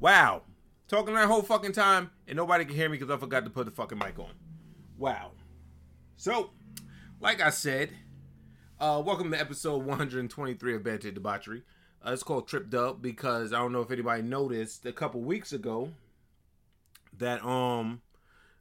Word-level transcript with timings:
Wow. 0.00 0.42
Talking 0.86 1.14
that 1.14 1.26
whole 1.26 1.42
fucking 1.42 1.72
time 1.72 2.10
and 2.28 2.36
nobody 2.36 2.64
can 2.64 2.76
hear 2.76 2.88
me 2.88 2.98
because 2.98 3.12
I 3.12 3.18
forgot 3.18 3.44
to 3.44 3.50
put 3.50 3.64
the 3.64 3.72
fucking 3.72 3.98
mic 3.98 4.18
on. 4.18 4.30
Wow. 4.96 5.32
So, 6.16 6.50
like 7.20 7.40
I 7.40 7.50
said, 7.50 7.90
uh, 8.78 9.02
welcome 9.04 9.30
to 9.32 9.40
episode 9.40 9.84
123 9.84 10.76
of 10.76 10.84
Bad 10.84 11.00
Debauchery. 11.00 11.62
Uh, 12.04 12.12
it's 12.12 12.22
called 12.22 12.46
Tripped 12.46 12.74
Up 12.74 13.02
because 13.02 13.52
I 13.52 13.58
don't 13.58 13.72
know 13.72 13.80
if 13.80 13.90
anybody 13.90 14.22
noticed 14.22 14.86
a 14.86 14.92
couple 14.92 15.20
weeks 15.20 15.52
ago 15.52 15.90
that 17.16 17.44
um 17.44 18.02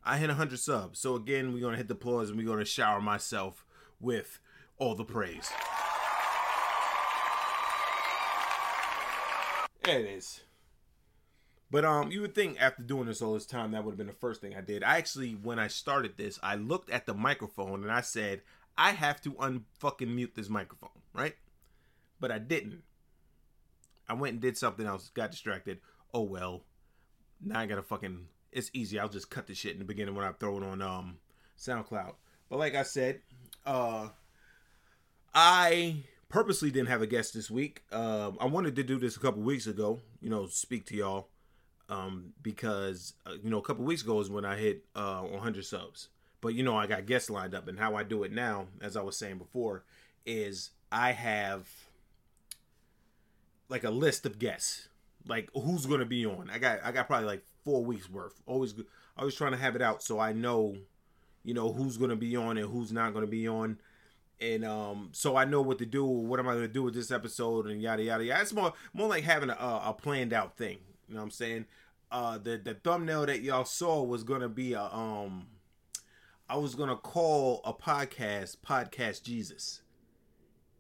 I 0.03 0.17
hit 0.17 0.29
100 0.29 0.57
subs. 0.57 0.99
So 0.99 1.15
again, 1.15 1.53
we're 1.53 1.61
gonna 1.61 1.77
hit 1.77 1.87
the 1.87 1.95
pause 1.95 2.29
and 2.29 2.37
we're 2.37 2.47
gonna 2.47 2.65
shower 2.65 2.99
myself 2.99 3.63
with 3.99 4.39
all 4.79 4.95
the 4.95 5.05
praise. 5.05 5.51
There 9.83 9.99
it 9.99 10.05
is. 10.07 10.41
But 11.69 11.83
um, 11.83 12.11
you 12.11 12.21
would 12.21 12.33
think 12.33 12.61
after 12.61 12.81
doing 12.81 13.07
this 13.07 13.21
all 13.21 13.33
this 13.33 13.45
time, 13.45 13.71
that 13.71 13.83
would 13.83 13.91
have 13.91 13.97
been 13.97 14.07
the 14.07 14.13
first 14.13 14.39
thing 14.39 14.55
I 14.55 14.61
did. 14.61 14.83
I 14.83 14.97
actually, 14.97 15.33
when 15.33 15.59
I 15.59 15.67
started 15.67 16.13
this, 16.15 16.39
I 16.41 16.55
looked 16.55 16.89
at 16.89 17.05
the 17.05 17.13
microphone 17.13 17.83
and 17.83 17.91
I 17.91 18.01
said, 18.01 18.41
I 18.77 18.91
have 18.91 19.21
to 19.21 19.31
unfucking 19.31 20.07
mute 20.07 20.33
this 20.35 20.49
microphone, 20.49 20.89
right? 21.13 21.35
But 22.19 22.31
I 22.31 22.39
didn't. 22.39 22.83
I 24.07 24.13
went 24.13 24.33
and 24.33 24.41
did 24.41 24.57
something 24.57 24.85
else, 24.85 25.09
got 25.09 25.31
distracted. 25.31 25.79
Oh 26.13 26.21
well. 26.21 26.63
Now 27.43 27.59
I 27.59 27.65
gotta 27.65 27.83
fucking. 27.83 28.27
It's 28.51 28.71
easy. 28.73 28.97
I'll 28.97 29.09
just 29.09 29.29
cut 29.29 29.47
the 29.47 29.53
shit 29.53 29.73
in 29.73 29.79
the 29.79 29.85
beginning 29.85 30.15
when 30.15 30.25
I 30.25 30.31
throw 30.31 30.57
it 30.57 30.63
on 30.63 30.81
um 30.81 31.17
SoundCloud. 31.59 32.13
But 32.49 32.59
like 32.59 32.75
I 32.75 32.83
said, 32.83 33.19
uh, 33.65 34.09
I 35.33 36.03
purposely 36.29 36.71
didn't 36.71 36.87
have 36.87 37.01
a 37.01 37.07
guest 37.07 37.33
this 37.33 37.51
week. 37.51 37.83
Um, 37.91 38.37
I 38.39 38.45
wanted 38.45 38.77
to 38.77 38.83
do 38.83 38.97
this 38.97 39.17
a 39.17 39.19
couple 39.19 39.41
weeks 39.41 39.67
ago. 39.67 39.99
You 40.21 40.29
know, 40.29 40.47
speak 40.47 40.85
to 40.87 40.95
y'all 40.95 41.27
um, 41.89 42.33
because 42.41 43.13
uh, 43.25 43.33
you 43.43 43.49
know 43.49 43.59
a 43.59 43.61
couple 43.61 43.85
weeks 43.85 44.03
ago 44.03 44.19
is 44.19 44.29
when 44.29 44.45
I 44.45 44.57
hit 44.57 44.85
uh, 44.95 45.21
100 45.21 45.65
subs. 45.65 46.09
But 46.39 46.49
you 46.49 46.63
know 46.63 46.77
I 46.77 46.87
got 46.87 47.05
guests 47.05 47.29
lined 47.29 47.55
up, 47.55 47.67
and 47.67 47.79
how 47.79 47.95
I 47.95 48.03
do 48.03 48.23
it 48.23 48.31
now, 48.31 48.67
as 48.81 48.95
I 48.95 49.01
was 49.01 49.17
saying 49.17 49.37
before, 49.37 49.83
is 50.25 50.71
I 50.91 51.11
have 51.11 51.67
like 53.69 53.83
a 53.83 53.89
list 53.89 54.25
of 54.25 54.37
guests, 54.37 54.87
like 55.27 55.49
who's 55.53 55.85
going 55.85 55.99
to 55.99 56.05
be 56.05 56.25
on. 56.25 56.49
I 56.53 56.59
got 56.59 56.79
I 56.83 56.91
got 56.91 57.07
probably 57.07 57.27
like 57.27 57.43
four 57.63 57.83
weeks 57.83 58.09
worth. 58.09 58.41
Always 58.45 58.75
always 59.17 59.35
trying 59.35 59.53
to 59.53 59.57
have 59.57 59.75
it 59.75 59.81
out 59.81 60.03
so 60.03 60.19
I 60.19 60.31
know, 60.31 60.75
you 61.43 61.53
know 61.53 61.73
who's 61.73 61.97
going 61.97 62.11
to 62.11 62.15
be 62.15 62.35
on 62.35 62.57
and 62.57 62.69
who's 62.71 62.91
not 62.91 63.13
going 63.13 63.25
to 63.25 63.31
be 63.31 63.47
on 63.47 63.79
and 64.39 64.63
um, 64.63 65.09
so 65.13 65.35
I 65.35 65.45
know 65.45 65.61
what 65.61 65.79
to 65.79 65.85
do. 65.85 66.05
What 66.05 66.39
am 66.39 66.47
I 66.47 66.51
going 66.51 66.67
to 66.67 66.73
do 66.73 66.83
with 66.83 66.93
this 66.93 67.11
episode 67.11 67.67
and 67.67 67.81
yada 67.81 68.03
yada 68.03 68.23
yada. 68.23 68.41
It's 68.41 68.53
more 68.53 68.73
more 68.93 69.07
like 69.07 69.23
having 69.23 69.49
a, 69.49 69.53
a 69.53 69.95
planned 69.97 70.33
out 70.33 70.55
thing. 70.55 70.77
You 71.07 71.15
know 71.15 71.21
what 71.21 71.25
I'm 71.25 71.31
saying? 71.31 71.65
Uh, 72.11 72.37
the 72.37 72.57
the 72.57 72.73
thumbnail 72.73 73.25
that 73.25 73.41
y'all 73.41 73.65
saw 73.65 74.01
was 74.01 74.23
to 74.41 74.49
be 74.49 74.73
a 74.73 74.83
um, 74.83 75.47
I 76.49 76.57
was 76.57 76.75
to 76.89 76.95
call 76.95 77.61
a 77.65 77.73
podcast 77.73 78.57
podcast 78.65 79.23
Jesus, 79.23 79.81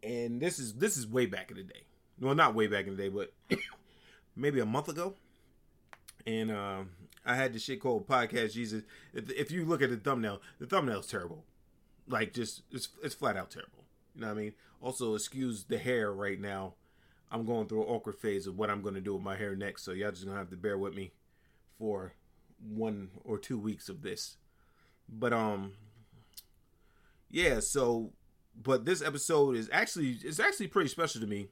and 0.01 0.39
this 0.41 0.59
is 0.59 0.75
this 0.75 0.95
is 0.95 1.05
way 1.05 1.25
back 1.25 1.51
in 1.51 1.57
the 1.57 1.63
day. 1.63 1.85
Well, 2.19 2.35
not 2.35 2.55
way 2.55 2.67
back 2.67 2.87
in 2.87 2.95
the 2.95 3.03
day, 3.03 3.09
but 3.09 3.33
maybe 4.35 4.59
a 4.59 4.65
month 4.65 4.87
ago. 4.87 5.15
And 6.25 6.51
uh, 6.51 6.81
I 7.25 7.35
had 7.35 7.53
this 7.53 7.63
shit 7.63 7.79
called 7.79 8.07
podcast 8.07 8.53
Jesus. 8.53 8.83
If, 9.13 9.29
if 9.31 9.51
you 9.51 9.65
look 9.65 9.81
at 9.81 9.89
the 9.89 9.97
thumbnail, 9.97 10.41
the 10.59 10.65
thumbnail's 10.65 11.07
terrible 11.07 11.45
like 12.07 12.33
just 12.33 12.63
it's 12.71 12.89
it's 13.03 13.15
flat 13.15 13.37
out 13.37 13.51
terrible. 13.51 13.85
You 14.15 14.21
know 14.21 14.27
what 14.27 14.37
I 14.37 14.41
mean? 14.41 14.53
Also, 14.81 15.15
excuse 15.15 15.65
the 15.65 15.77
hair 15.77 16.11
right 16.11 16.39
now. 16.39 16.75
I'm 17.29 17.45
going 17.45 17.67
through 17.67 17.83
an 17.83 17.89
awkward 17.89 18.15
phase 18.15 18.47
of 18.47 18.57
what 18.57 18.69
I'm 18.69 18.81
going 18.81 18.95
to 18.95 19.01
do 19.01 19.13
with 19.13 19.23
my 19.23 19.35
hair 19.35 19.55
next, 19.55 19.83
so 19.83 19.91
y'all 19.91 20.11
just 20.11 20.25
gonna 20.25 20.37
have 20.37 20.49
to 20.51 20.57
bear 20.57 20.77
with 20.77 20.95
me 20.95 21.11
for 21.77 22.13
one 22.59 23.09
or 23.23 23.37
two 23.37 23.57
weeks 23.57 23.89
of 23.89 24.01
this. 24.01 24.37
But 25.07 25.33
um, 25.33 25.73
yeah. 27.29 27.59
So, 27.59 28.11
but 28.61 28.85
this 28.85 29.01
episode 29.01 29.55
is 29.55 29.69
actually 29.71 30.17
it's 30.23 30.39
actually 30.39 30.67
pretty 30.67 30.89
special 30.89 31.21
to 31.21 31.27
me. 31.27 31.47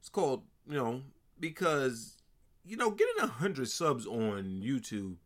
It's 0.00 0.08
called 0.08 0.42
you 0.66 0.76
know 0.76 1.02
because 1.38 2.16
you 2.64 2.76
know 2.76 2.90
getting 2.90 3.22
a 3.22 3.26
hundred 3.26 3.68
subs 3.68 4.06
on 4.06 4.62
YouTube. 4.64 5.16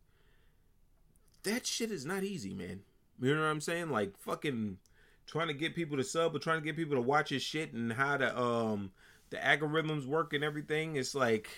That 1.43 1.65
shit 1.65 1.91
is 1.91 2.05
not 2.05 2.23
easy, 2.23 2.53
man. 2.53 2.81
You 3.21 3.33
know 3.33 3.41
what 3.41 3.47
I'm 3.47 3.61
saying? 3.61 3.89
Like 3.89 4.17
fucking 4.17 4.77
trying 5.25 5.47
to 5.47 5.53
get 5.53 5.75
people 5.75 5.97
to 5.97 6.03
sub 6.03 6.35
or 6.35 6.39
trying 6.39 6.59
to 6.59 6.65
get 6.65 6.75
people 6.75 6.95
to 6.95 7.01
watch 7.01 7.29
his 7.29 7.41
shit 7.41 7.73
and 7.73 7.93
how 7.93 8.17
the 8.17 8.37
um 8.37 8.91
the 9.29 9.37
algorithms 9.37 10.05
work 10.05 10.33
and 10.33 10.43
everything. 10.43 10.95
It's 10.95 11.13
like 11.13 11.49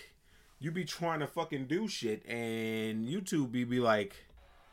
you 0.59 0.72
be 0.72 0.84
trying 0.84 1.20
to 1.20 1.28
fucking 1.28 1.66
do 1.66 1.88
shit 1.88 2.25
and 2.28 3.08
YouTube 3.08 3.52
be 3.52 3.64
be 3.64 3.80
like 3.80 4.16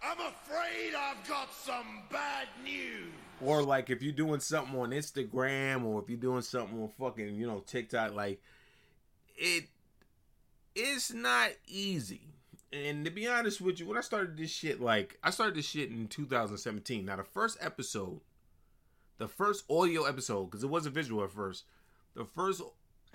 I'm 0.03 0.19
afraid 0.19 0.95
I've 0.95 1.29
got 1.29 1.53
some 1.53 2.03
bad 2.11 2.49
news. 2.63 3.13
Or 3.41 3.63
like 3.63 3.91
if 3.91 4.03
you're 4.03 4.13
doing 4.13 4.41
something 4.41 4.79
on 4.79 4.91
Instagram 4.91 5.85
or 5.85 6.03
if 6.03 6.09
you're 6.09 6.19
doing 6.19 6.43
something 6.43 6.81
on 6.81 6.89
fucking, 6.89 7.35
you 7.35 7.47
know, 7.47 7.63
TikTok, 7.67 8.15
like 8.15 8.41
it 9.37 9.65
it's 10.75 11.13
not 11.13 11.51
easy 11.67 12.21
and 12.73 13.05
to 13.05 13.11
be 13.11 13.27
honest 13.27 13.61
with 13.61 13.81
you, 13.81 13.87
when 13.87 13.97
I 13.97 14.03
started 14.03 14.37
this 14.37 14.51
shit, 14.51 14.81
like 14.81 15.19
I 15.23 15.31
started 15.31 15.55
this 15.55 15.67
shit 15.67 15.91
in 15.91 16.09
2017. 16.09 17.05
Now 17.05 17.17
the 17.17 17.25
first 17.25 17.59
episode, 17.61 18.21
the 19.19 19.29
first 19.29 19.65
audio 19.71 20.05
episode, 20.05 20.47
because 20.47 20.65
it 20.65 20.69
wasn't 20.71 20.95
visual 20.95 21.23
at 21.25 21.31
first, 21.31 21.65
the 22.15 22.25
first 22.25 22.63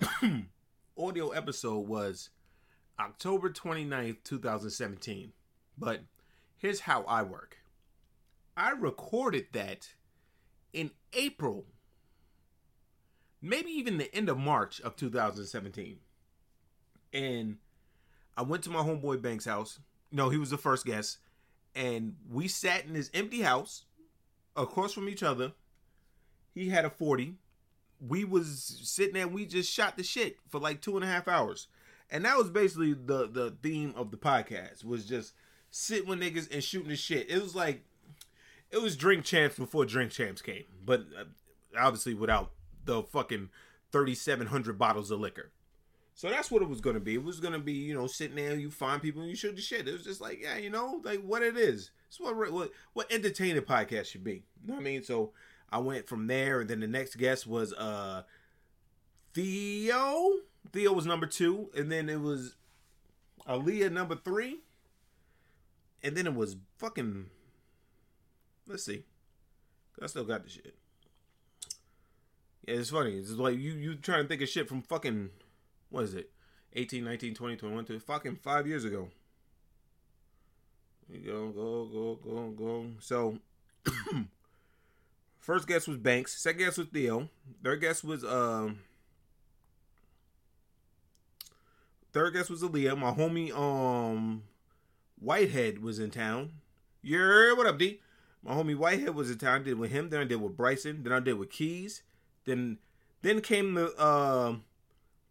audio 0.98 1.30
episode 1.30 1.86
was 1.86 2.30
October 2.98 3.50
29th, 3.50 4.18
2017. 4.24 5.32
But 5.78 6.00
here's 6.56 6.80
how 6.80 7.02
I 7.04 7.22
work. 7.22 7.58
I 8.56 8.70
recorded 8.70 9.46
that 9.52 9.94
in 10.72 10.90
April, 11.12 11.64
maybe 13.40 13.70
even 13.70 13.98
the 13.98 14.14
end 14.14 14.28
of 14.28 14.38
March 14.38 14.80
of 14.80 14.96
2017. 14.96 15.98
And 17.12 17.58
I 18.36 18.42
went 18.42 18.64
to 18.64 18.70
my 18.70 18.80
homeboy 18.80 19.20
Banks' 19.20 19.44
house. 19.44 19.78
No, 20.10 20.28
he 20.28 20.38
was 20.38 20.50
the 20.50 20.58
first 20.58 20.84
guest, 20.84 21.18
and 21.74 22.16
we 22.30 22.48
sat 22.48 22.84
in 22.84 22.94
his 22.94 23.10
empty 23.14 23.42
house 23.42 23.84
across 24.56 24.92
from 24.92 25.08
each 25.08 25.22
other. 25.22 25.52
He 26.54 26.68
had 26.68 26.84
a 26.84 26.90
forty. 26.90 27.36
We 28.06 28.24
was 28.24 28.80
sitting 28.82 29.14
there. 29.14 29.28
we 29.28 29.46
just 29.46 29.72
shot 29.72 29.96
the 29.96 30.02
shit 30.02 30.36
for 30.48 30.58
like 30.58 30.80
two 30.80 30.96
and 30.96 31.04
a 31.04 31.08
half 31.08 31.28
hours, 31.28 31.68
and 32.12 32.26
that 32.26 32.36
was 32.36 32.50
basically 32.50 32.92
the 32.92 33.26
the 33.26 33.56
theme 33.62 33.94
of 33.96 34.12
the 34.12 34.18
podcast. 34.18 34.84
Was 34.84 35.06
just 35.06 35.32
sitting 35.70 36.08
with 36.08 36.20
niggas 36.20 36.52
and 36.52 36.62
shooting 36.62 36.90
the 36.90 36.96
shit. 36.96 37.28
It 37.30 37.42
was 37.42 37.56
like 37.56 37.82
it 38.70 38.80
was 38.80 38.96
drink 38.96 39.24
champs 39.24 39.56
before 39.56 39.86
drink 39.86 40.12
champs 40.12 40.42
came, 40.42 40.64
but 40.84 41.06
uh, 41.18 41.24
obviously 41.76 42.14
without 42.14 42.52
the 42.84 43.02
fucking 43.02 43.48
thirty 43.90 44.14
seven 44.14 44.48
hundred 44.48 44.78
bottles 44.78 45.10
of 45.10 45.18
liquor. 45.18 45.50
So 46.14 46.28
that's 46.28 46.50
what 46.50 46.60
it 46.60 46.68
was 46.68 46.82
gonna 46.82 47.00
be. 47.00 47.14
It 47.14 47.24
was 47.24 47.40
gonna 47.40 47.58
be, 47.58 47.72
you 47.72 47.94
know, 47.94 48.06
sitting 48.06 48.36
there, 48.36 48.54
you 48.54 48.70
find 48.70 49.00
people 49.00 49.22
and 49.22 49.30
you 49.30 49.36
shoot 49.36 49.56
the 49.56 49.62
shit. 49.62 49.88
It 49.88 49.92
was 49.92 50.04
just 50.04 50.20
like, 50.20 50.40
yeah, 50.42 50.58
you 50.58 50.68
know, 50.68 51.00
like 51.02 51.22
what 51.22 51.42
it 51.42 51.56
is. 51.56 51.90
It's 52.08 52.20
what 52.20 52.36
what 52.52 52.70
what 52.92 53.10
entertaining 53.10 53.62
podcast 53.62 54.04
should 54.04 54.22
be. 54.22 54.44
You 54.62 54.68
know 54.68 54.74
what 54.74 54.80
I 54.80 54.84
mean? 54.84 55.02
So 55.02 55.32
I 55.70 55.78
went 55.78 56.06
from 56.06 56.26
there, 56.26 56.60
and 56.60 56.68
then 56.68 56.80
the 56.80 56.86
next 56.86 57.16
guest 57.16 57.46
was 57.46 57.72
uh 57.72 58.24
Theo. 59.32 60.32
Theo 60.70 60.92
was 60.92 61.06
number 61.06 61.26
two, 61.26 61.70
and 61.76 61.90
then 61.90 62.08
it 62.08 62.20
was 62.20 62.56
Aaliyah 63.48 63.92
number 63.92 64.14
three, 64.14 64.60
and 66.02 66.16
then 66.16 66.26
it 66.26 66.34
was 66.34 66.56
fucking. 66.78 67.26
Let's 68.66 68.84
see, 68.84 69.02
I 70.00 70.06
still 70.06 70.24
got 70.24 70.44
the 70.44 70.50
shit. 70.50 70.74
Yeah, 72.66 72.76
it's 72.76 72.90
funny. 72.90 73.16
It's 73.16 73.32
like 73.32 73.58
you 73.58 73.72
you 73.72 73.96
trying 73.96 74.22
to 74.22 74.28
think 74.28 74.40
of 74.40 74.48
shit 74.48 74.68
from 74.68 74.82
fucking 74.82 75.30
what 75.90 76.04
is 76.04 76.14
it? 76.14 76.30
18, 76.74 77.04
19, 77.04 77.34
20, 77.34 77.56
21 77.56 77.84
to 77.84 78.00
fucking 78.00 78.36
five 78.36 78.66
years 78.66 78.84
ago. 78.84 79.08
You 81.08 81.20
go, 81.20 81.48
go, 81.50 81.84
go, 81.84 82.18
go, 82.24 82.50
go. 82.50 82.86
So, 83.00 83.38
first 85.38 85.68
guess 85.68 85.86
was 85.86 85.98
Banks. 85.98 86.40
Second 86.40 86.60
guess 86.60 86.78
was 86.78 86.86
Theo. 86.88 87.28
Third 87.62 87.80
guess 87.82 88.02
was 88.02 88.24
um. 88.24 88.78
Third 92.12 92.34
guess 92.34 92.50
was 92.50 92.62
Aaliyah. 92.62 92.98
My 92.98 93.12
homie 93.12 93.52
um, 93.56 94.42
Whitehead 95.18 95.82
was 95.82 95.98
in 95.98 96.10
town. 96.10 96.52
Yeah, 97.02 97.54
what 97.54 97.66
up, 97.66 97.78
D? 97.78 98.00
My 98.42 98.52
homie 98.52 98.76
Whitehead 98.76 99.14
was 99.14 99.30
in 99.30 99.38
town. 99.38 99.62
I 99.62 99.64
did 99.64 99.78
with 99.78 99.90
him. 99.90 100.10
Then 100.10 100.20
I 100.20 100.24
did 100.24 100.40
with 100.40 100.56
Bryson. 100.56 101.02
Then 101.02 101.12
I 101.12 101.20
did 101.20 101.38
with 101.38 101.50
Keys. 101.50 102.02
Then, 102.44 102.78
then 103.22 103.40
came 103.40 103.74
the. 103.74 103.94
Uh, 103.96 104.56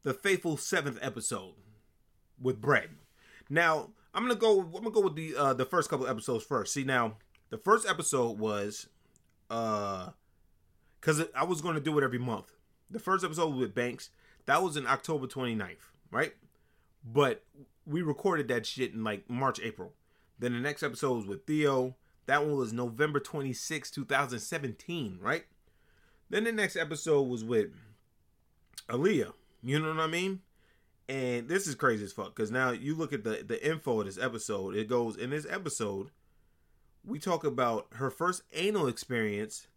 the 0.03 0.13
faithful 0.13 0.57
seventh 0.57 0.97
episode 1.01 1.53
with 2.41 2.61
Brett. 2.61 2.89
Now 3.49 3.89
I'm 4.13 4.23
gonna 4.23 4.35
go. 4.35 4.61
I'm 4.61 4.71
gonna 4.71 4.91
go 4.91 5.01
with 5.01 5.15
the 5.15 5.35
uh, 5.35 5.53
the 5.53 5.65
first 5.65 5.89
couple 5.89 6.07
episodes 6.07 6.43
first. 6.43 6.73
See 6.73 6.83
now, 6.83 7.17
the 7.49 7.57
first 7.57 7.87
episode 7.87 8.39
was 8.39 8.87
uh, 9.49 10.09
because 10.99 11.23
I 11.35 11.43
was 11.43 11.61
gonna 11.61 11.79
do 11.79 11.97
it 11.97 12.03
every 12.03 12.19
month. 12.19 12.51
The 12.89 12.99
first 12.99 13.23
episode 13.23 13.55
with 13.55 13.73
Banks 13.75 14.09
that 14.45 14.61
was 14.61 14.75
in 14.75 14.87
October 14.87 15.27
29th, 15.27 15.77
right? 16.11 16.33
But 17.03 17.43
we 17.85 18.01
recorded 18.01 18.47
that 18.49 18.65
shit 18.65 18.93
in 18.93 19.03
like 19.03 19.29
March, 19.29 19.59
April. 19.59 19.93
Then 20.39 20.53
the 20.53 20.59
next 20.59 20.83
episode 20.83 21.15
was 21.15 21.25
with 21.25 21.45
Theo. 21.45 21.95
That 22.25 22.43
one 22.45 22.55
was 22.55 22.73
November 22.73 23.19
26, 23.19 23.91
2017, 23.91 25.19
right? 25.21 25.45
Then 26.29 26.43
the 26.45 26.51
next 26.51 26.75
episode 26.75 27.23
was 27.23 27.43
with 27.43 27.69
Aaliyah. 28.89 29.33
You 29.61 29.79
know 29.79 29.89
what 29.89 29.99
I 29.99 30.07
mean? 30.07 30.39
And 31.09 31.49
this 31.49 31.67
is 31.67 31.75
crazy 31.75 32.05
as 32.05 32.13
fuck 32.13 32.35
because 32.35 32.51
now 32.51 32.71
you 32.71 32.95
look 32.95 33.11
at 33.11 33.23
the 33.23 33.43
the 33.45 33.63
info 33.67 33.99
of 33.99 34.05
this 34.05 34.17
episode. 34.17 34.75
It 34.75 34.87
goes 34.87 35.17
in 35.17 35.31
this 35.31 35.45
episode. 35.49 36.09
We 37.03 37.19
talk 37.19 37.43
about 37.43 37.87
her 37.93 38.09
first 38.09 38.43
anal 38.53 38.87
experience, 38.87 39.67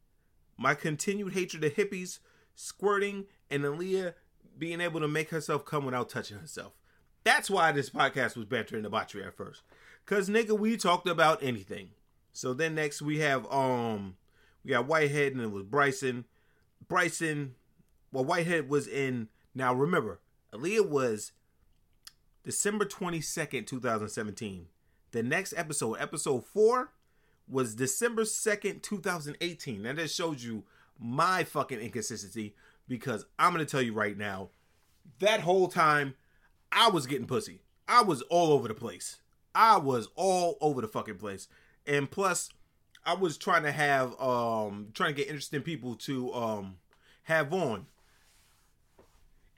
my 0.56 0.74
continued 0.74 1.32
hatred 1.32 1.64
of 1.64 1.74
hippies, 1.74 2.20
squirting, 2.54 3.24
and 3.50 3.64
Aaliyah 3.64 4.14
being 4.56 4.80
able 4.80 5.00
to 5.00 5.08
make 5.08 5.30
herself 5.30 5.64
come 5.64 5.84
without 5.84 6.08
touching 6.08 6.38
herself. 6.38 6.72
That's 7.24 7.48
why 7.50 7.72
this 7.72 7.90
podcast 7.90 8.36
was 8.36 8.44
banter 8.44 8.76
and 8.76 8.84
debauchery 8.84 9.24
at 9.24 9.36
first. 9.36 9.62
Cause 10.06 10.28
nigga, 10.28 10.58
we 10.58 10.76
talked 10.76 11.08
about 11.08 11.42
anything. 11.42 11.90
So 12.32 12.52
then 12.52 12.74
next 12.74 13.00
we 13.00 13.18
have 13.20 13.50
um 13.50 14.16
we 14.64 14.70
got 14.70 14.86
Whitehead 14.86 15.32
and 15.32 15.40
it 15.40 15.50
was 15.50 15.64
Bryson. 15.64 16.26
Bryson, 16.86 17.54
well 18.12 18.24
Whitehead 18.24 18.68
was 18.68 18.86
in. 18.86 19.28
Now 19.54 19.72
remember, 19.72 20.20
Aaliyah 20.52 20.88
was 20.88 21.32
December 22.42 22.84
twenty 22.84 23.20
second, 23.20 23.66
two 23.66 23.80
thousand 23.80 24.08
seventeen. 24.08 24.66
The 25.12 25.22
next 25.22 25.54
episode, 25.56 25.94
episode 25.94 26.44
four, 26.44 26.92
was 27.48 27.74
December 27.74 28.24
second, 28.26 28.82
two 28.82 29.00
thousand 29.00 29.36
eighteen. 29.40 29.82
That 29.84 30.10
shows 30.10 30.44
you 30.44 30.64
my 30.98 31.44
fucking 31.44 31.80
inconsistency 31.80 32.54
because 32.86 33.24
I'm 33.38 33.52
gonna 33.52 33.64
tell 33.64 33.80
you 33.82 33.94
right 33.94 34.18
now, 34.18 34.50
that 35.20 35.40
whole 35.40 35.68
time 35.68 36.14
I 36.74 36.90
was 36.90 37.06
getting 37.06 37.26
pussy. 37.26 37.60
I 37.86 38.02
was 38.02 38.22
all 38.22 38.52
over 38.52 38.68
the 38.68 38.74
place. 38.74 39.20
I 39.54 39.78
was 39.78 40.08
all 40.16 40.58
over 40.60 40.80
the 40.80 40.88
fucking 40.88 41.18
place. 41.18 41.48
And 41.86 42.10
plus, 42.10 42.50
I 43.06 43.14
was 43.14 43.38
trying 43.38 43.62
to 43.62 43.72
have 43.72 44.20
um 44.20 44.88
trying 44.92 45.10
to 45.10 45.16
get 45.16 45.28
interesting 45.28 45.62
people 45.62 45.94
to 45.96 46.34
um 46.34 46.76
have 47.24 47.52
on. 47.52 47.86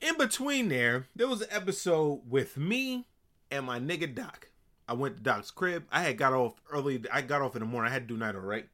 In 0.01 0.19
between 0.19 0.69
there, 0.69 1.07
there 1.17 1.27
was 1.27 1.41
an 1.41 1.49
episode 1.51 2.21
with 2.29 2.59
me 2.59 3.07
and 3.51 3.65
my 3.65 3.81
nigga 3.81 4.15
Doc. 4.15 4.49
I 4.87 4.93
went 4.93 5.17
to 5.17 5.23
Doc's 5.23 5.51
crib. 5.51 5.85
I 5.91 6.03
had 6.03 6.19
got 6.19 6.35
off 6.35 6.61
early. 6.71 7.03
I 7.11 7.23
got 7.23 7.43
off 7.43 7.57
in 7.57 7.61
the 7.61 7.67
morning. 7.67 7.91
I 7.91 7.95
had 7.95 8.07
to 8.07 8.15
do 8.15 8.19
night, 8.19 8.35
all 8.35 8.43
right. 8.43 8.69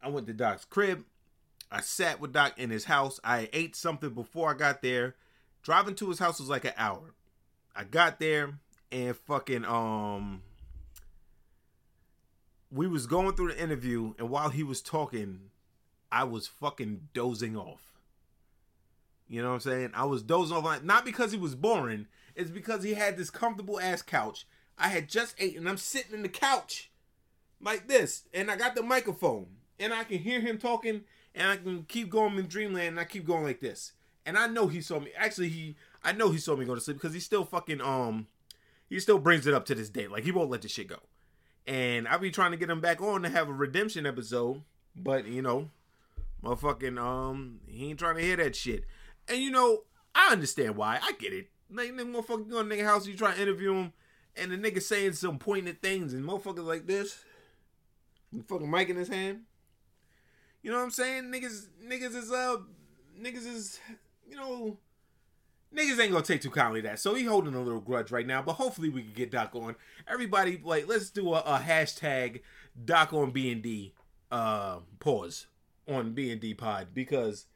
I 0.00 0.08
went 0.08 0.26
to 0.28 0.32
Doc's 0.32 0.64
crib. 0.64 1.04
I 1.70 1.80
sat 1.80 2.20
with 2.20 2.32
Doc 2.32 2.58
in 2.58 2.70
his 2.70 2.84
house. 2.84 3.18
I 3.24 3.48
ate 3.52 3.74
something 3.74 4.10
before 4.10 4.50
I 4.50 4.54
got 4.54 4.82
there. 4.82 5.16
Driving 5.62 5.94
to 5.96 6.08
his 6.08 6.18
house 6.18 6.38
was 6.38 6.48
like 6.48 6.64
an 6.64 6.72
hour. 6.76 7.14
I 7.74 7.84
got 7.84 8.18
there 8.18 8.58
and 8.90 9.16
fucking 9.16 9.64
um 9.64 10.42
we 12.70 12.86
was 12.86 13.06
going 13.06 13.34
through 13.34 13.48
the 13.48 13.62
interview 13.62 14.14
and 14.18 14.30
while 14.30 14.48
he 14.48 14.62
was 14.62 14.80
talking, 14.80 15.50
I 16.10 16.24
was 16.24 16.46
fucking 16.46 17.08
dozing 17.12 17.56
off. 17.56 17.82
You 19.28 19.42
know 19.42 19.48
what 19.48 19.54
I'm 19.54 19.60
saying? 19.60 19.90
I 19.94 20.04
was 20.04 20.22
dozing 20.22 20.56
off 20.56 20.82
not 20.82 21.04
because 21.04 21.32
he 21.32 21.38
was 21.38 21.54
boring, 21.54 22.06
it's 22.34 22.50
because 22.50 22.82
he 22.82 22.94
had 22.94 23.16
this 23.16 23.30
comfortable 23.30 23.80
ass 23.80 24.02
couch. 24.02 24.46
I 24.78 24.88
had 24.88 25.08
just 25.08 25.34
ate 25.38 25.56
and 25.56 25.68
I'm 25.68 25.76
sitting 25.76 26.14
in 26.14 26.22
the 26.22 26.28
couch 26.28 26.90
like 27.60 27.88
this 27.88 28.24
and 28.34 28.50
I 28.50 28.56
got 28.56 28.74
the 28.74 28.82
microphone 28.82 29.46
and 29.78 29.92
I 29.92 30.04
can 30.04 30.18
hear 30.18 30.40
him 30.40 30.58
talking 30.58 31.02
and 31.34 31.48
I 31.48 31.56
can 31.56 31.84
keep 31.84 32.10
going 32.10 32.38
in 32.38 32.46
dreamland 32.46 32.88
and 32.88 33.00
I 33.00 33.04
keep 33.04 33.26
going 33.26 33.44
like 33.44 33.60
this. 33.60 33.92
And 34.24 34.38
I 34.38 34.46
know 34.46 34.68
he 34.68 34.80
saw 34.80 35.00
me. 35.00 35.10
Actually, 35.16 35.48
he 35.48 35.76
I 36.04 36.12
know 36.12 36.30
he 36.30 36.38
saw 36.38 36.56
me 36.56 36.64
go 36.64 36.74
to 36.74 36.80
sleep 36.80 36.96
because 36.96 37.14
he 37.14 37.20
still 37.20 37.44
fucking 37.44 37.80
um 37.80 38.26
he 38.88 38.98
still 39.00 39.18
brings 39.18 39.46
it 39.46 39.54
up 39.54 39.64
to 39.66 39.74
this 39.74 39.88
day. 39.88 40.06
Like 40.06 40.24
he 40.24 40.32
won't 40.32 40.50
let 40.50 40.62
the 40.62 40.68
shit 40.68 40.88
go. 40.88 40.98
And 41.66 42.08
I 42.08 42.16
be 42.16 42.30
trying 42.30 42.50
to 42.50 42.56
get 42.56 42.70
him 42.70 42.80
back 42.80 43.00
on 43.00 43.22
to 43.22 43.28
have 43.28 43.48
a 43.48 43.52
redemption 43.52 44.04
episode, 44.04 44.62
but 44.96 45.26
you 45.26 45.42
know, 45.42 45.70
motherfucking 46.44 46.98
um 46.98 47.60
he 47.66 47.90
ain't 47.90 47.98
trying 47.98 48.16
to 48.16 48.22
hear 48.22 48.36
that 48.36 48.56
shit. 48.56 48.84
And 49.28 49.38
you 49.38 49.50
know, 49.50 49.84
I 50.14 50.32
understand 50.32 50.76
why. 50.76 50.98
I 51.02 51.12
get 51.12 51.32
it. 51.32 51.48
Like 51.70 51.90
nigga 51.90 52.12
motherfucker 52.12 52.50
go 52.50 52.62
to 52.62 52.68
nigga 52.68 52.84
house, 52.84 53.06
you 53.06 53.16
try 53.16 53.34
to 53.34 53.40
interview 53.40 53.74
him, 53.74 53.92
and 54.36 54.50
the 54.50 54.58
nigga 54.58 54.82
saying 54.82 55.12
some 55.12 55.38
pointed 55.38 55.80
things 55.80 56.12
and 56.12 56.24
motherfuckers 56.24 56.66
like 56.66 56.86
this. 56.86 57.24
Fucking 58.48 58.70
mic 58.70 58.88
in 58.88 58.96
his 58.96 59.08
hand. 59.08 59.42
You 60.62 60.70
know 60.70 60.78
what 60.78 60.84
I'm 60.84 60.90
saying? 60.90 61.24
Niggas 61.24 61.66
niggas 61.84 62.14
is 62.14 62.30
uh 62.30 62.56
niggas 63.20 63.46
is 63.46 63.80
you 64.28 64.36
know 64.36 64.78
niggas 65.74 66.00
ain't 66.00 66.12
gonna 66.12 66.24
take 66.24 66.42
too 66.42 66.50
kindly 66.50 66.82
to 66.82 66.88
that. 66.88 67.00
So 67.00 67.14
he 67.14 67.24
holding 67.24 67.54
a 67.54 67.62
little 67.62 67.80
grudge 67.80 68.10
right 68.10 68.26
now, 68.26 68.42
but 68.42 68.54
hopefully 68.54 68.88
we 68.88 69.02
can 69.02 69.12
get 69.12 69.30
Doc 69.30 69.54
on. 69.54 69.76
Everybody, 70.08 70.60
like, 70.62 70.88
let's 70.88 71.10
do 71.10 71.32
a, 71.32 71.40
a 71.40 71.58
hashtag 71.58 72.42
Doc 72.84 73.12
on 73.12 73.30
B 73.30 73.50
and 73.50 73.62
D 73.62 73.94
uh 74.30 74.78
pause 74.98 75.46
on 75.86 76.12
B 76.12 76.30
and 76.30 76.40
D 76.40 76.54
pod 76.54 76.88
because 76.94 77.46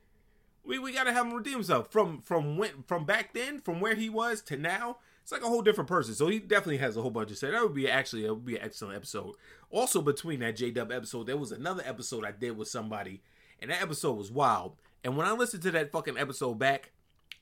we, 0.64 0.78
we 0.78 0.92
gotta 0.92 1.12
have 1.12 1.26
him 1.26 1.32
redeem 1.32 1.54
himself 1.54 1.90
from 1.90 2.20
from 2.20 2.56
when 2.56 2.84
from 2.86 3.04
back 3.04 3.32
then 3.32 3.60
from 3.60 3.80
where 3.80 3.94
he 3.94 4.08
was 4.08 4.42
to 4.42 4.56
now. 4.56 4.98
It's 5.22 5.32
like 5.32 5.42
a 5.42 5.48
whole 5.48 5.62
different 5.62 5.88
person. 5.88 6.14
So 6.14 6.28
he 6.28 6.38
definitely 6.38 6.76
has 6.76 6.96
a 6.96 7.02
whole 7.02 7.10
bunch 7.10 7.32
of 7.32 7.38
say. 7.38 7.50
That 7.50 7.62
would 7.62 7.74
be 7.74 7.90
actually 7.90 8.24
it 8.24 8.30
would 8.30 8.44
be 8.44 8.56
an 8.56 8.62
excellent 8.64 8.94
episode. 8.94 9.34
Also 9.70 10.00
between 10.00 10.40
that 10.40 10.56
J 10.56 10.70
Dub 10.70 10.92
episode, 10.92 11.26
there 11.26 11.36
was 11.36 11.50
another 11.50 11.82
episode 11.84 12.24
I 12.24 12.30
did 12.30 12.56
with 12.56 12.68
somebody, 12.68 13.22
and 13.60 13.70
that 13.70 13.82
episode 13.82 14.12
was 14.12 14.30
wild. 14.30 14.76
And 15.02 15.16
when 15.16 15.26
I 15.26 15.32
listened 15.32 15.62
to 15.64 15.70
that 15.72 15.92
fucking 15.92 16.18
episode 16.18 16.54
back, 16.58 16.92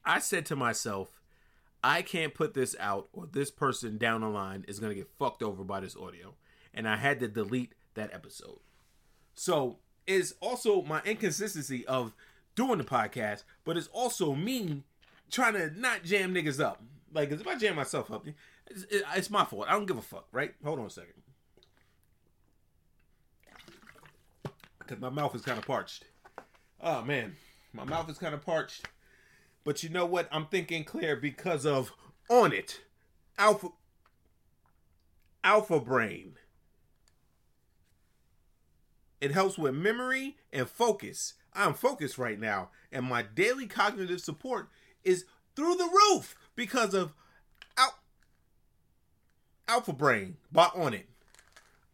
I 0.05 0.19
said 0.19 0.47
to 0.47 0.56
myself, 0.56 1.21
I 1.83 2.03
can't 2.03 2.35
put 2.35 2.55
this 2.55 2.75
out, 2.81 3.09
or 3.12 3.27
this 3.27 3.51
person 3.51 3.99
down 3.99 4.23
the 4.23 4.29
line 4.29 4.65
is 4.69 4.79
gonna 4.79 4.95
get 4.95 5.11
fucked 5.19 5.43
over 5.43 5.65
by 5.65 5.81
this 5.81 5.97
audio, 5.97 6.35
and 6.73 6.89
I 6.89 6.97
had 6.97 7.21
to 7.21 7.29
delete 7.29 7.75
that 7.95 8.12
episode. 8.12 8.61
So 9.35 9.79
it's 10.06 10.33
also 10.41 10.83
my 10.83 11.03
inconsistency 11.05 11.87
of 11.87 12.15
doing 12.55 12.79
the 12.79 12.85
podcast, 12.85 13.45
but 13.65 13.77
it's 13.77 13.89
also 13.89 14.35
me 14.35 14.85
trying 15.31 15.55
to 15.55 15.71
not 15.79 16.05
jam 16.05 16.35
niggas 16.35 16.62
up. 16.62 16.83
Like, 17.12 17.31
if 17.31 17.47
I 17.47 17.57
jam 17.57 17.77
myself 17.77 18.11
up, 18.11 18.27
it's, 18.67 19.31
my 19.31 19.45
fault. 19.45 19.67
I 19.69 19.73
don't 19.73 19.87
give 19.87 19.99
a 19.99 20.03
fuck, 20.03 20.27
right? 20.33 20.55
Hold 20.65 20.79
on 20.81 20.87
a 20.87 20.91
second. 20.91 21.12
Cause 24.87 24.99
my 25.00 25.09
mouth 25.09 25.35
is 25.35 25.43
kind 25.43 25.59
of 25.59 25.67
parched. 25.67 26.05
Oh 26.81 27.03
man, 27.03 27.35
my 27.73 27.85
mouth 27.85 28.11
is 28.11 28.19
kind 28.19 28.35
of 28.35 28.45
parched. 28.45 28.87
But 29.64 29.82
you 29.82 29.88
know 29.88 30.05
what? 30.06 30.28
I'm 30.31 30.46
thinking 30.46 30.84
clear 30.84 31.16
because 31.16 31.64
of 31.64 31.93
Onnit, 32.31 32.78
alpha, 33.38 33.69
alpha 35.42 35.80
brain. 35.80 36.35
It 39.21 39.30
helps 39.33 39.56
with 39.56 39.75
memory 39.75 40.37
and 40.52 40.68
focus. 40.68 41.35
I'm 41.54 41.73
focused 41.73 42.18
right 42.18 42.38
now, 42.38 42.71
and 42.92 43.06
my 43.06 43.23
daily 43.23 43.66
cognitive 43.66 44.21
support 44.21 44.68
is 45.02 45.25
through 45.56 45.76
the 45.76 45.88
roof 46.12 46.37
because 46.56 46.92
of 46.92 47.14
Al- 47.78 47.99
Alpha 49.66 49.92
Brain. 49.92 50.37
Buy 50.52 50.66
Onnit. 50.76 51.04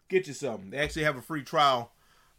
Get 0.09 0.27
you 0.27 0.33
some. 0.33 0.71
They 0.71 0.79
actually 0.79 1.05
have 1.05 1.17
a 1.17 1.23
free 1.23 1.43
trial. 1.43 1.93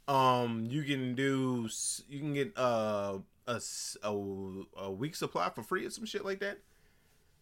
Um, 0.07 0.67
you 0.69 0.83
can 0.83 1.15
do. 1.15 1.69
You 2.09 2.19
can 2.19 2.33
get 2.33 2.57
uh 2.57 3.19
a, 3.51 4.07
a, 4.07 4.83
a 4.83 4.91
week 4.91 5.15
supply 5.15 5.49
for 5.49 5.63
free 5.63 5.85
or 5.85 5.89
some 5.89 6.05
shit 6.05 6.25
like 6.25 6.39
that. 6.39 6.59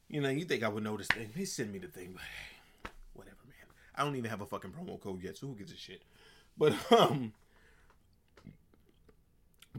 You 0.07 0.21
know, 0.21 0.29
you 0.29 0.45
think 0.45 0.63
I 0.63 0.69
would 0.69 0.83
know 0.83 0.97
this 0.97 1.07
thing? 1.07 1.29
They 1.35 1.45
send 1.45 1.71
me 1.71 1.79
the 1.79 1.87
thing, 1.87 2.11
but 2.13 2.23
hey, 2.23 2.91
whatever, 3.13 3.37
man. 3.45 3.67
I 3.95 4.03
don't 4.03 4.15
even 4.15 4.29
have 4.29 4.41
a 4.41 4.45
fucking 4.45 4.71
promo 4.71 4.99
code 4.99 5.21
yet, 5.23 5.37
so 5.37 5.47
who 5.47 5.55
gives 5.55 5.71
a 5.71 5.77
shit? 5.77 6.01
But 6.57 6.73
um, 6.91 7.33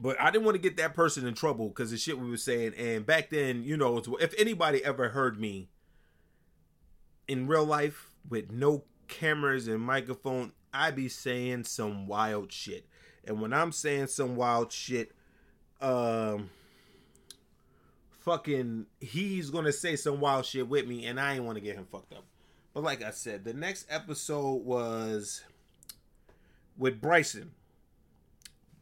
but 0.00 0.20
I 0.20 0.30
didn't 0.30 0.44
want 0.44 0.54
to 0.54 0.62
get 0.62 0.76
that 0.76 0.94
person 0.94 1.26
in 1.26 1.34
trouble 1.34 1.68
because 1.68 1.90
the 1.90 1.96
shit 1.96 2.18
we 2.18 2.30
were 2.30 2.36
saying. 2.36 2.74
And 2.78 3.04
back 3.04 3.30
then, 3.30 3.64
you 3.64 3.76
know, 3.76 3.98
if 4.20 4.34
anybody 4.38 4.84
ever 4.84 5.10
heard 5.10 5.38
me 5.38 5.68
in 7.26 7.46
real 7.46 7.64
life 7.64 8.10
with 8.28 8.52
no 8.52 8.84
cameras 9.08 9.66
and 9.66 9.80
microphone, 9.80 10.52
I'd 10.72 10.94
be 10.94 11.08
saying 11.08 11.64
some 11.64 12.06
wild 12.06 12.52
shit. 12.52 12.86
And 13.24 13.40
when 13.40 13.52
I'm 13.52 13.72
saying 13.72 14.06
some 14.06 14.36
wild 14.36 14.72
shit, 14.72 15.12
um, 15.80 16.50
fucking, 18.20 18.86
he's 19.00 19.50
gonna 19.50 19.72
say 19.72 19.96
some 19.96 20.20
wild 20.20 20.44
shit 20.44 20.68
with 20.68 20.86
me, 20.86 21.06
and 21.06 21.18
I 21.18 21.34
ain't 21.34 21.44
want 21.44 21.56
to 21.56 21.64
get 21.64 21.76
him 21.76 21.86
fucked 21.90 22.12
up. 22.12 22.24
But 22.74 22.84
like 22.84 23.02
I 23.02 23.10
said, 23.10 23.44
the 23.44 23.54
next 23.54 23.86
episode 23.90 24.64
was 24.64 25.42
with 26.78 27.00
Bryson. 27.00 27.52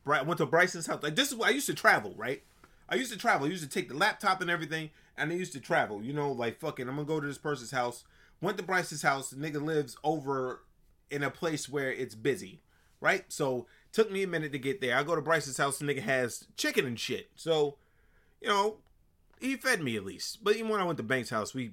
I 0.07 0.23
went 0.23 0.39
to 0.39 0.47
Bryson's 0.47 0.87
house. 0.87 1.03
Like 1.03 1.17
this 1.17 1.33
is 1.33 1.41
I 1.41 1.51
used 1.51 1.67
to 1.67 1.75
travel, 1.75 2.15
right? 2.17 2.43
I 2.89 2.95
used 2.95 3.13
to 3.13 3.19
travel. 3.19 3.47
I 3.47 3.51
used 3.51 3.63
to 3.63 3.69
take 3.69 3.89
the 3.89 3.97
laptop 3.97 4.41
and 4.41 4.51
everything, 4.51 4.91
and 5.17 5.31
I 5.31 5.35
used 5.35 5.53
to 5.53 5.61
travel. 5.61 6.03
You 6.03 6.13
know, 6.13 6.33
like 6.33 6.59
fucking, 6.61 6.89
I'm 6.89 6.97
gonna 6.97 7.07
go 7.07 7.21
to 7.21 7.27
this 7.27 7.39
person's 7.39 7.71
house. 7.71 8.05
Went 8.41 8.57
to 8.59 8.65
Bryce's 8.65 9.03
house. 9.03 9.31
The 9.31 9.37
nigga 9.37 9.63
lives 9.63 9.97
over 10.05 10.63
in 11.11 11.23
a 11.23 11.31
place 11.31 11.69
where 11.69 11.93
it's 11.93 12.15
busy, 12.15 12.61
right? 13.01 13.25
So 13.29 13.67
took 13.93 14.11
me 14.11 14.23
a 14.23 14.29
minute 14.29 14.53
to 14.53 14.59
get 14.59 14.81
there. 14.81 14.97
I 14.97 15.03
go 15.03 15.15
to 15.15 15.23
Bryce's 15.23 15.59
house. 15.59 15.79
The 15.79 15.85
nigga 15.85 16.03
has 16.03 16.47
chicken 16.57 16.87
and 16.87 16.99
shit. 16.99 17.31
So, 17.35 17.77
you 18.41 18.49
know, 18.49 18.79
he 19.41 19.57
fed 19.57 19.83
me 19.83 19.97
at 19.97 20.05
least. 20.05 20.43
But 20.43 20.57
even 20.57 20.69
when 20.69 20.81
I 20.81 20.85
went 20.85 20.99
to 20.99 21.03
Bank's 21.03 21.31
house, 21.31 21.55
we 21.55 21.73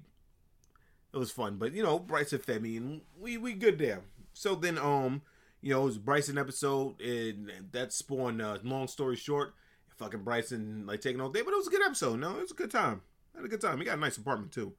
it 1.14 1.18
was 1.18 1.32
fun. 1.32 1.58
But 1.58 1.74
you 1.74 1.84
know, 1.84 1.98
Bryson 1.98 2.40
fed 2.40 2.62
me, 2.62 2.78
and 2.78 3.02
we 3.20 3.38
we 3.38 3.54
good 3.54 3.80
there. 3.80 4.02
So 4.34 4.54
then, 4.54 4.78
um, 4.78 5.22
you 5.62 5.74
know, 5.74 5.84
it 5.84 5.86
was 5.86 5.98
Bryson 5.98 6.38
episode, 6.38 7.00
and 7.02 7.52
that 7.72 7.94
spawned. 7.94 8.42
Uh, 8.42 8.58
long 8.64 8.88
story 8.88 9.16
short, 9.16 9.54
fucking 9.98 10.24
Bryson 10.24 10.86
like 10.86 11.02
taking 11.02 11.22
all 11.22 11.30
day, 11.30 11.42
but 11.42 11.54
it 11.54 11.58
was 11.58 11.68
a 11.68 11.72
good 11.72 11.86
episode. 11.86 12.20
No, 12.20 12.32
it 12.38 12.42
was 12.42 12.52
a 12.52 12.56
good 12.56 12.72
time. 12.72 13.02
I 13.34 13.40
had 13.40 13.46
a 13.46 13.50
good 13.50 13.62
time. 13.62 13.80
He 13.80 13.86
got 13.86 13.98
a 13.98 14.02
nice 14.02 14.18
apartment 14.18 14.52
too. 14.52 14.74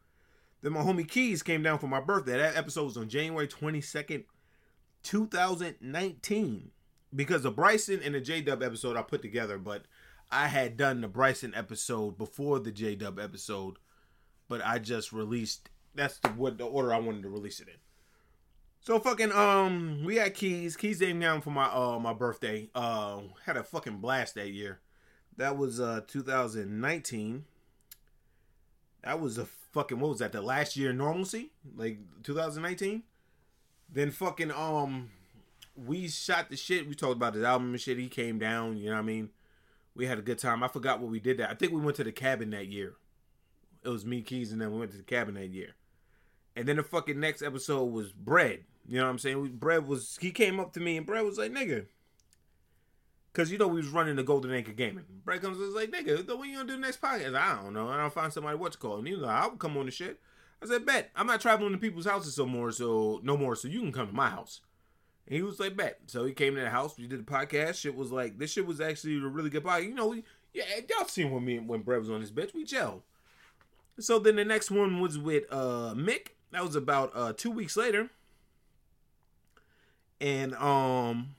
Then 0.63 0.73
my 0.73 0.81
homie 0.81 1.09
Keys 1.09 1.43
came 1.43 1.63
down 1.63 1.79
for 1.79 1.87
my 1.87 2.01
birthday. 2.01 2.39
That 2.39 2.57
episode 2.57 2.85
was 2.85 2.97
on 2.97 3.09
January 3.09 3.49
twenty 3.49 3.81
second, 3.81 4.25
two 5.03 5.27
thousand 5.27 5.77
nineteen. 5.81 6.71
Because 7.15 7.43
the 7.43 7.51
Bryson 7.51 8.01
and 8.03 8.15
the 8.15 8.21
J 8.21 8.41
Dub 8.41 8.63
episode 8.63 8.97
I 8.97 9.03
put 9.03 9.23
together, 9.23 9.59
but 9.59 9.83
I 10.31 10.49
had 10.49 10.77
done 10.77 11.01
the 11.01 11.09
Bryson 11.09 11.55
episode 11.55 12.19
before 12.19 12.59
the 12.59 12.73
J 12.73 12.95
Dub 12.97 13.19
episode, 13.19 13.77
but 14.49 14.61
I 14.65 14.79
just 14.79 15.13
released. 15.13 15.71
That's 15.95 16.19
the 16.19 16.29
what 16.31 16.59
the 16.59 16.65
order 16.65 16.93
I 16.93 16.99
wanted 16.99 17.23
to 17.23 17.29
release 17.31 17.61
it 17.61 17.69
in. 17.69 17.75
So 18.81 19.01
fucking 19.01 19.33
um, 19.33 20.03
we 20.05 20.17
had 20.17 20.35
Keys. 20.35 20.77
Keys 20.77 20.99
came 20.99 21.19
down 21.19 21.41
for 21.41 21.51
my 21.51 21.67
uh 21.67 21.99
my 21.99 22.13
birthday. 22.13 22.69
Uh, 22.75 23.21
had 23.45 23.57
a 23.57 23.65
fucking 23.65 23.99
blast 23.99 24.35
that 24.35 24.51
year. 24.51 24.81
That 25.37 25.57
was 25.57 25.81
uh 25.81 26.03
2019. 26.07 27.45
That 29.03 29.21
was 29.21 29.39
a 29.39 29.47
fucking 29.73 30.01
what 30.01 30.09
was 30.11 30.19
that? 30.21 30.33
The 30.33 30.41
last 30.41 30.77
year 30.77 30.93
normalcy, 30.93 31.51
like 31.77 31.99
2019. 32.23 33.03
Then 33.93 34.11
fucking 34.11 34.51
um, 34.51 35.11
we 35.77 36.09
shot 36.09 36.51
the 36.51 36.57
shit. 36.57 36.89
We 36.89 36.95
talked 36.95 37.17
about 37.17 37.35
his 37.35 37.45
album 37.45 37.71
and 37.71 37.81
shit. 37.81 37.99
He 37.99 38.09
came 38.09 38.39
down. 38.39 38.77
You 38.77 38.87
know 38.87 38.93
what 38.93 39.01
I 39.01 39.03
mean? 39.03 39.31
We 39.95 40.07
had 40.07 40.19
a 40.19 40.23
good 40.23 40.39
time. 40.39 40.63
I 40.63 40.69
forgot 40.69 41.01
what 41.01 41.11
we 41.11 41.21
did 41.21 41.39
that. 41.39 41.51
I 41.51 41.55
think 41.55 41.73
we 41.73 41.81
went 41.81 41.97
to 41.97 42.05
the 42.05 42.13
cabin 42.13 42.51
that 42.51 42.67
year. 42.69 42.95
It 43.83 43.89
was 43.89 44.05
me, 44.05 44.21
Keys, 44.23 44.53
and 44.53 44.61
then 44.61 44.73
we 44.73 44.79
went 44.79 44.91
to 44.91 44.97
the 44.97 45.03
cabin 45.03 45.35
that 45.35 45.49
year. 45.49 45.75
And 46.55 46.67
then 46.67 46.77
the 46.77 46.83
fucking 46.83 47.21
next 47.21 47.43
episode 47.43 47.85
was 47.85 48.13
Bread. 48.13 48.65
You 48.89 48.99
know 48.99 49.05
what 49.05 49.11
I'm 49.11 49.19
saying? 49.19 49.57
Bread 49.57 49.87
was 49.87 50.17
he 50.21 50.31
came 50.31 50.59
up 50.59 50.73
to 50.75 50.81
me 50.81 50.97
and 50.97 51.07
Bread 51.07 51.25
was 51.25 51.39
like, 51.39 51.53
nigga. 51.53 51.87
Cause 53.33 53.51
you 53.51 53.59
know 53.59 53.69
we 53.69 53.81
was 53.81 53.89
running 53.89 54.17
the 54.17 54.23
Golden 54.23 54.51
Anchor 54.51 54.73
Gaming. 54.73 55.05
Bread 55.25 55.43
comes 55.43 55.59
was 55.59 55.75
like, 55.75 55.91
nigga, 55.91 56.27
what 56.27 56.49
you 56.49 56.57
gonna 56.57 56.69
do 56.69 56.75
the 56.75 56.81
next 56.81 57.03
podcast? 57.03 57.37
I 57.37 57.63
don't 57.63 57.75
know. 57.75 57.89
I 57.89 57.99
don't 57.99 58.13
find 58.13 58.33
somebody 58.33 58.57
what's 58.57 58.77
to 58.77 58.81
call. 58.81 58.97
And 58.97 59.07
he 59.07 59.13
was 59.13 59.23
like, 59.23 59.43
I'll 59.43 59.51
come 59.51 59.77
on 59.77 59.85
the 59.85 59.93
shit. 59.93 60.21
I 60.63 60.67
said, 60.67 60.87
bet. 60.87 61.11
I'm 61.15 61.27
not 61.27 61.43
traveling 61.43 61.73
to 61.73 61.79
people's 61.79 62.07
houses 62.07 62.39
no 62.39 62.47
more, 62.47 62.73
so 62.73 63.21
no 63.23 63.37
more, 63.37 63.55
so 63.55 63.69
you 63.69 63.81
can 63.81 63.93
come 63.93 64.07
to 64.07 64.15
my 64.15 64.31
house. 64.31 64.63
And 65.27 65.35
he 65.35 65.43
was 65.43 65.59
like, 65.59 65.77
bet. 65.77 65.99
So 66.07 66.25
he 66.25 66.33
came 66.33 66.55
to 66.55 66.61
the 66.61 66.71
house, 66.71 66.97
we 66.97 67.07
did 67.07 67.27
the 67.27 67.31
podcast. 67.31 67.75
Shit 67.75 67.97
was 67.97 68.13
like 68.13 68.39
this 68.39 68.53
shit 68.53 68.67
was 68.67 68.81
actually 68.81 69.17
a 69.17 69.27
really 69.27 69.51
good 69.51 69.65
podcast. 69.65 69.85
You 69.85 69.95
know, 69.95 70.15
yeah, 70.53 70.65
y'all 70.89 71.07
seen 71.09 71.31
when 71.31 71.45
me 71.45 71.59
when 71.59 71.83
Bread 71.83 72.01
was 72.01 72.11
on 72.11 72.21
this 72.21 72.31
bitch, 72.31 72.55
we 72.55 72.65
gel. 72.65 73.03
So 73.99 74.19
then 74.19 74.37
the 74.37 74.45
next 74.45 74.71
one 74.71 75.01
was 75.01 75.19
with 75.19 75.45
uh 75.51 75.95
Mick. 75.97 76.29
That 76.53 76.63
was 76.63 76.77
about 76.77 77.13
uh 77.15 77.33
two 77.33 77.51
weeks 77.51 77.77
later. 77.77 78.11
And 80.21 80.55
um 80.55 81.35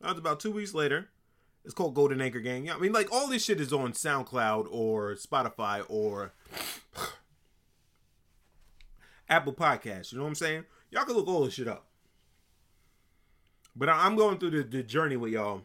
that 0.00 0.10
was 0.10 0.18
about 0.18 0.40
two 0.40 0.52
weeks 0.52 0.74
later. 0.74 1.08
It's 1.64 1.72
called 1.72 1.94
Golden 1.94 2.20
Anchor 2.20 2.40
Gang. 2.40 2.66
Yeah, 2.66 2.74
I 2.74 2.78
mean 2.78 2.92
like 2.92 3.10
all 3.10 3.26
this 3.28 3.42
shit 3.42 3.58
is 3.58 3.72
on 3.72 3.92
SoundCloud 3.92 4.66
or 4.70 5.14
Spotify 5.14 5.82
or 5.88 6.34
Apple 9.30 9.54
Podcasts. 9.54 10.12
You 10.12 10.18
know 10.18 10.24
what 10.24 10.28
I'm 10.28 10.34
saying? 10.34 10.64
Y'all 10.90 11.04
can 11.04 11.14
look 11.14 11.26
all 11.26 11.44
this 11.44 11.54
shit 11.54 11.68
up. 11.68 11.86
But 13.76 13.88
I'm 13.88 14.16
going 14.16 14.38
through 14.38 14.50
the, 14.50 14.62
the 14.62 14.82
journey 14.82 15.16
with 15.16 15.32
y'all. 15.32 15.62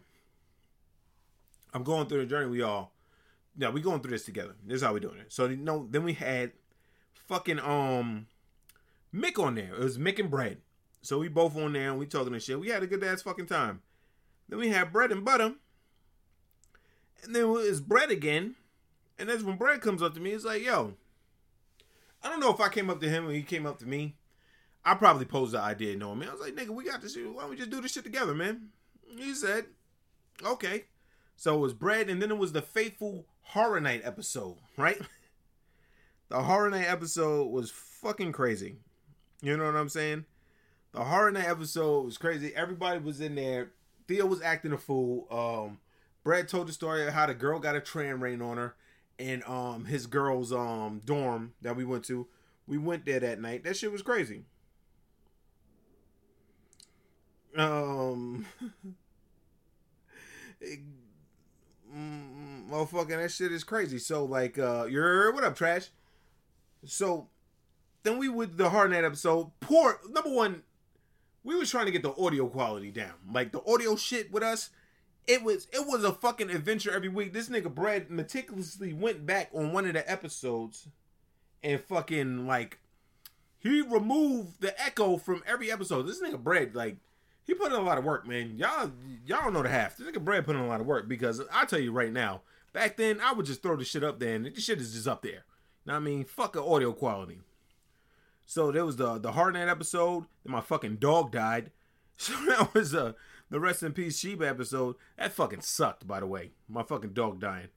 I'm 1.73 1.83
going 1.83 2.07
through 2.07 2.21
the 2.21 2.25
journey 2.25 2.49
with 2.49 2.59
y'all. 2.59 2.91
Yeah, 3.57 3.69
we 3.69 3.81
going 3.81 4.01
through 4.01 4.11
this 4.11 4.25
together. 4.25 4.55
This 4.65 4.77
is 4.77 4.81
how 4.81 4.93
we 4.93 4.99
doing 4.99 5.19
it. 5.19 5.31
So 5.31 5.47
you 5.47 5.57
know, 5.57 5.87
then 5.89 6.03
we 6.03 6.13
had 6.13 6.51
fucking 7.27 7.59
um 7.59 8.27
Mick 9.13 9.41
on 9.43 9.55
there. 9.55 9.73
It 9.73 9.79
was 9.79 9.97
Mick 9.97 10.19
and 10.19 10.29
Bread. 10.29 10.57
So 11.01 11.19
we 11.19 11.27
both 11.27 11.55
on 11.55 11.73
there 11.73 11.89
and 11.89 11.99
we 11.99 12.05
talking 12.05 12.33
and 12.33 12.41
shit. 12.41 12.59
We 12.59 12.69
had 12.69 12.83
a 12.83 12.87
good 12.87 13.03
ass 13.03 13.21
fucking 13.21 13.47
time. 13.47 13.81
Then 14.47 14.59
we 14.59 14.69
had 14.69 14.91
bread 14.91 15.11
and 15.11 15.23
butter. 15.23 15.53
And 17.23 17.35
then 17.35 17.43
it 17.43 17.47
was 17.47 17.81
bread 17.81 18.11
again. 18.11 18.55
And 19.17 19.29
that's 19.29 19.43
when 19.43 19.57
bread 19.57 19.81
comes 19.81 20.01
up 20.01 20.13
to 20.15 20.19
me. 20.19 20.31
It's 20.31 20.45
like, 20.45 20.63
yo, 20.63 20.93
I 22.23 22.29
don't 22.29 22.39
know 22.39 22.53
if 22.53 22.59
I 22.59 22.69
came 22.69 22.89
up 22.89 22.99
to 23.01 23.09
him 23.09 23.27
or 23.27 23.31
he 23.31 23.43
came 23.43 23.65
up 23.65 23.79
to 23.79 23.85
me. 23.85 24.15
I 24.89 24.96
probably 24.96 25.25
posed 25.25 25.51
the 25.51 25.60
idea 25.60 25.96
knowing 25.96 26.17
me. 26.17 26.25
I 26.27 26.31
was 26.31 26.41
like, 26.41 26.55
nigga, 26.55 26.69
we 26.69 26.84
got 26.84 27.00
this. 27.00 27.15
Why 27.15 27.41
don't 27.41 27.51
we 27.51 27.55
just 27.55 27.69
do 27.69 27.79
this 27.79 27.91
shit 27.91 28.03
together, 28.03 28.34
man? 28.34 28.69
He 29.15 29.36
said, 29.36 29.65
okay. 30.43 30.86
So 31.36 31.55
it 31.55 31.60
was 31.60 31.75
bread, 31.75 32.10
and 32.10 32.19
then 32.19 32.31
it 32.31 32.39
was 32.39 32.53
the 32.53 32.63
Faithful 32.63 33.27
Horror 33.43 33.79
Night 33.79 34.01
episode, 34.03 34.58
right? 34.77 35.00
the 36.29 36.41
Horror 36.41 36.72
Night 36.72 36.88
episode 36.88 37.51
was 37.51 37.69
fucking 37.69 38.31
crazy. 38.31 38.77
You 39.43 39.58
know 39.58 39.65
what 39.65 39.75
I'm 39.75 39.89
saying? 39.89 40.25
The 40.93 41.03
Horror 41.03 41.34
Night 41.34 41.48
episode 41.48 42.05
was 42.05 42.17
crazy. 42.17 42.55
Everybody 42.55 43.00
was 43.00 43.22
in 43.22 43.36
there. 43.36 43.74
Theo 44.08 44.25
was 44.25 44.41
acting 44.41 44.74
a 44.74 44.77
fool. 44.79 45.27
Um, 45.29 45.77
Brad 46.24 46.48
told 46.48 46.67
the 46.67 46.74
story 46.74 47.05
of 47.05 47.13
how 47.13 47.27
the 47.27 47.36
girl 47.36 47.60
got 47.60 47.75
a 47.75 47.79
tram 47.79 48.24
rain 48.24 48.41
on 48.41 48.58
her 48.58 48.75
in 49.19 49.43
um 49.46 49.86
his 49.86 50.08
girl's 50.08 50.51
um 50.51 51.01
dorm 51.05 51.53
that 51.62 51.75
we 51.75 51.86
went 51.86 52.05
to. 52.05 52.25
We 52.65 52.79
went 52.79 53.05
there 53.05 53.19
that 53.19 53.39
night. 53.39 53.63
That 53.63 53.77
shit 53.77 53.91
was 53.91 54.01
crazy. 54.01 54.46
Um, 57.57 58.45
it, 60.61 60.79
mm, 61.93 62.69
motherfucking 62.69 63.21
that 63.21 63.31
shit 63.31 63.51
is 63.51 63.63
crazy. 63.63 63.99
So 63.99 64.25
like, 64.25 64.57
uh, 64.57 64.85
you're 64.89 65.33
what 65.33 65.43
up, 65.43 65.55
trash? 65.55 65.89
So 66.85 67.27
then 68.03 68.17
we 68.17 68.29
would 68.29 68.57
the 68.57 68.69
hard 68.69 68.91
night 68.91 69.03
episode. 69.03 69.51
Poor 69.59 69.99
number 70.09 70.29
one, 70.29 70.63
we 71.43 71.55
was 71.55 71.69
trying 71.69 71.85
to 71.85 71.91
get 71.91 72.03
the 72.03 72.15
audio 72.15 72.47
quality 72.47 72.91
down. 72.91 73.13
Like 73.31 73.51
the 73.51 73.63
audio 73.65 73.95
shit 73.95 74.31
with 74.31 74.43
us, 74.43 74.69
it 75.27 75.43
was 75.43 75.67
it 75.71 75.85
was 75.87 76.03
a 76.03 76.13
fucking 76.13 76.49
adventure 76.49 76.91
every 76.91 77.09
week. 77.09 77.33
This 77.33 77.49
nigga 77.49 77.73
Brad 77.73 78.09
meticulously 78.09 78.93
went 78.93 79.25
back 79.25 79.49
on 79.53 79.73
one 79.73 79.85
of 79.85 79.93
the 79.93 80.09
episodes 80.09 80.87
and 81.63 81.79
fucking 81.81 82.47
like 82.47 82.79
he 83.59 83.81
removed 83.81 84.61
the 84.61 84.79
echo 84.81 85.17
from 85.17 85.43
every 85.45 85.71
episode. 85.71 86.03
This 86.03 86.21
nigga 86.21 86.41
Brad 86.41 86.75
like 86.75 86.97
he 87.49 87.55
put 87.55 87.71
in 87.71 87.79
a 87.79 87.81
lot 87.81 87.97
of 87.97 88.03
work, 88.03 88.27
man. 88.27 88.57
Y'all 88.57 88.91
y'all 89.25 89.43
don't 89.43 89.53
know 89.53 89.63
the 89.63 89.69
half. 89.69 89.97
This 89.97 90.07
nigga 90.07 90.23
Brad 90.23 90.45
put 90.45 90.55
in 90.55 90.61
a 90.61 90.67
lot 90.67 90.81
of 90.81 90.87
work 90.87 91.07
because 91.07 91.41
I 91.51 91.65
tell 91.65 91.79
you 91.79 91.91
right 91.91 92.13
now, 92.13 92.41
back 92.73 92.95
then 92.95 93.19
I 93.21 93.33
would 93.33 93.47
just 93.47 93.63
throw 93.63 93.75
the 93.75 93.83
shit 93.83 94.03
up 94.03 94.19
there 94.19 94.35
and 94.35 94.45
the 94.45 94.61
shit 94.61 94.79
is 94.79 94.93
just 94.93 95.07
up 95.07 95.23
there. 95.23 95.45
Now 95.85 95.95
I 95.95 95.99
mean, 95.99 96.25
fuck 96.25 96.53
the 96.53 96.63
audio 96.63 96.93
quality. 96.93 97.39
So 98.45 98.71
there 98.71 98.85
was 98.85 98.97
the 98.97 99.17
the 99.17 99.31
hard 99.31 99.55
night 99.55 99.67
episode. 99.67 100.25
Then 100.43 100.53
my 100.53 100.61
fucking 100.61 100.97
dog 100.97 101.31
died. 101.31 101.71
So 102.21 102.33
that 102.47 102.73
was 102.73 102.93
uh 102.93 103.13
the 103.49 103.61
rest 103.61 103.81
in 103.81 103.93
peace 103.93 104.19
Sheba 104.19 104.45
episode. 104.45 104.97
That 105.17 105.31
fucking 105.31 105.61
sucked, 105.61 106.05
by 106.05 106.19
the 106.19 106.27
way. 106.27 106.51
My 106.67 106.83
fucking 106.83 107.13
dog 107.13 107.39
dying. 107.39 107.69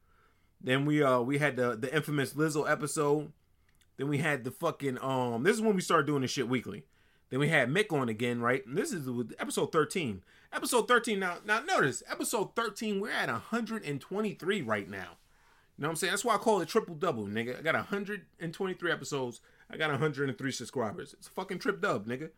Then 0.60 0.84
we 0.84 1.00
uh 1.00 1.20
we 1.20 1.38
had 1.38 1.54
the 1.54 1.76
the 1.76 1.94
infamous 1.94 2.32
Lizzo 2.32 2.68
episode. 2.68 3.32
Then 3.96 4.08
we 4.08 4.18
had 4.18 4.42
the 4.42 4.50
fucking 4.50 4.98
um. 5.00 5.44
This 5.44 5.54
is 5.54 5.62
when 5.62 5.76
we 5.76 5.80
started 5.80 6.08
doing 6.08 6.22
this 6.22 6.32
shit 6.32 6.48
weekly. 6.48 6.82
Then 7.32 7.40
we 7.40 7.48
had 7.48 7.70
Mick 7.70 7.90
on 7.98 8.10
again, 8.10 8.42
right? 8.42 8.64
And 8.66 8.76
this 8.76 8.92
is 8.92 9.08
episode 9.38 9.72
thirteen. 9.72 10.22
Episode 10.52 10.86
thirteen. 10.86 11.18
Now, 11.18 11.38
now 11.46 11.60
notice 11.60 12.02
episode 12.06 12.54
thirteen. 12.54 13.00
We're 13.00 13.10
at 13.10 13.30
hundred 13.30 13.86
and 13.86 13.98
twenty 14.02 14.34
three 14.34 14.60
right 14.60 14.86
now. 14.86 15.16
You 15.78 15.82
know 15.82 15.88
what 15.88 15.92
I'm 15.92 15.96
saying? 15.96 16.10
That's 16.10 16.26
why 16.26 16.34
I 16.34 16.36
call 16.36 16.60
it 16.60 16.68
triple 16.68 16.94
double, 16.94 17.24
nigga. 17.26 17.58
I 17.58 17.62
got 17.62 17.74
123 17.74 18.92
episodes. 18.92 19.40
I 19.70 19.78
got 19.78 19.88
103 19.88 20.52
subscribers. 20.52 21.14
It's 21.14 21.26
a 21.26 21.30
fucking 21.30 21.60
trip 21.60 21.80
dub, 21.80 22.06
nigga. 22.06 22.28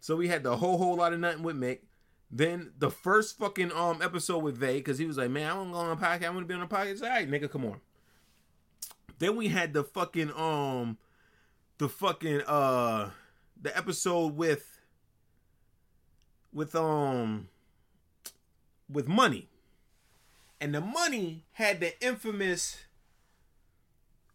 So 0.00 0.16
we 0.16 0.28
had 0.28 0.42
the 0.42 0.56
whole 0.56 0.78
whole 0.78 0.96
lot 0.96 1.12
of 1.12 1.20
nothing 1.20 1.42
with 1.42 1.60
Mick. 1.60 1.80
Then 2.30 2.72
the 2.78 2.90
first 2.90 3.36
fucking 3.36 3.72
um 3.72 4.00
episode 4.00 4.38
with 4.38 4.56
Vay, 4.56 4.78
because 4.78 4.96
he 4.96 5.04
was 5.04 5.18
like, 5.18 5.28
man, 5.28 5.50
I 5.50 5.54
want 5.54 5.68
to 5.68 5.72
go 5.74 5.78
on 5.80 5.90
a 5.90 5.96
podcast. 5.96 6.24
I 6.24 6.30
want 6.30 6.44
to 6.44 6.46
be 6.46 6.54
on 6.54 6.62
a 6.62 6.66
podcast. 6.66 7.02
All 7.02 7.10
right, 7.10 7.30
nigga, 7.30 7.50
come 7.50 7.66
on. 7.66 7.82
Then 9.18 9.36
we 9.36 9.48
had 9.48 9.74
the 9.74 9.84
fucking 9.84 10.32
um 10.32 10.96
the 11.76 11.90
fucking 11.90 12.40
uh 12.46 13.10
the 13.60 13.76
episode 13.76 14.36
with 14.36 14.80
with 16.52 16.74
um 16.74 17.48
with 18.90 19.08
money. 19.08 19.48
And 20.60 20.74
the 20.74 20.80
money 20.80 21.44
had 21.52 21.80
the 21.80 22.00
infamous 22.02 22.78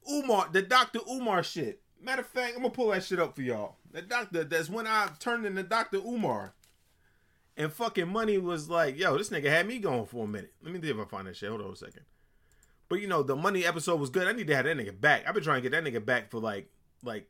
Umar, 0.10 0.50
the 0.52 0.62
Dr. 0.62 1.00
Umar 1.10 1.44
shit. 1.44 1.82
Matter 2.02 2.22
of 2.22 2.28
fact, 2.28 2.56
I'm 2.56 2.62
gonna 2.62 2.74
pull 2.74 2.92
that 2.92 3.04
shit 3.04 3.20
up 3.20 3.36
for 3.36 3.42
y'all. 3.42 3.76
The 3.92 4.02
doctor, 4.02 4.44
that's 4.44 4.70
when 4.70 4.88
I 4.88 5.10
turned 5.20 5.46
into 5.46 5.64
Dr. 5.64 5.98
Umar. 5.98 6.54
And 7.58 7.74
fucking 7.74 8.08
money 8.08 8.38
was 8.38 8.70
like, 8.70 8.98
yo, 8.98 9.18
this 9.18 9.30
nigga 9.30 9.50
had 9.50 9.68
me 9.68 9.80
going 9.80 10.06
for 10.06 10.24
a 10.24 10.28
minute. 10.28 10.54
Let 10.64 10.74
me 10.74 10.82
see 10.82 10.90
if 10.90 10.98
I 10.98 11.04
find 11.04 11.28
that 11.28 11.36
shit. 11.36 11.50
Hold 11.50 11.62
on 11.62 11.74
a 11.74 11.76
second. 11.76 12.04
But 12.88 13.02
you 13.02 13.08
know, 13.08 13.22
the 13.22 13.36
money 13.36 13.66
episode 13.66 14.00
was 14.00 14.10
good. 14.10 14.28
I 14.28 14.32
need 14.32 14.48
to 14.48 14.56
have 14.56 14.66
that 14.66 14.78
nigga 14.78 15.00
back. 15.00 15.28
I've 15.28 15.34
been 15.34 15.44
trying 15.44 15.62
to 15.62 15.70
get 15.70 15.72
that 15.72 15.90
nigga 15.90 16.04
back 16.04 16.32
for 16.32 16.40
like 16.40 16.70
like 17.04 17.28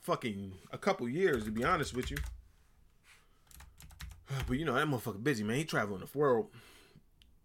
fucking 0.00 0.52
a 0.72 0.78
couple 0.78 1.08
years 1.08 1.44
to 1.44 1.50
be 1.50 1.64
honest 1.64 1.94
with 1.94 2.10
you. 2.10 2.16
But 4.46 4.58
you 4.58 4.64
know, 4.64 4.74
that 4.74 4.86
motherfucker 4.86 5.22
busy, 5.22 5.42
man. 5.42 5.56
He 5.56 5.64
traveling 5.64 6.00
the 6.00 6.18
world. 6.18 6.50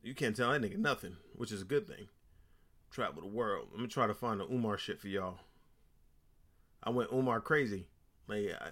You 0.04 0.14
can't 0.14 0.36
tell 0.36 0.52
that 0.52 0.62
nigga 0.62 0.78
nothing, 0.78 1.18
which 1.36 1.52
is 1.52 1.64
a 1.64 1.66
good 1.66 1.88
thing. 1.88 2.10
Travel 2.92 3.24
the 3.24 3.28
world. 3.28 3.70
Let 3.72 3.82
me 3.82 3.88
try 3.88 4.06
to 4.06 4.14
find 4.14 4.40
the 4.40 4.46
Umar 4.46 4.78
shit 4.78 5.00
for 5.00 5.08
y'all. 5.08 5.40
I 6.84 6.92
went 6.92 7.12
Umar 7.12 7.42
crazy. 7.42 7.88
Like 8.28 8.52
I, 8.62 8.70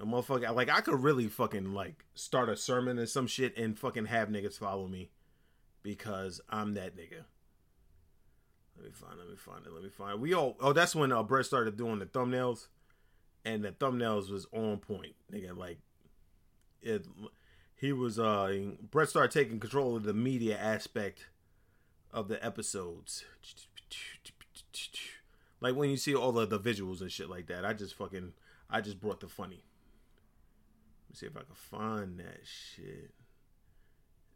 a 0.00 0.04
motherfucker, 0.04 0.54
like 0.54 0.68
I 0.68 0.80
could 0.80 1.02
really 1.02 1.28
fucking 1.28 1.72
like 1.72 2.04
start 2.14 2.48
a 2.48 2.56
sermon 2.56 2.98
or 2.98 3.06
some 3.06 3.26
shit 3.26 3.56
and 3.56 3.78
fucking 3.78 4.06
have 4.06 4.28
niggas 4.28 4.58
follow 4.58 4.86
me 4.86 5.10
because 5.82 6.40
I'm 6.50 6.74
that 6.74 6.96
nigga. 6.96 7.24
Let 8.76 8.86
me 8.86 8.92
find. 8.92 9.18
Let 9.18 9.28
me 9.28 9.36
find 9.36 9.66
it. 9.66 9.72
Let 9.72 9.82
me 9.82 9.88
find 9.88 10.12
it. 10.12 10.20
We 10.20 10.34
all. 10.34 10.56
Oh, 10.60 10.72
that's 10.72 10.94
when 10.94 11.12
uh, 11.12 11.22
Brett 11.22 11.46
started 11.46 11.76
doing 11.76 11.98
the 11.98 12.06
thumbnails, 12.06 12.66
and 13.44 13.64
the 13.64 13.70
thumbnails 13.72 14.30
was 14.30 14.46
on 14.52 14.78
point, 14.78 15.14
nigga. 15.32 15.56
Like 15.56 15.78
it. 16.82 17.06
He 17.76 17.92
was. 17.92 18.18
Uh, 18.18 18.72
Brett 18.90 19.08
started 19.08 19.30
taking 19.30 19.60
control 19.60 19.96
of 19.96 20.04
the 20.04 20.14
media 20.14 20.58
aspect 20.58 21.26
of 22.12 22.28
the 22.28 22.44
episodes. 22.44 23.24
Like 25.60 25.76
when 25.76 25.90
you 25.90 25.96
see 25.96 26.14
all 26.14 26.38
of 26.38 26.50
the 26.50 26.60
visuals 26.60 27.00
and 27.00 27.10
shit 27.10 27.30
like 27.30 27.46
that, 27.46 27.64
I 27.64 27.72
just 27.72 27.94
fucking. 27.94 28.32
I 28.68 28.80
just 28.80 29.00
brought 29.00 29.20
the 29.20 29.28
funny. 29.28 29.62
Let 31.06 31.10
me 31.10 31.14
see 31.14 31.26
if 31.26 31.36
I 31.36 31.40
can 31.40 31.54
find 31.54 32.18
that 32.18 32.40
shit. 32.44 33.12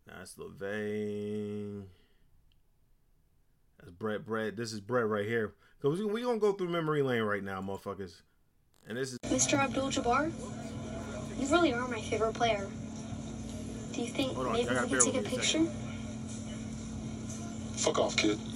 That's 0.07 0.35
LeVay. 0.37 1.83
That's 3.79 3.91
Brett. 3.91 4.25
Brett. 4.25 4.57
This 4.57 4.73
is 4.73 4.81
Brett 4.81 5.07
right 5.07 5.27
here. 5.27 5.55
Cause 5.81 5.99
we 5.99 6.05
we 6.05 6.23
gonna 6.23 6.39
go 6.39 6.53
through 6.53 6.69
memory 6.69 7.03
lane 7.03 7.23
right 7.23 7.43
now, 7.43 7.61
motherfuckers. 7.61 8.23
And 8.89 8.99
this 8.99 9.13
is 9.13 9.19
Mr. 9.27 9.59
Abdul 9.59 9.91
Jabbar, 9.91 10.33
you 11.39 11.47
really 11.49 11.73
are 11.73 11.87
my 11.87 12.01
favorite 12.01 12.35
player. 12.35 12.67
Do 13.93 14.03
you 14.03 14.09
think 14.09 14.37
on, 14.37 14.53
maybe 14.53 14.69
we 14.69 14.75
bear 14.75 14.87
could 14.87 15.01
take 15.01 15.15
a 15.15 15.19
with 15.19 15.27
me 15.27 15.37
a 15.37 15.37
picture? 15.37 15.65
Fuck 17.77 17.99
off, 17.99 18.17
kid. 18.17 18.39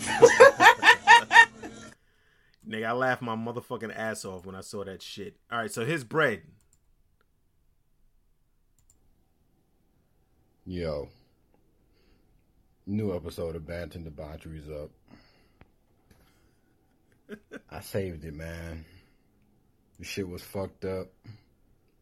nigga. 2.69 2.87
I 2.87 2.93
laughed 2.93 3.23
my 3.23 3.37
motherfucking 3.37 3.97
ass 3.97 4.25
off 4.25 4.47
when 4.47 4.55
I 4.55 4.61
saw 4.63 4.85
that 4.85 5.03
shit. 5.03 5.37
All 5.51 5.59
right, 5.59 5.71
so 5.71 5.85
here's 5.85 6.05
bread. 6.05 6.43
Yo. 10.65 11.09
New 12.87 13.15
episode 13.15 13.55
of 13.55 13.63
Banton 13.63 14.03
Debauchery's 14.03 14.69
up. 14.69 14.91
I 17.71 17.81
saved 17.81 18.25
it, 18.25 18.35
man. 18.35 18.85
The 19.99 20.05
shit 20.05 20.29
was 20.29 20.43
fucked 20.43 20.85
up. 20.85 21.07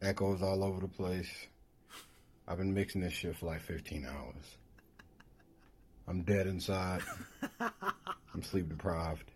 Echoes 0.01 0.41
all 0.41 0.63
over 0.63 0.81
the 0.81 0.87
place. 0.87 1.29
I've 2.47 2.57
been 2.57 2.73
mixing 2.73 3.01
this 3.01 3.13
shit 3.13 3.35
for 3.35 3.45
like 3.45 3.61
15 3.61 4.07
hours. 4.07 4.57
I'm 6.07 6.23
dead 6.23 6.47
inside. 6.47 7.01
I'm 7.59 8.41
sleep 8.41 8.69
deprived. 8.69 9.31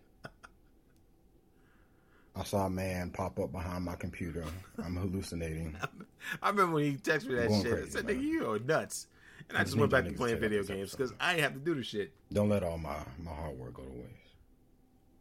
I 2.34 2.42
saw 2.42 2.66
a 2.66 2.70
man 2.70 3.10
pop 3.10 3.38
up 3.38 3.52
behind 3.52 3.84
my 3.84 3.94
computer. 3.94 4.44
I'm 4.84 4.96
hallucinating. 4.96 5.76
I 6.42 6.50
remember 6.50 6.74
when 6.74 6.84
he 6.84 6.96
texted 6.96 7.28
me 7.28 7.34
that 7.36 7.62
shit. 7.62 7.84
I 7.84 7.88
said, 7.88 8.06
"Nigga, 8.06 8.20
you 8.20 8.50
are 8.50 8.58
nuts." 8.58 9.06
And 9.48 9.56
I 9.58 9.60
I 9.60 9.64
just 9.64 9.72
just 9.74 9.78
went 9.80 9.92
back 9.92 10.04
to 10.04 10.10
y'all 10.10 10.16
playing 10.18 10.38
video 10.40 10.62
games 10.62 10.90
because 10.90 11.12
episode. 11.12 11.24
I 11.24 11.32
ain't 11.32 11.40
have 11.42 11.54
to 11.54 11.60
do 11.60 11.74
the 11.74 11.82
shit. 11.82 12.12
Don't 12.32 12.48
let 12.48 12.62
all 12.64 12.78
my, 12.78 12.96
my 13.22 13.30
hard 13.32 13.56
work 13.58 13.74
go 13.74 13.82
to 13.82 13.88
waste. 13.90 14.10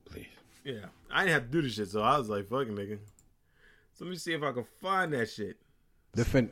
Please. 0.05 0.27
Yeah, 0.63 0.85
I 1.11 1.25
didn't 1.25 1.33
have 1.33 1.43
to 1.43 1.49
do 1.51 1.61
the 1.61 1.69
shit, 1.69 1.89
so 1.89 2.01
I 2.01 2.17
was 2.17 2.29
like, 2.29 2.47
"Fucking 2.49 2.73
nigga." 2.75 2.97
So 3.93 4.05
let 4.05 4.11
me 4.11 4.17
see 4.17 4.33
if 4.33 4.41
I 4.43 4.51
can 4.51 4.65
find 4.81 5.13
that 5.13 5.29
shit. 5.29 5.57
Defend. 6.15 6.49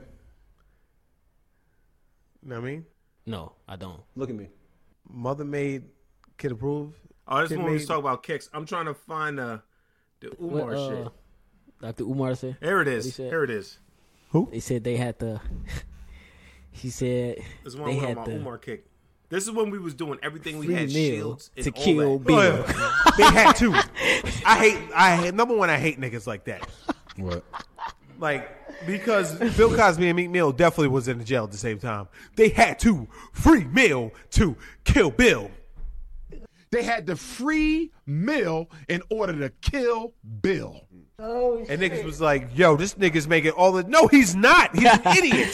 You 2.43 2.49
know 2.49 2.55
what 2.55 2.61
I 2.61 2.65
mean? 2.71 2.85
No, 3.25 3.53
I 3.67 3.75
don't. 3.75 4.01
Look 4.15 4.29
at 4.29 4.35
me. 4.35 4.49
Mother 5.09 5.45
made 5.45 5.83
kid 6.37 6.51
approved. 6.51 6.95
Oh, 7.27 7.39
this 7.41 7.49
Kid 7.49 7.57
one 7.59 7.67
we 7.67 7.73
was 7.73 7.81
made- 7.83 7.87
talking 7.87 7.99
about 8.03 8.23
kicks. 8.23 8.49
I'm 8.53 8.65
trying 8.65 8.85
to 8.85 8.93
find 8.93 9.39
uh, 9.39 9.59
the 10.19 10.31
Umar 10.41 10.65
What, 10.65 10.73
uh, 10.75 10.89
shit. 11.05 11.13
Dr. 11.81 12.03
Umar 12.03 12.35
said. 12.35 12.57
Here 12.61 12.81
it 12.81 12.87
is. 12.87 13.15
he 13.15 13.23
Here 13.23 13.43
it 13.43 13.49
is. 13.49 13.79
Who? 14.31 14.49
They 14.51 14.59
said 14.59 14.83
they 14.83 14.97
had 14.97 15.19
to. 15.19 15.41
He 16.73 16.89
said 16.89 17.37
This 17.63 17.73
is 17.73 17.77
one 17.77 17.89
they 17.89 17.95
with 17.95 18.05
had 18.05 18.17
my 18.17 18.25
to 18.25 18.31
Umar 18.35 18.57
kick. 18.57 18.85
This 19.29 19.45
is 19.45 19.51
when 19.51 19.71
we 19.71 19.79
was 19.79 19.93
doing 19.93 20.19
everything. 20.21 20.59
We 20.59 20.73
had 20.73 20.89
meal 20.89 20.93
shields 20.93 21.51
and 21.55 21.63
to 21.65 21.71
all 21.71 21.83
kill 21.83 22.19
that. 22.19 22.27
Bill. 22.27 22.63
they 23.17 23.23
had 23.23 23.53
to. 23.53 23.73
I 24.45 24.57
hate. 24.57 24.79
I 24.95 25.15
hate. 25.15 25.33
Number 25.33 25.55
one, 25.55 25.69
I 25.69 25.77
hate 25.77 25.99
niggas 25.99 26.27
like 26.27 26.43
that. 26.45 26.67
What? 27.17 27.43
Like 28.19 28.85
because 28.85 29.33
Bill 29.55 29.75
Cosby 29.75 30.07
and 30.07 30.15
Meek 30.15 30.29
Mill 30.29 30.51
definitely 30.51 30.89
was 30.89 31.07
in 31.07 31.17
the 31.17 31.23
jail 31.23 31.45
at 31.45 31.51
the 31.51 31.57
same 31.57 31.79
time. 31.79 32.07
They 32.35 32.49
had 32.49 32.79
to 32.79 33.07
free 33.31 33.63
Mill 33.65 34.11
to 34.31 34.55
kill 34.83 35.09
Bill. 35.09 35.49
They 36.73 36.81
had 36.81 37.05
to 37.05 37.15
free 37.15 37.91
mill 38.07 38.67
in 38.89 39.03
order 39.11 39.37
to 39.41 39.49
kill 39.61 40.13
Bill. 40.41 40.87
Oh, 41.19 41.57
and 41.69 41.79
niggas 41.81 42.03
was 42.03 42.19
like, 42.19 42.49
"Yo, 42.57 42.75
this 42.75 42.95
nigga's 42.95 43.27
making 43.27 43.51
all 43.51 43.71
the." 43.71 43.83
No, 43.83 44.07
he's 44.07 44.35
not. 44.35 44.75
He's 44.75 44.85
an 44.85 45.01
idiot. 45.17 45.53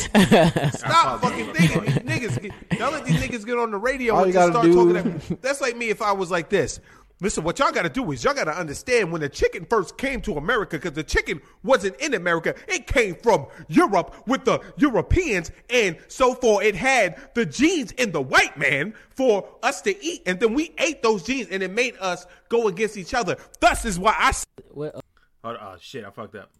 Stop 0.73 1.21
fucking 1.21 1.53
thinking 1.53 1.81
these 1.81 1.95
niggas. 2.29 2.41
Get, 2.41 2.79
y'all 2.79 2.91
let 2.91 3.05
these 3.05 3.19
niggas 3.21 3.45
get 3.45 3.57
on 3.57 3.71
the 3.71 3.77
radio 3.77 4.15
All 4.15 4.23
and 4.23 4.31
just 4.33 4.49
start 4.51 4.65
gotta 4.65 4.73
talking. 4.73 4.93
do- 5.11 5.19
That, 5.29 5.41
that's 5.41 5.59
like 5.61 5.75
me 5.75 5.89
if 5.89 6.01
I 6.01 6.13
was 6.13 6.31
like 6.31 6.49
this. 6.49 6.79
Listen, 7.21 7.43
what 7.43 7.59
y'all 7.59 7.73
got 7.73 7.81
to 7.81 7.89
do 7.89 8.09
is 8.13 8.23
y'all 8.23 8.33
got 8.33 8.45
to 8.45 8.57
understand 8.57 9.11
when 9.11 9.19
the 9.19 9.27
chicken 9.27 9.65
first 9.69 9.97
came 9.97 10.21
to 10.21 10.37
America, 10.37 10.77
because 10.77 10.93
the 10.93 11.03
chicken 11.03 11.41
wasn't 11.63 11.93
in 11.99 12.13
America. 12.13 12.55
It 12.69 12.87
came 12.87 13.15
from 13.15 13.47
Europe 13.67 14.15
with 14.25 14.45
the 14.45 14.61
Europeans, 14.77 15.51
and 15.69 15.97
so 16.07 16.33
forth. 16.33 16.63
It 16.63 16.75
had 16.75 17.19
the 17.35 17.45
genes 17.45 17.91
in 17.91 18.13
the 18.13 18.21
white 18.21 18.57
man 18.57 18.93
for 19.09 19.45
us 19.61 19.81
to 19.81 20.01
eat, 20.01 20.21
and 20.25 20.39
then 20.39 20.53
we 20.53 20.73
ate 20.77 21.03
those 21.03 21.23
genes, 21.23 21.49
and 21.51 21.61
it 21.61 21.71
made 21.71 21.95
us 21.99 22.25
go 22.47 22.69
against 22.69 22.95
each 22.95 23.13
other. 23.13 23.35
Thus 23.59 23.83
is 23.83 23.99
why 23.99 24.15
I 24.17 24.31
What? 24.71 25.03
Oh, 25.43 25.49
oh 25.51 25.75
shit! 25.79 26.03
I 26.05 26.09
fucked 26.09 26.35
up. 26.35 26.51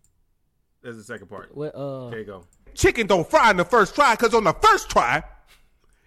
There's 0.82 0.96
the 0.98 1.04
second 1.04 1.28
part. 1.28 1.56
what? 1.56 1.76
Uh, 1.76 2.10
There 2.10 2.20
you 2.20 2.26
go. 2.26 2.46
chicken 2.74 3.08
don't 3.08 3.30
fry 3.30 3.52
in 3.52 3.58
the 3.58 3.65
first 3.65 3.96
try 3.96 4.15
because 4.15 4.34
on 4.34 4.46
the 4.46 4.54
first 4.54 4.89
try, 4.89 5.22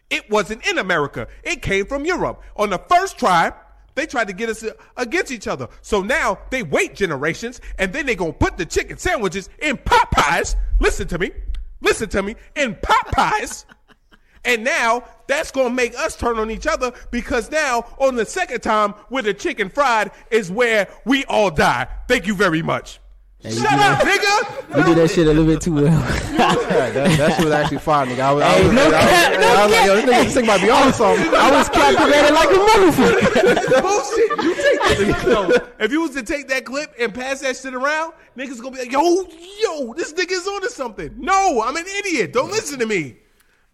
it 0.09 0.29
wasn't 0.31 0.67
in 0.67 0.79
America. 0.79 1.29
It 1.45 1.61
came 1.61 1.85
from 1.87 2.05
Europe. 2.07 2.43
On 2.57 2.71
the 2.71 2.79
first 2.79 3.19
try, 3.19 3.53
they 3.95 4.07
tried 4.07 4.29
to 4.29 4.33
get 4.33 4.49
us 4.49 4.65
against 4.97 5.31
each 5.31 5.47
other. 5.47 5.69
So 5.83 6.01
now 6.01 6.39
they 6.51 6.63
wait 6.63 6.95
generations 6.95 7.61
and 7.79 7.93
then 7.93 8.07
they 8.07 8.15
gonna 8.15 8.33
put 8.33 8.57
the 8.57 8.65
chicken 8.65 8.97
sandwiches 8.97 9.51
in 9.59 9.77
pot 9.77 10.11
pies. 10.11 10.57
Listen 10.81 11.07
to 11.09 11.19
me. 11.19 11.33
Listen 11.83 12.09
to 12.09 12.23
me. 12.23 12.37
In 12.57 12.75
pot 12.83 13.13
pies. 13.13 13.67
And 14.45 14.65
now 14.65 15.05
that's 15.29 15.51
gonna 15.51 15.71
make 15.71 15.97
us 15.97 16.17
turn 16.17 16.39
on 16.39 16.51
each 16.51 16.67
other 16.67 16.93
because 17.11 17.51
now 17.51 17.87
on 17.99 18.17
the 18.17 18.27
second 18.27 18.61
time 18.63 18.95
with 19.09 19.25
the 19.25 19.35
chicken 19.35 19.69
fried 19.69 20.11
is 20.31 20.51
where 20.51 20.89
we 21.05 21.25
all 21.27 21.51
die. 21.51 21.87
Thank 22.09 22.27
you 22.27 22.35
very 22.35 22.61
much. 22.61 22.99
you 23.41 23.53
Shut 23.53 23.73
up, 23.73 24.01
nigga. 24.01 24.79
you 24.79 24.85
did 24.85 24.99
that 24.99 25.11
shit 25.11 25.27
a 25.27 25.31
little 25.31 25.47
bit 25.47 25.61
too 25.61 25.75
well. 25.75 25.85
Yeah, 25.85 26.55
that, 26.55 26.95
that 27.19 27.37
shit 27.37 27.45
was 27.45 27.55
actually 27.55 27.79
fine, 27.79 28.09
nigga. 28.09 28.21
I 28.21 28.33
was, 28.33 28.43
I 28.43 28.63
was, 28.63 28.73
no 28.73 28.83
I 28.83 28.87
was, 28.87 28.95
cap, 28.95 29.41
no 29.41 29.47
I 29.47 29.65
was 29.65 29.73
like, 29.73 29.87
yo, 29.87 29.95
this 29.95 30.05
nigga, 30.05 30.25
this 30.25 30.37
nigga 30.37 30.47
might 30.47 30.61
be 30.61 30.71
on 30.71 30.93
something. 30.93 31.35
I 31.35 31.51
was 31.53 31.69
captivated 31.69 32.35
like 32.35 32.51
a 32.51 32.59
motherfucker. 32.67 33.83
Bullshit. 33.83 34.43
You 34.43 34.55
take 35.07 35.23
yo, 35.25 35.69
if 35.79 35.93
you 35.93 36.01
was 36.03 36.11
to 36.13 36.23
take 36.25 36.49
that 36.49 36.65
clip 36.65 36.93
and 36.99 37.15
pass 37.15 37.41
that 37.43 37.57
shit 37.57 37.75
around, 37.75 38.13
niggas 38.37 38.61
gonna 38.61 38.73
be 38.73 38.79
like, 38.79 38.93
yo, 38.93 39.03
yo, 39.63 39.95
this 39.95 40.13
nigga's 40.13 40.49
onto 40.49 40.69
something. 40.69 41.15
No, 41.17 41.63
I'm 41.63 41.77
an 41.77 41.87
idiot. 41.99 42.33
Don't 42.33 42.51
listen 42.51 42.81
to 42.81 42.87
me. 42.87 43.19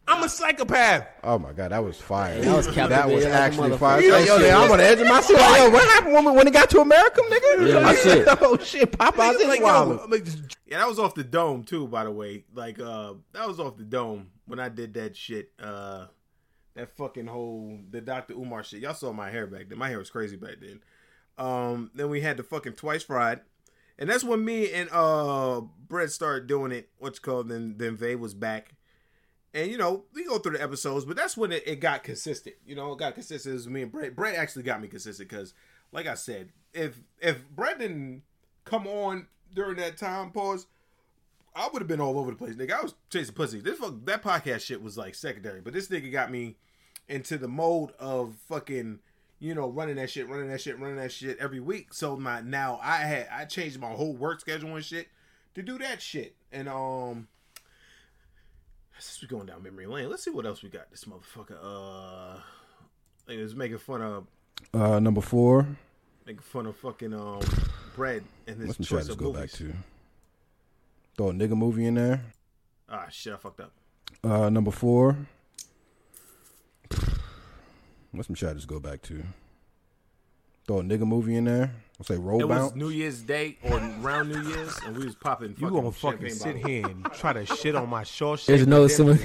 I'm 0.09 0.25
a 0.25 0.29
psychopath. 0.29 1.07
Oh 1.23 1.39
my 1.39 1.53
god, 1.53 1.73
that 1.73 1.85
was 1.85 2.01
fire. 2.01 2.41
That 2.41 2.57
was 2.57 2.67
That 2.67 3.09
was 3.09 3.25
captivated 3.25 3.33
actually 3.33 3.77
fire. 3.77 4.01
Yo, 4.01 4.11
That 4.11 4.27
yo, 4.27 4.39
man, 4.39 4.57
I'm 4.57 4.71
on 4.73 4.79
the 4.79 4.85
edge 4.85 5.01
of 5.01 5.07
my 5.07 5.21
seat. 5.21 5.35
Like, 5.35 5.59
yo, 5.59 5.71
what 5.71 5.89
happened 5.89 6.15
when, 6.15 6.35
when 6.35 6.47
it 6.47 6.53
got 6.53 6.71
to 6.71 6.81
America, 6.81 7.21
nigga? 7.21 7.69
Yeah, 7.69 7.95
shit. 7.95 8.29
oh 8.41 8.57
shit, 8.59 8.93
Popeyes 8.93 9.35
Niggas 9.35 9.41
is 9.41 9.47
like, 9.49 9.61
yo, 9.61 10.01
I'm 10.03 10.11
like, 10.11 10.27
Yeah, 10.67 10.79
that 10.79 10.89
was 10.89 10.99
off 10.99 11.15
the 11.15 11.25
dome 11.25 11.65
too, 11.65 11.87
by 11.89 12.05
the 12.05 12.11
way. 12.11 12.45
Like, 12.55 12.81
uh, 12.81 13.15
that 13.33 13.47
was 13.47 13.61
off 13.61 13.77
the 13.77 13.85
dome 13.85 14.31
when 14.47 14.59
I 14.59 14.69
did 14.69 14.95
that 14.95 15.17
shit. 15.17 15.53
Uh, 15.63 16.07
that 16.75 16.97
fucking 16.97 17.27
whole 17.27 17.79
the 17.91 18.01
Dr. 18.01 18.35
Umar 18.35 18.63
shit. 18.63 18.81
Y'all 18.81 18.95
saw 18.95 19.13
my 19.13 19.31
hair 19.31 19.47
back 19.47 19.69
then. 19.69 19.79
My 19.79 19.89
hair 19.89 19.99
was 19.99 20.11
crazy 20.11 20.37
back 20.37 20.57
then. 20.61 20.81
Um, 21.37 21.91
then 21.95 22.09
we 22.09 22.21
had 22.21 22.37
the 22.37 22.43
fucking 22.43 22.75
twice 22.75 23.03
fried, 23.03 23.41
and 23.99 24.09
that's 24.09 24.25
when 24.25 24.45
me 24.45 24.73
and 24.73 24.89
uh 24.93 25.61
Brett 25.61 26.11
started 26.11 26.47
doing 26.47 26.73
it. 26.73 26.89
What's 26.99 27.19
called 27.19 27.49
then 27.49 27.75
then 27.79 27.97
Vay 27.97 28.17
was 28.17 28.35
back, 28.35 28.75
and 29.59 29.71
you 29.71 29.79
know 29.79 30.05
we 30.15 30.25
go 30.25 30.39
through 30.39 30.57
the 30.57 30.63
episodes, 30.63 31.05
but 31.05 31.17
that's 31.17 31.37
when 31.37 31.53
it, 31.53 31.63
it 31.67 31.77
got 31.77 32.05
consistent. 32.05 32.57
You 32.67 32.75
know, 32.75 32.93
it 32.93 32.99
got 32.99 33.15
consistent. 33.15 33.53
It 33.53 33.55
was 33.55 33.69
me 33.69 33.83
and 33.83 33.93
Brett. 33.93 34.15
Brett 34.15 34.37
actually 34.37 34.63
got 34.63 34.81
me 34.81 34.89
consistent 34.89 35.29
because, 35.29 35.55
like 35.93 36.07
I 36.07 36.15
said, 36.15 36.51
if 36.73 37.01
if 37.21 37.49
Brett 37.51 37.79
didn't 37.79 38.23
come 38.65 38.87
on 38.87 39.27
during 39.55 39.77
that 39.77 39.97
time 39.97 40.31
pause. 40.31 40.67
I 41.57 41.69
would 41.73 41.83
have 41.83 41.89
been 41.89 42.01
all 42.01 42.19
over 42.19 42.31
the 42.31 42.37
place, 42.37 42.55
nigga. 42.55 42.79
I 42.79 42.83
was 42.83 42.95
chasing 43.11 43.35
pussy. 43.35 43.61
This 43.61 43.79
fuck, 43.79 43.95
that 44.05 44.23
podcast 44.23 44.61
shit 44.61 44.81
was 44.81 44.97
like 44.97 45.15
secondary, 45.15 45.61
but 45.61 45.73
this 45.73 45.89
nigga 45.89 46.13
got 46.13 46.31
me 46.31 46.57
into 47.09 47.37
the 47.37 47.49
mode 47.49 47.91
of 47.99 48.37
fucking, 48.49 49.01
you 49.41 49.55
know, 49.55 49.69
running 49.69 49.97
that 49.97 50.11
shit, 50.11 50.29
running 50.29 50.49
that 50.51 50.61
shit, 50.61 50.79
running 50.79 50.97
that 50.97 51.11
shit 51.11 51.37
every 51.39 51.59
week. 51.59 51.93
So 51.93 52.17
my 52.17 52.43
now 52.43 52.79
I 52.83 52.99
had 52.99 53.29
I 53.33 53.45
changed 53.47 53.81
my 53.81 53.91
whole 53.91 54.15
work 54.15 54.41
schedule 54.41 54.77
and 54.77 54.85
shit 54.85 55.09
to 55.55 55.63
do 55.63 55.79
that 55.79 56.01
shit. 56.01 56.37
And 56.53 56.69
um, 56.69 57.27
since 58.99 59.23
we're 59.23 59.29
going 59.37 59.47
down 59.47 59.63
memory 59.63 59.87
lane, 59.87 60.09
let's 60.11 60.25
see 60.25 60.31
what 60.31 60.47
else 60.47 60.63
we 60.63 60.69
got. 60.69 60.91
This 60.91 61.05
motherfucker, 61.05 61.57
uh, 61.63 62.41
like, 63.27 63.39
was 63.39 63.55
making 63.55 63.79
fun 63.79 64.03
of. 64.03 64.27
Uh, 64.75 64.99
number 64.99 65.21
four, 65.21 65.67
Making 66.27 66.41
fun 66.43 66.67
of 66.67 66.77
fucking 66.77 67.15
um 67.15 67.41
bread 67.97 68.23
and 68.47 68.59
his 68.59 68.67
What's 68.69 68.77
some 68.79 68.85
shit 68.85 68.93
I 68.93 69.01
choice 69.01 69.07
just 69.07 69.19
of 69.19 69.25
go 69.25 69.33
movies. 69.33 69.51
back 69.53 69.59
to? 69.59 69.73
Throw 71.17 71.29
a 71.31 71.33
nigga 71.33 71.57
movie 71.57 71.87
in 71.87 71.95
there. 71.95 72.23
Ah, 72.89 73.07
shit, 73.11 73.33
I 73.33 73.37
fucked 73.37 73.61
up. 73.61 73.73
Uh, 74.23 74.49
number 74.51 74.71
four. 74.71 75.17
What's 78.13 78.27
some 78.27 78.35
shit 78.35 78.49
I 78.49 78.55
just 78.55 78.67
go 78.69 78.81
back 78.81 79.03
to? 79.03 79.23
Throw 80.67 80.81
a 80.81 80.83
nigga 80.83 81.07
movie 81.07 81.37
in 81.37 81.45
there. 81.45 81.73
I'll 82.01 82.05
say 82.05 82.17
roll 82.17 82.41
It 82.43 82.47
bounce. 82.49 82.73
was 82.73 82.77
New 82.77 82.91
Year's 82.91 83.23
Day 83.23 83.59
or 83.65 83.79
around 84.03 84.29
New 84.29 84.41
Year's, 84.49 84.77
and 84.87 84.97
we 84.97 85.05
was 85.05 85.17
popping. 85.17 85.51
You 85.59 85.67
fucking 85.67 85.77
gonna 85.77 85.91
fucking 85.93 86.31
sit 86.31 86.55
bottles. 86.55 86.67
here 86.67 86.87
and 86.87 87.05
try 87.13 87.33
to 87.33 87.45
shit 87.47 87.75
on 87.75 87.89
my 87.89 88.05
short 88.05 88.39
shit? 88.41 88.47
There's 88.49 88.67
no 88.69 88.87
cinema. 88.87 89.19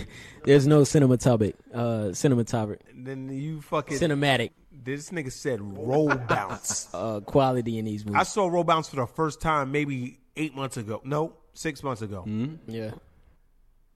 There's 0.43 0.65
no 0.65 0.81
cinematographic. 0.81 1.53
Uh, 1.73 1.79
cinematographic. 2.13 2.79
Then 2.95 3.29
you 3.29 3.61
fucking. 3.61 3.97
Cinematic 3.99 4.51
this 4.85 5.11
nigga 5.11 5.31
said 5.31 5.61
roll 5.61 6.09
bounce. 6.13 6.89
uh, 6.93 7.19
quality 7.21 7.77
in 7.79 7.85
these 7.85 8.05
movies. 8.05 8.19
I 8.19 8.23
saw 8.23 8.47
roll 8.47 8.63
bounce 8.63 8.89
for 8.89 8.97
the 8.97 9.05
first 9.07 9.39
time 9.39 9.71
maybe 9.71 10.19
eight 10.35 10.55
months 10.55 10.75
ago. 10.77 10.99
No, 11.05 11.33
six 11.53 11.83
months 11.83 12.01
ago. 12.01 12.25
yeah. 12.67 12.91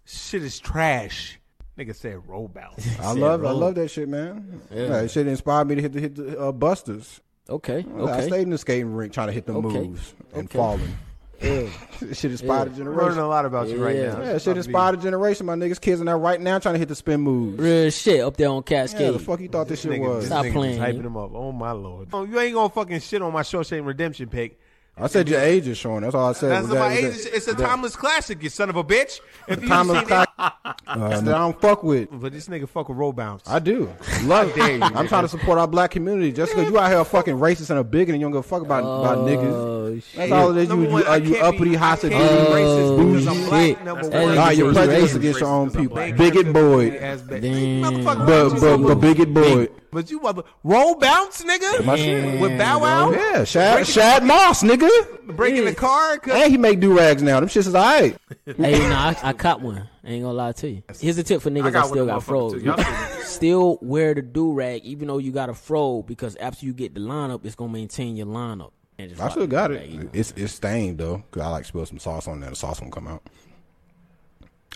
Shit 0.06 0.44
is 0.44 0.60
trash. 0.60 1.40
Nigga 1.78 1.94
said 1.94 2.28
roll 2.28 2.48
bounce. 2.48 2.80
I 3.00 3.14
Said 3.14 3.18
love, 3.18 3.46
I 3.46 3.52
love 3.52 3.76
that 3.76 3.90
shit, 3.90 4.08
man. 4.08 4.62
Yeah. 4.72 4.82
Yeah, 4.84 4.88
that 5.02 5.12
shit 5.12 5.28
inspired 5.28 5.68
me 5.68 5.76
to 5.76 5.82
hit 5.82 5.94
the 5.94 6.00
hit 6.00 6.16
the 6.16 6.40
uh, 6.40 6.52
busters. 6.52 7.20
Okay. 7.50 7.86
I 7.96 8.00
Okay. 8.00 8.28
stayed 8.28 8.42
in 8.42 8.50
the 8.50 8.58
skating 8.58 8.94
rink 8.94 9.14
trying 9.14 9.28
to 9.28 9.34
hit 9.34 9.46
the 9.46 9.54
Okay. 9.54 9.68
moves 9.88 10.14
and 10.34 10.46
Okay. 10.48 10.58
falling. 10.58 10.98
Yeah. 11.42 11.68
shit 12.14 12.32
inspired 12.32 12.50
a 12.50 12.72
Learning 12.72 12.76
generation. 12.78 13.20
a 13.20 13.28
lot 13.28 13.46
about 13.46 13.68
you 13.68 13.78
right 13.84 13.96
now. 13.96 14.22
Yeah, 14.24 14.38
shit 14.40 14.58
inspired 14.58 14.96
a 14.96 14.98
generation. 15.02 15.46
My 15.46 15.54
niggas 15.54 15.80
kids 15.80 16.02
are 16.02 16.04
now 16.04 16.18
right 16.18 16.42
now 16.42 16.58
trying 16.58 16.74
to 16.74 16.80
hit 16.80 16.88
the 16.88 16.96
spin 16.96 17.22
moves. 17.22 17.60
Real 17.60 17.90
shit 17.92 18.22
up 18.22 18.38
there 18.38 18.50
on 18.50 18.64
Yeah, 18.68 18.82
Cascade. 18.82 19.14
the 19.14 19.20
fuck 19.20 19.40
you 19.40 19.48
thought 19.48 19.68
this 19.68 19.82
shit 19.82 19.92
Nigga, 19.92 20.00
was? 20.08 20.18
this 20.24 20.28
Stop 20.30 20.46
nigga 20.46 20.54
playing, 20.54 20.78
just 20.80 20.88
hyping 20.98 21.04
them 21.04 21.16
up. 21.16 21.32
Oh 21.36 21.52
my 21.52 21.72
lord. 21.74 22.08
Oh, 22.12 22.24
you 22.26 22.40
ain't 22.40 22.56
gonna 22.56 22.70
fucking 22.70 23.00
shit 23.02 23.22
on 23.22 23.32
my 23.32 23.44
Shawshank 23.44 23.86
Redemption 23.86 24.30
pick. 24.30 24.60
I 25.00 25.08
said 25.08 25.30
your 25.30 25.40
age 25.40 25.68
is 25.68 25.78
showing. 25.78 26.02
That's 26.02 26.16
all 26.16 26.30
I 26.30 26.34
said. 26.34 26.50
That's 26.52 26.68
Was 26.68 26.76
my 26.78 26.92
age. 26.94 27.04
It's, 27.06 27.24
that- 27.26 27.36
it's 27.36 27.48
a 27.48 27.54
timeless 27.56 27.96
classic. 27.96 28.42
You 28.42 28.50
son 28.50 28.70
of 28.70 28.76
a 28.78 28.84
bitch. 28.84 29.20
If 29.48 29.62
you 29.62 29.68
timeless 29.68 30.08
classic. 30.08 30.28
Uh, 30.88 31.10
that 31.10 31.36
I 31.36 31.40
don't 31.40 31.60
fuck 31.60 31.84
with. 31.84 32.08
but 32.12 32.32
this 32.32 32.48
nigga 32.48 32.68
fuck 32.70 32.88
with 32.90 32.98
roll 32.98 33.12
bounce. 33.12 33.44
I 33.46 33.60
do. 33.60 33.92
Love 34.24 34.54
dare 34.56 34.82
I'm 34.82 35.08
trying 35.08 35.24
to 35.24 35.28
support 35.28 35.58
our 35.58 35.68
black 35.68 35.92
community. 35.92 36.32
Just 36.32 36.54
because 36.56 36.70
you 36.72 36.80
out 36.80 36.90
here 36.92 37.04
fucking 37.04 37.36
racist 37.38 37.70
and 37.72 37.80
a 37.80 37.84
bigot 37.84 38.14
and 38.14 38.22
you 38.22 38.26
don't 38.26 38.32
give 38.32 38.40
a 38.40 38.44
fuck 38.48 38.62
about, 38.62 38.80
about 38.84 39.18
niggas. 39.28 39.52
Oh 39.52 39.94
That's 39.96 40.06
shit. 40.08 40.32
all 40.32 40.56
it 40.56 40.64
is. 40.64 40.70
You, 40.70 40.82
you, 40.84 40.90
one, 40.90 41.04
are 41.04 41.10
I 41.10 41.16
you 41.18 41.38
uppity 41.38 41.72
be- 41.72 41.76
I 41.76 41.80
hostage? 41.80 42.12
can't 42.14 42.50
racist 42.50 42.98
because 42.98 43.28
I'm 43.28 43.36
shit. 43.36 43.50
black. 43.50 43.84
Number 43.86 44.10
one. 44.10 44.36
Nah, 44.36 44.50
you're 44.50 44.74
prejudiced 44.74 45.16
against 45.16 45.40
your 45.42 45.50
own 45.50 45.72
people. 45.72 45.96
Bigot 45.98 46.54
boy. 46.54 46.90
Damn. 46.92 48.04
But, 48.04 48.60
but, 48.60 48.78
but 48.78 48.96
bigot 48.96 49.34
boy. 49.34 49.68
But 49.92 50.12
you 50.12 50.20
mother 50.20 50.44
roll 50.64 50.96
bounce, 50.96 51.44
nigga. 51.44 51.86
My 51.86 51.96
shit. 51.96 52.42
With 52.42 52.58
Bow 52.58 52.80
Wow, 52.82 53.12
Yeah, 53.12 53.44
Shad, 53.46 53.88
Shad 53.88 54.24
Moss, 54.24 54.62
nigga. 54.64 54.90
breaking 55.36 55.66
the 55.66 55.74
car. 55.74 56.18
'cause- 56.18 56.34
And 56.36 56.52
he 56.52 56.58
make 56.58 56.80
do 56.80 56.96
rags 56.98 57.22
now. 57.24 57.40
Them 57.40 57.48
shits 57.50 57.68
is 57.68 57.76
alright. 57.76 58.18
hey, 58.46 58.80
nah, 58.90 59.14
I, 59.24 59.30
I 59.30 59.34
caught 59.34 59.62
one. 59.62 59.78
I 60.04 60.08
ain't 60.10 60.24
gonna 60.24 60.34
lie 60.34 60.52
to 60.54 60.70
you. 60.70 60.84
Here's 61.00 61.18
a 61.18 61.24
tip 61.24 61.42
for 61.42 61.50
niggas 61.50 61.72
that 61.72 61.86
still 61.88 62.06
got 62.06 62.26
them 62.26 62.36
motherfuckers, 62.36 62.62
froze. 62.62 62.62
Still- 62.62 63.24
Still 63.26 63.80
wear 63.82 64.14
the 64.14 64.22
do 64.22 64.52
rag, 64.54 64.84
even 64.84 65.08
though 65.08 65.18
you 65.20 65.32
got 65.32 65.50
a 65.50 65.54
fro, 65.54 66.02
because 66.02 66.36
after 66.38 66.66
you 66.66 66.74
get 66.74 66.94
the 66.94 67.00
lineup, 67.02 67.46
it's 67.46 67.56
gonna 67.56 67.72
maintain 67.72 68.16
your 68.16 68.26
lineup. 68.28 68.72
And 69.00 69.10
just 69.10 69.22
I 69.22 69.30
still 69.30 69.44
the 69.44 69.48
got 69.48 69.68
do-rag, 69.68 69.90
you 69.92 69.98
know. 70.00 70.04
it. 70.06 70.20
It's 70.20 70.34
it's 70.36 70.54
stained 70.54 70.98
though, 70.98 71.24
cause 71.32 71.44
I 71.44 71.50
like 71.50 71.64
to 71.64 71.68
spill 71.68 71.86
some 71.86 72.00
sauce 72.00 72.28
on 72.28 72.40
there. 72.40 72.50
The 72.50 72.56
sauce 72.56 72.82
won't 72.82 72.92
come 72.94 73.08
out. 73.08 73.22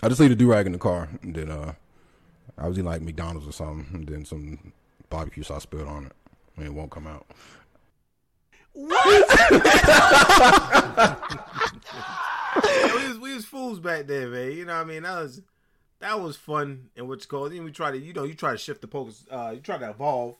I 0.02 0.08
just 0.08 0.20
leave 0.20 0.30
the 0.30 0.36
do 0.36 0.48
rag 0.50 0.66
in 0.66 0.72
the 0.72 0.78
car, 0.78 1.08
and 1.22 1.34
then 1.34 1.50
uh, 1.50 1.72
I 2.58 2.68
was 2.68 2.76
eating 2.76 2.86
like 2.86 3.02
McDonald's 3.02 3.48
or 3.48 3.52
something, 3.52 3.86
and 3.94 4.06
then 4.08 4.24
some 4.24 4.72
barbecue 5.12 5.42
sauce 5.42 5.64
spilled 5.64 5.88
on 5.88 6.06
it, 6.06 6.12
and 6.56 6.66
it 6.66 6.72
won't 6.72 6.90
come 6.90 7.06
out. 7.06 7.26
Yeah, 8.74 8.84
we 12.94 13.08
was 13.08 13.18
we 13.18 13.34
was 13.34 13.44
fools 13.44 13.78
back 13.78 14.06
then, 14.06 14.32
man. 14.32 14.52
You 14.52 14.64
know 14.64 14.74
what 14.74 14.80
I 14.80 14.84
mean? 14.84 15.02
That 15.02 15.22
was 15.22 15.42
that 16.00 16.18
was 16.18 16.36
fun 16.36 16.88
and 16.96 17.06
what's 17.08 17.26
called. 17.26 17.52
Then 17.52 17.64
we 17.64 17.72
try 17.72 17.90
to, 17.90 17.98
you 17.98 18.14
know, 18.14 18.24
you 18.24 18.32
try 18.32 18.52
to 18.52 18.58
shift 18.58 18.80
the 18.80 18.88
focus. 18.88 19.26
Uh, 19.30 19.50
you 19.54 19.60
try 19.60 19.76
to 19.76 19.90
evolve, 19.90 20.36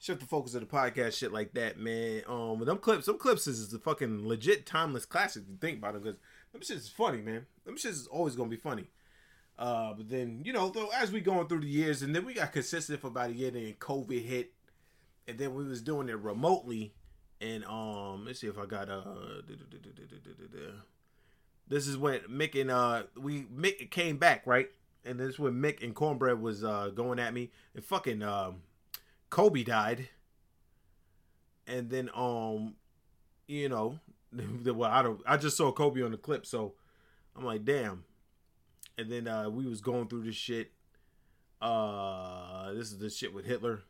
shift 0.00 0.20
the 0.20 0.26
focus 0.26 0.54
of 0.54 0.60
the 0.60 0.66
podcast, 0.66 1.16
shit 1.16 1.32
like 1.32 1.54
that, 1.54 1.78
man. 1.78 2.22
Um, 2.26 2.58
with 2.58 2.66
them 2.66 2.78
clips, 2.78 3.06
some 3.06 3.16
clips 3.16 3.46
is 3.46 3.68
the 3.68 3.78
fucking 3.78 4.26
legit 4.26 4.66
timeless 4.66 5.06
classic. 5.06 5.44
You 5.48 5.56
think 5.60 5.78
about 5.78 5.94
it, 5.94 6.02
because 6.02 6.18
them 6.52 6.62
shits 6.62 6.82
is 6.82 6.88
funny, 6.88 7.22
man. 7.22 7.46
Them 7.64 7.76
shits 7.76 7.90
is 7.90 8.08
always 8.08 8.34
gonna 8.34 8.50
be 8.50 8.56
funny. 8.56 8.88
Uh, 9.58 9.92
but 9.92 10.08
then 10.08 10.42
you 10.44 10.52
know, 10.52 10.68
though, 10.68 10.90
as 10.94 11.10
we 11.10 11.20
going 11.20 11.48
through 11.48 11.60
the 11.60 11.66
years, 11.66 12.02
and 12.02 12.14
then 12.14 12.24
we 12.24 12.32
got 12.32 12.52
consistent 12.52 13.00
for 13.00 13.08
about 13.08 13.30
a 13.30 13.32
year. 13.32 13.50
Then 13.50 13.74
COVID 13.80 14.24
hit, 14.24 14.52
and 15.26 15.36
then 15.36 15.54
we 15.54 15.64
was 15.64 15.82
doing 15.82 16.08
it 16.08 16.18
remotely. 16.18 16.94
And 17.40 17.64
um, 17.64 18.24
let's 18.24 18.40
see 18.40 18.46
if 18.46 18.58
I 18.58 18.66
got 18.66 18.88
uh. 18.88 19.02
This 21.68 21.86
is 21.86 21.98
when 21.98 22.20
Mick 22.20 22.58
and 22.58 22.70
uh 22.70 23.04
we 23.16 23.42
Mick 23.42 23.90
came 23.90 24.16
back, 24.16 24.46
right? 24.46 24.70
And 25.04 25.18
this 25.18 25.30
is 25.30 25.38
when 25.38 25.54
Mick 25.54 25.82
and 25.82 25.94
Cornbread 25.94 26.40
was 26.40 26.64
uh 26.64 26.90
going 26.94 27.18
at 27.18 27.34
me 27.34 27.50
and 27.74 27.84
fucking 27.84 28.22
um 28.22 28.62
Kobe 29.28 29.64
died. 29.64 30.08
And 31.66 31.90
then 31.90 32.10
um 32.14 32.76
you 33.46 33.68
know, 33.68 33.98
well 34.64 34.90
I 34.90 35.02
don't 35.02 35.20
I 35.26 35.36
just 35.36 35.56
saw 35.56 35.72
Kobe 35.72 36.02
on 36.02 36.12
the 36.12 36.16
clip, 36.16 36.46
so 36.46 36.74
I'm 37.36 37.44
like, 37.44 37.64
damn. 37.64 38.04
And 38.98 39.10
then 39.10 39.28
uh 39.28 39.48
we 39.48 39.66
was 39.66 39.80
going 39.80 40.08
through 40.08 40.24
this 40.24 40.34
shit. 40.34 40.72
Uh 41.60 42.72
this 42.74 42.92
is 42.92 42.98
the 42.98 43.08
shit 43.08 43.32
with 43.32 43.46
Hitler. 43.46 43.80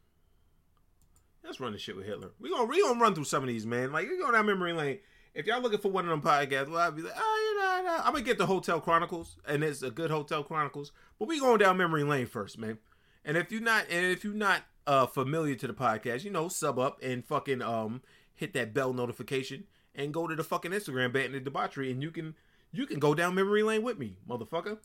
Let's 1.42 1.60
run 1.60 1.72
the 1.72 1.78
shit 1.78 1.96
with 1.96 2.06
Hitler. 2.06 2.30
We 2.38 2.50
gonna 2.50 2.64
we 2.64 2.82
gonna 2.82 3.00
run 3.00 3.14
through 3.14 3.24
some 3.24 3.42
of 3.42 3.48
these, 3.48 3.66
man. 3.66 3.90
Like 3.90 4.06
you 4.06 4.20
go 4.20 4.30
down 4.30 4.46
memory 4.46 4.72
lane. 4.72 4.98
If 5.34 5.46
y'all 5.46 5.60
looking 5.60 5.78
for 5.78 5.90
one 5.90 6.04
of 6.04 6.10
them 6.10 6.22
podcasts, 6.22 6.68
well, 6.68 6.78
I'd 6.78 6.96
be 6.96 7.02
like, 7.02 7.12
oh, 7.16 7.52
you 7.52 7.84
know, 7.84 7.96
I'm 8.04 8.12
gonna 8.12 8.24
get 8.24 8.38
the 8.38 8.46
Hotel 8.46 8.80
Chronicles, 8.80 9.36
and 9.46 9.62
it's 9.62 9.82
a 9.82 9.90
good 9.90 10.10
Hotel 10.10 10.42
Chronicles. 10.42 10.92
But 11.18 11.28
we 11.28 11.38
going 11.40 11.58
down 11.58 11.76
memory 11.76 12.04
lane 12.04 12.26
first, 12.26 12.58
man. 12.58 12.78
And 13.24 13.36
if 13.36 13.52
you're 13.52 13.60
not, 13.60 13.84
and 13.90 14.06
if 14.06 14.24
you're 14.24 14.34
not 14.34 14.62
uh 14.86 15.06
familiar 15.06 15.54
to 15.54 15.66
the 15.66 15.74
podcast, 15.74 16.24
you 16.24 16.30
know, 16.30 16.48
sub 16.48 16.78
up 16.78 16.98
and 17.02 17.24
fucking 17.24 17.62
um 17.62 18.02
hit 18.34 18.52
that 18.54 18.74
bell 18.74 18.92
notification 18.92 19.64
and 19.94 20.14
go 20.14 20.26
to 20.26 20.34
the 20.34 20.44
fucking 20.44 20.72
Instagram 20.72 21.12
Bat 21.12 21.26
and 21.26 21.34
the 21.34 21.40
debauchery, 21.40 21.90
and 21.90 22.02
you 22.02 22.10
can 22.10 22.34
you 22.72 22.86
can 22.86 22.98
go 22.98 23.14
down 23.14 23.34
memory 23.34 23.62
lane 23.62 23.82
with 23.82 23.98
me, 23.98 24.16
motherfucker. 24.28 24.78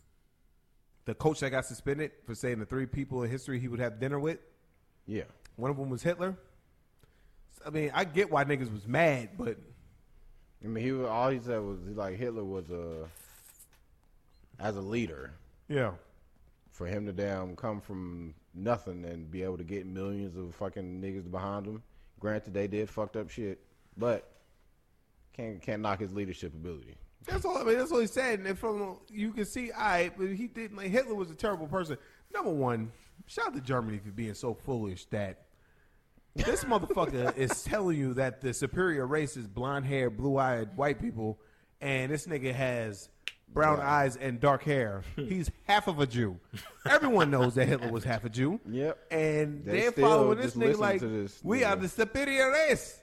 The 1.06 1.14
coach 1.14 1.42
that 1.42 1.50
got 1.50 1.66
suspended 1.66 2.12
for 2.26 2.34
saying 2.34 2.60
the 2.60 2.66
three 2.66 2.86
people 2.86 3.24
in 3.24 3.30
history 3.30 3.60
he 3.60 3.68
would 3.68 3.80
have 3.80 4.00
dinner 4.00 4.20
with. 4.20 4.40
Yeah, 5.06 5.24
One 5.58 5.70
of 5.70 5.78
them 5.78 5.90
was 5.90 6.02
Hitler. 6.02 6.38
I 7.66 7.70
mean, 7.70 7.92
I 7.94 8.06
get 8.06 8.32
why 8.32 8.46
niggas 8.46 8.72
was 8.72 8.88
mad, 8.88 9.32
but 9.38 9.58
I 10.64 10.68
mean, 10.68 10.84
he 10.84 10.92
was, 10.94 11.08
all 11.08 11.30
he 11.30 11.40
said 11.40 11.60
was 11.62 11.80
like 11.94 12.18
Hitler 12.18 12.44
was 12.44 12.70
a 12.70 13.08
as 14.60 14.78
a 14.78 14.82
leader 14.82 15.32
yeah, 15.68 15.92
for 16.72 16.88
him 16.88 17.06
to 17.06 17.12
damn 17.12 17.56
come 17.56 17.82
from 17.82 18.34
nothing 18.54 19.04
and 19.06 19.30
be 19.30 19.44
able 19.44 19.58
to 19.58 19.64
get 19.64 19.86
millions 19.86 20.38
of 20.38 20.54
fucking 20.56 21.02
niggas 21.02 21.30
behind 21.30 21.66
him. 21.66 21.82
Granted, 22.20 22.54
they 22.54 22.68
did 22.68 22.90
fucked 22.90 23.18
up 23.18 23.30
shit, 23.30 23.60
but 23.98 24.30
can't 25.34 25.62
can't 25.62 25.82
knock 25.82 26.00
his 26.00 26.14
leadership 26.14 26.54
ability. 26.54 26.96
That's 27.26 27.46
all. 27.46 27.58
I 27.58 27.64
mean, 27.64 27.78
that's 27.78 27.92
all 27.92 28.00
he 28.00 28.08
said. 28.08 28.40
And 28.40 28.58
from 28.58 28.98
you 29.10 29.32
can 29.32 29.46
see, 29.46 29.72
I 29.72 30.10
but 30.18 30.30
he 30.30 30.48
did. 30.48 30.74
Like 30.76 30.88
Hitler 30.88 31.16
was 31.16 31.32
a 31.32 31.36
terrible 31.36 31.68
person. 31.68 31.98
Number 32.34 32.52
one, 32.52 32.92
shout 33.28 33.48
out 33.48 33.56
to 33.56 33.62
Germany 33.62 34.00
for 34.04 34.12
being 34.12 34.34
so 34.34 34.54
foolish 34.54 35.06
that 35.08 35.44
this 36.36 36.64
motherfucker 36.64 37.36
is 37.38 37.64
telling 37.64 37.98
you 37.98 38.14
that 38.16 38.42
the 38.42 38.54
superior 38.54 39.06
race 39.06 39.38
is 39.38 39.48
blonde 39.48 39.86
hair, 39.86 40.10
blue 40.10 40.38
eyed 40.38 40.76
white 40.76 41.00
people, 41.00 41.40
and 41.82 42.12
this 42.12 42.26
nigga 42.28 42.54
has 42.54 43.10
brown 43.54 43.80
eyes 43.80 44.16
and 44.16 44.40
dark 44.40 44.64
hair. 44.64 45.04
He's 45.16 45.52
half 45.68 45.88
of 45.88 46.00
a 46.00 46.08
Jew. 46.08 46.40
Everyone 46.90 47.30
knows 47.30 47.54
that 47.56 47.68
Hitler 47.68 47.92
was 47.92 48.04
half 48.04 48.26
a 48.26 48.30
Jew. 48.30 48.60
Yep. 48.68 48.98
And 49.12 49.64
They 49.64 49.86
are 49.86 49.92
following 49.92 50.40
this 50.40 50.56
nigga 50.56 50.78
like 50.80 51.02
this 51.02 51.40
we 51.44 51.60
nigga. 51.60 51.70
are 51.70 51.76
the 51.76 51.88
superior 51.88 52.52
race. 52.52 53.00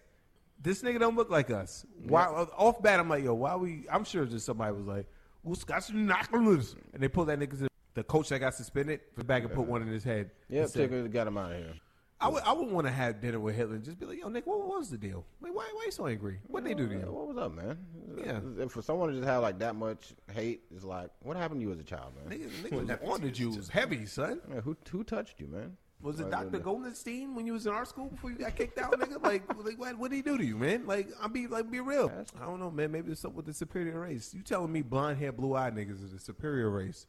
This 0.62 0.82
nigga 0.82 0.98
don't 0.98 1.16
look 1.16 1.30
like 1.30 1.50
us. 1.50 1.86
Why 2.06 2.24
off 2.26 2.82
bat 2.82 3.00
I'm 3.00 3.08
like, 3.08 3.24
yo, 3.24 3.34
why 3.34 3.56
we 3.56 3.86
I'm 3.90 4.04
sure 4.04 4.24
just 4.26 4.44
somebody 4.44 4.74
was 4.74 4.86
like, 4.86 5.06
"Who's 5.44 5.64
got 5.64 5.82
some 5.84 6.06
knockers? 6.06 6.76
And 6.92 7.02
they 7.02 7.08
pulled 7.08 7.28
that 7.28 7.38
nigga 7.38 7.58
to 7.60 7.68
the 7.94 8.04
coach 8.04 8.28
that 8.28 8.38
got 8.40 8.54
suspended 8.54 9.00
for 9.14 9.24
back 9.24 9.42
and 9.42 9.52
put 9.52 9.66
one 9.66 9.82
in 9.82 9.88
his 9.88 10.04
head. 10.04 10.30
Yeah, 10.48 10.64
Tigger 10.64 11.10
got 11.10 11.26
him 11.26 11.38
out 11.38 11.52
of 11.52 11.58
here. 11.58 11.74
I 12.22 12.28
would 12.28 12.42
I 12.42 12.52
would 12.52 12.70
want 12.70 12.86
to 12.86 12.92
have 12.92 13.22
dinner 13.22 13.40
with 13.40 13.56
Hitler 13.56 13.76
and 13.76 13.84
just 13.84 13.98
be 13.98 14.04
like, 14.04 14.20
yo, 14.20 14.28
Nick, 14.28 14.46
what 14.46 14.60
was 14.60 14.90
the 14.90 14.98
deal? 14.98 15.24
Like, 15.40 15.54
why 15.54 15.66
why 15.72 15.84
you 15.86 15.90
so 15.90 16.06
angry? 16.06 16.38
What 16.48 16.64
they 16.64 16.74
do 16.74 16.86
to 16.86 16.94
you? 16.94 17.10
What 17.10 17.28
was 17.28 17.38
up, 17.38 17.54
man? 17.54 17.78
Yeah. 18.22 18.66
For 18.68 18.82
someone 18.82 19.08
to 19.08 19.14
just 19.14 19.26
have 19.26 19.42
like 19.42 19.58
that 19.60 19.74
much 19.74 20.12
hate, 20.30 20.64
is 20.74 20.84
like, 20.84 21.08
what 21.22 21.38
happened 21.38 21.60
to 21.60 21.66
you 21.66 21.72
as 21.72 21.78
a 21.78 21.82
child, 21.82 22.12
man? 22.16 22.38
Niggas, 22.38 22.70
niggas 22.70 23.08
on 23.10 23.22
the 23.22 23.30
Jews 23.30 23.70
heavy, 23.70 24.04
son. 24.04 24.40
Yeah, 24.52 24.60
who 24.60 24.76
who 24.90 25.02
touched 25.02 25.40
you, 25.40 25.46
man? 25.46 25.78
Was 26.02 26.18
it 26.18 26.30
Dr. 26.30 26.60
Goldenstein 26.60 27.34
when 27.34 27.46
you 27.46 27.52
was 27.52 27.66
in 27.66 27.72
our 27.72 27.84
school 27.84 28.06
before 28.06 28.30
you 28.30 28.36
got 28.36 28.56
kicked 28.56 28.78
out, 28.78 28.98
nigga? 28.98 29.22
Like, 29.22 29.42
like 29.64 29.78
what, 29.78 29.98
what 29.98 30.10
did 30.10 30.16
he 30.16 30.22
do 30.22 30.38
to 30.38 30.44
you, 30.44 30.56
man? 30.56 30.86
Like, 30.86 31.08
I'll 31.20 31.28
be 31.28 31.46
like, 31.46 31.70
be 31.70 31.80
real. 31.80 32.10
I 32.40 32.46
don't 32.46 32.58
know, 32.58 32.70
man. 32.70 32.90
Maybe 32.90 33.12
it's 33.12 33.20
something 33.20 33.36
with 33.36 33.46
the 33.46 33.52
superior 33.52 34.00
race. 34.00 34.32
You 34.32 34.42
telling 34.42 34.72
me 34.72 34.80
blonde 34.80 35.18
hair, 35.18 35.32
blue 35.32 35.54
eyed 35.54 35.74
niggas 35.74 36.02
is 36.02 36.12
the 36.12 36.18
superior 36.18 36.70
race, 36.70 37.06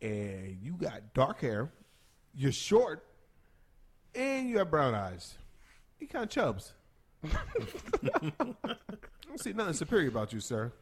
and 0.00 0.58
you 0.62 0.72
got 0.72 1.12
dark 1.12 1.40
hair, 1.42 1.70
you're 2.34 2.52
short, 2.52 3.04
and 4.14 4.48
you 4.48 4.58
have 4.58 4.70
brown 4.70 4.94
eyes. 4.94 5.36
You 5.98 6.08
kind 6.08 6.24
of 6.24 6.30
chubs. 6.30 6.72
I 7.24 8.32
don't 9.26 9.38
see 9.38 9.52
nothing 9.52 9.74
superior 9.74 10.08
about 10.08 10.32
you, 10.32 10.40
sir. 10.40 10.72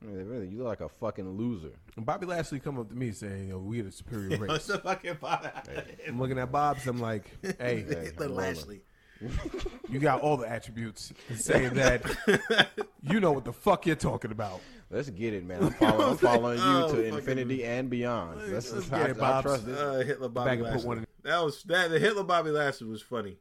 Yeah, 0.00 0.22
really, 0.24 0.46
you 0.48 0.58
look 0.58 0.66
like 0.68 0.80
a 0.80 0.88
fucking 0.88 1.28
loser. 1.36 1.72
And 1.96 2.06
Bobby 2.06 2.26
Lashley 2.26 2.60
come 2.60 2.78
up 2.78 2.88
to 2.90 2.94
me 2.94 3.10
saying, 3.10 3.48
"Yo, 3.48 3.58
we 3.58 3.80
are 3.80 3.82
the 3.84 3.92
superior 3.92 4.38
What's 4.38 4.52
race." 4.52 4.66
the 4.66 4.78
fucking 4.78 5.18
bottom? 5.20 5.50
I'm 6.06 6.20
looking 6.20 6.38
at 6.38 6.52
Bob's. 6.52 6.86
I'm 6.86 7.00
like, 7.00 7.24
"Hey, 7.60 7.82
Hitler 7.82 8.28
Lashley. 8.28 8.82
you 9.90 9.98
got 9.98 10.20
all 10.20 10.36
the 10.36 10.48
attributes." 10.48 11.12
Saying 11.34 11.74
that, 11.74 12.02
you 13.02 13.18
know 13.18 13.32
what 13.32 13.44
the 13.44 13.52
fuck 13.52 13.86
you're 13.86 13.96
talking 13.96 14.30
about. 14.30 14.60
Let's 14.90 15.10
get 15.10 15.34
it, 15.34 15.44
man. 15.44 15.64
I'm 15.64 15.70
following, 15.72 16.08
I'm 16.10 16.16
following 16.16 16.58
you 16.58 16.64
Oh, 16.64 16.88
to 16.90 16.96
fucking- 16.96 17.14
infinity 17.14 17.64
and 17.64 17.90
beyond. 17.90 18.38
Let's, 18.38 18.72
Let's 18.72 18.72
let's 18.72 18.88
get 18.88 19.00
I, 19.00 19.04
it, 19.10 19.20
I 19.20 19.42
trust 19.42 19.68
it. 19.68 19.76
Uh, 19.78 19.94
Hitler 19.98 20.28
Bobby 20.28 20.50
Back 20.50 20.58
put 20.60 20.66
Lashley. 20.70 20.86
one 20.88 20.98
in- 20.98 21.06
That 21.24 21.44
was 21.44 21.62
that. 21.64 21.90
The 21.90 21.98
Hitler 21.98 22.22
Bobby 22.22 22.50
Lashley 22.50 22.86
was 22.86 23.02
funny. 23.02 23.36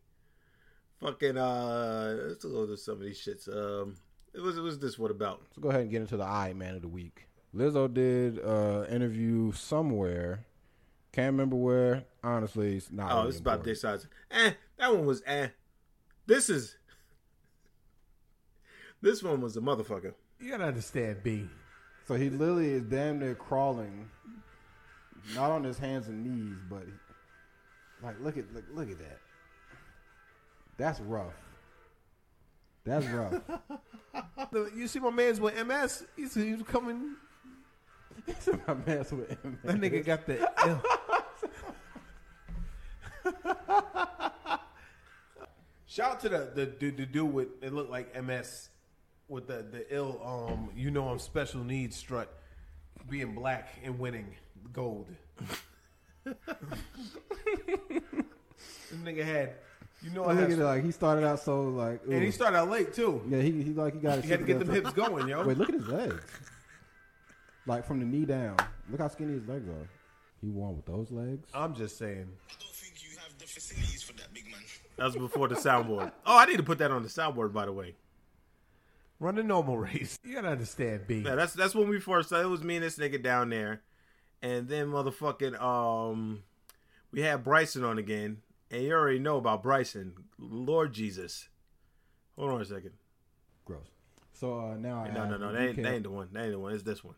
Fucking 1.01 1.37
uh, 1.37 2.15
let's 2.29 2.43
go 2.43 2.65
to 2.65 2.75
some 2.75 2.95
of 2.95 3.01
these 3.01 3.23
shits. 3.23 3.47
Um, 3.47 3.93
it 4.37 4.61
was 4.61 4.79
this 4.79 4.99
what 4.99 5.11
about? 5.11 5.41
Let's 5.41 5.57
go 5.57 5.69
ahead 5.69 5.81
and 5.81 5.91
get 5.91 6.01
into 6.01 6.17
the 6.17 6.23
I 6.25 6.53
man 6.53 6.75
of 6.75 6.81
the 6.81 6.87
week. 6.87 7.27
Lizzo 7.55 7.91
did 7.91 8.39
uh 8.39 8.85
interview 8.89 9.51
somewhere. 9.51 10.45
Can't 11.11 11.33
remember 11.33 11.55
where. 11.55 12.03
Honestly, 12.23 12.77
it's 12.77 12.91
not. 12.91 13.11
Oh, 13.11 13.17
really 13.17 13.29
it's 13.29 13.39
about 13.39 13.63
this 13.63 13.81
size. 13.81 14.07
Eh, 14.29 14.51
that 14.77 14.93
one 14.93 15.05
was 15.05 15.23
eh. 15.25 15.47
This 16.27 16.49
is 16.49 16.77
this 19.01 19.23
one 19.23 19.41
was 19.41 19.57
a 19.57 19.61
motherfucker. 19.61 20.13
You 20.39 20.51
gotta 20.51 20.65
understand, 20.65 21.23
B. 21.23 21.47
So 22.07 22.15
he 22.15 22.29
literally 22.29 22.73
is 22.73 22.83
damn 22.83 23.19
near 23.19 23.35
crawling, 23.35 24.09
not 25.35 25.51
on 25.51 25.63
his 25.63 25.77
hands 25.77 26.07
and 26.07 26.23
knees, 26.23 26.57
but 26.69 26.85
like 28.03 28.19
look 28.21 28.37
at 28.37 28.53
look, 28.53 28.65
look 28.73 28.91
at 28.91 28.99
that. 28.99 29.19
That's 30.77 30.99
rough. 30.99 31.33
That's 32.87 33.05
rough. 33.07 33.33
The- 34.51 34.71
You 34.75 34.87
see 34.87 34.99
my 34.99 35.09
man's 35.11 35.39
with 35.39 35.55
MS. 35.67 36.05
He's, 36.15 36.33
he's 36.33 36.61
coming. 36.63 37.15
My 38.67 38.73
man's 38.85 39.11
with 39.11 39.29
him. 39.41 39.59
That 39.63 39.75
nigga 39.75 40.03
got 40.05 40.25
the. 40.25 40.49
ill. 40.65 40.81
Shout 45.85 46.11
out 46.11 46.19
to 46.21 46.29
the 46.29 46.51
the, 46.53 46.65
the, 46.79 46.89
the 46.91 47.05
dude 47.05 47.31
with 47.33 47.47
it 47.61 47.73
looked 47.73 47.89
like 47.91 48.21
MS 48.23 48.69
with 49.27 49.47
the 49.47 49.65
the 49.69 49.85
ill 49.93 50.21
um 50.25 50.69
you 50.75 50.91
know 50.91 51.07
I'm 51.09 51.19
special 51.19 51.63
needs 51.63 51.95
strut 51.95 52.33
being 53.09 53.33
black 53.35 53.69
and 53.83 53.97
winning 53.99 54.35
gold. 54.73 55.07
this 56.25 56.35
nigga 59.03 59.23
had 59.23 59.55
you 60.01 60.11
know 60.11 60.25
I 60.25 60.33
Look 60.33 60.45
at 60.45 60.51
it, 60.51 60.57
like 60.57 60.83
he 60.83 60.91
started 60.91 61.25
out 61.25 61.39
so 61.39 61.63
like, 61.63 62.01
and 62.09 62.23
he 62.23 62.31
started 62.31 62.57
out 62.57 62.69
late 62.69 62.93
too. 62.93 63.21
yeah, 63.27 63.41
he 63.41 63.51
he 63.63 63.73
like 63.73 63.95
he 63.95 63.99
got. 63.99 64.15
his 64.17 64.25
He 64.25 64.31
had 64.31 64.39
to 64.39 64.45
get 64.45 64.59
them 64.59 64.69
hips 64.69 64.91
going, 64.93 65.27
yo. 65.27 65.45
Wait, 65.45 65.57
look 65.57 65.69
at 65.69 65.75
his 65.75 65.87
legs. 65.87 66.23
Like 67.65 67.85
from 67.85 67.99
the 67.99 68.05
knee 68.05 68.25
down. 68.25 68.57
Look 68.89 69.01
how 69.01 69.07
skinny 69.09 69.33
his 69.33 69.47
legs 69.47 69.67
are. 69.67 69.89
He 70.41 70.49
won 70.49 70.75
with 70.75 70.85
those 70.85 71.11
legs. 71.11 71.47
I'm 71.53 71.75
just 71.75 71.97
saying. 71.97 72.27
I 72.49 72.53
don't 72.59 72.73
think 72.73 72.93
you 73.03 73.17
have 73.19 73.37
the 73.37 73.45
facilities 73.45 74.03
for 74.03 74.13
that, 74.13 74.33
big 74.33 74.45
man. 74.45 74.61
That 74.97 75.05
was 75.05 75.15
before 75.15 75.47
the 75.47 75.55
soundboard. 75.67 76.11
Oh, 76.25 76.37
I 76.37 76.45
need 76.45 76.57
to 76.57 76.63
put 76.63 76.77
that 76.77 76.91
on 76.91 77.03
the 77.03 77.09
soundboard, 77.09 77.51
by 77.53 77.65
the 77.65 77.73
way. 77.73 77.95
Run 79.19 79.37
a 79.39 79.43
normal 79.43 79.77
race. 79.77 80.19
You 80.23 80.35
gotta 80.35 80.49
understand, 80.49 81.07
B. 81.07 81.23
Yeah, 81.25 81.35
that's 81.35 81.53
that's 81.53 81.73
when 81.73 81.89
we 81.89 81.99
first. 81.99 82.31
It 82.31 82.45
was 82.47 82.63
me 82.63 82.75
and 82.75 82.85
this 82.85 82.97
nigga 82.97 83.21
down 83.21 83.49
there, 83.49 83.81
and 84.43 84.67
then 84.69 84.87
motherfucking 84.87 85.59
um, 85.59 86.43
we 87.11 87.21
had 87.21 87.43
Bryson 87.43 87.83
on 87.83 87.97
again, 87.97 88.37
and 88.71 88.83
you 88.83 88.91
already 88.93 89.19
know 89.19 89.37
about 89.37 89.63
Bryson. 89.63 90.13
Lord 90.37 90.93
Jesus, 90.93 91.49
hold 92.37 92.51
on 92.51 92.61
a 92.61 92.65
second. 92.65 92.91
Gross. 93.65 93.87
So 94.33 94.59
uh, 94.59 94.75
now 94.75 95.03
I 95.03 95.11
No, 95.11 95.25
no, 95.25 95.37
no, 95.37 95.51
the 95.51 95.53
that 95.53 95.61
ain't, 95.61 95.77
UK 95.79 95.83
that 95.83 95.93
ain't 95.93 96.03
the 96.03 96.09
one. 96.11 96.29
That 96.31 96.43
ain't 96.43 96.51
the 96.51 96.59
one. 96.59 96.73
It's 96.73 96.83
this 96.83 97.03
one. 97.03 97.15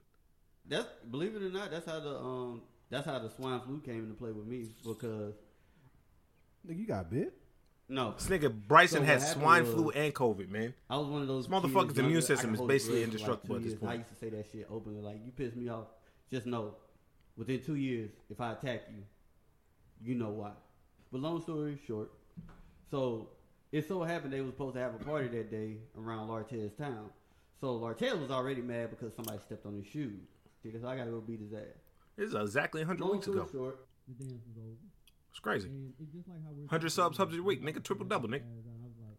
That's 0.67 0.87
believe 1.09 1.35
it 1.35 1.41
or 1.43 1.49
not, 1.49 1.71
that's 1.71 1.85
how 1.85 1.99
the 1.99 2.15
um 2.17 2.61
that's 2.89 3.05
how 3.05 3.19
the 3.19 3.29
swine 3.29 3.59
flu 3.61 3.81
came 3.81 3.99
into 4.03 4.13
play 4.13 4.31
with 4.31 4.45
me 4.47 4.67
because 4.85 5.33
Nigga, 6.67 6.77
you 6.79 6.85
got 6.87 7.09
bit. 7.09 7.33
no, 7.87 8.13
This 8.17 8.27
nigga 8.27 8.53
Bryson 8.67 8.97
So 8.97 9.01
what 9.01 9.07
had 9.09 9.21
swine 9.21 9.63
was- 9.63 9.73
flu 9.73 9.89
and 9.91 10.13
COVID, 10.13 10.49
man. 10.49 10.73
I 10.89 10.97
was 10.97 11.07
one 11.07 11.21
of 11.21 11.27
those 11.27 11.47
This 11.47 11.53
motherfucker's 11.55 11.87
kids, 11.93 11.99
immune 11.99 12.21
system 12.21 12.53
is 12.53 12.61
basically 12.61 13.03
a 13.03 13.05
grudge 13.05 13.13
indestructible 13.13 13.55
like 13.55 13.65
at 13.65 13.71
this 13.71 13.81
years. 13.81 13.91
I 13.91 13.93
used 13.95 14.09
to 14.09 14.15
say 14.15 14.29
that 14.29 14.45
shit 14.51 14.67
openly, 14.69 15.01
like 15.01 15.17
you 15.25 15.31
piss 15.31 15.55
me 15.55 15.69
off. 15.69 15.87
Just 16.29 16.45
know, 16.45 16.75
within 17.35 17.61
two 17.61 17.75
years, 17.75 18.11
if 18.29 18.39
I 18.39 18.51
attack 18.51 18.81
you, 18.91 19.03
you 20.01 20.15
know 20.15 20.29
why. 20.29 20.51
But 21.11 21.21
long 21.21 21.41
story 21.41 21.77
short, 21.87 22.11
so 22.91 23.29
it 23.71 23.87
so 23.87 24.03
happened 24.03 24.33
they 24.33 24.41
was 24.41 24.51
supposed 24.51 24.75
to 24.75 24.81
have 24.81 24.93
a 24.95 25.03
party 25.03 25.27
that 25.29 25.49
day 25.51 25.77
around 25.97 26.27
Lartez 26.29 26.75
town. 26.77 27.09
So 27.59 27.79
Lartez 27.79 28.19
was 28.19 28.31
already 28.31 28.61
mad 28.61 28.89
because 28.91 29.13
somebody 29.15 29.39
stepped 29.45 29.65
on 29.65 29.75
his 29.75 29.87
shoes. 29.87 30.21
Because 30.63 30.83
I 30.83 30.95
gotta 30.97 31.11
go 31.11 31.21
beat 31.21 31.39
his 31.39 31.53
ass. 31.53 31.61
This 32.17 32.29
is 32.29 32.35
exactly 32.35 32.81
100 32.81 32.99
Long 33.01 33.11
weeks 33.13 33.25
story 33.25 33.39
ago. 33.39 33.49
short, 33.51 33.87
the 34.07 34.23
dance 34.25 34.41
was 34.47 34.57
over. 34.57 34.75
It's 35.31 35.39
crazy. 35.39 35.69
It's 36.01 36.11
just 36.13 36.27
like 36.27 36.43
how 36.43 36.51
we're 36.51 36.67
100 36.67 36.89
subs, 36.91 37.15
subs 37.17 37.37
a 37.37 37.41
week, 37.41 37.63
nigga. 37.63 37.81
Triple 37.83 38.05
double, 38.05 38.27
nigga. 38.27 38.43
I 38.43 38.59
was 38.59 38.65
like, 38.99 39.17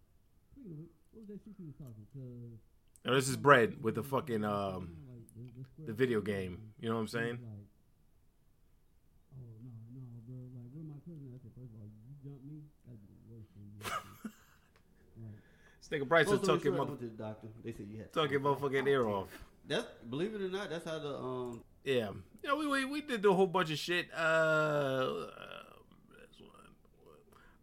"Wait 0.56 0.66
a 0.66 0.68
minute, 0.68 0.90
what 1.12 1.20
was 1.20 1.28
that 1.28 1.40
shit 1.44 1.54
you 1.58 1.66
was 1.72 1.76
talking? 1.80 2.06
'Cause 2.12 2.60
Now, 3.04 3.14
this 3.14 3.28
is 3.28 3.36
bread 3.36 3.82
with 3.82 3.94
the 3.94 4.02
fucking 4.04 4.44
um 4.44 4.96
like 5.08 5.24
the, 5.34 5.48
the, 5.56 5.64
square 5.64 5.86
the 5.86 5.92
video 5.94 6.20
game. 6.20 6.60
You 6.78 6.90
know 6.90 6.96
what 6.96 7.00
I'm 7.00 7.08
saying? 7.08 7.40
Like, 7.40 7.64
oh 9.32 9.48
no, 9.64 10.00
no, 10.04 10.20
bro. 10.28 10.36
Like, 10.52 10.68
where 10.76 10.84
my 10.84 11.00
cousin? 11.08 11.32
I 11.32 11.38
said, 11.40 11.52
first 11.56 11.72
of 11.72 11.80
all, 11.80 11.88
you 11.88 12.12
jumped 12.20 12.44
me. 12.44 12.60
That's 12.84 13.00
the 13.00 13.16
worst 13.32 13.48
thing. 13.56 13.64
You 13.72 13.80
ever 13.80 13.96
did." 14.28 15.24
Like, 15.24 15.40
This 15.79 15.79
nigga 15.90 16.08
Bryson 16.08 16.42
story 16.42 16.58
talking 16.58 16.72
short, 16.72 16.88
I 16.88 16.90
mother, 16.90 16.96
to 16.96 17.04
the 17.04 17.22
doctor. 17.22 17.48
They 17.64 17.72
said 17.72 17.86
you 17.90 17.98
had. 17.98 18.12
talking 18.12 18.40
motherfucking 18.40 18.86
ear 18.86 19.08
off. 19.08 19.28
That's 19.66 19.86
believe 20.08 20.34
it 20.34 20.42
or 20.42 20.48
not, 20.48 20.70
that's 20.70 20.84
how 20.84 20.98
the 20.98 21.16
um. 21.16 21.62
Yeah, 21.84 22.10
yeah. 22.44 22.54
We 22.54 22.66
we, 22.66 22.84
we 22.84 23.00
did 23.00 23.24
a 23.24 23.32
whole 23.32 23.46
bunch 23.46 23.70
of 23.70 23.78
shit. 23.78 24.08
Uh, 24.14 24.20
uh, 24.20 25.26
one. 26.40 26.50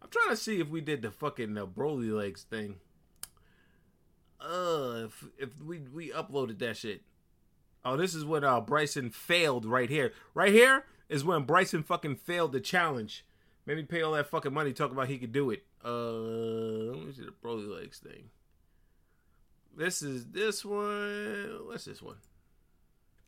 I'm 0.01 0.09
trying 0.09 0.29
to 0.29 0.37
see 0.37 0.59
if 0.59 0.69
we 0.69 0.81
did 0.81 1.01
the 1.01 1.11
fucking 1.11 1.57
uh, 1.57 1.65
Broly 1.65 2.11
legs 2.11 2.43
thing. 2.43 2.77
Uh, 4.39 5.05
if 5.05 5.25
if 5.37 5.61
we 5.61 5.79
we 5.93 6.09
uploaded 6.11 6.59
that 6.59 6.77
shit. 6.77 7.01
Oh, 7.85 7.95
this 7.95 8.13
is 8.13 8.25
when 8.25 8.43
uh 8.43 8.59
Bryson 8.59 9.09
failed 9.09 9.65
right 9.65 9.89
here. 9.89 10.11
Right 10.33 10.51
here 10.51 10.83
is 11.09 11.23
when 11.23 11.43
Bryson 11.43 11.83
fucking 11.83 12.17
failed 12.17 12.51
the 12.51 12.59
challenge. 12.59 13.25
Made 13.67 13.75
me 13.75 13.83
pay 13.83 14.01
all 14.01 14.13
that 14.13 14.29
fucking 14.29 14.53
money 14.53 14.71
talking 14.71 14.93
about 14.95 15.09
he 15.09 15.17
could 15.17 15.33
do 15.33 15.51
it. 15.51 15.63
Uh, 15.83 15.91
let 15.91 17.05
me 17.05 17.11
see 17.11 17.23
the 17.23 17.33
Broly 17.43 17.69
legs 17.69 17.99
thing. 17.99 18.29
This 19.75 20.01
is 20.01 20.25
this 20.27 20.63
one. 20.63 21.59
What's 21.65 21.83
this 21.83 22.01
one? 22.01 22.15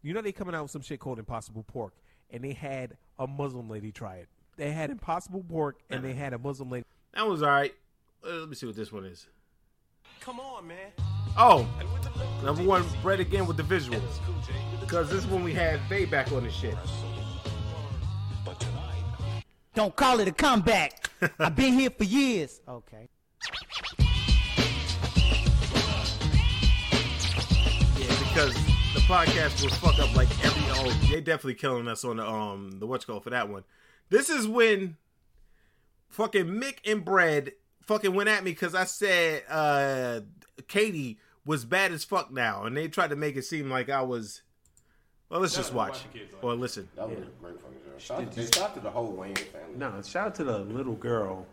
You 0.01 0.13
know 0.13 0.21
they 0.21 0.31
coming 0.31 0.55
out 0.55 0.63
with 0.63 0.71
some 0.71 0.81
shit 0.81 1.01
called 1.01 1.19
Impossible 1.19 1.63
Pork, 1.63 1.93
and 2.31 2.41
they 2.41 2.53
had 2.53 2.95
a 3.19 3.27
Muslim 3.27 3.69
lady 3.69 3.91
try 3.91 4.15
it. 4.15 4.29
They 4.55 4.71
had 4.71 4.89
Impossible 4.89 5.43
Pork, 5.47 5.79
and 5.89 6.03
they 6.03 6.13
had 6.13 6.31
a 6.31 6.37
Muslim 6.37 6.69
lady. 6.69 6.85
That 7.13 7.27
was 7.27 7.43
all 7.43 7.49
right. 7.49 7.73
Uh, 8.25 8.35
let 8.35 8.49
me 8.49 8.55
see 8.55 8.65
what 8.65 8.77
this 8.77 8.93
one 8.93 9.03
is. 9.03 9.27
Come 10.21 10.39
on, 10.39 10.65
man. 10.67 10.91
Oh, 11.37 11.67
number 12.45 12.63
one, 12.63 12.85
bread 13.01 13.19
again 13.19 13.45
with 13.45 13.57
the 13.57 13.63
visuals. 13.63 14.01
Because 14.79 15.09
this 15.09 15.19
is 15.19 15.27
when 15.27 15.43
we 15.43 15.53
had 15.53 15.81
Bay 15.89 16.05
back 16.05 16.31
on 16.31 16.43
the 16.43 16.49
shit. 16.49 16.75
Don't 19.75 19.95
call 19.95 20.19
it 20.19 20.27
a 20.27 20.31
comeback. 20.31 21.09
I've 21.39 21.55
been 21.55 21.73
here 21.73 21.89
for 21.89 22.03
years. 22.03 22.59
Okay. 22.67 23.07
Yeah, 27.97 28.17
because 28.19 28.53
the 28.93 29.01
podcast 29.07 29.61
will 29.61 29.69
fuck 29.69 29.99
up 29.99 30.15
like 30.15 30.29
every. 30.43 30.63
Oh, 30.71 30.89
they 31.09 31.21
definitely 31.21 31.55
killing 31.55 31.87
us 31.87 32.03
on 32.03 32.17
the 32.17 32.27
um 32.27 32.79
the 32.79 32.87
what's 32.87 33.05
called 33.05 33.23
for 33.23 33.29
that 33.29 33.49
one. 33.49 33.63
This 34.09 34.29
is 34.29 34.47
when 34.47 34.97
fucking 36.09 36.45
Mick 36.47 36.77
and 36.85 37.05
Brad 37.05 37.51
fucking 37.83 38.13
went 38.13 38.29
at 38.29 38.43
me 38.43 38.51
because 38.51 38.73
I 38.75 38.85
said 38.85 39.43
uh 39.49 40.21
Katie 40.67 41.19
was 41.45 41.65
bad 41.65 41.91
as 41.91 42.03
fuck 42.03 42.31
now, 42.31 42.63
and 42.63 42.75
they 42.75 42.87
tried 42.87 43.11
to 43.11 43.15
make 43.15 43.35
it 43.35 43.43
seem 43.45 43.69
like 43.69 43.89
I 43.89 44.01
was. 44.01 44.41
Well, 45.29 45.41
let's 45.41 45.55
just 45.55 45.73
watch 45.73 45.99
or 46.41 46.55
listen. 46.55 46.89
That 46.95 47.07
was 47.07 47.19
a 47.19 47.21
great 47.21 47.55
fucking 47.61 47.77
show. 47.77 47.78
Shout 47.99 48.21
out, 48.21 48.31
to, 48.31 48.41
shout 48.41 48.57
out 48.57 48.73
to 48.75 48.79
the 48.79 48.89
whole 48.89 49.13
Wayans 49.13 49.39
family. 49.39 49.75
No, 49.77 50.01
shout 50.01 50.27
out 50.27 50.35
to 50.35 50.43
the 50.43 50.59
little 50.59 50.95
girl, 50.95 51.45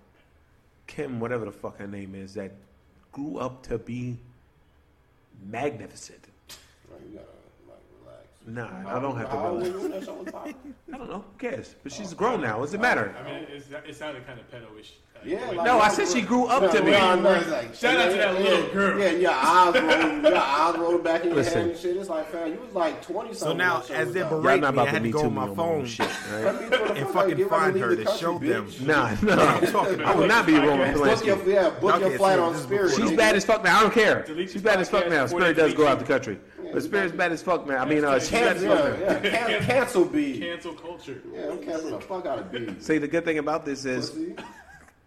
Kim, 0.87 1.19
whatever 1.21 1.45
the 1.45 1.53
fuck 1.53 1.79
her 1.79 1.87
name 1.87 2.15
is, 2.15 2.35
that 2.35 2.53
grew 3.13 3.39
up 3.39 3.63
to 3.65 3.79
be 3.79 4.17
magnificent. 5.49 6.25
You 8.47 8.53
gotta 8.55 8.73
like. 8.75 8.85
Nah, 8.85 8.97
I 8.97 9.01
don't 9.01 9.17
have 9.17 9.31
to 9.31 9.37
How 9.37 9.47
old 9.49 9.63
know 9.63 9.71
were 9.71 9.77
you 9.77 9.81
when 9.83 9.91
that 9.93 10.05
show 10.05 10.15
was 10.15 10.33
popping? 10.33 10.55
I 10.93 10.99
don't 10.99 11.09
know. 11.11 11.17
Who 11.19 11.39
cares? 11.39 11.75
But 11.83 11.93
she's 11.93 12.15
grown 12.15 12.41
now. 12.41 12.61
What's 12.61 12.73
it 12.75 12.81
matter? 12.81 13.15
I 13.19 13.25
mean, 13.25 13.47
it's, 13.51 13.67
it 13.71 13.97
sounded 13.97 14.27
kind 14.27 14.39
of 14.41 14.51
pedo-ish. 14.51 14.95
Uh, 15.17 15.19
Yeah, 15.25 15.47
like, 15.51 15.65
No, 15.67 15.81
I 15.81 15.89
said 15.89 16.07
she 16.09 16.21
grew- 16.21 16.45
grew 16.45 16.47
up 16.49 16.71
to 16.73 16.79
No, 16.81 16.85
me. 16.85 16.91
no, 16.93 17.21
no, 17.21 17.31
it's 17.33 17.49
like- 17.51 17.75
Shout 17.75 17.97
out 17.97 18.11
to 18.11 18.17
that 18.19 18.35
yeah, 18.35 18.49
little 18.51 18.69
girl. 18.73 18.99
Yeah, 18.99 19.07
and 19.07 19.23
your 19.23 19.31
eyes 19.33 19.75
rolled, 19.75 20.23
your 20.23 20.37
eyes 20.37 20.77
rolled 20.79 21.05
back 21.05 21.21
in 21.23 21.29
your 21.29 21.37
Listen. 21.37 21.59
head 21.63 21.71
and 21.71 21.79
shit. 21.79 21.97
It's 21.97 22.09
like, 22.11 22.31
fam, 22.31 22.53
you 22.53 22.61
was 22.61 22.75
like 22.75 23.03
twenty 23.03 23.33
something. 23.35 23.49
So 23.49 23.53
now, 23.57 23.79
when 23.79 23.81
that 23.83 23.89
show 23.89 23.95
as 23.95 24.05
was 24.07 24.15
they're 24.15 24.25
out. 24.25 24.31
Y'all 24.31 24.41
berating 24.43 24.61
not 24.63 24.75
me, 24.75 24.79
I 24.81 24.83
about 24.83 24.89
had 24.89 24.93
to 24.95 24.99
to 25.01 25.05
me 25.05 25.11
go 25.11 25.21
on 25.25 25.35
my 25.35 25.43
on 25.43 25.47
my 25.47 25.51
own 25.51 25.57
phone 25.57 25.87
shit, 25.87 26.09
right? 26.33 26.61
means 26.71 26.73
and 27.01 27.09
fucking 27.09 27.37
get 27.39 27.49
find 27.49 27.77
her 27.77 27.97
to 27.97 28.05
show 28.19 28.39
them. 28.39 28.69
Nah, 28.83 29.17
nah. 29.23 29.59
I'm 29.59 29.67
will 30.19 30.27
not 30.27 30.45
be 30.47 30.55
a 30.57 30.61
Roman 30.61 30.93
Book 30.95 31.03
Polanski. 31.09 31.27
your, 31.27 31.49
yeah, 31.49 31.71
book 31.71 32.01
your 32.01 32.11
flight 32.19 32.39
on 32.39 32.55
Spirit. 32.57 32.95
She's 32.95 33.13
bad 33.13 33.35
as 33.37 33.45
fuck 33.45 33.65
now. 33.65 33.79
I 33.79 33.83
don't 33.83 33.95
care. 33.95 34.23
Delete 34.23 34.51
She's 34.51 34.63
bad 34.63 34.81
as 34.81 34.89
fuck 34.91 35.09
now. 35.09 35.27
Spirit 35.27 35.57
does 35.57 35.73
go 35.73 35.79
delete 35.79 35.91
out 35.93 35.99
the 35.99 36.05
country. 36.05 36.39
But 36.73 36.83
Spirit's 36.83 37.15
bad 37.15 37.33
as 37.33 37.43
fuck 37.43 37.67
man. 37.67 37.79
I 37.79 37.85
mean, 37.85 38.05
uh, 38.05 38.19
she's 38.19 38.31
bad 38.31 38.57
as 38.57 38.63
Cancel, 38.63 38.77
fuck 38.79 38.99
now. 39.01 39.07
yeah, 39.07 39.23
yeah, 39.49 39.59
can- 39.59 39.63
cancel 39.67 40.05
B. 40.05 40.39
Cancel 40.41 40.73
culture. 40.75 41.23
Yeah, 41.33 41.51
I'm 41.51 41.59
canceling 41.63 41.95
the 41.95 42.01
fuck 42.01 42.27
out 42.27 42.39
of 42.39 42.51
B. 42.53 42.75
See, 42.81 42.99
the 42.99 43.09
good 43.09 43.25
thing 43.25 43.39
about 43.39 43.65
this 43.65 43.85
is 43.85 44.11
Pussy. 44.11 44.35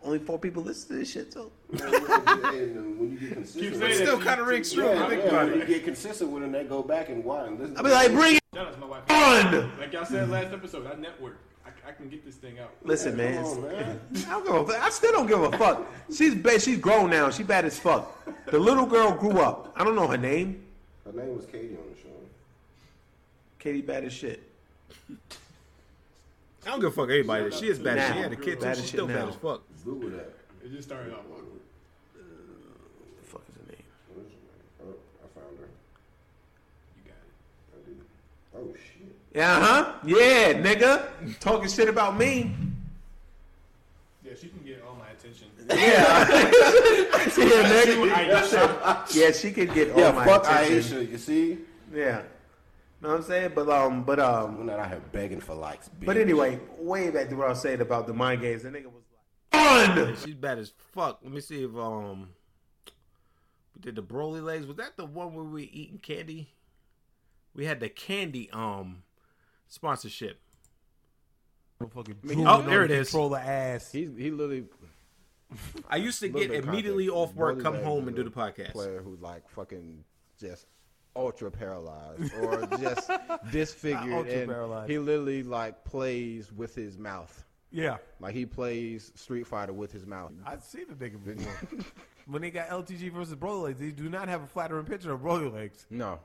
only 0.04 0.20
four 0.20 0.40
people 0.40 0.64
listen 0.64 0.90
to 0.90 0.96
this 0.96 1.12
shit, 1.12 1.34
so. 1.34 1.52
And 1.72 3.00
when 3.00 3.12
you 3.12 3.18
get 3.20 3.34
consistent, 3.34 3.64
Keep 3.74 3.82
with 3.82 3.92
it- 3.92 3.96
Still 3.98 4.20
kind 4.20 4.40
of 4.42 4.48
rings 4.48 4.72
true. 4.74 4.86
yeah, 4.86 5.04
you 5.04 5.10
think 5.10 5.24
yeah, 5.24 5.30
about 5.30 5.46
when 5.50 5.62
it. 5.62 5.68
you 5.70 5.76
get 5.76 5.84
consistent 5.86 6.32
with 6.32 6.44
it, 6.44 6.46
and 6.48 6.56
they 6.56 6.64
go 6.64 6.82
back 6.82 7.10
and 7.10 7.24
watch 7.24 7.48
and 7.48 7.60
listen. 7.60 7.78
I'll 7.78 7.84
be 7.84 7.90
like, 7.92 8.12
bring 8.12 8.36
it 8.36 8.40
Shout 8.56 8.68
out 8.68 8.74
to 8.74 8.80
my 8.80 8.88
wife. 8.88 9.04
on. 9.10 9.72
Like 9.80 9.94
y'all 9.94 10.06
said 10.06 10.30
last 10.30 10.54
episode, 10.54 10.88
I 10.88 10.96
network. 10.96 11.38
I, 11.66 11.90
I 11.90 11.92
can 11.92 12.10
get 12.10 12.26
this 12.26 12.36
thing 12.36 12.58
out. 12.60 12.72
Listen, 12.84 13.12
Come 13.12 13.18
man. 13.18 13.44
on, 13.44 13.62
man. 13.68 14.00
I 14.16 14.30
don't 14.32 14.46
give 14.46 14.56
a 14.56 14.66
fuck. 14.66 14.82
I 14.84 14.90
still 14.90 15.12
don't 15.12 15.28
give 15.28 15.42
a 15.42 15.52
fuck. 15.58 15.86
She's 16.16 16.34
bad. 16.36 16.62
She's 16.62 16.80
grown 16.80 17.10
now. 17.12 17.30
She 17.30 17.44
bad 17.44 17.66
as 17.66 17.78
fuck. 17.78 18.12
The 18.50 18.58
little 18.58 18.86
girl 18.88 19.12
grew 19.12 19.40
up. 19.40 19.74
I 19.76 19.84
don't 19.84 19.96
know 19.96 20.08
her 20.08 20.18
name. 20.18 20.64
Her 21.12 21.18
name 21.26 21.36
was 21.36 21.46
Katie 21.48 21.76
on 21.76 21.90
the 21.92 22.00
show. 22.00 22.10
Katie 23.58 23.82
bad 23.82 24.04
as 24.04 24.14
shit. 24.14 24.44
I 25.10 25.16
don't 26.66 26.80
give 26.80 26.90
a 26.90 26.92
fuck 26.92 27.10
anybody. 27.10 27.50
She 27.52 27.68
is 27.68 27.80
bad. 27.80 27.98
as 27.98 28.10
Now. 28.10 28.16
She 28.16 28.22
had 28.22 28.32
a 28.32 28.36
kid 28.36 28.60
too. 28.60 28.66
Bad 28.66 28.76
She's 28.78 28.86
shit 28.86 28.90
still 28.94 29.08
bad 29.08 29.16
now. 29.16 29.28
as 29.30 29.36
fuck. 29.36 29.62
Google 29.84 30.10
that. 30.12 30.34
It 30.64 30.72
just 30.72 30.88
started 30.88 31.14
off 31.14 31.22
awkward. 31.32 31.46
What 32.14 32.22
the 33.22 33.26
fuck 33.26 33.42
is 33.50 33.56
her 33.56 33.72
name? 33.72 33.84
What 34.14 34.26
is 34.28 34.34
her 34.34 34.86
name? 34.86 34.94
Oh, 34.94 35.24
I 35.24 35.40
found 35.40 35.58
her. 35.58 35.70
You 36.96 37.04
got 37.06 37.18
it. 37.18 37.34
I 37.74 37.90
did. 37.90 37.98
Oh 38.56 38.76
shit. 38.76 39.16
Yeah, 39.34 39.60
huh? 39.60 39.94
Yeah, 40.06 40.54
nigga. 40.62 41.40
Talking 41.40 41.70
shit 41.70 41.90
about 41.90 42.18
me. 42.18 42.56
Yeah, 44.24 44.34
she 44.40 44.50
can 44.50 44.60
get 44.64 44.84
all 44.88 44.96
my 44.96 45.10
attention. 45.10 45.48
Yeah. 45.70 46.28
yeah, 46.30 47.28
See 47.30 47.42
what 47.48 47.66
nigga. 47.66 48.42
Aisha- 48.42 49.16
Yeah, 49.16 49.32
she 49.32 49.52
can 49.52 49.68
get 49.74 49.92
all 49.92 50.00
Yeah, 50.00 50.12
my 50.12 50.26
fuck 50.26 50.44
attention. 50.46 50.98
Aisha. 51.06 51.12
You 51.12 51.18
see? 51.18 51.58
Yeah. 51.94 52.22
Know 53.02 53.10
what 53.10 53.18
I'm 53.18 53.24
saying? 53.24 53.52
But 53.56 53.70
um, 53.70 54.04
but 54.04 54.20
um, 54.20 54.58
We're 54.58 54.64
not 54.66 54.80
out 54.80 54.90
here 54.90 55.02
begging 55.12 55.40
for 55.40 55.54
likes. 55.56 55.90
Bitch. 55.90 56.06
but 56.06 56.18
anyway, 56.18 56.60
way 56.78 57.10
back 57.12 57.30
to 57.30 57.36
what 57.36 57.48
I 57.48 57.50
was 57.52 57.62
saying 57.62 57.82
about 57.82 58.08
the 58.08 58.14
mind 58.14 58.42
games. 58.42 58.64
The 58.64 58.70
nigga 58.70 58.86
was 58.88 59.04
like, 59.54 59.98
on. 59.98 60.16
She's 60.18 60.36
bad 60.36 60.58
as 60.60 60.74
fuck. 60.94 61.20
Let 61.24 61.32
me 61.32 61.40
see 61.42 61.64
if 61.64 61.76
um 61.76 62.30
we 63.76 63.82
did 63.82 63.96
the 63.96 64.04
Broly 64.04 64.44
legs. 64.44 64.66
Was 64.66 64.76
that 64.78 64.98
the 64.98 65.06
one 65.06 65.34
where 65.34 65.46
we 65.46 65.52
were 65.52 65.70
eating 65.72 66.00
candy? 66.00 66.50
We 67.56 67.66
had 67.66 67.80
the 67.80 67.90
candy 67.90 68.50
um 68.52 69.04
sponsorship. 69.68 70.40
Oh, 71.82 72.62
there 72.62 72.84
it 72.84 72.92
is. 72.92 73.10
Control 73.10 73.30
the 73.30 73.40
ass. 73.40 73.90
He 73.92 74.10
he 74.18 74.32
literally 74.32 74.66
I 75.90 75.98
used 75.98 76.20
to 76.20 76.30
get 76.30 76.52
immediately 76.52 77.08
context. 77.08 77.32
off 77.32 77.36
work, 77.36 77.62
come 77.62 77.84
home, 77.84 78.08
and 78.08 78.16
do 78.16 78.24
the 78.24 78.30
podcast. 78.30 78.72
Player 78.72 79.02
who's 79.02 79.22
like 79.22 79.50
fucking 79.50 80.04
just 80.40 80.68
ultra 81.16 81.50
paralyzed 81.52 82.34
or 82.36 82.66
just 82.78 83.10
disfigured, 83.52 84.14
Ultra 84.14 84.34
and 84.34 84.50
paralyzed. 84.50 84.90
he 84.92 85.00
literally 85.00 85.44
like 85.44 85.84
plays 85.84 86.52
with 86.52 86.76
his 86.76 86.98
mouth. 86.98 87.44
Yeah. 87.72 87.98
Like 88.20 88.34
he 88.34 88.46
plays 88.46 89.12
Street 89.16 89.46
Fighter 89.48 89.74
with 89.74 89.92
his 89.92 90.06
mouth. 90.06 90.32
I've 90.46 90.64
seen 90.64 90.86
the 90.88 90.96
nigga 90.96 91.24
before. 91.24 91.80
when 92.28 92.42
they 92.42 92.52
got 92.52 92.70
LTG 92.70 93.12
versus 93.12 93.36
Broly 93.36 93.64
legs, 93.64 93.80
they 93.80 93.92
do 93.92 94.10
not 94.10 94.28
have 94.28 94.44
a 94.44 94.48
flattering 94.48 94.86
picture 94.86 95.12
of 95.12 95.22
Broly 95.22 95.52
legs. 95.52 95.86
No. 95.90 96.20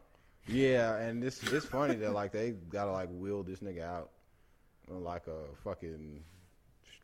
Yeah, 0.46 0.96
and 0.96 1.24
it's 1.24 1.42
it's 1.52 1.64
funny 1.66 1.94
that 1.96 2.12
like 2.12 2.32
they 2.32 2.50
gotta 2.50 2.92
like 2.92 3.08
wheel 3.10 3.42
this 3.42 3.60
nigga 3.60 3.82
out 3.82 4.10
on 4.90 5.02
like 5.02 5.26
a 5.26 5.54
fucking 5.62 6.22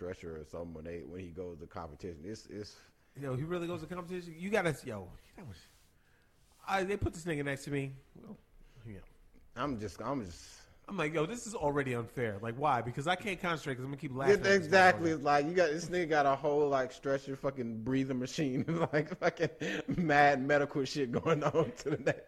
stretcher 0.01 0.37
or 0.41 0.45
something 0.51 0.73
when 0.73 0.85
they 0.85 1.03
when 1.07 1.21
he 1.21 1.27
goes 1.27 1.59
to 1.59 1.67
competition. 1.67 2.21
It's 2.25 2.47
it's 2.47 2.77
Yo, 3.21 3.35
he 3.37 3.43
really 3.43 3.67
goes 3.67 3.81
to 3.83 3.87
competition. 3.87 4.35
You 4.39 4.49
gotta, 4.49 4.75
yo, 4.85 5.09
that 5.37 5.47
was. 5.47 5.57
I, 6.67 6.85
they 6.85 6.97
put 6.97 7.13
this 7.13 7.25
nigga 7.25 7.45
next 7.45 7.65
to 7.65 7.71
me. 7.71 7.93
Well, 8.23 8.37
yeah. 8.87 8.99
I'm 9.57 9.79
just 9.79 10.01
I'm 10.01 10.25
just 10.25 10.39
I'm 10.89 10.97
like, 10.97 11.13
yo, 11.13 11.27
this 11.27 11.47
is 11.47 11.55
already 11.55 11.95
unfair. 11.95 12.39
Like, 12.41 12.55
why? 12.55 12.81
Because 12.81 13.07
I 13.07 13.15
can't 13.15 13.41
concentrate 13.41 13.75
because 13.75 13.85
I'm 13.85 13.91
gonna 13.91 14.01
keep 14.01 14.17
laughing. 14.17 14.37
It's 14.37 14.49
exactly 14.49 15.15
like 15.15 15.47
you 15.47 15.53
got 15.53 15.71
this 15.71 15.87
nigga 15.87 16.09
got 16.09 16.25
a 16.25 16.35
whole 16.35 16.69
like 16.69 16.93
stretcher 16.93 17.37
fucking 17.37 17.83
breathing 17.83 18.19
machine 18.19 18.65
like 18.93 19.19
fucking 19.19 19.51
mad 19.89 20.41
medical 20.43 20.85
shit 20.85 21.13
going 21.13 21.45
on 21.45 21.73
to 21.79 21.91
the 21.91 21.99
neck. 21.99 22.25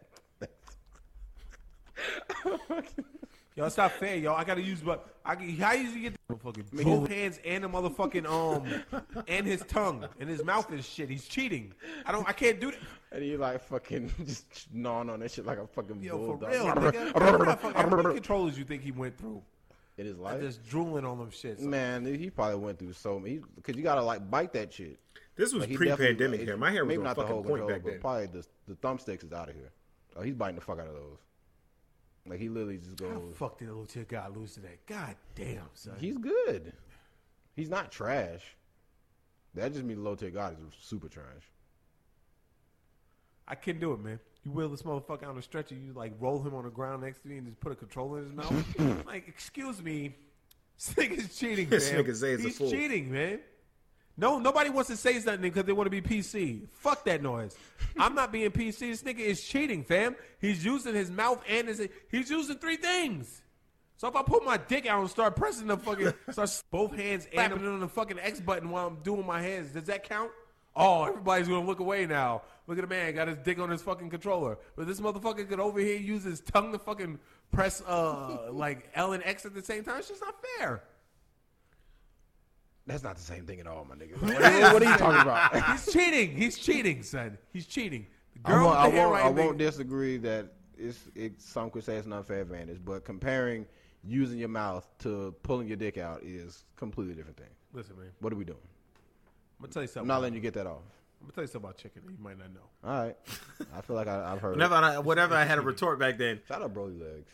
Yo, 3.54 3.66
it's 3.66 3.76
not 3.76 3.92
fair, 3.92 4.16
yo. 4.16 4.32
I 4.34 4.44
gotta 4.44 4.62
use, 4.62 4.80
but 4.80 5.06
I 5.26 5.34
can- 5.34 5.54
how 5.56 5.72
you 5.72 6.00
get 6.10 6.14
the 6.28 6.34
motherfucking 6.34 6.84
both 6.84 7.08
hands 7.10 7.38
and 7.44 7.64
the 7.64 7.68
motherfucking 7.68 8.26
um 8.26 9.22
and 9.28 9.46
his 9.46 9.62
tongue 9.68 10.06
and 10.18 10.28
his 10.28 10.42
mouth 10.42 10.70
and 10.70 10.82
shit. 10.82 11.10
He's 11.10 11.26
cheating. 11.28 11.74
I 12.06 12.12
don't. 12.12 12.26
I 12.28 12.32
can't 12.32 12.58
do 12.60 12.70
that. 12.70 12.80
And 13.12 13.22
he 13.22 13.36
like 13.36 13.62
fucking 13.64 14.10
just 14.26 14.72
gnawing 14.72 15.10
on 15.10 15.20
that 15.20 15.30
shit 15.30 15.44
like 15.44 15.58
a 15.58 15.66
fucking 15.66 16.02
Yo, 16.02 16.16
for 16.18 16.36
real, 16.36 16.64
nigga. 16.64 17.12
How 17.14 17.38
many 17.38 17.44
fucking- 17.56 17.72
How 17.74 17.88
many 17.96 18.14
controllers 18.14 18.58
you 18.58 18.64
think 18.64 18.82
he 18.82 18.90
went 18.92 19.18
through? 19.18 19.42
It 19.98 20.06
is 20.06 20.16
Like 20.16 20.34
like 20.34 20.40
just 20.42 20.66
drooling 20.66 21.04
on 21.04 21.18
them 21.18 21.30
shit. 21.30 21.60
So- 21.60 21.66
man, 21.66 22.06
he 22.06 22.30
probably 22.30 22.56
went 22.56 22.78
through 22.78 22.94
so 22.94 23.20
many 23.20 23.40
because 23.54 23.76
you 23.76 23.82
gotta 23.82 24.02
like 24.02 24.30
bite 24.30 24.54
that 24.54 24.72
shit. 24.72 24.98
This 25.36 25.52
was 25.52 25.66
Like, 25.66 25.74
pre-pandemic 25.76 26.18
definitely- 26.18 26.46
hair. 26.46 26.56
My 26.56 26.70
hair 26.70 26.84
was 26.84 26.88
maybe 26.88 26.98
on 27.00 27.04
not 27.04 27.16
the 27.16 27.26
whole 27.26 27.42
point 27.42 27.48
controller, 27.60 27.72
back 27.74 27.82
but 27.82 27.90
then. 27.90 28.00
Probably 28.00 28.26
the 28.26 28.46
the 28.68 28.74
thumbsticks 28.76 29.24
is 29.24 29.32
out 29.34 29.50
of 29.50 29.54
here. 29.54 29.70
Oh, 30.16 30.22
he's 30.22 30.34
biting 30.34 30.54
the 30.56 30.60
fuck 30.62 30.78
out 30.78 30.86
of 30.86 30.94
those. 30.94 31.18
Like 32.26 32.38
he 32.38 32.48
literally 32.48 32.78
just 32.78 32.96
goes. 32.96 33.12
How 33.12 33.18
the 33.20 33.34
fuck 33.34 33.58
did 33.58 33.68
little 33.68 33.86
chick 33.86 34.08
guy 34.08 34.28
lose 34.28 34.54
today? 34.54 34.78
God 34.86 35.16
damn, 35.34 35.68
son. 35.74 35.94
He's 35.98 36.16
good. 36.18 36.72
He's 37.54 37.68
not 37.68 37.90
trash. 37.90 38.42
That 39.54 39.72
just 39.72 39.84
means 39.84 39.98
Low 39.98 40.14
Tier 40.14 40.30
God 40.30 40.54
is 40.54 40.58
super 40.80 41.08
trash. 41.08 41.42
I 43.46 43.54
can't 43.54 43.80
do 43.80 43.92
it, 43.92 44.00
man. 44.00 44.20
You 44.44 44.52
wheel 44.52 44.68
this 44.68 44.82
motherfucker 44.82 45.28
on 45.28 45.36
a 45.36 45.42
stretcher, 45.42 45.74
you 45.74 45.92
like 45.92 46.14
roll 46.18 46.42
him 46.42 46.54
on 46.54 46.64
the 46.64 46.70
ground 46.70 47.02
next 47.02 47.20
to 47.22 47.28
me 47.28 47.38
and 47.38 47.46
just 47.46 47.60
put 47.60 47.72
a 47.72 47.74
controller 47.74 48.18
in 48.20 48.24
his 48.26 48.32
mouth. 48.34 49.04
like, 49.06 49.28
excuse 49.28 49.82
me, 49.82 50.14
this 50.78 50.94
nigga's 50.94 51.38
cheating, 51.38 51.68
This 51.68 51.92
man. 51.92 52.04
nigga 52.04 52.16
say 52.16 52.30
he's 52.32 52.40
a 52.40 52.42
He's 52.48 52.58
fool. 52.58 52.70
cheating, 52.70 53.12
man. 53.12 53.40
No, 54.16 54.38
nobody 54.38 54.68
wants 54.70 54.90
to 54.90 54.96
say 54.96 55.18
something 55.20 55.40
because 55.42 55.64
they 55.64 55.72
want 55.72 55.86
to 55.86 55.90
be 55.90 56.02
PC. 56.02 56.68
Fuck 56.72 57.04
that 57.06 57.22
noise. 57.22 57.56
I'm 57.98 58.14
not 58.14 58.30
being 58.30 58.50
PC. 58.50 58.78
This 58.78 59.02
nigga 59.02 59.20
is 59.20 59.42
cheating, 59.42 59.84
fam. 59.84 60.16
He's 60.40 60.64
using 60.64 60.94
his 60.94 61.10
mouth 61.10 61.42
and 61.48 61.68
his. 61.68 61.88
He's 62.10 62.30
using 62.30 62.56
three 62.58 62.76
things. 62.76 63.42
So 63.96 64.08
if 64.08 64.16
I 64.16 64.22
put 64.22 64.44
my 64.44 64.56
dick 64.56 64.86
out 64.86 65.00
and 65.00 65.08
start 65.08 65.36
pressing 65.36 65.68
the 65.68 65.76
fucking, 65.76 66.12
start 66.30 66.62
both 66.70 66.94
hands 66.94 67.28
and 67.32 67.52
I'm 67.52 67.66
on 67.66 67.80
the 67.80 67.88
fucking 67.88 68.18
X 68.18 68.40
button 68.40 68.68
while 68.70 68.88
I'm 68.88 68.96
doing 68.96 69.24
my 69.24 69.40
hands, 69.40 69.70
does 69.72 69.84
that 69.84 70.02
count? 70.08 70.30
Oh, 70.74 71.04
everybody's 71.04 71.48
gonna 71.48 71.66
look 71.66 71.80
away 71.80 72.06
now. 72.06 72.42
Look 72.66 72.78
at 72.78 72.80
the 72.80 72.88
man, 72.88 73.14
got 73.14 73.28
his 73.28 73.38
dick 73.38 73.58
on 73.58 73.70
his 73.70 73.82
fucking 73.82 74.10
controller. 74.10 74.58
But 74.74 74.86
this 74.86 75.00
motherfucker 75.00 75.48
could 75.48 75.60
over 75.60 75.78
here 75.78 75.98
use 75.98 76.24
his 76.24 76.40
tongue 76.40 76.72
to 76.72 76.78
fucking 76.78 77.18
press 77.52 77.82
uh 77.86 78.48
like 78.50 78.90
L 78.94 79.12
and 79.12 79.22
X 79.24 79.44
at 79.46 79.54
the 79.54 79.62
same 79.62 79.84
time. 79.84 79.98
It's 79.98 80.08
just 80.08 80.22
not 80.22 80.34
fair. 80.58 80.82
That's 82.92 83.04
not 83.04 83.16
the 83.16 83.22
same 83.22 83.46
thing 83.46 83.58
at 83.58 83.66
all, 83.66 83.86
my 83.88 83.94
nigga. 83.94 84.20
What, 84.22 84.42
are- 84.42 84.72
what 84.74 84.82
are 84.82 84.90
you 84.92 84.98
talking 84.98 85.22
about? 85.22 85.70
He's 85.72 85.92
cheating. 85.92 86.36
He's 86.36 86.58
cheating, 86.58 87.02
son. 87.02 87.38
He's 87.50 87.66
cheating. 87.66 88.06
The 88.44 88.50
I 88.50 88.62
won't, 88.62 88.76
I 88.76 88.90
the 88.90 88.96
hair 88.96 89.08
won't, 89.08 89.24
I 89.24 89.28
won't 89.30 89.56
disagree 89.58 90.18
that 90.18 90.52
it's 90.76 90.98
it, 91.14 91.40
some 91.40 91.70
could 91.70 91.84
say 91.84 91.96
it's 91.96 92.06
an 92.06 92.12
unfair 92.12 92.42
advantage, 92.42 92.80
but 92.84 93.04
comparing 93.04 93.64
using 94.04 94.38
your 94.38 94.48
mouth 94.50 94.86
to 94.98 95.34
pulling 95.42 95.68
your 95.68 95.78
dick 95.78 95.96
out 95.96 96.22
is 96.22 96.64
completely 96.76 97.14
different 97.14 97.38
thing. 97.38 97.48
Listen, 97.72 97.96
man. 97.98 98.10
What 98.20 98.32
are 98.32 98.36
we 98.36 98.44
doing? 98.44 98.58
I'm 99.58 99.62
gonna 99.64 99.72
tell 99.72 99.82
you 99.82 99.86
something. 99.88 100.02
I'm 100.02 100.08
not 100.08 100.20
letting 100.20 100.34
you 100.34 100.40
get 100.40 100.54
that 100.54 100.66
off. 100.66 100.82
I'm 101.20 101.26
gonna 101.28 101.32
tell 101.34 101.44
you 101.44 101.48
something 101.48 101.68
about 101.70 101.78
chicken 101.78 102.02
that 102.04 102.12
you 102.12 102.18
might 102.22 102.38
not 102.38 102.52
know. 102.52 102.60
All 102.84 103.04
right, 103.04 103.16
I 103.74 103.80
feel 103.80 103.96
like 103.96 104.08
I, 104.08 104.32
I've 104.32 104.40
heard. 104.40 104.52
Whenever 104.56 104.74
it. 104.74 104.78
I, 104.84 104.98
whenever 104.98 105.34
I 105.34 105.44
had 105.44 105.56
a 105.56 105.62
retort 105.62 105.98
back 105.98 106.18
then. 106.18 106.40
Shout 106.46 106.60
out 106.60 106.74
Broly 106.74 107.00
legs. 107.00 107.32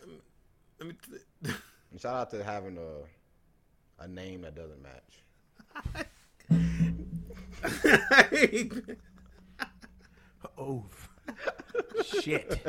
Let 0.78 0.88
me 0.88 0.94
And 1.90 2.00
shout 2.00 2.14
out 2.14 2.30
to 2.30 2.44
having 2.44 2.78
a 2.78 4.04
a 4.04 4.06
name 4.06 4.42
that 4.42 4.54
doesn't 4.54 4.80
match. 4.82 5.24
Oh, 10.58 10.84
shit. 12.20 12.60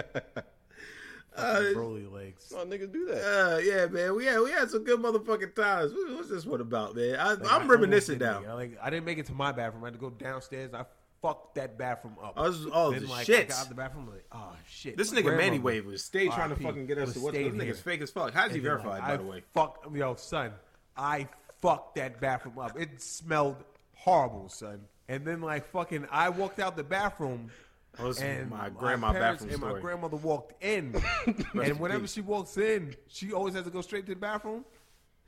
Uh, 1.35 1.61
Broly 1.73 2.11
legs. 2.11 2.51
Oh, 2.55 2.65
niggas 2.65 2.91
do 2.91 3.05
that. 3.05 3.23
Uh, 3.23 3.57
yeah, 3.59 3.85
man. 3.85 4.15
We 4.15 4.25
had 4.25 4.41
we 4.41 4.51
had 4.51 4.69
some 4.69 4.83
good 4.83 4.99
motherfucking 4.99 5.55
times. 5.55 5.93
What- 5.93 6.09
What's 6.17 6.29
this 6.29 6.45
one 6.45 6.59
about, 6.61 6.95
man? 6.95 7.15
I, 7.17 7.33
Like, 7.33 7.39
I 7.43 7.45
I'm 7.45 7.53
almost 7.61 7.69
reminiscing 7.69 8.19
now. 8.19 8.43
I, 8.47 8.53
like, 8.53 8.77
I 8.81 8.89
didn't 8.89 9.05
make 9.05 9.17
it 9.19 9.25
to 9.27 9.33
my 9.33 9.51
bathroom. 9.53 9.83
I 9.83 9.87
had 9.87 9.93
to 9.93 9.99
go 9.99 10.09
downstairs. 10.09 10.73
I 10.73 10.83
fucked 11.21 11.55
that 11.55 11.77
bathroom 11.77 12.15
up. 12.21 12.33
Oh, 12.35 12.49
this 12.51 12.59
is- 12.59 12.67
oh, 12.73 12.91
then, 12.91 13.03
the 13.03 13.07
like, 13.09 13.25
shits. 13.27 13.39
I 13.39 13.43
got 13.45 13.57
out 13.59 13.69
the 13.69 13.75
bathroom 13.75 14.07
like, 14.09 14.25
oh 14.33 14.51
shit. 14.69 14.97
This 14.97 15.11
nigga 15.11 15.25
Manny 15.25 15.35
grandmother, 15.59 15.61
Wave 15.63 15.85
was 15.85 16.03
stay 16.03 16.27
trying 16.27 16.49
to 16.49 16.55
RIP, 16.55 16.63
fucking 16.63 16.85
get 16.87 16.97
us 16.97 17.05
was 17.07 17.13
to 17.15 17.19
what 17.21 17.33
staying 17.33 17.57
this 17.57 17.67
nigga's 17.67 17.77
here. 17.77 17.93
fake 17.93 18.01
as 18.01 18.11
fuck. 18.11 18.33
How's 18.33 18.51
he 18.51 18.57
And 18.57 18.65
then, 18.65 18.71
verified, 18.71 18.89
like, 18.99 19.01
by 19.07 19.13
I 19.13 19.17
the 19.17 19.23
way? 19.23 19.43
Fuck, 19.53 19.87
yo, 19.93 20.15
son, 20.15 20.51
I 20.97 21.29
fucked 21.61 21.95
that 21.95 22.19
bathroom 22.19 22.59
up. 22.59 22.79
It 22.79 23.01
smelled 23.01 23.63
horrible, 23.95 24.49
son. 24.49 24.81
And 25.07 25.25
then 25.25 25.41
like 25.41 25.69
fucking, 25.71 26.07
I 26.11 26.29
walked 26.29 26.59
out 26.59 26.77
the 26.77 26.83
bathroom. 26.83 27.49
Oh, 27.97 28.13
and 28.21 28.49
my 28.51 28.69
grandma 28.69 29.11
bathroom 29.11 29.49
and 29.49 29.61
my 29.61 29.79
grandmother 29.79 30.15
walked 30.15 30.63
in, 30.63 30.95
and 31.53 31.79
whenever 31.79 32.07
she 32.07 32.21
walks 32.21 32.55
in, 32.57 32.95
she 33.07 33.33
always 33.33 33.55
has 33.55 33.63
to 33.63 33.71
go 33.71 33.81
straight 33.81 34.05
to 34.05 34.13
the 34.13 34.19
bathroom. 34.19 34.63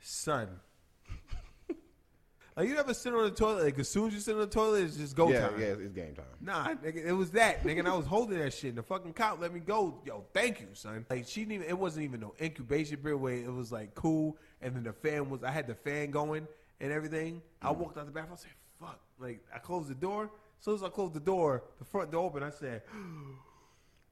Son, 0.00 0.48
like 2.56 2.68
you 2.68 2.74
never 2.74 2.94
sit 2.94 3.12
on 3.12 3.24
the 3.24 3.30
toilet. 3.32 3.64
Like 3.64 3.78
as 3.80 3.88
soon 3.88 4.06
as 4.06 4.14
you 4.14 4.20
sit 4.20 4.34
on 4.34 4.40
the 4.40 4.46
toilet, 4.46 4.84
it's 4.84 4.96
just 4.96 5.16
go 5.16 5.28
yeah, 5.28 5.48
time. 5.48 5.60
yeah, 5.60 5.66
it's, 5.66 5.80
it's 5.80 5.92
game 5.92 6.14
time. 6.14 6.24
Nah, 6.40 6.68
nigga, 6.68 7.04
it 7.04 7.12
was 7.12 7.32
that, 7.32 7.64
nigga. 7.64 7.80
And 7.80 7.88
I 7.88 7.96
was 7.96 8.06
holding 8.06 8.38
that 8.38 8.54
shit. 8.54 8.70
And 8.70 8.78
the 8.78 8.82
fucking 8.84 9.12
cop 9.12 9.40
let 9.40 9.52
me 9.52 9.60
go. 9.60 10.00
Yo, 10.06 10.24
thank 10.32 10.60
you, 10.60 10.68
son. 10.72 11.04
Like 11.10 11.26
she 11.26 11.40
didn't 11.40 11.52
even. 11.52 11.68
It 11.68 11.78
wasn't 11.78 12.04
even 12.04 12.20
no 12.20 12.34
incubation 12.40 12.98
period. 12.98 13.18
Where 13.18 13.34
it 13.34 13.52
was 13.52 13.72
like 13.72 13.94
cool, 13.94 14.38
and 14.62 14.74
then 14.76 14.84
the 14.84 14.92
fan 14.92 15.28
was. 15.30 15.42
I 15.42 15.50
had 15.50 15.66
the 15.66 15.74
fan 15.74 16.10
going 16.10 16.46
and 16.80 16.92
everything. 16.92 17.42
I 17.60 17.70
walked 17.72 17.98
out 17.98 18.06
the 18.06 18.12
bathroom. 18.12 18.34
I 18.38 18.40
said, 18.40 18.50
"Fuck!" 18.80 19.00
Like 19.18 19.40
I 19.54 19.58
closed 19.58 19.88
the 19.88 19.94
door. 19.94 20.24
As 20.58 20.64
soon 20.64 20.74
as 20.76 20.82
I 20.84 20.88
closed 20.88 21.14
the 21.14 21.20
door, 21.20 21.64
the 21.78 21.84
front 21.84 22.12
door 22.12 22.26
opened. 22.26 22.44
I 22.44 22.50
said, 22.50 22.82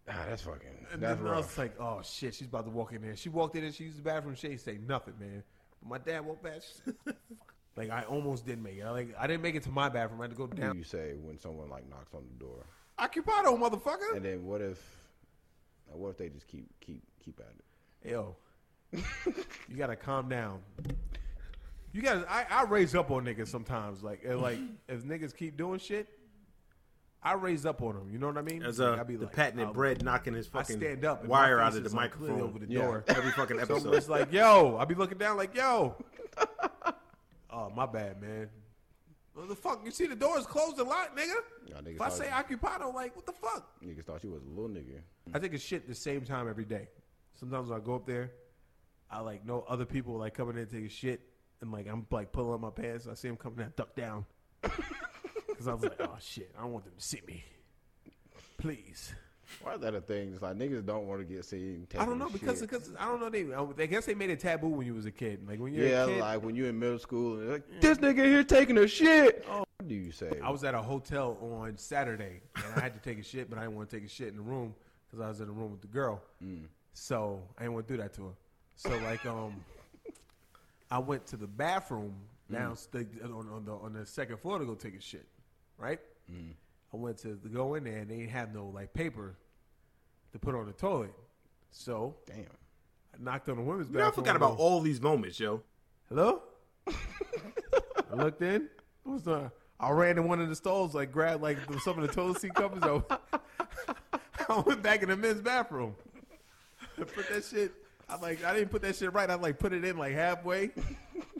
Ah, 0.08 0.24
that's 0.28 0.42
fucking. 0.42 0.68
and 0.92 1.00
That's 1.02 1.20
then 1.20 1.30
I 1.32 1.36
was 1.36 1.56
like, 1.58 1.78
"Oh 1.80 2.00
shit!" 2.02 2.34
She's 2.34 2.48
about 2.48 2.64
to 2.64 2.70
walk 2.70 2.92
in 2.92 3.02
there. 3.02 3.14
She 3.16 3.28
walked 3.28 3.54
in 3.56 3.62
and 3.64 3.74
she 3.74 3.84
used 3.84 3.98
the 3.98 4.02
bathroom. 4.02 4.34
She 4.34 4.48
ain't 4.48 4.60
say 4.60 4.78
nothing, 4.86 5.14
man. 5.20 5.44
But 5.82 5.88
my 5.88 5.98
dad 5.98 6.24
walked 6.26 6.42
back. 6.42 6.62
She 6.62 6.72
said, 6.84 6.94
"Fuck." 7.04 7.16
like 7.76 7.90
I 7.90 8.02
almost 8.02 8.44
didn't 8.44 8.64
make 8.64 8.78
it. 8.78 8.82
I, 8.82 8.90
like 8.90 9.14
I 9.18 9.26
didn't 9.28 9.42
make 9.42 9.54
it 9.54 9.62
to 9.64 9.70
my 9.70 9.88
bathroom. 9.88 10.20
I 10.20 10.24
had 10.24 10.30
to 10.32 10.36
go 10.36 10.44
What 10.46 10.56
do 10.56 10.62
down. 10.62 10.76
you 10.76 10.82
say 10.82 11.14
when 11.20 11.38
someone 11.38 11.68
like 11.70 11.88
knocks 11.88 12.12
on 12.14 12.24
the 12.26 12.44
door? 12.44 12.66
Occupado, 12.98 13.56
motherfucker. 13.58 14.16
And 14.16 14.24
then 14.24 14.44
what 14.44 14.60
if? 14.60 14.78
What 15.92 16.08
if 16.10 16.18
they 16.18 16.28
just 16.28 16.48
keep 16.48 16.66
keep 16.80 17.02
keep 17.24 17.38
at 17.40 17.52
it? 18.04 18.10
Yo, 18.10 18.34
you 18.92 19.76
gotta 19.76 19.96
calm 19.96 20.28
down. 20.28 20.60
You 21.92 22.02
gotta. 22.02 22.24
I, 22.30 22.46
I 22.50 22.64
raise 22.64 22.94
up 22.94 23.10
on 23.10 23.24
niggas 23.24 23.48
sometimes. 23.48 24.02
Like, 24.02 24.24
like 24.24 24.58
if 24.88 25.02
niggas 25.04 25.36
keep 25.36 25.56
doing 25.56 25.78
shit, 25.78 26.08
I 27.22 27.34
raise 27.34 27.66
up 27.66 27.82
on 27.82 27.94
them. 27.96 28.10
You 28.12 28.18
know 28.18 28.28
what 28.28 28.38
I 28.38 28.42
mean? 28.42 28.62
As 28.62 28.78
Like, 28.78 28.98
uh, 28.98 29.00
I 29.00 29.04
be 29.04 29.16
the 29.16 29.24
like, 29.26 29.34
patented 29.34 29.66
I'll- 29.68 29.72
bread 29.74 30.04
knocking 30.04 30.34
his 30.34 30.46
I 30.48 30.58
fucking 30.58 30.76
stand 30.78 31.04
up, 31.04 31.24
wire 31.24 31.60
out 31.60 31.68
of 31.76 31.82
the 31.82 31.86
is, 31.86 31.94
like, 31.94 32.18
microphone 32.18 32.40
over 32.42 32.58
the 32.58 32.66
Yeah. 32.72 32.82
door 32.82 33.04
every 33.08 33.32
fucking 33.32 33.58
So 33.66 33.74
episode. 33.74 33.94
it's 33.94 34.08
like, 34.08 34.32
yo, 34.32 34.76
I 34.78 34.84
be 34.84 34.94
looking 34.94 35.18
down 35.18 35.36
like, 35.36 35.54
yo. 35.54 35.96
oh, 37.50 37.70
my 37.70 37.86
bad, 37.86 38.20
man. 38.20 38.48
What 39.34 39.48
the 39.48 39.54
fuck? 39.56 39.80
You 39.84 39.90
see 39.90 40.06
the 40.06 40.16
doors 40.16 40.44
closed 40.46 40.78
a 40.78 40.84
lot, 40.84 41.16
nigga. 41.16 41.34
Y'all 41.68 41.82
niggas 41.82 41.94
If 41.94 42.00
I 42.00 42.08
thought- 42.08 42.18
say 42.18 42.26
occupado, 42.26 42.92
like, 42.94 43.14
what 43.16 43.26
the 43.26 43.32
fuck? 43.32 43.68
Niggas 43.84 44.04
thought 44.04 44.22
you 44.24 44.30
was 44.30 44.42
a 44.44 44.48
little 44.48 44.68
nigga. 44.68 45.00
I 45.34 45.38
take 45.38 45.54
a 45.54 45.58
shit 45.58 45.88
the 45.88 45.94
same 45.94 46.22
time 46.22 46.48
every 46.48 46.64
day. 46.64 46.88
Sometimes 47.34 47.70
I 47.70 47.78
go 47.78 47.94
up 47.94 48.06
there, 48.06 48.32
I 49.10 49.20
like 49.20 49.44
know 49.44 49.64
other 49.68 49.84
people 49.84 50.16
like 50.16 50.34
coming 50.34 50.56
in 50.56 50.66
to 50.66 50.72
take 50.72 50.86
a 50.86 50.88
shit, 50.88 51.20
and 51.60 51.72
like 51.72 51.86
I'm 51.88 52.06
like 52.10 52.32
pulling 52.32 52.54
up 52.54 52.60
my 52.60 52.70
pants. 52.70 53.06
I 53.10 53.14
see 53.14 53.28
them 53.28 53.36
coming 53.36 53.60
in, 53.60 53.66
I 53.66 53.70
duck 53.76 53.94
down 53.94 54.24
because 54.62 55.68
I 55.68 55.74
was 55.74 55.82
like, 55.82 56.00
oh 56.00 56.16
shit, 56.20 56.52
I 56.58 56.62
don't 56.62 56.72
want 56.72 56.84
them 56.84 56.94
to 56.96 57.04
see 57.04 57.20
me. 57.26 57.44
Please. 58.58 59.12
Why 59.62 59.74
is 59.74 59.80
that 59.80 59.94
a 59.94 60.00
thing? 60.00 60.32
It's 60.32 60.42
like 60.42 60.56
niggas 60.56 60.86
don't 60.86 61.08
want 61.08 61.20
to 61.20 61.24
get 61.24 61.44
seen. 61.44 61.88
I 61.98 62.06
don't 62.06 62.18
know 62.18 62.28
because 62.28 62.60
shit. 62.60 62.70
because 62.70 62.92
I 62.98 63.06
don't 63.06 63.20
know 63.20 63.30
they 63.30 63.82
I 63.82 63.86
guess 63.86 64.06
they 64.06 64.14
made 64.14 64.30
it 64.30 64.38
taboo 64.38 64.68
when 64.68 64.86
you 64.86 64.94
was 64.94 65.06
a 65.06 65.10
kid. 65.10 65.46
Like 65.48 65.58
when 65.58 65.74
you're 65.74 65.88
yeah, 65.88 66.04
a 66.04 66.06
kid, 66.06 66.20
like 66.20 66.42
when 66.44 66.54
you 66.54 66.66
in 66.66 66.78
middle 66.78 66.98
school, 67.00 67.40
and 67.40 67.50
like 67.50 67.80
this 67.80 67.98
nigga 67.98 68.24
here 68.24 68.44
taking 68.44 68.78
a 68.78 68.86
shit. 68.86 69.44
Oh. 69.50 69.64
What 69.80 69.88
do 69.88 69.94
you 69.94 70.12
say? 70.12 70.38
I 70.44 70.50
was 70.50 70.62
at 70.62 70.74
a 70.74 70.82
hotel 70.82 71.38
on 71.40 71.78
Saturday 71.78 72.42
and 72.54 72.64
I 72.76 72.80
had 72.80 72.92
to 72.92 73.00
take 73.00 73.18
a 73.18 73.22
shit, 73.22 73.48
but 73.48 73.58
I 73.58 73.62
didn't 73.62 73.76
want 73.76 73.88
to 73.88 73.96
take 73.96 74.04
a 74.04 74.10
shit 74.10 74.28
in 74.28 74.36
the 74.36 74.42
room 74.42 74.74
because 75.06 75.24
I 75.24 75.28
was 75.28 75.40
in 75.40 75.46
the 75.46 75.54
room 75.54 75.70
with 75.70 75.80
the 75.80 75.86
girl. 75.86 76.20
Mm. 76.44 76.66
So 76.92 77.40
I 77.56 77.62
didn't 77.62 77.74
want 77.74 77.88
to 77.88 77.94
do 77.94 78.02
that 78.02 78.12
to 78.16 78.26
her. 78.26 78.32
So 78.80 78.96
like 79.04 79.26
um, 79.26 79.62
I 80.90 80.98
went 80.98 81.26
to 81.26 81.36
the 81.36 81.46
bathroom 81.46 82.14
Mm. 82.50 83.24
on, 83.24 83.48
on 83.48 83.64
the 83.64 83.72
on 83.72 83.92
the 83.92 84.04
second 84.04 84.38
floor 84.38 84.58
to 84.58 84.64
go 84.64 84.74
take 84.74 84.96
a 84.96 85.00
shit. 85.00 85.26
Right. 85.78 86.00
Mm. 86.32 86.54
I 86.92 86.96
went 86.96 87.18
to 87.18 87.38
go 87.52 87.74
in 87.74 87.84
there 87.84 87.98
and 87.98 88.10
they 88.10 88.16
didn't 88.16 88.30
have 88.30 88.52
no 88.52 88.66
like 88.66 88.92
paper 88.92 89.36
to 90.32 90.38
put 90.38 90.54
on 90.54 90.66
the 90.66 90.72
toilet. 90.72 91.12
So 91.70 92.16
damn, 92.26 92.38
I 93.14 93.22
knocked 93.22 93.48
on 93.50 93.56
the 93.56 93.62
women's 93.62 93.86
bathroom. 93.86 93.98
You 93.98 94.04
know, 94.04 94.08
I 94.08 94.14
forgot 94.14 94.36
about 94.36 94.58
all 94.58 94.80
these 94.80 95.00
moments, 95.00 95.38
yo. 95.38 95.62
Hello? 96.08 96.42
I 96.88 98.14
looked 98.16 98.42
in. 98.42 98.68
What 99.04 99.12
was 99.12 99.22
the? 99.22 99.52
I 99.78 99.90
ran 99.90 100.18
in 100.18 100.26
one 100.26 100.40
of 100.40 100.48
the 100.48 100.56
stalls, 100.56 100.94
like 100.94 101.12
grabbed 101.12 101.42
like 101.42 101.58
some 101.84 101.98
of 101.98 102.06
the 102.08 102.12
toilet 102.12 102.40
seat 102.40 102.54
covers. 102.54 102.82
I, 102.82 103.18
I 104.48 104.60
went 104.66 104.82
back 104.82 105.02
in 105.02 105.08
the 105.10 105.16
men's 105.16 105.40
bathroom. 105.40 105.94
put 106.96 107.28
that 107.28 107.44
shit. 107.44 107.72
I 108.10 108.16
like 108.16 108.44
I 108.44 108.54
didn't 108.54 108.70
put 108.70 108.82
that 108.82 108.96
shit 108.96 109.12
right. 109.12 109.30
I 109.30 109.34
like 109.34 109.58
put 109.58 109.72
it 109.72 109.84
in 109.84 109.96
like 109.96 110.14
halfway, 110.14 110.70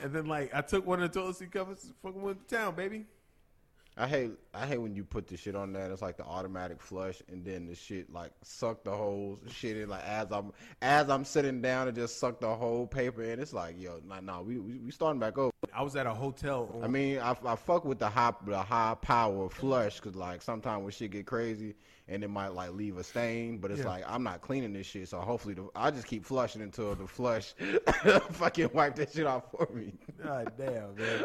and 0.00 0.12
then 0.12 0.26
like 0.26 0.54
I 0.54 0.60
took 0.60 0.86
one 0.86 1.02
of 1.02 1.12
the 1.12 1.20
toilet 1.20 1.36
seat 1.36 1.50
covers, 1.50 1.92
fucking 2.02 2.22
went 2.22 2.48
to 2.48 2.56
town, 2.56 2.74
baby. 2.74 3.06
I 3.96 4.06
hate 4.06 4.30
I 4.54 4.66
hate 4.66 4.78
when 4.78 4.94
you 4.94 5.04
put 5.04 5.26
the 5.26 5.36
shit 5.36 5.56
on 5.56 5.72
that. 5.72 5.90
It's 5.90 6.00
like 6.00 6.16
the 6.16 6.24
automatic 6.24 6.80
flush, 6.80 7.22
and 7.28 7.44
then 7.44 7.66
the 7.66 7.74
shit 7.74 8.12
like 8.12 8.30
suck 8.42 8.84
the 8.84 8.92
whole 8.92 9.38
shit 9.48 9.76
in. 9.76 9.88
Like 9.88 10.04
as 10.06 10.28
I'm 10.30 10.52
as 10.80 11.10
I'm 11.10 11.24
sitting 11.24 11.60
down, 11.60 11.88
and 11.88 11.96
just 11.96 12.18
suck 12.18 12.40
the 12.40 12.54
whole 12.54 12.86
paper 12.86 13.22
in. 13.22 13.40
It's 13.40 13.52
like 13.52 13.80
yo, 13.80 14.00
nah, 14.06 14.20
nah, 14.20 14.40
we 14.40 14.58
we, 14.58 14.78
we 14.78 14.90
starting 14.90 15.20
back 15.20 15.38
over. 15.38 15.50
I 15.74 15.82
was 15.82 15.96
at 15.96 16.06
a 16.06 16.14
hotel. 16.14 16.70
On, 16.74 16.84
I 16.84 16.88
mean, 16.88 17.18
I, 17.18 17.36
I 17.44 17.56
fuck 17.56 17.84
with 17.84 17.98
the 17.98 18.08
high 18.08 18.32
the 18.46 18.58
high 18.58 18.96
power 19.02 19.50
flush 19.50 19.96
because 19.96 20.14
like 20.14 20.40
sometimes 20.40 20.82
when 20.82 20.92
shit 20.92 21.10
get 21.10 21.26
crazy 21.26 21.74
and 22.10 22.24
it 22.24 22.28
might 22.28 22.48
like 22.48 22.72
leave 22.72 22.98
a 22.98 23.04
stain, 23.04 23.58
but 23.58 23.70
it's 23.70 23.80
Yeah. 23.80 23.86
like 23.88 24.04
I'm 24.06 24.22
not 24.22 24.42
cleaning 24.42 24.72
this 24.72 24.86
shit, 24.86 25.08
so 25.08 25.20
hopefully 25.20 25.54
the, 25.54 25.68
I 25.74 25.90
just 25.90 26.06
keep 26.06 26.24
flushing 26.24 26.60
until 26.60 26.94
the 26.96 27.06
flush 27.06 27.54
fucking 28.32 28.70
wipe 28.74 28.96
that 28.96 29.12
shit 29.12 29.26
off 29.26 29.44
for 29.50 29.68
me. 29.72 29.92
God 30.22 30.52
damn, 30.58 30.94
man. 30.96 31.24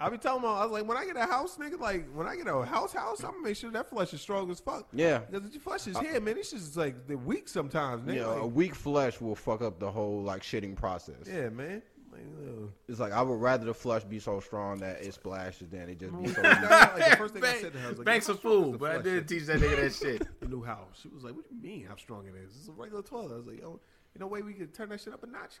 I 0.00 0.08
be 0.08 0.18
telling 0.18 0.42
them, 0.42 0.50
I 0.50 0.62
was 0.64 0.72
like, 0.72 0.86
when 0.88 0.96
I 0.96 1.04
get 1.04 1.16
a 1.16 1.26
house, 1.26 1.56
nigga, 1.58 1.78
like 1.78 2.08
when 2.14 2.26
I 2.26 2.34
get 2.36 2.46
a 2.48 2.64
house, 2.64 2.92
house, 2.92 3.22
I'm 3.22 3.32
gonna 3.32 3.42
make 3.42 3.56
sure 3.56 3.70
that 3.70 3.88
flush 3.90 4.12
is 4.14 4.20
strong 4.20 4.50
as 4.50 4.58
fuck. 4.60 4.86
Yeah. 4.92 5.18
because 5.18 5.46
if 5.46 5.54
you 5.54 5.60
flush 5.60 5.84
his 5.84 5.96
uh, 5.96 6.00
head, 6.00 6.22
man, 6.22 6.36
it's 6.38 6.50
just 6.50 6.76
like 6.76 7.06
the 7.06 7.16
weak 7.16 7.48
sometimes, 7.48 8.02
nigga. 8.02 8.16
Know, 8.22 8.30
like- 8.32 8.42
a 8.42 8.46
weak 8.46 8.74
flush 8.74 9.20
will 9.20 9.34
fuck 9.36 9.62
up 9.62 9.78
the 9.78 9.90
whole 9.90 10.22
like 10.22 10.42
shitting 10.42 10.74
process. 10.76 11.16
Yeah, 11.26 11.50
man. 11.50 11.82
Like, 12.16 12.70
It's 12.88 13.00
like 13.00 13.12
I 13.12 13.22
would 13.22 13.40
rather 13.40 13.64
the 13.64 13.74
flush 13.74 14.04
be 14.04 14.18
so 14.18 14.40
strong 14.40 14.78
that 14.78 15.02
it 15.02 15.14
splashes 15.14 15.68
than 15.68 15.88
it 15.88 15.98
just 15.98 16.12
be 16.12 16.28
mm. 16.28 16.34
so. 16.34 16.42
like, 16.42 17.10
the 17.10 17.16
first 17.16 17.34
thing 17.34 17.44
I 17.44 17.54
said 17.54 17.72
to 17.72 17.78
her, 17.78 17.86
I 17.86 17.90
was 17.90 17.98
like, 17.98 18.06
Bank's 18.06 18.28
a 18.28 18.36
strong 18.36 18.62
fool, 18.64 18.78
but 18.78 18.90
I 18.90 18.94
flush?" 18.94 19.04
did 19.04 19.28
teach 19.28 19.44
that 19.44 19.60
nigga 19.60 19.76
that 19.76 19.94
shit. 20.02 20.40
The 20.40 20.48
new 20.48 20.62
house. 20.62 21.00
She 21.02 21.08
was 21.08 21.24
like, 21.24 21.34
"What 21.34 21.48
do 21.48 21.54
you 21.54 21.62
mean? 21.62 21.86
How 21.86 21.96
strong 21.96 22.26
it 22.26 22.34
is? 22.34 22.56
It's 22.56 22.68
a 22.68 22.72
regular 22.72 23.02
toilet." 23.02 23.32
I 23.32 23.36
was 23.36 23.46
like, 23.46 23.60
"Yo, 23.60 23.80
you 24.14 24.20
know, 24.20 24.26
way 24.26 24.42
we 24.42 24.54
could 24.54 24.74
turn 24.74 24.88
that 24.90 25.00
shit 25.00 25.12
up 25.12 25.22
a 25.22 25.26
notch." 25.26 25.56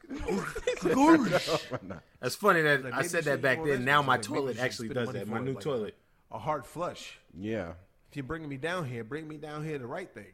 That's 2.20 2.36
funny 2.36 2.62
that 2.62 2.84
Like, 2.84 2.94
I 2.94 3.02
said 3.02 3.24
that 3.24 3.42
back 3.42 3.62
then. 3.64 3.84
Now 3.84 4.02
my 4.02 4.14
Like, 4.14 4.22
toilet 4.22 4.58
actually 4.58 4.88
does 4.88 5.12
that. 5.12 5.28
My 5.28 5.38
it, 5.38 5.42
new 5.44 5.54
like, 5.54 5.62
toilet. 5.62 5.94
A 6.30 6.38
hard 6.38 6.66
flush. 6.66 7.18
Yeah. 7.34 7.72
If 8.10 8.16
you're 8.16 8.24
bringing 8.24 8.48
me 8.48 8.56
down 8.56 8.84
here, 8.86 9.04
bring 9.04 9.28
me 9.28 9.36
down 9.36 9.64
here 9.64 9.78
the 9.78 9.86
right 9.86 10.12
thing. 10.12 10.32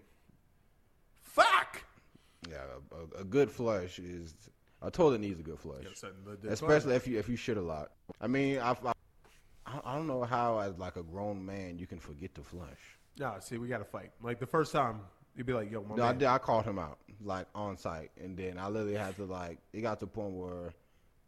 Fuck. 1.22 1.82
Yeah, 2.48 2.58
a, 2.92 3.18
a, 3.18 3.22
a 3.22 3.24
good 3.24 3.50
flush 3.50 3.98
is 3.98 4.34
a 4.82 4.90
toilet 4.90 5.20
needs 5.20 5.38
a 5.40 5.42
good 5.42 5.58
flush, 5.58 5.82
Yeah, 5.84 5.90
son, 5.94 6.10
the- 6.24 6.36
the 6.36 6.52
especially 6.52 6.94
if 6.96 7.06
you 7.06 7.18
if 7.18 7.28
you 7.28 7.36
shit 7.36 7.56
a 7.56 7.62
lot. 7.62 7.92
I 8.20 8.26
mean, 8.26 8.58
I, 8.58 8.76
I 8.84 8.92
I 9.84 9.94
don't 9.94 10.06
know 10.06 10.22
how 10.24 10.58
as 10.58 10.78
like 10.78 10.96
a 10.96 11.02
grown 11.02 11.44
man 11.46 11.78
you 11.78 11.86
can 11.86 11.98
forget 11.98 12.34
to 12.34 12.42
flush. 12.42 12.98
Nah, 13.18 13.38
see, 13.40 13.58
we 13.58 13.68
got 13.68 13.78
to 13.78 13.84
fight. 13.84 14.10
Like 14.22 14.40
the 14.40 14.46
first 14.46 14.72
time, 14.72 15.00
you'd 15.36 15.46
be 15.46 15.52
like, 15.52 15.70
"Yo, 15.70 15.82
my 15.82 15.96
No, 15.96 16.02
I, 16.02 16.06
man." 16.08 16.18
did, 16.18 16.28
I 16.28 16.38
called 16.38 16.64
him 16.64 16.78
out 16.78 16.98
like 17.24 17.46
on 17.54 17.76
site, 17.76 18.10
and 18.22 18.36
then 18.36 18.58
I 18.58 18.68
literally 18.68 18.96
had 18.96 19.16
to 19.16 19.24
like 19.24 19.58
it 19.72 19.80
got 19.82 20.00
to 20.00 20.06
the 20.06 20.10
point 20.10 20.32
where 20.34 20.72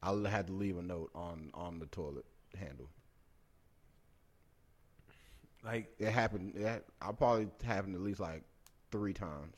I 0.02 0.12
had 0.28 0.48
to 0.48 0.52
leave 0.52 0.76
a 0.78 0.82
note 0.82 1.10
on 1.14 1.50
on 1.54 1.78
the 1.78 1.86
toilet 1.86 2.24
handle. 2.58 2.88
Like 5.64 5.94
it 5.98 6.10
happened. 6.10 6.56
It, 6.56 6.84
I 7.00 7.12
probably 7.12 7.48
happened 7.64 7.94
at 7.94 8.00
least 8.02 8.20
like 8.20 8.42
three 8.90 9.12
times 9.14 9.54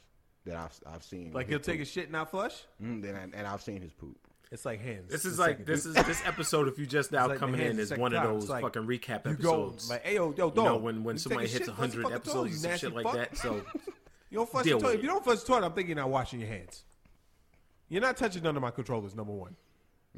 that 0.47 0.57
I've 0.57 0.95
I've 0.95 1.03
seen. 1.05 1.33
Like 1.33 1.49
he'll 1.49 1.59
take 1.61 1.79
poop. 1.79 1.87
a 1.87 1.91
shit 1.91 2.05
and 2.05 2.13
not 2.13 2.31
flush. 2.31 2.55
Mm, 2.83 3.03
then 3.03 3.15
I, 3.15 3.23
and 3.39 3.47
I've 3.47 3.63
seen 3.63 3.81
his 3.83 3.93
poop. 3.93 4.17
It's 4.53 4.65
like 4.65 4.81
hands. 4.81 5.11
This 5.11 5.25
is 5.25 5.37
The 5.37 5.43
like 5.43 5.51
second- 5.59 5.67
this 5.67 5.85
is 5.87 5.95
this 5.95 6.23
episode. 6.25 6.69
If 6.69 6.79
you 6.79 6.87
just 6.87 7.11
now 7.13 7.25
It's 7.25 7.31
like 7.31 7.39
coming 7.41 7.61
in, 7.61 7.77
the 7.77 7.83
is 7.83 7.93
one 7.97 8.15
of 8.15 8.23
those 8.23 8.49
like, 8.49 8.63
fucking 8.63 8.87
recap 8.87 9.27
you 9.27 9.35
go, 9.35 9.65
episodes. 9.65 9.91
like, 9.91 10.05
hey, 10.05 10.15
yo, 10.15 10.33
yo, 10.37 10.49
you 10.49 10.55
know 10.55 10.75
dog, 10.75 10.83
when 10.83 11.03
when 11.05 11.17
you 11.17 11.19
somebody 11.19 11.47
take 11.47 11.51
a 11.51 11.59
hits 11.59 11.67
shit, 11.67 11.75
flush 11.77 11.91
the 11.91 11.97
hundred 12.03 12.15
episodes 12.15 12.51
you 12.51 12.55
and 12.57 12.63
nasty 12.63 12.87
shit 12.87 12.95
like 12.95 13.15
that. 13.15 13.37
So 13.37 13.61
You 14.31 14.39
don't 14.39 14.49
flush 14.51 14.65
Deal 14.65 14.79
the 14.79 14.83
toilet. 14.85 14.97
If 14.97 15.03
you 15.03 15.09
don't 15.09 15.25
flush 15.25 15.41
the 15.41 15.47
toilet, 15.47 15.65
I'm 15.67 15.73
thinking 15.73 15.97
you're 15.97 16.05
not 16.05 16.11
washing 16.11 16.41
your 16.41 16.49
hands. 16.49 16.85
You're 17.89 18.03
not 18.03 18.17
touching 18.17 18.43
none 18.43 18.57
of 18.57 18.63
my 18.63 18.71
controllers. 18.71 19.15
Number 19.15 19.33
one. 19.33 19.55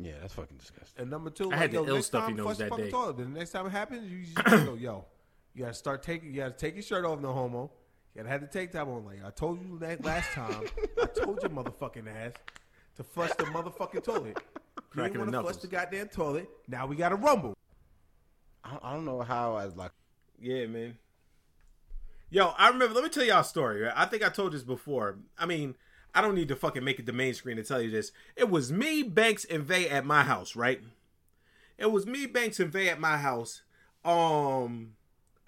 Yeah, 0.01 0.12
that's 0.20 0.33
fucking 0.35 0.57
disgusting. 0.59 1.03
And 1.03 1.11
number 1.11 1.29
two, 1.31 1.45
I 1.45 1.49
like, 1.49 1.59
had 1.59 1.70
the 1.72 1.74
yo, 1.76 1.87
ill 1.87 1.95
next 1.97 2.07
stuff 2.07 2.22
time, 2.22 2.31
he 2.31 2.37
knows 2.37 2.45
flush 2.57 2.57
the 2.59 2.64
that 2.76 2.83
day. 2.85 2.91
Toilet. 2.91 3.16
Then 3.18 3.33
the 3.33 3.39
next 3.39 3.51
time 3.51 3.66
it 3.66 3.70
happens, 3.70 4.11
you 4.11 4.24
just 4.24 4.47
go, 4.66 4.74
yo, 4.74 5.05
you 5.55 5.62
gotta 5.62 5.74
start 5.74 6.03
taking, 6.03 6.31
you 6.31 6.37
gotta 6.37 6.53
take 6.55 6.74
your 6.74 6.83
shirt 6.83 7.05
off, 7.05 7.20
no 7.20 7.33
homo. 7.33 7.70
You 8.18 8.24
gotta 8.24 8.32
have 8.32 8.40
the 8.40 8.48
tank 8.48 8.72
top 8.72 8.88
on. 8.88 9.04
Like 9.04 9.24
I 9.24 9.30
told 9.30 9.60
you 9.62 9.78
that 9.78 10.04
last 10.04 10.32
time. 10.32 10.64
I 11.00 11.06
told 11.06 11.40
your 11.40 11.50
motherfucking 11.50 12.08
ass 12.08 12.32
to 12.96 13.04
flush 13.04 13.30
the 13.38 13.44
motherfucking 13.44 14.02
toilet. 14.02 14.36
You 14.76 14.82
Cracking 14.90 15.20
didn't 15.20 15.20
want 15.20 15.30
the 15.30 15.36
to 15.36 15.42
flush 15.44 15.54
knuckles. 15.54 15.62
the 15.62 15.68
goddamn 15.68 16.08
toilet. 16.08 16.50
Now 16.66 16.86
we 16.88 16.96
got 16.96 17.10
to 17.10 17.14
rumble. 17.14 17.54
I, 18.64 18.76
I 18.82 18.92
don't 18.94 19.04
know 19.04 19.20
how 19.20 19.58
as 19.58 19.76
like 19.76 19.92
yeah, 20.40 20.66
man. 20.66 20.98
Yo, 22.28 22.48
I 22.58 22.70
remember. 22.70 22.92
Let 22.92 23.04
me 23.04 23.10
tell 23.10 23.22
y'all 23.22 23.42
a 23.42 23.44
story. 23.44 23.82
Right? 23.82 23.92
I 23.94 24.06
think 24.06 24.24
I 24.24 24.30
told 24.30 24.52
this 24.52 24.64
before. 24.64 25.18
I 25.38 25.46
mean, 25.46 25.76
I 26.12 26.20
don't 26.20 26.34
need 26.34 26.48
to 26.48 26.56
fucking 26.56 26.82
make 26.82 26.98
it 26.98 27.06
the 27.06 27.12
main 27.12 27.34
screen 27.34 27.56
to 27.56 27.62
tell 27.62 27.80
you 27.80 27.92
this. 27.92 28.10
It 28.34 28.50
was 28.50 28.72
me, 28.72 29.04
Banks, 29.04 29.44
and 29.44 29.62
Vay 29.62 29.88
at 29.88 30.04
my 30.04 30.24
house, 30.24 30.56
right? 30.56 30.80
It 31.78 31.92
was 31.92 32.04
me, 32.04 32.26
Banks, 32.26 32.58
and 32.58 32.72
Vay 32.72 32.88
at 32.88 32.98
my 32.98 33.16
house. 33.18 33.62
Um, 34.04 34.94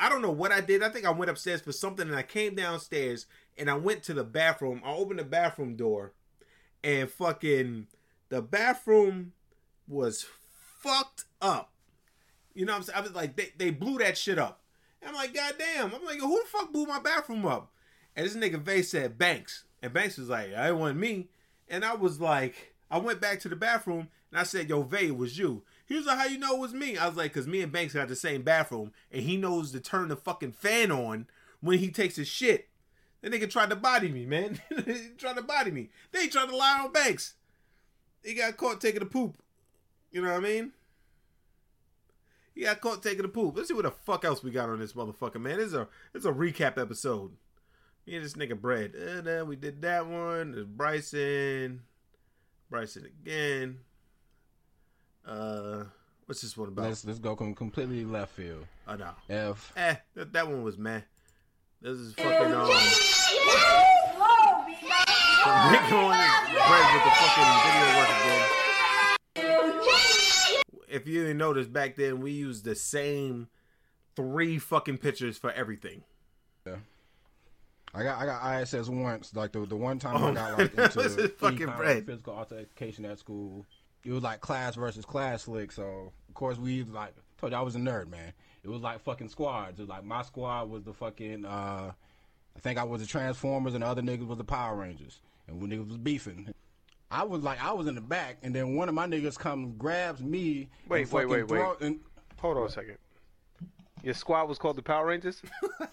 I 0.01 0.09
don't 0.09 0.23
know 0.23 0.31
what 0.31 0.51
I 0.51 0.63
did. 0.63 0.83
I 0.83 0.89
think 0.89 1.05
I 1.05 1.11
went 1.11 1.31
upstairs 1.31 1.61
for 1.61 1.73
something, 1.73 2.09
and 2.09 2.17
I 2.17 2.23
came 2.23 2.55
downstairs 2.55 3.27
and 3.59 3.71
I 3.71 3.75
went 3.75 4.03
to 4.05 4.15
the 4.15 4.25
bathroom. 4.25 4.81
I 4.83 4.95
opened 4.95 5.19
the 5.19 5.25
bathroom 5.25 5.77
door, 5.77 6.15
and 6.83 7.11
fucking 7.11 7.87
the 8.31 8.41
bathroom 8.41 9.33
was 9.87 10.25
fucked 10.81 11.27
up. 11.43 11.71
You 12.55 12.65
know 12.65 12.73
what 12.73 12.79
I'm 12.79 12.83
saying? 12.85 12.99
I 12.99 13.03
was 13.03 13.15
like, 13.15 13.37
they, 13.37 13.53
they 13.59 13.71
blew 13.71 13.99
that 13.99 14.17
shit 14.17 14.39
up. 14.39 14.63
And 15.03 15.11
I'm 15.11 15.15
like, 15.15 15.35
God 15.35 15.55
damn. 15.59 15.95
I'm 15.95 16.05
like, 16.05 16.19
who 16.19 16.41
the 16.41 16.49
fuck 16.49 16.73
blew 16.73 16.87
my 16.87 17.01
bathroom 17.01 17.45
up? 17.45 17.71
And 18.17 18.27
this 18.27 18.37
nigga 18.37 18.61
Vay 18.61 18.83
said 18.83 19.19
Banks. 19.19 19.65
And 19.83 19.93
Banks 19.93 20.17
was 20.17 20.29
like, 20.29 20.55
I 20.55 20.73
wasn't 20.73 21.01
me. 21.01 21.29
And 21.69 21.85
I 21.85 21.95
was 21.95 22.21
like, 22.21 22.75
I 22.91 22.99
went 22.99 23.21
back 23.21 23.41
to 23.41 23.49
the 23.49 23.57
bathroom 23.57 24.09
and 24.31 24.41
I 24.41 24.43
said, 24.45 24.69
Yo, 24.69 24.83
Vay, 24.83 25.09
it 25.09 25.17
was 25.17 25.39
you. 25.39 25.63
He 25.91 25.97
was 25.97 26.07
like, 26.07 26.19
How 26.19 26.27
you 26.27 26.39
know 26.39 26.55
it 26.55 26.61
was 26.61 26.73
me? 26.73 26.97
I 26.97 27.09
was 27.09 27.17
like, 27.17 27.35
Cause 27.35 27.49
me 27.49 27.61
and 27.61 27.73
Banks 27.73 27.95
got 27.95 28.07
the 28.07 28.15
same 28.15 28.43
bathroom 28.43 28.93
and 29.11 29.25
he 29.25 29.37
knows 29.37 29.73
to 29.73 29.81
turn 29.81 30.07
the 30.07 30.17
fucking 30.17 30.53
fan 30.53 30.93
on 30.93 31.27
when 31.61 31.81
he 31.81 31.91
takes 31.91 32.15
his 32.15 32.29
shit. 32.29 32.69
That 33.21 33.33
nigga 33.33 33.51
tried 33.51 33.71
to 33.71 33.77
body 33.77 34.09
me, 34.09 34.25
man. 34.25 34.61
tried 35.19 35.37
to 35.37 35.43
body 35.43 35.73
me. 35.73 35.91
They 36.13 36.23
he 36.23 36.29
tried 36.29 36.49
to 36.49 36.57
lie 36.57 36.81
on 36.85 36.93
Banks. 36.93 37.35
He 38.25 38.35
got 38.35 38.57
caught 38.57 38.81
taking 38.81 39.03
a 39.03 39.07
poop. 39.07 39.43
You 40.13 40.23
know 40.23 40.31
what 40.31 40.37
I 40.37 40.41
mean? 40.41 40.73
He 42.55 42.63
got 42.63 42.81
caught 42.81 43.03
taking 43.03 43.25
a 43.25 43.29
poop. 43.29 43.57
Let's 43.57 43.67
see 43.67 43.75
what 43.75 43.85
the 43.85 43.91
fuck 43.91 44.25
else 44.25 44.45
we 44.45 44.53
got 44.53 44.69
on 44.69 44.79
this 44.79 44.93
motherfucker, 44.93 45.41
man. 45.41 45.57
This 45.57 45.69
is 45.69 45.75
a 45.75 45.89
it's 46.15 46.25
a 46.25 46.33
recap 46.33 46.81
episode. 46.81 47.33
Me 48.07 48.15
and 48.15 48.25
this 48.25 48.35
nigga 48.35 48.59
bread. 48.59 48.93
Uh, 48.97 49.19
and 49.19 49.27
then 49.27 49.49
we 49.49 49.57
did 49.57 49.83
that 49.83 50.07
one. 50.07 50.53
There's 50.53 50.67
Bryson. 50.67 51.83
Bryson 52.71 53.07
again. 53.07 53.81
Uh 55.27 55.85
what's 56.27 56.41
this 56.43 56.57
one 56.57 56.69
about? 56.69 56.87
Let's 56.87 57.05
let's 57.05 57.19
go 57.19 57.37
com- 57.37 57.55
completely 57.55 58.05
left 58.05 58.33
field. 58.33 58.65
Oh 58.89 58.97
no. 58.97 59.11
F. 59.29 59.73
Eh, 59.77 59.97
that, 60.15 60.33
that 60.33 60.49
one 60.49 60.63
was 60.63 60.79
man. 60.79 61.05
This 61.83 61.97
is 61.99 62.15
fucking 62.15 62.53
um 62.53 62.69
Rick 65.71 65.93
on 65.93 66.11
bread 66.53 66.87
with 66.95 67.05
the 67.05 67.11
fucking 67.17 67.51
video 67.65 67.89
work 67.97 68.11
again. 68.21 68.47
If 70.89 71.07
you 71.07 71.23
didn't 71.23 71.39
notice 71.39 71.67
back 71.67 71.97
then, 71.97 72.21
we 72.21 72.33
used 72.33 72.65
the 72.65 72.75
same 72.75 73.49
three 74.17 74.59
fucking 74.59 74.99
pictures 74.99 75.39
for 75.39 75.51
everything. 75.53 76.03
Yeah. 76.67 76.77
I 77.95 78.03
got 78.03 78.21
I 78.21 78.27
got 78.27 78.63
ISS 78.63 78.89
once, 78.89 79.35
like 79.35 79.53
the 79.53 79.65
the 79.67 79.77
one 79.77 79.99
time 79.99 80.17
Oh, 80.23 80.29
I 80.29 80.35
got 80.35 80.59
like 80.59 80.75
into 80.79 80.99
this 81.03 81.17
any 81.19 81.29
fucking 81.29 81.59
kind 81.59 81.71
of 81.71 81.77
bread? 81.77 82.07
physical 82.07 82.35
altercation 82.35 83.05
at 83.05 83.19
school. 83.19 83.65
It 84.05 84.13
was 84.13 84.23
like 84.23 84.41
class 84.41 84.75
versus 84.77 85.05
class 85.05 85.43
slick. 85.43 85.73
So 85.73 86.13
of 86.29 86.35
course 86.35 86.57
we 86.59 86.85
like 86.85 87.13
told 87.39 87.53
you 87.53 87.59
I 87.59 87.63
was 87.63 87.75
a 87.77 87.79
nerd, 87.79 88.09
man. 88.09 88.33
It 88.63 88.69
was 88.69 88.81
like 88.83 89.01
fucking 89.01 89.29
squads. 89.29 89.79
It 89.79 89.83
was 89.83 89.89
like 89.89 90.05
my 90.05 90.23
squad 90.23 90.71
was 90.71 90.83
the 90.85 90.93
fucking 90.93 91.45
uh 91.45 91.93
I 92.57 92.61
think 92.61 92.79
I 92.79 92.85
was 92.85 93.01
the 93.01 93.07
Transformers 93.07 93.75
and 93.75 93.83
the 93.83 93.87
other 93.87 94.03
niggas 94.03 94.27
was 94.27 94.39
the 94.39 94.45
Power 94.45 94.75
Rangers. 94.77 95.21
And 95.49 95.61
when 95.61 95.71
niggas 95.71 95.89
was 95.89 95.97
beefing. 95.99 96.53
I 97.11 97.25
was 97.25 97.43
like 97.43 97.63
I 97.63 97.73
was 97.73 97.87
in 97.89 97.95
the 97.95 98.01
back 98.01 98.39
and 98.43 98.55
then 98.55 98.75
one 98.77 98.89
of 98.89 98.95
my 98.95 99.07
niggas 99.07 99.39
comes 99.39 99.75
grabs 99.79 100.21
me 100.23 100.69
Wait, 100.89 101.03
and 101.03 101.13
wait, 101.13 101.27
wait, 101.29 101.43
wait. 101.49 101.59
throw- 101.59 101.77
and- 101.81 102.01
Hold 102.39 102.57
on 102.57 102.67
a 102.67 102.71
second. 102.71 102.97
Your 104.03 104.15
squad 104.15 104.49
was 104.49 104.57
called 104.57 104.77
the 104.77 104.83
Power 104.83 105.05
Rangers? 105.07 105.43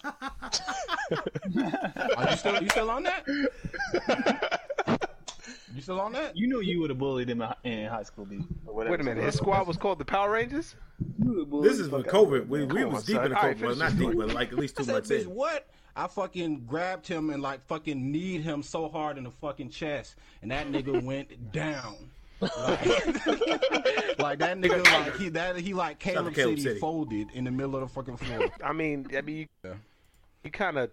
Are 2.16 2.30
you 2.30 2.36
still 2.36 2.62
you 2.62 2.68
still 2.70 2.90
on 2.90 3.02
that? 3.02 3.26
You 5.74 5.82
still 5.82 6.00
on 6.00 6.12
that? 6.12 6.36
You 6.36 6.46
knew 6.46 6.60
you 6.60 6.80
would 6.80 6.90
have 6.90 6.98
bullied 6.98 7.28
him 7.28 7.42
in 7.64 7.86
high 7.86 8.02
school, 8.02 8.24
B. 8.24 8.36
whatever. 8.64 8.92
Wait 8.92 9.00
a 9.00 9.04
minute. 9.04 9.24
His 9.24 9.34
squad 9.34 9.66
was 9.66 9.76
called 9.76 9.98
the 9.98 10.04
Power 10.04 10.30
Rangers? 10.32 10.74
This 11.18 11.78
is 11.78 11.88
with 11.88 12.06
COVID. 12.06 12.48
We, 12.48 12.64
we 12.64 12.84
was 12.84 12.94
on, 12.94 13.02
deep 13.02 13.16
son. 13.16 13.24
in 13.26 13.30
the 13.32 13.36
All 13.36 13.42
right, 13.42 13.56
COVID. 13.56 13.62
Well, 13.62 13.76
not 13.76 13.98
deep, 13.98 14.16
but 14.16 14.34
like 14.34 14.48
at 14.52 14.58
least 14.58 14.76
two 14.76 14.84
said, 14.84 14.92
months 14.92 15.10
bitch, 15.10 15.22
in. 15.22 15.34
what? 15.34 15.68
I 15.94 16.06
fucking 16.06 16.64
grabbed 16.66 17.06
him 17.06 17.30
and 17.30 17.42
like 17.42 17.66
fucking 17.66 18.12
kneed 18.12 18.42
him 18.42 18.62
so 18.62 18.88
hard 18.88 19.18
in 19.18 19.24
the 19.24 19.30
fucking 19.30 19.70
chest, 19.70 20.16
and 20.42 20.50
that 20.50 20.70
nigga 20.70 21.02
went 21.04 21.52
down. 21.52 21.96
Like, 22.40 22.50
like 24.18 24.38
that 24.38 24.58
nigga, 24.60 24.84
like 24.84 25.16
he 25.16 25.28
that 25.30 25.56
he 25.58 25.74
like 25.74 26.00
Shout 26.00 26.14
Caleb, 26.14 26.34
Caleb 26.34 26.50
City, 26.58 26.62
City. 26.62 26.80
folded 26.80 27.28
in 27.34 27.44
the 27.44 27.50
middle 27.50 27.74
of 27.74 27.80
the 27.82 27.88
fucking 27.88 28.16
floor. 28.16 28.48
I 28.64 28.72
mean, 28.72 29.08
I 29.16 29.20
mean, 29.22 29.48
you, 29.64 29.74
you 30.44 30.50
kind 30.50 30.78
of 30.78 30.90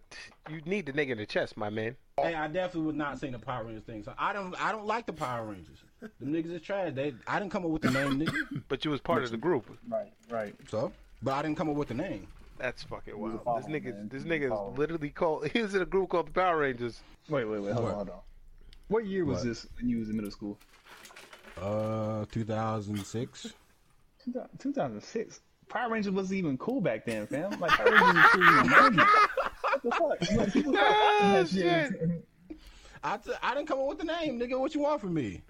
you 0.50 0.62
need 0.66 0.86
the 0.86 0.94
nigga 0.94 1.10
in 1.12 1.18
the 1.18 1.26
chest, 1.26 1.58
my 1.58 1.70
man. 1.70 1.96
Hey, 2.22 2.34
I 2.34 2.48
definitely 2.48 2.88
would 2.88 2.96
not 2.96 3.20
say 3.20 3.30
the 3.30 3.40
Power 3.40 3.66
Rangers 3.66 3.84
thing. 3.84 4.04
So 4.04 4.14
I 4.18 4.32
don't, 4.34 4.56
I 4.62 4.72
don't 4.72 4.86
like 4.86 5.06
the 5.06 5.14
Power 5.14 5.46
Rangers. 5.46 5.78
Them 6.00 6.12
niggas 6.34 6.52
is 6.54 6.62
trash. 6.62 6.94
They, 6.94 7.14
I 7.28 7.40
didn't 7.40 7.52
come 7.52 7.66
up 7.66 7.72
with 7.72 7.82
the 7.82 7.92
name, 7.92 8.20
nigga. 8.20 8.64
But 8.70 8.86
you 8.86 8.92
was 8.92 9.02
part 9.02 9.24
of 9.24 9.32
the 9.32 9.38
group. 9.38 9.66
Right, 9.90 10.14
right. 10.30 10.56
So, 10.70 10.92
but 11.22 11.34
I 11.34 11.42
didn't 11.42 11.58
come 11.58 11.70
up 11.70 11.76
with 11.76 11.90
the 11.90 11.94
name. 11.94 12.28
That's 12.58 12.84
fucking 12.84 13.18
wild. 13.18 13.44
follow, 13.44 13.60
This 13.60 13.68
nigga, 13.70 13.94
man. 13.94 14.08
this 14.10 14.24
You 14.24 14.30
was 14.30 14.38
a 14.42 14.46
nigga 14.50 14.72
is 14.72 14.78
literally 14.78 15.10
called. 15.10 15.48
He 15.54 15.62
was 15.62 15.76
in 15.76 15.82
a 15.82 15.86
group 15.86 16.10
called 16.10 16.28
the 16.28 16.32
Power 16.32 16.60
Rangers. 16.60 17.02
Wait, 17.28 17.44
wait, 17.44 17.62
wait. 17.62 17.74
Hold 17.74 17.84
What? 17.84 17.90
on, 17.92 17.96
hold 17.98 18.10
on. 18.12 18.20
What 18.88 19.06
year 19.06 19.26
was 19.26 19.40
What? 19.40 19.48
this 19.48 19.68
when 19.78 19.90
you 19.90 20.00
was 20.00 20.10
in 20.10 20.16
middle 20.16 20.32
school? 20.32 20.58
Uh, 21.62 22.26
2006. 22.32 23.54
2006. 24.60 25.42
Power 25.70 25.92
Rangers 25.92 26.12
wasn't 26.14 26.38
even 26.40 26.58
cool 26.58 26.82
back 26.82 27.06
then, 27.06 27.28
fam. 27.28 27.60
Like 27.60 27.72
Power 27.72 27.92
Rangers 27.92 28.14
was 28.14 28.26
cool 28.32 28.42
in 28.42 28.56
the 28.56 29.04
90s. 29.04 29.08
What 29.62 29.84
the 29.84 29.92
fuck? 29.92 30.38
Like, 30.38 30.54
people 30.54 30.72
that 30.74 30.84
ah, 30.84 31.44
shit. 31.50 32.26
I, 33.04 33.18
t- 33.18 33.32
I 33.44 33.54
didn't 33.54 33.68
come 33.68 33.80
up 33.80 33.88
with 33.88 34.00
the 34.00 34.06
name, 34.06 34.40
nigga. 34.40 34.60
What 34.60 34.74
you 34.74 34.82
want 34.82 35.02
from 35.02 35.14
me? 35.14 35.42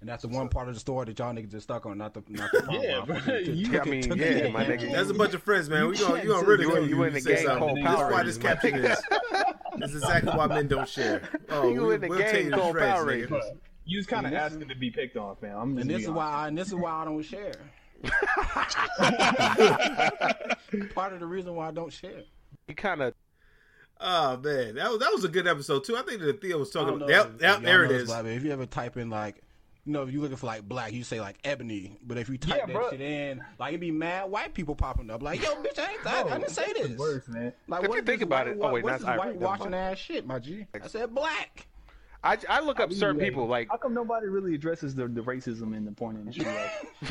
And 0.00 0.08
that's 0.08 0.22
the 0.22 0.28
one 0.28 0.48
part 0.48 0.68
of 0.68 0.74
the 0.74 0.80
story 0.80 1.06
that 1.06 1.18
y'all 1.18 1.32
niggas 1.32 1.50
just 1.52 1.64
stuck 1.64 1.86
on, 1.86 1.96
not 1.98 2.12
the 2.12 2.22
not 2.28 2.50
the 2.50 2.66
Yeah, 2.72 3.04
bro. 3.04 3.36
You- 3.38 3.70
took 3.70 3.86
I 3.86 3.90
mean, 3.90 4.02
took 4.02 4.18
yeah, 4.18 4.24
it 4.24 4.52
my 4.52 4.64
nigga. 4.64 4.90
That's 4.92 5.10
a 5.10 5.14
bunch 5.14 5.32
of 5.34 5.42
friends, 5.44 5.68
man. 5.70 5.86
We 5.88 5.96
You 5.96 6.02
gonna 6.02 6.14
can't 6.14 6.24
you 6.24 6.30
gonna 6.30 6.40
say 6.44 6.50
ridicule 6.50 6.76
you- 6.80 6.88
you. 6.88 6.96
you 6.96 7.02
in 7.04 7.12
the 7.12 7.20
say 7.20 7.34
gang 7.36 7.44
something. 7.46 7.58
called 7.58 7.76
This 7.78 7.84
is 7.84 7.96
Power 7.96 8.10
why 8.10 8.22
this 8.24 8.38
caption 8.38 8.74
is. 8.84 8.98
This 9.78 9.94
is 9.94 10.02
exactly 10.02 10.32
why 10.32 10.46
men 10.48 10.68
don't 10.68 10.86
share. 10.88 11.22
Oh, 11.48 11.72
You 11.72 11.86
we, 11.86 11.94
in 11.94 12.00
the 12.02 12.08
we'll 12.08 12.18
gang 12.18 12.30
tell 12.30 12.42
you 12.42 12.50
the 12.50 12.56
called 12.56 12.72
shreds, 12.76 12.92
Power 12.92 13.04
nigga. 13.06 13.30
Rangers. 13.30 13.44
You 13.86 13.96
was 13.98 14.06
kind 14.06 14.26
of 14.26 14.32
mm-hmm. 14.32 14.42
asking 14.42 14.68
to 14.68 14.74
be 14.76 14.90
picked 14.90 15.16
on, 15.16 15.34
fam. 15.36 15.56
I'm 15.56 15.78
And 15.78 15.88
this 15.88 16.02
is 16.02 16.10
why 16.10 16.48
and 16.48 16.58
this 16.58 16.68
is 16.68 16.74
why 16.74 16.90
I 16.90 17.04
don't 17.06 17.22
share. 17.22 17.54
part 20.94 21.12
of 21.12 21.20
the 21.20 21.26
reason 21.26 21.54
why 21.54 21.68
I 21.68 21.70
don't 21.70 21.92
share. 21.92 22.22
You 22.68 22.74
kind 22.74 23.02
of. 23.02 23.14
Oh 24.00 24.36
man, 24.38 24.74
that 24.76 24.90
was 24.90 24.98
that 25.00 25.12
was 25.12 25.24
a 25.24 25.28
good 25.28 25.46
episode 25.46 25.84
too. 25.84 25.96
I 25.96 26.02
think 26.02 26.20
that 26.22 26.40
Theo 26.40 26.58
was 26.58 26.70
talking 26.70 26.94
about. 26.96 27.08
Yep, 27.08 27.40
yep, 27.40 27.60
there 27.62 27.74
y'all 27.84 27.84
it 27.84 27.88
know 27.88 27.92
this, 27.92 28.02
is. 28.02 28.08
Bobby, 28.08 28.30
if 28.30 28.42
you 28.42 28.50
ever 28.50 28.66
type 28.66 28.96
in 28.96 29.10
like, 29.10 29.42
you 29.84 29.92
know, 29.92 30.02
if 30.02 30.10
you're 30.10 30.22
looking 30.22 30.36
for 30.36 30.46
like 30.46 30.62
black, 30.68 30.92
you 30.92 31.04
say 31.04 31.20
like 31.20 31.38
ebony. 31.44 31.96
But 32.02 32.18
if 32.18 32.28
you 32.28 32.36
type 32.36 32.56
Yeah, 32.58 32.66
that 32.66 32.72
bro. 32.74 32.90
shit 32.90 33.00
in, 33.00 33.44
like 33.60 33.68
it'd 33.70 33.80
be 33.80 33.92
mad 33.92 34.28
white 34.30 34.54
people 34.54 34.74
popping 34.74 35.08
up. 35.10 35.22
Like, 35.22 35.40
yo, 35.42 35.50
bitch, 35.62 35.78
I 35.78 35.92
ain't 35.92 36.06
I, 36.06 36.22
I 36.34 36.38
didn't 36.38 36.50
say 36.50 36.72
this. 36.72 36.88
the 36.88 36.96
worst, 36.96 37.28
man. 37.28 37.52
Like, 37.68 37.84
If 37.84 37.90
what 37.90 37.96
you 37.96 38.02
think 38.02 38.22
about 38.22 38.46
white- 38.46 38.56
it- 38.56 38.60
oh, 38.60 38.72
wait, 38.72 38.84
what's 38.84 39.04
not 39.04 39.12
this 39.14 39.20
Ivory, 39.20 39.34
never 39.34 39.38
whitewashing 39.38 39.70
mind. 39.70 39.74
ass 39.92 39.98
shit, 39.98 40.26
my 40.26 40.38
G? 40.40 40.66
I 40.82 40.86
said 40.88 41.14
black. 41.14 41.68
I, 42.24 42.38
I 42.48 42.60
look 42.60 42.78
up 42.78 42.92
certain 42.92 43.16
Like, 43.18 43.26
people 43.26 43.46
like 43.48 43.68
How 43.68 43.76
come 43.76 43.94
nobody 43.94 44.28
really 44.28 44.54
addresses 44.54 44.94
the, 44.94 45.08
the 45.08 45.22
racism 45.22 45.76
in 45.76 45.84
the 45.84 45.92
porn 45.92 46.16
industry? 46.16 46.44
Like, 46.44 46.54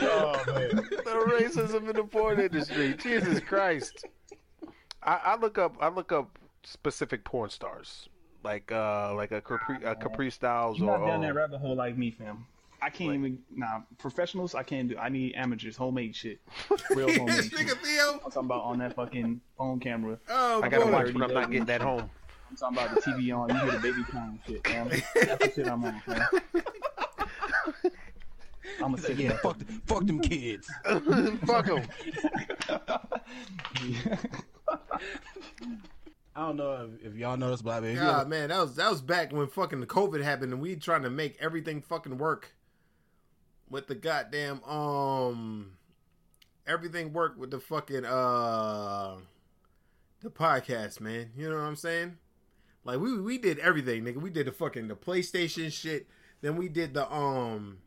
oh, 0.00 0.42
man. 0.46 0.76
the 0.76 1.36
racism 1.38 1.88
in 1.88 1.96
the 1.96 2.04
porn 2.04 2.40
industry. 2.40 2.94
Jesus 2.94 3.40
Christ. 3.40 4.04
I, 5.02 5.20
I 5.24 5.36
look 5.36 5.58
up 5.58 5.76
I 5.80 5.88
look 5.88 6.12
up 6.12 6.38
specific 6.62 7.24
porn 7.24 7.50
stars 7.50 8.08
like 8.42 8.70
uh 8.70 9.14
like 9.14 9.32
a 9.32 9.40
Capri, 9.40 9.76
a 9.84 9.94
Capri 9.94 10.30
Styles 10.30 10.78
You're 10.78 10.90
or 10.90 10.98
not 10.98 11.06
down 11.06 11.20
that 11.22 11.34
rabbit 11.34 11.58
hole 11.58 11.74
like 11.74 11.96
me, 11.96 12.10
fam. 12.10 12.46
I 12.84 12.90
can't 12.90 13.14
even. 13.14 13.38
Nah, 13.54 13.80
professionals, 13.98 14.54
I 14.54 14.62
can't 14.62 14.88
do. 14.88 14.96
I 14.98 15.08
need 15.08 15.34
amateurs, 15.36 15.76
homemade 15.76 16.14
shit, 16.14 16.38
real 16.90 17.06
this 17.06 17.16
homemade. 17.16 17.44
shit. 17.44 17.52
nigga 17.52 17.76
Theo. 17.78 18.12
I'm 18.12 18.18
talking 18.30 18.44
about 18.44 18.64
on 18.64 18.78
that 18.80 18.94
fucking 18.94 19.40
phone 19.56 19.80
camera. 19.80 20.18
Oh 20.28 20.60
I 20.62 20.68
gotta 20.68 20.84
boy. 20.84 20.92
watch 20.92 21.12
when 21.14 21.22
I'm 21.22 21.32
not 21.32 21.50
getting 21.50 21.64
that 21.66 21.80
home. 21.80 22.10
I'm 22.50 22.56
talking 22.56 22.76
about 22.78 22.94
the 22.94 23.00
TV 23.00 23.36
on. 23.36 23.48
You 23.48 23.56
hear 23.56 23.70
the 23.72 23.78
baby 23.78 24.02
crying 24.04 24.38
shit, 24.46 24.66
fam. 24.66 24.88
That's 24.88 25.46
the 25.46 25.52
shit 25.54 25.66
I'm 25.66 25.84
on, 25.84 26.00
fam. 26.00 26.26
I'm 28.80 28.90
gonna 28.92 28.98
sit 28.98 29.16
Yeah, 29.18 29.28
here. 29.30 29.38
fuck, 29.38 29.56
fuck 29.86 30.06
them 30.06 30.20
kids. 30.20 30.68
Fuck 31.46 31.66
them. 31.66 31.82
I 36.36 36.40
don't 36.46 36.56
know 36.56 36.88
if, 37.00 37.12
if 37.12 37.16
y'all 37.16 37.36
know 37.36 37.50
this, 37.50 37.62
Bobby. 37.62 37.88
If 37.88 37.94
you 37.94 38.00
God, 38.00 38.20
ever- 38.22 38.28
man, 38.28 38.48
that 38.48 38.58
was 38.58 38.74
that 38.76 38.90
was 38.90 39.00
back 39.00 39.32
when 39.32 39.46
fucking 39.46 39.80
the 39.80 39.86
COVID 39.86 40.22
happened 40.22 40.52
and 40.52 40.60
we 40.60 40.74
trying 40.76 41.02
to 41.02 41.10
make 41.10 41.36
everything 41.40 41.80
fucking 41.80 42.18
work 42.18 42.54
with 43.68 43.86
the 43.86 43.94
goddamn 43.94 44.62
um 44.64 45.72
everything 46.66 47.12
worked 47.12 47.38
with 47.38 47.50
the 47.50 47.60
fucking 47.60 48.04
uh 48.04 49.16
the 50.20 50.30
podcast, 50.30 51.00
man. 51.00 51.32
You 51.36 51.50
know 51.50 51.56
what 51.56 51.62
I'm 51.62 51.76
saying? 51.76 52.16
Like 52.84 52.98
we 52.98 53.20
we 53.20 53.38
did 53.38 53.58
everything, 53.58 54.04
nigga. 54.04 54.16
We 54.16 54.30
did 54.30 54.46
the 54.46 54.52
fucking 54.52 54.88
the 54.88 54.96
PlayStation 54.96 55.72
shit. 55.72 56.06
Then 56.40 56.56
we 56.56 56.68
did 56.68 56.94
the 56.94 57.10
um 57.12 57.78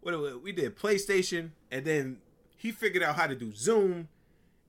what 0.00 0.18
we 0.20 0.36
we 0.36 0.52
did 0.52 0.76
PlayStation 0.76 1.50
and 1.70 1.84
then 1.84 2.18
he 2.56 2.70
figured 2.70 3.02
out 3.02 3.16
how 3.16 3.26
to 3.26 3.34
do 3.34 3.54
Zoom 3.54 4.08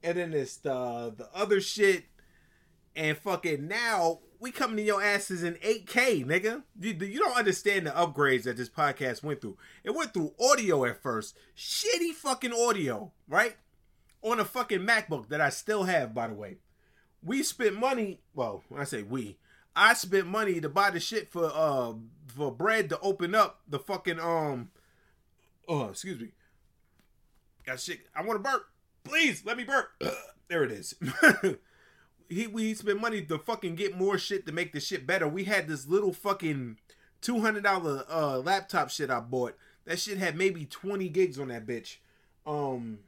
and 0.03 0.17
then 0.17 0.33
it's 0.33 0.57
the 0.57 1.13
the 1.15 1.29
other 1.33 1.61
shit, 1.61 2.05
and 2.95 3.17
fucking 3.17 3.67
now 3.67 4.19
we 4.43 4.51
coming 4.51 4.75
to 4.75 4.83
your 4.83 5.01
asses 5.01 5.41
in 5.41 5.53
8K, 5.53 6.25
nigga. 6.25 6.63
You, 6.77 6.93
you 6.93 7.17
don't 7.17 7.37
understand 7.37 7.87
the 7.87 7.91
upgrades 7.91 8.43
that 8.43 8.57
this 8.57 8.67
podcast 8.67 9.23
went 9.23 9.39
through. 9.39 9.57
It 9.85 9.95
went 9.95 10.13
through 10.13 10.33
audio 10.37 10.83
at 10.83 11.01
first, 11.01 11.37
shitty 11.55 12.11
fucking 12.11 12.51
audio, 12.51 13.13
right? 13.29 13.55
On 14.21 14.41
a 14.41 14.45
fucking 14.45 14.81
MacBook 14.81 15.29
that 15.29 15.39
I 15.39 15.47
still 15.47 15.83
have, 15.83 16.13
by 16.13 16.27
the 16.27 16.33
way. 16.33 16.57
We 17.23 17.41
spent 17.41 17.79
money. 17.79 18.19
Well, 18.35 18.63
when 18.67 18.81
I 18.81 18.83
say 18.83 19.01
we, 19.01 19.37
I 19.77 19.93
spent 19.93 20.27
money 20.27 20.59
to 20.59 20.67
buy 20.67 20.89
the 20.89 20.99
shit 20.99 21.31
for 21.31 21.49
uh 21.53 21.93
for 22.35 22.51
bread 22.51 22.89
to 22.89 22.99
open 22.99 23.33
up 23.33 23.61
the 23.65 23.79
fucking 23.79 24.19
um. 24.19 24.71
Oh, 25.69 25.85
excuse 25.85 26.19
me. 26.19 26.33
Got 27.65 27.79
shit. 27.79 28.01
I 28.13 28.23
want 28.23 28.43
to 28.43 28.51
burp. 28.51 28.65
Please 29.05 29.45
let 29.45 29.55
me 29.55 29.63
burp. 29.63 29.87
there 30.49 30.65
it 30.65 30.71
is. 30.73 30.95
he 32.29 32.47
we 32.47 32.73
spent 32.73 33.01
money 33.01 33.21
to 33.21 33.37
fucking 33.39 33.75
get 33.75 33.97
more 33.97 34.17
shit 34.17 34.45
to 34.45 34.51
make 34.51 34.73
the 34.73 34.79
shit 34.79 35.05
better. 35.05 35.27
We 35.27 35.43
had 35.45 35.67
this 35.67 35.87
little 35.87 36.13
fucking 36.13 36.77
two 37.21 37.39
hundred 37.39 37.63
dollar 37.63 38.03
uh 38.09 38.39
laptop 38.39 38.89
shit 38.89 39.09
I 39.09 39.19
bought. 39.19 39.55
That 39.85 39.99
shit 39.99 40.17
had 40.17 40.35
maybe 40.37 40.65
twenty 40.65 41.09
gigs 41.09 41.39
on 41.39 41.49
that 41.49 41.65
bitch. 41.65 41.97
Um, 42.45 42.99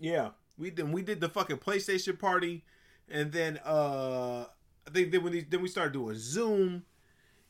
yeah, 0.00 0.30
we 0.58 0.70
did 0.70 0.92
we 0.92 1.02
did 1.02 1.20
the 1.20 1.28
fucking 1.28 1.58
PlayStation 1.58 2.18
party, 2.18 2.64
and 3.08 3.32
then 3.32 3.58
uh, 3.64 4.46
I 4.86 4.90
think 4.90 5.12
then 5.12 5.22
when 5.22 5.32
these, 5.32 5.44
then 5.48 5.62
we 5.62 5.68
started 5.68 5.92
doing 5.92 6.16
Zoom. 6.16 6.84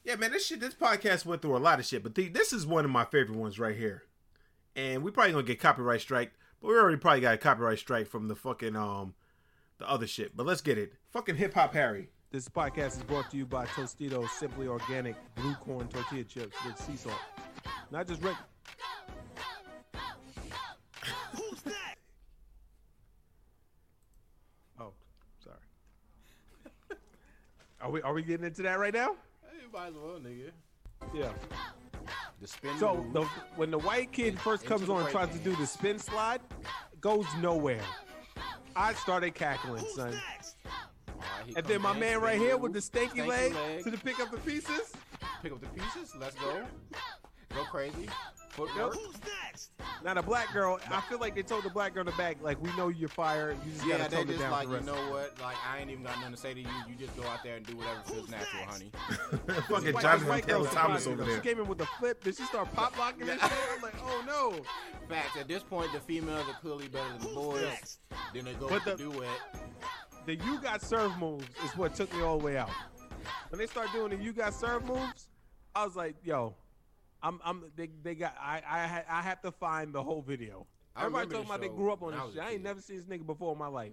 Yeah, 0.05 0.17
man, 0.17 0.33
this 0.33 0.47
shit, 0.47 0.61
this 0.61 0.75
podcast 0.75 1.25
went 1.25 1.43
through 1.43 1.57
a 1.57 1.59
lot 1.59 1.79
of 1.79 1.87
shit, 1.87 2.03
but 2.03 2.17
the, 2.17 2.29
this 2.29 2.53
is 2.53 2.67
one 2.67 2.85
of 2.85 2.91
my 2.91 3.05
favorite 3.05 3.39
ones 3.39 3.61
right 3.61 3.77
here. 3.77 4.03
And 4.75 5.05
we 5.05 5.13
probably 5.13 5.33
gonna 5.33 5.45
get 5.45 5.61
copyright 5.61 6.01
strike, 6.01 6.33
but 6.61 6.69
we 6.69 6.75
already 6.75 6.97
probably 6.97 7.21
got 7.21 7.35
a 7.35 7.39
copyright 7.39 7.79
strike 7.79 8.09
from 8.09 8.27
the 8.29 8.35
fucking 8.35 8.75
um 8.75 9.15
the 9.83 9.91
other 9.91 10.07
shit. 10.07 10.37
But 10.37 10.47
let's 10.47 10.61
get 10.61 10.79
it. 10.79 10.95
Fucking 11.11 11.37
hip 11.37 11.55
hop 11.55 11.75
Harry. 11.75 12.09
This 12.31 12.49
podcast 12.49 12.97
is 12.97 13.03
brought 13.03 13.31
to 13.33 13.37
you 13.37 13.45
by 13.45 13.67
Tostitos 13.67 14.29
Simply 14.31 14.67
Organic 14.67 15.17
Blue 15.35 15.55
Corn 15.55 15.89
Tortilla 15.89 16.25
Chips 16.25 16.57
with 16.65 16.79
sea 16.79 16.97
salt. 16.97 17.17
Not 17.91 18.07
just 18.07 18.23
regular. 18.23 18.39
Oh, 24.81 24.93
sorry. 25.45 25.57
Are 27.81 27.91
we 27.91 28.01
are 28.03 28.15
we 28.15 28.23
getting 28.23 28.47
into 28.47 28.63
that 28.63 28.79
right 28.79 28.95
now? 28.95 29.17
Hey, 29.43 29.67
might 29.73 29.89
as 29.89 29.95
well, 29.95 30.21
nigga. 30.21 30.53
Yeah. 31.13 31.33
The 32.41 32.47
spin 32.47 32.79
So 32.79 33.05
the, 33.13 33.23
when 33.57 33.71
the 33.71 33.79
white 33.79 34.13
kid 34.13 34.39
first 34.39 34.65
comes 34.65 34.89
on 34.89 34.97
and 34.97 35.05
right 35.07 35.13
tries 35.13 35.31
to 35.37 35.39
do 35.39 35.55
the 35.57 35.67
spin 35.67 35.99
slide, 35.99 36.41
goes 37.01 37.27
nowhere. 37.41 37.83
I 38.75 38.95
started 38.95 39.35
cackling, 39.35 39.85
son. 39.95 40.09
Alright, 40.09 41.57
And 41.57 41.67
then 41.67 41.83
my 41.83 41.93
man 41.93 42.21
right 42.21 42.39
here 42.39 42.57
with 42.57 42.73
the 42.73 42.79
stanky 42.81 43.17
stanky 43.17 43.27
leg, 43.27 43.55
leg. 43.55 43.85
to 43.85 43.91
the 43.91 43.99
pick 43.99 44.21
up 44.21 44.31
the 44.31 44.39
pieces. 44.39 44.93
Pick 45.43 45.53
up 45.53 45.61
the 45.61 45.69
pieces. 45.69 46.15
Let's 46.19 46.35
go. 46.37 46.63
Go 47.55 47.65
crazy. 47.65 48.09
Footwork. 48.51 48.97
Now 50.05 50.13
the 50.15 50.23
black 50.23 50.53
girl, 50.53 50.79
I 50.91 51.01
feel 51.03 51.19
like 51.19 51.35
they 51.35 51.43
told 51.43 51.65
the 51.65 51.71
black 51.71 51.95
girl 51.95 52.03
in 52.03 52.07
the 52.07 52.13
back, 52.13 52.37
like 52.43 52.61
we 52.61 52.71
know 52.77 52.89
you're 52.89 53.09
fired. 53.09 53.57
You 53.65 53.73
just 53.73 53.87
Yeah, 53.87 53.99
gotta 53.99 54.11
they 54.11 54.17
tone 54.17 54.25
it 54.25 54.29
just 54.29 54.41
down 54.41 54.51
like, 54.51 54.67
for 54.67 54.73
the 54.75 54.79
you 54.81 54.87
know 54.87 55.11
what? 55.11 55.41
Like, 55.41 55.57
I 55.67 55.79
ain't 55.79 55.91
even 55.91 56.03
got 56.05 56.19
nothing 56.19 56.35
to 56.35 56.41
say 56.41 56.53
to 56.55 56.61
you. 56.61 56.67
You 56.89 56.95
just 56.99 57.17
go 57.17 57.23
out 57.29 57.43
there 57.43 57.57
and 57.57 57.65
do 57.65 57.77
whatever 57.77 58.01
feels 58.05 58.29
natural, 58.29 58.65
honey. 58.65 58.91
fucking 59.69 59.99
Jonathan 60.01 60.41
Taylor 60.43 60.69
Thomas 60.69 61.07
over 61.07 61.25
there. 61.25 61.37
She 61.37 61.41
came 61.41 61.61
in 61.61 61.67
with 61.67 61.81
a 61.81 61.87
flip. 61.99 62.23
Did 62.25 62.37
she 62.37 62.45
start 62.45 62.71
pop 62.75 62.99
locking 62.99 63.29
and 63.29 63.41
shit? 63.41 63.53
I'm 63.75 63.81
like, 63.81 63.95
oh 64.03 64.23
no. 64.27 64.61
Facts. 65.09 65.37
At 65.39 65.49
this 65.49 65.63
point, 65.63 65.91
the 65.93 66.01
females 66.01 66.45
are 66.49 66.61
clearly 66.61 66.89
better 66.89 67.09
than 67.19 67.29
the 67.29 67.35
boys. 67.35 67.63
Next? 67.63 68.01
Then 68.35 68.45
they 68.45 68.53
go 68.55 68.69
But 68.69 68.85
with 68.85 68.99
the- 68.99 69.05
the 69.05 69.11
duet. 69.13 69.29
The 70.27 70.35
you 70.37 70.59
got 70.61 70.83
serve 70.83 71.17
moves 71.19 71.47
is 71.65 71.77
what 71.77 71.95
took 71.95 72.13
me 72.15 72.23
all 72.23 72.39
the 72.39 72.45
way 72.45 72.57
out. 72.59 72.71
When 73.49 73.59
they 73.59 73.67
start 73.67 73.89
doing 73.93 74.11
the 74.11 74.17
you 74.23 74.33
got 74.33 74.53
serve 74.55 74.85
moves, 74.85 75.29
I 75.75 75.85
was 75.85 75.97
like, 75.97 76.15
yo, 76.23 76.55
I'm 77.23 77.41
I'm 77.45 77.65
they, 77.77 77.89
they 78.03 78.15
got 78.15 78.35
I 78.41 78.63
I 78.69 79.05
I 79.19 79.23
have 79.23 79.41
to 79.43 79.53
find 79.53 79.93
the 79.95 80.03
whole 80.03 80.23
video. 80.23 80.67
I 80.95 81.03
Everybody 81.03 81.27
talking 81.27 81.41
the 81.43 81.47
about 81.47 81.61
they 81.61 81.69
grew 81.69 81.93
up 81.93 82.03
on 82.03 82.13
this 82.13 82.35
shit. 82.35 82.43
I 82.43 82.51
ain't 82.53 82.63
never 82.63 82.81
seen 82.81 82.97
this 82.97 83.07
nigga 83.07 83.25
before 83.25 83.53
in 83.53 83.59
my 83.59 83.69
life. 83.69 83.93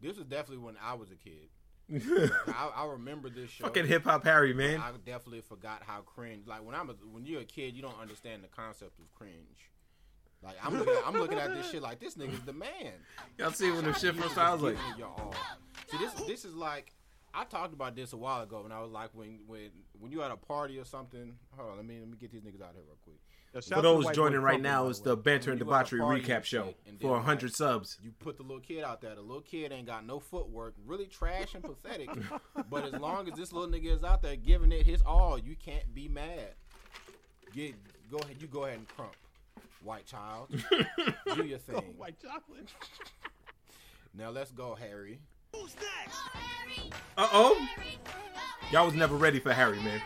This 0.00 0.16
was 0.16 0.26
definitely 0.26 0.64
when 0.64 0.76
I 0.82 0.94
was 0.94 1.08
a 1.10 1.16
kid. 1.16 1.48
I, 2.48 2.70
I 2.74 2.86
remember 2.86 3.30
this 3.30 3.48
show. 3.50 3.64
Fucking 3.64 3.86
hip 3.86 4.04
hop 4.04 4.24
Harry, 4.24 4.52
man. 4.52 4.80
I 4.80 4.90
definitely 5.04 5.42
forgot 5.42 5.82
how 5.86 6.00
cringe. 6.00 6.46
Like 6.46 6.64
when 6.64 6.74
I'm 6.74 6.90
a, 6.90 6.94
when 7.12 7.24
you're 7.24 7.42
a 7.42 7.44
kid, 7.44 7.74
you 7.76 7.82
don't 7.82 7.98
understand 8.00 8.42
the 8.42 8.48
concept 8.48 8.98
of 8.98 9.12
cringe. 9.14 9.70
Like 10.42 10.56
I'm 10.62 10.78
looking, 10.78 10.94
at, 10.94 11.06
I'm 11.06 11.14
looking 11.14 11.38
at 11.38 11.54
this 11.54 11.70
shit 11.70 11.82
like 11.82 12.00
this 12.00 12.14
nigga's 12.14 12.44
the 12.44 12.52
man. 12.52 12.92
Y'all 13.38 13.52
see 13.52 13.70
when 13.70 13.84
the 13.84 13.92
Shout 13.92 14.00
shit 14.00 14.10
to 14.10 14.16
you 14.16 14.22
first 14.22 14.34
for 14.34 14.40
I 14.40 14.52
was 14.52 14.62
like- 14.62 14.76
y'all. 14.98 15.34
See 15.90 15.98
this 15.98 16.12
this 16.26 16.44
is 16.44 16.54
like 16.54 16.92
I 17.34 17.44
talked 17.44 17.74
about 17.74 17.94
this 17.94 18.12
a 18.12 18.16
while 18.16 18.42
ago, 18.42 18.62
and 18.64 18.72
I 18.72 18.80
was 18.80 18.90
like 18.90 19.10
when 19.12 19.40
when 19.46 19.70
when 19.98 20.10
you 20.12 20.22
at 20.22 20.30
a 20.30 20.36
party 20.36 20.78
or 20.78 20.84
something. 20.84 21.34
Hold 21.56 21.70
on, 21.70 21.76
let 21.76 21.86
me 21.86 21.98
let 21.98 22.08
me 22.08 22.16
get 22.18 22.32
these 22.32 22.42
niggas 22.42 22.62
out 22.62 22.72
here 22.74 22.82
real 22.86 22.98
quick. 23.04 23.16
For 23.62 23.80
those 23.80 24.10
joining 24.10 24.40
right 24.40 24.60
now, 24.60 24.88
it's 24.88 25.00
the 25.00 25.16
banter 25.16 25.50
and 25.50 25.60
When 25.60 25.68
you 25.68 25.74
at 25.74 25.80
a 25.80 25.90
debauchery 25.90 26.00
recap 26.00 26.44
show 26.44 26.74
and 26.86 27.00
for 27.00 27.04
then, 27.04 27.10
100 27.12 27.46
like, 27.46 27.56
subs. 27.56 27.98
You 28.02 28.12
put 28.18 28.36
the 28.36 28.42
little 28.42 28.60
kid 28.60 28.84
out 28.84 29.00
there. 29.00 29.14
The 29.14 29.22
little 29.22 29.40
kid 29.40 29.72
ain't 29.72 29.86
got 29.86 30.04
no 30.04 30.20
footwork, 30.20 30.74
really 30.84 31.06
trash 31.06 31.54
and 31.54 31.64
pathetic. 31.64 32.10
but 32.70 32.84
as 32.84 33.00
long 33.00 33.28
as 33.28 33.34
this 33.34 33.52
little 33.52 33.70
nigga 33.70 33.96
is 33.96 34.04
out 34.04 34.20
there 34.20 34.36
giving 34.36 34.72
it 34.72 34.84
his 34.84 35.00
all, 35.06 35.38
you 35.38 35.56
can't 35.56 35.94
be 35.94 36.06
mad. 36.08 36.50
Get 37.54 37.74
go 38.10 38.18
ahead, 38.18 38.36
you 38.40 38.46
go 38.46 38.64
ahead 38.64 38.78
and 38.78 38.88
crump, 38.88 39.16
white 39.82 40.04
child. 40.04 40.48
Do 41.34 41.44
your 41.44 41.58
thing. 41.58 41.94
White 41.96 42.20
chocolate. 42.20 42.68
Now 44.12 44.30
let's 44.30 44.50
go, 44.50 44.74
Harry. 44.74 45.20
Uh 47.18 47.28
oh. 47.32 47.68
Y'all 48.70 48.84
was 48.84 48.94
never 48.94 49.16
ready 49.16 49.40
for 49.40 49.52
Harry, 49.52 49.78
man. 49.80 50.00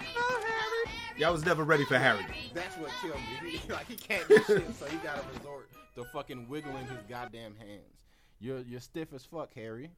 Y'all 1.17 1.33
was 1.33 1.45
never 1.45 1.65
ready 1.65 1.85
for 1.85 1.99
Harry. 1.99 2.25
That's 2.55 2.77
what 2.77 2.91
killed 3.03 3.17
me. 3.43 3.57
He, 3.57 3.73
like 3.73 3.87
he 3.87 3.97
can't 3.97 4.27
do 4.29 4.37
shit, 4.45 4.75
so 4.77 4.87
he 4.87 4.97
gotta 4.99 5.23
resort 5.37 5.69
to 5.97 6.05
fucking 6.05 6.49
wiggling 6.49 6.87
his 6.87 6.99
goddamn 7.09 7.57
hands. 7.57 7.99
You're 8.39 8.61
you're 8.61 8.81
stiff 8.81 9.13
as 9.13 9.25
fuck, 9.25 9.53
Harry. 9.55 9.91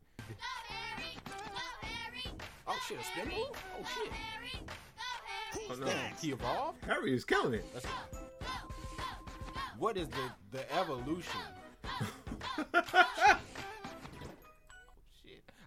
Oh 2.66 2.76
shit, 2.88 2.98
a 2.98 3.04
spin 3.04 3.28
move? 3.28 3.50
Oh 3.78 3.86
shit. 3.94 4.12
Oh, 5.70 5.74
no. 5.74 5.86
Damn, 5.86 6.14
he 6.20 6.32
evolved? 6.32 6.78
Harry 6.86 7.14
is 7.14 7.24
killing 7.24 7.54
it. 7.54 7.64
Let's. 7.74 7.86
What 9.78 9.96
is 9.96 10.08
the 10.08 10.30
the 10.50 10.74
evolution? 10.74 11.40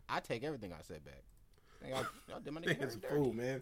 Shit. 0.08 0.16
I 0.16 0.20
take 0.20 0.44
everything 0.44 0.72
I 0.74 0.82
said 0.82 1.04
back. 1.06 1.24
Think 1.82 1.94
Y'all, 1.96 2.06
y'all 2.30 2.40
did 2.40 2.54
my 2.54 2.62
nigga 2.62 2.80
Nigga's 2.82 2.98
fool, 3.10 3.34
man. 3.34 3.62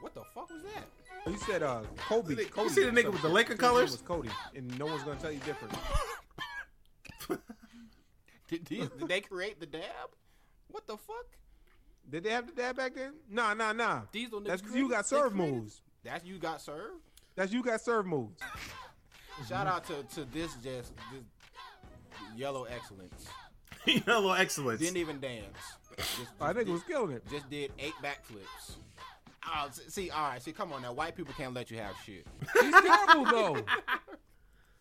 What 0.00 0.14
the 0.14 0.22
fuck 0.34 0.50
was 0.50 0.62
that? 0.62 0.84
You 1.30 1.36
said 1.38 1.62
uh 1.62 1.82
Kobe. 1.96 2.34
You 2.36 2.46
Kobe 2.46 2.68
see 2.68 2.84
the 2.84 2.90
nigga 2.90 3.10
with 3.10 3.22
the 3.22 3.28
Laker 3.28 3.52
His 3.54 3.60
name 3.60 3.68
colors? 3.70 3.90
Was 3.92 4.02
Cody, 4.02 4.28
and 4.54 4.78
no 4.78 4.86
one's 4.86 5.02
gonna 5.02 5.18
tell 5.18 5.32
you 5.32 5.40
different. 5.40 5.74
Did, 8.48 8.64
these, 8.66 8.88
did 8.90 9.08
they 9.08 9.20
create 9.20 9.58
the 9.58 9.66
dab? 9.66 9.82
What 10.68 10.86
the 10.86 10.96
fuck? 10.96 11.26
Did 12.08 12.22
they 12.22 12.30
have 12.30 12.46
the 12.46 12.52
dad 12.52 12.76
back 12.76 12.94
then? 12.94 13.14
Nah, 13.28 13.54
nah, 13.54 13.72
nah. 13.72 14.02
Diesel 14.12 14.40
niggas 14.40 14.46
That's 14.46 14.62
created- 14.62 14.78
you 14.78 14.88
got 14.88 15.04
they 15.08 15.16
serve 15.16 15.32
created- 15.32 15.54
moves. 15.54 15.82
That's 16.04 16.24
you 16.24 16.38
got 16.38 16.60
served. 16.60 17.02
That's 17.34 17.52
you 17.52 17.64
got 17.64 17.80
serve 17.80 18.06
moves. 18.06 18.40
Shout 19.48 19.66
out 19.66 19.84
to 19.86 20.04
to 20.14 20.24
this 20.26 20.54
just 20.62 20.92
this 21.12 21.24
yellow 22.36 22.64
excellence. 22.64 23.26
Yellow 24.06 24.32
excellence. 24.32 24.80
Didn't 24.80 24.96
even 24.96 25.20
dance. 25.20 25.44
Just, 25.96 26.30
I 26.40 26.52
think 26.52 26.68
it 26.68 26.72
was 26.72 26.82
killing 26.82 27.12
it. 27.12 27.24
Just 27.30 27.48
did 27.50 27.72
eight 27.78 27.94
backflips. 28.02 28.76
Oh, 29.46 29.68
see, 29.88 30.10
all 30.10 30.30
right, 30.30 30.42
see, 30.42 30.52
come 30.52 30.72
on 30.72 30.82
now. 30.82 30.92
White 30.92 31.14
people 31.14 31.32
can't 31.36 31.54
let 31.54 31.70
you 31.70 31.78
have 31.78 31.94
shit. 32.04 32.26
He's 32.60 32.72
terrible 32.72 33.24
though. 33.24 33.56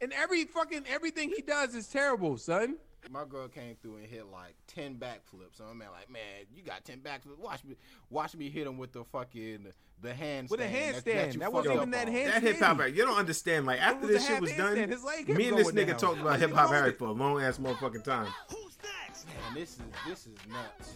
And 0.02 0.12
every 0.12 0.44
fucking 0.44 0.84
everything 0.90 1.32
he 1.34 1.42
does 1.42 1.74
is 1.74 1.88
terrible, 1.88 2.38
son. 2.38 2.76
My 3.12 3.24
girl 3.26 3.48
came 3.48 3.76
through 3.82 3.98
and 3.98 4.06
hit 4.06 4.26
like 4.32 4.56
ten 4.68 4.96
backflips. 4.96 5.58
So 5.58 5.66
I'm 5.70 5.80
like, 5.80 6.10
man, 6.10 6.22
you 6.54 6.64
got 6.64 6.84
ten 6.84 7.00
backflips. 7.00 7.38
Watch 7.40 7.64
me, 7.64 7.76
watch 8.10 8.36
me 8.36 8.50
hit 8.50 8.66
him 8.68 8.78
with 8.78 8.92
the 8.94 9.04
fucking 9.04 9.68
the 10.02 10.10
handstand. 10.10 10.50
With 10.50 10.60
a 10.62 10.64
that- 10.64 10.72
handstand. 11.06 11.34
you 11.34 11.40
That 11.40 11.54
wasn't 11.54 11.76
even 11.76 11.92
that 11.92 12.08
on. 12.08 12.14
hand- 12.14 12.30
That 12.34 12.42
hip 12.44 12.60
hop, 12.60 12.80
you 12.90 13.06
don't 13.06 13.18
understand. 13.18 13.66
Like 13.66 13.82
after 13.82 14.08
this 14.08 14.26
shit 14.28 14.42
was 14.42 14.52
done. 14.54 14.76
His 14.76 15.04
leg 15.04 15.30
me 15.30 15.50
and 15.50 15.58
this 15.58 15.72
nigga 15.72 15.88
down. 15.90 15.98
talked 15.98 16.20
about 16.22 16.40
hip 16.40 16.52
hop 16.52 16.70
he 16.70 16.74
Harry 16.76 16.88
lost 16.88 17.00
for 17.00 17.06
a 17.08 17.12
long 17.12 17.42
ass 17.42 17.58
motherfucking 17.58 18.04
time. 18.04 18.28
Who's 18.50 18.78
next? 18.84 19.26
Man, 19.28 19.54
this 19.54 19.72
is 19.74 19.82
this 20.08 20.28
is 20.28 20.36
nuts. 20.50 20.94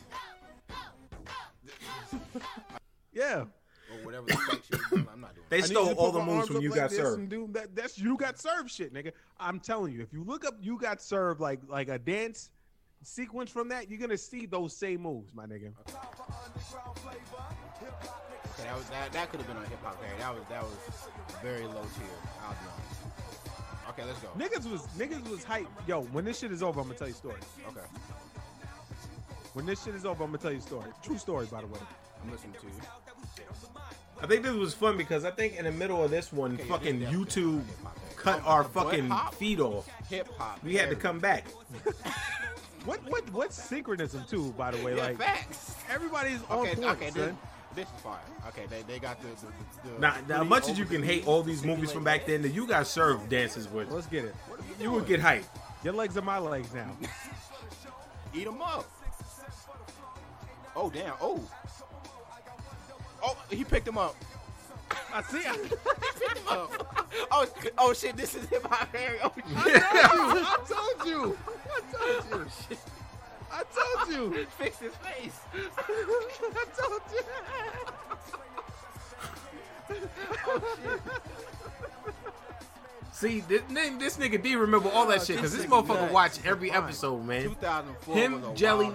Yeah. 3.13 3.45
Or 3.91 4.05
whatever 4.05 4.25
the 4.27 4.33
fuck 4.33 4.61
she 4.63 4.75
was 4.77 4.81
doing. 4.89 5.07
I'm 5.11 5.21
not 5.21 5.33
doing. 5.35 5.45
They 5.49 5.57
I 5.57 5.61
stole 5.61 5.93
all 5.93 6.11
the 6.11 6.23
moves 6.23 6.47
from 6.47 6.61
You 6.61 6.69
like 6.69 6.79
Got 6.79 6.89
this 6.91 6.99
Served. 6.99 7.29
do 7.29 7.49
that. 7.53 7.75
That's 7.75 7.97
you 7.97 8.17
got 8.17 8.37
served 8.39 8.69
shit, 8.69 8.93
nigga. 8.93 9.11
I'm 9.39 9.59
telling 9.59 9.93
you, 9.93 10.01
if 10.01 10.13
you 10.13 10.23
look 10.23 10.45
up 10.45 10.55
you 10.61 10.77
got 10.77 11.01
served 11.01 11.41
like 11.41 11.59
like 11.67 11.89
a 11.89 11.97
dance 11.97 12.51
sequence 13.03 13.49
from 13.49 13.69
that, 13.69 13.89
you're 13.89 13.99
gonna 13.99 14.17
see 14.17 14.45
those 14.45 14.75
same 14.75 15.01
moves, 15.01 15.33
my 15.33 15.45
nigga. 15.45 15.71
Okay, 15.79 15.93
that 18.63 18.75
was 18.75 18.85
that, 18.89 19.11
that 19.13 19.29
could 19.31 19.39
have 19.39 19.47
been 19.47 19.57
on 19.57 19.65
hip 19.65 19.81
hop 19.83 20.03
Harry. 20.03 20.17
That 20.19 20.35
was 20.35 20.43
that 20.49 20.63
was 20.63 20.73
very 21.41 21.63
low 21.65 21.81
tier. 21.95 22.05
I'll 22.43 22.51
be 22.51 22.57
honest. 22.73 22.99
Okay, 23.89 24.03
let's 24.05 24.19
go. 24.19 24.29
Niggas 24.37 24.69
was 24.71 24.81
niggas 24.97 25.27
was 25.29 25.43
hype. 25.43 25.67
Yo, 25.87 26.01
when 26.03 26.25
this 26.25 26.39
shit 26.39 26.51
is 26.51 26.61
over, 26.61 26.79
I'm 26.79 26.87
gonna 26.87 26.97
tell 26.99 27.07
you 27.07 27.13
a 27.13 27.17
story. 27.17 27.39
Okay, 27.69 27.87
When 29.53 29.65
this 29.65 29.83
shit 29.83 29.95
is 29.95 30.05
over, 30.05 30.23
I'm 30.23 30.29
gonna 30.29 30.37
tell 30.41 30.51
you 30.51 30.59
a 30.59 30.61
story. 30.61 30.89
True 31.01 31.17
story, 31.17 31.47
by 31.47 31.61
the 31.61 31.67
way. 31.67 31.79
I'm 32.21 32.29
listening 32.31 32.53
to 32.59 32.67
you. 32.67 32.73
I 34.21 34.27
think 34.27 34.43
this 34.43 34.53
was 34.53 34.73
fun 34.73 34.97
because 34.97 35.23
I 35.25 35.31
think 35.31 35.55
in 35.57 35.65
the 35.65 35.71
middle 35.71 36.03
of 36.03 36.11
this 36.11 36.31
one, 36.33 36.53
Okay, 36.55 36.63
yeah, 36.63 36.69
fucking 36.69 36.99
this 36.99 37.09
YouTube 37.09 37.61
definitely 37.65 38.15
cut 38.17 38.41
our 38.45 38.63
fucking 38.65 39.09
hop? 39.09 39.33
feed 39.35 39.59
off. 39.61 39.87
Hip 40.09 40.27
hop. 40.37 40.61
We 40.63 40.75
had 40.75 40.89
to 40.89 40.95
come 40.95 41.19
back. 41.19 41.45
What 42.85 43.01
what 43.11 43.29
what's 43.33 43.59
synchronism 43.59 44.23
too? 44.29 44.53
By 44.57 44.71
the 44.71 44.81
way, 44.83 44.95
Yeah, 44.95 45.03
like 45.03 45.17
facts. 45.17 45.75
everybody's 45.91 46.39
on 46.49 46.59
Okay, 46.59 46.75
point. 46.75 46.87
okay, 46.91 47.09
this, 47.09 47.25
son. 47.25 47.37
this 47.75 47.85
is 47.87 48.01
fire. 48.01 48.19
Okay, 48.47 48.63
they, 48.69 48.83
they 48.83 48.99
got 48.99 49.21
the 49.21 49.27
the, 49.27 49.35
the, 49.89 49.95
the 49.95 49.99
Now, 49.99 50.15
now 50.29 50.43
much 50.45 50.69
as 50.69 50.79
you 50.79 50.85
can 50.85 51.03
hate 51.03 51.27
all 51.27 51.43
these 51.43 51.65
movies 51.65 51.91
from 51.91 52.05
back 52.05 52.25
then, 52.25 52.41
that 52.41 52.49
you 52.53 52.65
guys 52.65 52.89
served 52.89 53.27
dances 53.29 53.67
with, 53.67 53.91
Let's 53.91 54.07
get 54.07 54.23
it. 54.23 54.35
you 54.79 54.91
would 54.91 55.05
get 55.07 55.19
hype. 55.19 55.43
Your 55.83 55.91
legs 55.93 56.15
are 56.17 56.21
my 56.21 56.39
legs 56.39 56.73
now. 56.73 56.89
Eat 58.33 58.45
them 58.45 58.61
up. 58.61 58.89
Oh 60.73 60.89
damn! 60.89 61.13
Oh, 61.21 61.41
oh, 63.23 63.37
he 63.49 63.63
picked 63.63 63.87
him 63.87 63.97
up. 63.97 64.15
I 65.13 65.21
see. 65.23 65.37
I, 65.47 65.55
picked 66.19 66.37
him 66.37 66.47
up. 66.47 67.07
Oh, 67.31 67.45
oh, 67.45 67.47
oh 67.77 67.93
shit! 67.93 68.15
This 68.17 68.35
is 68.35 68.47
hop 68.63 68.95
Harry. 68.95 69.19
Oh 69.23 69.31
shit! 69.35 69.45
I 69.85 70.67
told 70.67 71.07
you. 71.07 71.19
I 71.21 71.33
told 71.93 72.27
you. 72.27 72.29
Oh, 72.31 72.45
I 73.51 73.63
told 73.63 74.33
you. 74.33 74.47
Fix 74.57 74.79
his 74.79 74.93
face. 74.95 75.39
I 75.77 76.65
told 76.77 77.01
you. 77.11 77.23
Oh 80.47 80.77
shit! 80.83 81.01
See, 83.11 83.41
this, 83.41 83.61
nigga- 83.63 83.99
this 83.99 84.15
nigga 84.17 84.41
D 84.41 84.55
remember 84.55 84.89
all 84.89 85.05
that 85.07 85.23
shit 85.23 85.35
because 85.35 85.55
this 85.55 85.65
motherfucker 85.65 86.09
watch 86.09 86.39
every 86.45 86.71
episode, 86.71 87.25
man. 87.25 87.43
2004 87.43 88.15
Him, 88.15 88.55
Jelly, 88.55 88.91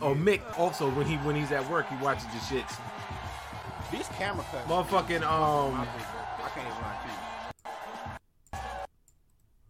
or. 0.00 0.14
Mick 0.14 0.40
also 0.58 0.88
when 0.90 1.04
he 1.04 1.16
when 1.16 1.36
he's 1.36 1.52
at 1.52 1.68
work 1.70 1.86
he 1.90 1.96
watches 2.02 2.24
the 2.24 2.56
shits. 2.56 2.80
These 3.92 4.08
camera 4.18 4.44
cuts. 4.50 4.68
Motherfucking 4.68 5.22
um, 5.22 5.74
I 5.74 6.48
can't 6.54 6.66
even 6.66 6.82
lie 6.82 6.96
to 7.02 8.56
you. 8.56 8.60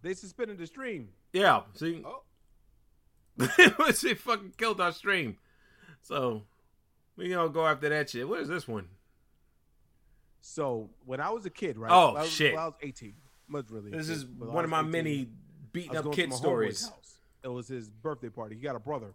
They 0.03 0.15
suspended 0.15 0.59
the 0.59 0.67
stream. 0.67 1.09
yeah. 1.33 1.63
See, 1.75 2.03
Oh. 2.05 2.23
they 3.37 4.15
fucking 4.15 4.55
killed 4.57 4.81
our 4.81 4.93
stream. 4.93 5.37
So 6.01 6.45
we 7.17 7.29
gonna 7.29 7.51
go 7.51 7.67
after 7.67 7.89
that 7.91 8.09
shit. 8.09 8.27
What 8.27 8.41
is 8.41 8.49
this 8.49 8.67
one? 8.67 8.89
So 10.41 10.89
when 11.05 11.21
I 11.21 11.31
was 11.31 11.45
a 11.45 11.51
kid, 11.51 11.77
right? 11.77 11.91
Oh, 11.93 12.09
when 12.13 12.17
I 12.19 12.21
was, 12.23 12.31
shit. 12.31 12.55
When 12.55 12.63
I 12.63 12.67
was 12.67 12.75
18. 12.83 13.15
Was 13.51 13.65
really. 13.71 13.93
a 13.93 13.97
This 13.97 14.07
kid, 14.07 14.17
is 14.17 14.25
but 14.25 14.49
I 14.49 14.53
one 14.55 14.65
of 14.65 14.71
was 14.71 14.77
my 14.77 14.81
18. 14.81 14.91
many 14.93 15.21
I 15.23 15.27
beaten 15.73 15.91
was 15.91 15.99
up 15.99 16.05
going 16.05 16.17
to 16.17 16.23
kid 16.23 16.31
my 16.31 16.37
homeboy's 16.37 16.41
stories. 16.41 16.89
house. 16.89 17.15
It 17.45 17.49
was 17.49 17.69
his 17.69 17.89
birthday 17.91 18.29
party. 18.31 18.55
He 18.57 18.63
got 18.63 18.75
a 18.77 18.81
brother. 18.81 19.13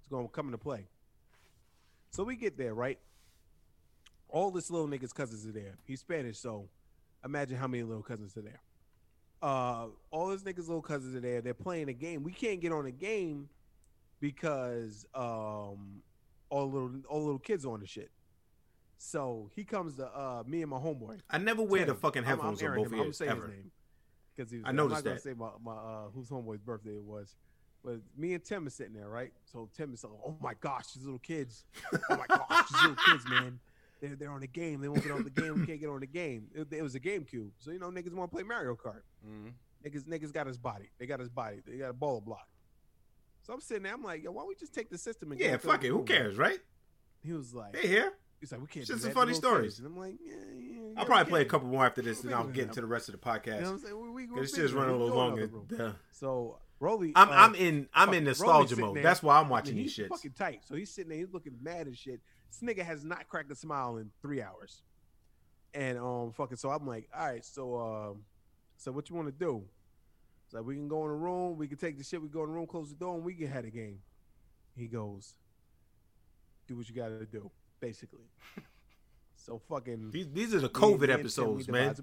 He's 0.00 0.08
going 0.08 0.26
to 0.26 0.32
come 0.32 0.46
into 0.46 0.58
play. 0.58 0.86
So 2.10 2.24
we 2.24 2.36
get 2.36 2.56
there, 2.56 2.74
right? 2.74 2.98
All 4.28 4.50
this 4.50 4.70
little 4.70 4.86
niggas' 4.88 5.14
cousins 5.14 5.46
are 5.46 5.52
there. 5.52 5.76
He's 5.84 6.00
Spanish, 6.00 6.38
so 6.38 6.68
imagine 7.24 7.56
how 7.56 7.66
many 7.66 7.82
little 7.82 8.02
cousins 8.02 8.36
are 8.36 8.42
there. 8.42 8.60
Uh, 9.40 9.86
all 10.10 10.30
his 10.30 10.42
niggas' 10.42 10.66
little 10.68 10.82
cousins 10.82 11.14
are 11.14 11.20
there. 11.20 11.40
They're 11.40 11.54
playing 11.54 11.88
a 11.88 11.92
game. 11.92 12.22
We 12.22 12.32
can't 12.32 12.60
get 12.60 12.72
on 12.72 12.84
the 12.84 12.90
game 12.90 13.48
because 14.20 15.06
um, 15.14 16.02
all 16.50 16.70
little 16.70 16.92
all 17.08 17.20
little 17.24 17.38
kids 17.38 17.64
on 17.64 17.80
the 17.80 17.86
shit. 17.86 18.10
So 18.98 19.48
he 19.54 19.64
comes 19.64 19.94
to 19.96 20.06
uh, 20.06 20.42
me 20.46 20.62
and 20.62 20.70
my 20.70 20.78
homeboy. 20.78 21.20
I 21.30 21.38
never 21.38 21.62
wear 21.62 21.84
the 21.84 21.92
Tim. 21.92 22.00
fucking 22.00 22.24
I'm- 22.24 22.32
I'm 22.32 22.38
headphones 22.56 22.62
on 22.62 22.74
both 22.76 22.86
him. 22.92 23.00
I'm 23.00 23.06
ears 23.06 23.16
saying 23.16 23.30
ever. 23.30 23.46
his 23.46 23.50
name 23.50 23.70
because 24.36 24.50
he 24.50 24.58
was 24.58 24.64
I 24.66 24.68
there. 24.70 24.76
noticed 24.76 24.98
I'm 24.98 25.04
not 25.04 25.04
that. 25.04 25.10
gonna 25.10 25.20
say 25.20 25.34
my, 25.64 25.72
my 25.72 25.78
uh, 25.80 26.08
whose 26.14 26.28
homeboy's 26.28 26.60
birthday 26.60 26.96
it 26.96 27.02
was, 27.04 27.36
but 27.84 28.00
me 28.16 28.34
and 28.34 28.44
Tim 28.44 28.66
are 28.66 28.70
sitting 28.70 28.94
there, 28.94 29.08
right? 29.08 29.32
So 29.44 29.68
Tim 29.76 29.94
is 29.94 30.02
like, 30.02 30.12
"Oh 30.26 30.36
my 30.42 30.54
gosh, 30.60 30.88
these 30.94 31.04
little 31.04 31.20
kids! 31.20 31.64
Oh 32.10 32.16
my 32.16 32.26
gosh, 32.26 32.68
these 32.72 32.82
little 32.82 32.96
kids, 33.06 33.24
man! 33.30 33.60
They're 34.00 34.16
they're 34.16 34.30
on 34.30 34.40
the 34.40 34.46
game. 34.46 34.80
They 34.80 34.88
won't 34.88 35.02
get 35.02 35.12
on 35.12 35.24
the 35.24 35.30
game. 35.30 35.60
We 35.60 35.66
can't 35.66 35.80
get 35.80 35.88
on 35.88 36.00
the 36.00 36.06
game. 36.06 36.46
It, 36.54 36.68
it 36.72 36.82
was 36.82 36.94
a 36.94 37.00
GameCube, 37.00 37.50
so 37.58 37.70
you 37.72 37.78
know 37.78 37.90
niggas 37.90 38.12
want 38.14 38.30
to 38.30 38.34
play 38.36 38.44
Mario 38.44 38.74
Kart. 38.76 39.02
Mhm. 39.26 39.52
Niggas 39.86 40.04
niggas 40.04 40.32
got 40.32 40.46
his 40.46 40.58
body. 40.58 40.90
They 40.98 41.06
got 41.06 41.20
his 41.20 41.28
body. 41.28 41.58
They 41.66 41.76
got 41.78 41.90
a 41.90 41.94
baller 41.94 42.24
block. 42.24 42.46
So 43.42 43.52
I'm 43.54 43.60
sitting 43.60 43.84
there. 43.84 43.94
I'm 43.94 44.02
like, 44.02 44.22
yo, 44.22 44.30
why 44.32 44.42
don't 44.42 44.48
we 44.48 44.54
just 44.54 44.74
take 44.74 44.90
the 44.90 44.98
system 44.98 45.32
and 45.32 45.40
go 45.40 45.46
Yeah, 45.46 45.56
fuck 45.56 45.82
it. 45.84 45.88
Who 45.88 46.04
cares, 46.04 46.36
right? 46.36 46.58
He 47.24 47.32
was 47.32 47.54
like, 47.54 47.76
hey, 47.76 47.88
here. 47.88 48.12
He's 48.40 48.52
like, 48.52 48.60
we 48.60 48.66
can't. 48.68 48.86
Just 48.86 49.02
some 49.02 49.10
funny 49.12 49.34
stories. 49.34 49.78
And 49.78 49.86
I'm 49.88 49.96
like, 49.96 50.14
yeah, 50.24 50.34
yeah. 50.56 50.80
I'll 50.96 51.04
probably 51.06 51.28
play 51.28 51.42
a 51.42 51.44
couple 51.44 51.66
more 51.68 51.84
after 51.84 52.02
this, 52.02 52.22
and 52.22 52.32
I'll 52.34 52.46
get 52.46 52.64
into 52.68 52.80
the 52.80 52.86
rest 52.86 53.08
of 53.08 53.12
the 53.12 53.18
podcast. 53.18 53.46
You 53.46 53.52
know 53.52 53.60
what 53.62 53.70
I'm 53.70 53.78
saying? 53.80 54.00
We, 54.00 54.10
we, 54.10 54.26
we're 54.26 54.42
This 54.42 54.52
bigger 54.52 54.62
shit's 54.62 54.72
than 54.74 54.80
running 54.80 54.94
a 54.94 54.98
little 54.98 55.12
We 55.12 55.16
long. 55.18 55.36
go 55.36 55.42
and- 55.42 55.52
another 55.52 55.76
room. 55.84 55.90
uh, 55.90 55.98
So 56.12 56.58
Rolly, 56.80 57.12
I'm 57.16 57.28
uh, 57.28 57.32
I'm 57.32 57.54
in 57.54 57.88
I'm 57.92 58.14
in 58.14 58.24
nostalgia 58.24 58.76
mode. 58.76 58.96
there. 58.96 59.02
That's 59.02 59.22
why 59.22 59.38
I'm 59.38 59.46
I 59.46 59.50
watching 59.50 59.74
mean, 59.74 59.84
these 59.84 59.96
he's 59.96 60.06
shits. 60.06 60.08
fucking 60.10 60.32
tight. 60.32 60.60
So 60.64 60.76
he's 60.76 60.90
sitting 60.90 61.10
there, 61.10 61.18
he's 61.18 61.32
looking 61.32 61.54
mad 61.60 61.88
as 61.88 61.98
shit. 61.98 62.20
This 62.50 62.60
nigga 62.60 62.84
has 62.84 63.04
not 63.04 63.28
cracked 63.28 63.50
a 63.50 63.54
smile 63.54 63.96
in 63.96 64.10
three 64.22 64.40
hours. 64.42 64.82
And 65.74 65.98
um, 65.98 66.32
fucking, 66.32 66.56
so 66.56 66.70
I'm 66.70 66.86
like, 66.86 67.08
all 67.16 67.26
right, 67.26 67.44
so 67.44 67.78
um, 67.78 68.22
so 68.76 68.92
what 68.92 69.10
you 69.10 69.16
want 69.16 69.28
to 69.28 69.32
do? 69.32 69.64
So 70.50 70.62
we 70.62 70.76
can 70.76 70.88
go 70.88 71.02
in 71.02 71.08
the 71.08 71.16
room, 71.16 71.58
we 71.58 71.68
can 71.68 71.76
take 71.76 71.98
the 71.98 72.04
shit, 72.04 72.22
we 72.22 72.28
go 72.28 72.42
in 72.44 72.48
the 72.48 72.54
room, 72.54 72.66
close 72.66 72.88
the 72.88 72.94
door, 72.94 73.16
and 73.16 73.24
we 73.24 73.34
can 73.34 73.48
have 73.48 73.64
a 73.64 73.70
game. 73.70 73.98
He 74.74 74.86
goes, 74.86 75.34
do 76.66 76.76
what 76.76 76.88
you 76.88 76.94
got 76.94 77.08
to 77.08 77.26
do, 77.26 77.50
basically. 77.80 78.24
so 79.36 79.60
fucking. 79.68 80.10
These 80.10 80.28
these 80.32 80.54
are 80.54 80.60
the 80.60 80.68
COVID 80.70 80.82
me 80.82 80.92
and 80.92 81.00
Tim, 81.00 81.20
episodes, 81.20 81.68
man. 81.68 81.94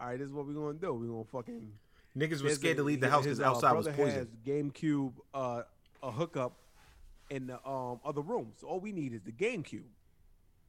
All 0.00 0.06
right, 0.06 0.18
this 0.18 0.26
is 0.26 0.32
what 0.32 0.46
we're 0.46 0.54
gonna 0.54 0.78
do. 0.78 0.94
We're 0.94 1.06
gonna 1.08 1.24
fucking 1.24 1.72
Niggas 2.16 2.42
was 2.42 2.54
scared 2.56 2.76
to 2.76 2.82
leave 2.82 3.00
the 3.00 3.08
house 3.08 3.24
because 3.24 3.40
uh, 3.40 3.44
outside 3.48 3.72
was 3.72 3.88
poison. 3.88 4.18
Has 4.18 4.28
GameCube, 4.46 5.12
uh, 5.32 5.62
a 6.02 6.10
hookup 6.10 6.58
in 7.30 7.46
the 7.46 7.54
um 7.68 8.00
other 8.04 8.20
room. 8.20 8.52
So 8.60 8.66
all 8.66 8.80
we 8.80 8.92
need 8.92 9.12
is 9.14 9.22
the 9.22 9.32
GameCube. 9.32 9.84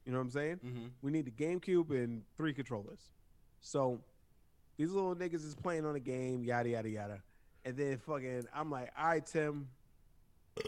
You 0.05 0.11
know 0.11 0.17
what 0.17 0.23
I'm 0.25 0.29
saying? 0.31 0.59
Mhm. 0.65 0.89
We 1.01 1.11
need 1.11 1.25
the 1.25 1.31
GameCube 1.31 1.89
and 1.91 2.23
three 2.37 2.53
controllers. 2.53 2.99
So 3.61 4.01
these 4.77 4.91
little 4.91 5.15
niggas 5.15 5.45
is 5.45 5.55
playing 5.55 5.85
on 5.85 5.93
the 5.93 5.99
game, 5.99 6.43
yada 6.43 6.69
yada 6.69 6.89
yada, 6.89 7.23
and 7.65 7.75
then 7.77 7.97
fucking, 7.97 8.45
I'm 8.53 8.69
like, 8.71 8.91
all 8.97 9.07
right, 9.07 9.25
Tim. 9.25 9.69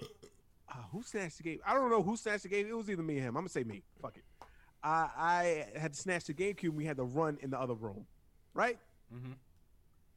Uh, 0.68 0.78
who 0.92 1.04
snatched 1.04 1.38
the 1.38 1.44
game? 1.44 1.60
I 1.66 1.74
don't 1.76 1.90
know 1.92 2.02
who 2.02 2.18
snatched 2.18 2.44
the 2.44 2.50
game. 2.50 2.68
It 2.68 2.76
was 2.76 2.90
either 2.90 3.04
me 3.04 3.20
or 3.20 3.22
him. 3.22 3.28
I'm 3.38 3.44
gonna 3.44 3.50
say 3.50 3.64
me. 3.64 3.84
Fuck 4.02 4.18
it. 4.18 4.24
I 4.84 5.68
I 5.74 5.80
had 5.80 5.94
to 5.94 6.00
snatch 6.00 6.26
the 6.26 6.34
GameCube. 6.34 6.64
and 6.70 6.76
We 6.76 6.86
had 6.86 6.98
to 6.98 7.04
run 7.04 7.38
in 7.42 7.52
the 7.52 7.60
other 7.60 7.76
room, 7.76 8.08
right? 8.54 8.78
Mhm. 9.14 9.36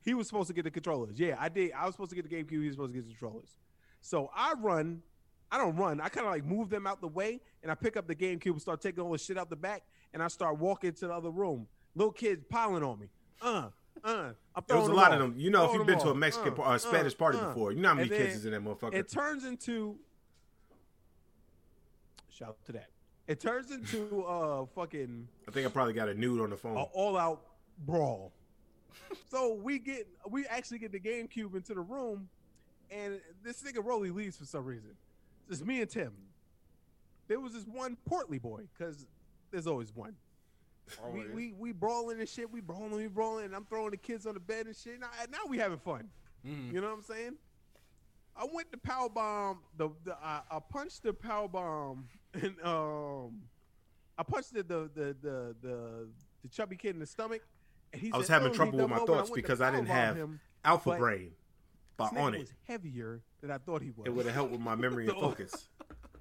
He 0.05 0.15
was 0.15 0.27
supposed 0.27 0.49
to 0.49 0.55
get 0.55 0.65
the 0.65 0.71
controllers. 0.71 1.19
Yeah, 1.19 1.37
I 1.39 1.49
did. 1.49 1.73
I 1.73 1.85
was 1.87 1.95
supposed 1.95 2.11
to 2.11 2.17
get 2.17 2.29
the 2.29 2.35
GameCube. 2.35 2.51
He 2.51 2.67
was 2.67 2.75
supposed 2.75 2.93
to 2.93 2.99
get 2.99 3.07
the 3.07 3.15
controllers. 3.15 3.59
So 4.01 4.31
I 4.35 4.55
run. 4.59 5.03
I 5.51 5.59
don't 5.59 5.77
run. 5.77 6.01
I 6.01 6.09
kind 6.09 6.27
of 6.27 6.33
like 6.33 6.45
move 6.45 6.69
them 6.71 6.87
out 6.87 7.01
the 7.01 7.09
way, 7.09 7.41
and 7.63 7.73
I 7.73 7.75
pick 7.75 7.97
up 7.97 8.07
the 8.07 8.15
GameCube 8.15 8.53
and 8.53 8.61
start 8.61 8.81
taking 8.81 9.03
all 9.03 9.13
the 9.13 9.19
shit 9.19 9.39
out 9.39 9.49
the 9.51 9.57
back, 9.57 9.83
and 10.13 10.23
I 10.23 10.29
start 10.29 10.59
walking 10.59 10.93
to 10.93 11.07
the 11.07 11.13
other 11.13 11.31
room. 11.31 11.67
Little 11.95 12.13
kids 12.13 12.45
piling 12.49 12.83
on 12.83 13.01
me. 13.01 13.07
Uh, 13.41 13.69
uh. 14.05 14.31
There 14.67 14.77
was 14.77 14.89
a 14.89 14.93
lot 14.93 15.13
of 15.13 15.19
them. 15.21 15.35
You 15.37 15.51
know, 15.51 15.65
if 15.65 15.73
you've 15.75 15.87
been 15.87 15.99
them 15.99 16.09
to 16.09 16.13
a. 16.13 16.15
Mexican 16.15 16.53
Uh, 16.53 16.57
par- 16.57 16.75
uh, 16.75 16.79
Spanish 16.79 17.15
uh, 17.15 17.17
party 17.17 17.39
uh. 17.39 17.49
before, 17.49 17.73
you 17.73 17.81
know 17.81 17.89
how 17.89 17.95
many 17.95 18.09
And 18.09 18.19
kids 18.19 18.37
is 18.37 18.45
in 18.47 18.53
that 18.53 18.63
motherfucker. 18.65 18.95
It 18.95 19.09
turns 19.09 19.45
into 19.45 19.97
shout 22.31 22.49
out 22.51 22.65
to 22.67 22.73
that. 22.73 22.89
It 23.27 23.41
turns 23.41 23.71
into 23.71 24.25
uh 24.25 24.67
fucking 24.75 25.29
I 25.47 25.51
think 25.51 25.67
I 25.67 25.71
probably 25.71 25.93
got 25.93 26.09
a 26.09 26.15
nude 26.15 26.41
on 26.41 26.51
the 26.51 26.57
a 26.57 26.59
phone. 26.59 26.77
all 26.77 27.17
out 27.17 27.43
brawl. 27.85 28.33
so 29.31 29.55
we 29.55 29.79
get 29.79 30.07
we 30.29 30.47
actually 30.47 30.79
get 30.79 30.93
the 30.93 31.01
GameCube 31.01 31.55
into 31.55 31.75
the 31.75 31.81
room, 31.81 32.29
and 32.91 33.21
this 33.43 33.63
nigga 33.63 33.85
Rolly 33.85 34.11
leaves 34.11 34.37
for 34.37 34.45
some 34.45 34.65
reason. 34.65 34.91
It's 35.51 35.65
me 35.65 35.81
and 35.81 35.91
Tim. 35.91 36.13
There 37.27 37.41
was 37.41 37.53
this 37.53 37.65
one 37.67 37.97
portly 38.07 38.39
boy, 38.39 38.63
because 38.77 39.07
there's 39.51 39.67
always 39.67 39.95
one. 39.95 40.15
We, 41.13 41.21
Always. 41.21 41.35
we 41.35 41.53
we 41.59 41.73
brawling 41.73 42.19
and 42.21 42.29
shit. 42.29 42.51
We 42.51 42.61
brawling, 42.63 42.93
we 42.93 43.07
brawling, 43.09 43.45
and 43.47 43.55
I'm 43.55 43.67
throwing 43.67 43.91
the 43.91 43.99
kids 43.99 44.27
on 44.27 44.33
the 44.35 44.41
bed 44.41 44.67
and 44.67 44.75
shit. 44.75 44.99
Now, 44.99 45.09
now 45.31 45.39
we 45.47 45.59
having 45.59 45.79
fun. 45.79 46.09
Mhm. 46.47 46.73
You 46.73 46.81
know 46.81 46.89
what 46.89 46.95
I'm 46.97 47.03
saying? 47.03 47.33
I 48.35 48.47
went 48.51 48.71
to 48.73 48.79
power 48.79 49.09
bomb 49.09 49.59
the, 49.77 49.91
the 50.05 50.17
I, 50.23 50.41
I 50.51 50.61
punched 50.61 51.03
the 51.03 51.13
power 51.13 51.49
bomb 51.49 52.09
and 52.35 52.55
um 52.63 53.43
I 54.17 54.23
punched 54.23 54.55
the 54.55 54.63
the 54.63 54.91
the 54.95 55.17
the 55.21 55.57
the, 55.61 56.09
the 56.43 56.49
chubby 56.51 56.77
kid 56.77 56.95
in 56.95 57.01
the 57.01 57.07
stomach. 57.07 57.43
And 57.93 58.03
he 58.03 58.13
I 58.13 58.19
was 58.19 58.27
said, 58.27 58.35
having 58.35 58.51
"Oh," 58.51 58.55
trouble 58.55 58.79
with 58.81 58.91
my 58.91 58.97
over, 58.99 59.13
and 59.13 59.15
I 59.15 59.17
thoughts 59.25 59.31
because 59.31 59.61
I 59.61 59.71
didn't 59.71 59.87
have 59.87 60.17
him, 60.17 60.41
alpha 60.65 60.97
brain 60.97 61.33
by 61.97 62.07
on 62.09 62.35
it. 62.35 62.39
was 62.41 62.53
heavier 62.67 63.23
than 63.41 63.51
I 63.51 63.59
thought 63.59 63.83
he 63.83 63.91
was. 63.91 64.07
It 64.07 64.11
would 64.11 64.27
have 64.27 64.35
helped 64.35 64.53
with 64.53 64.61
my 64.61 64.75
memory 64.85 65.09
and 65.09 65.17
focus 65.19 65.69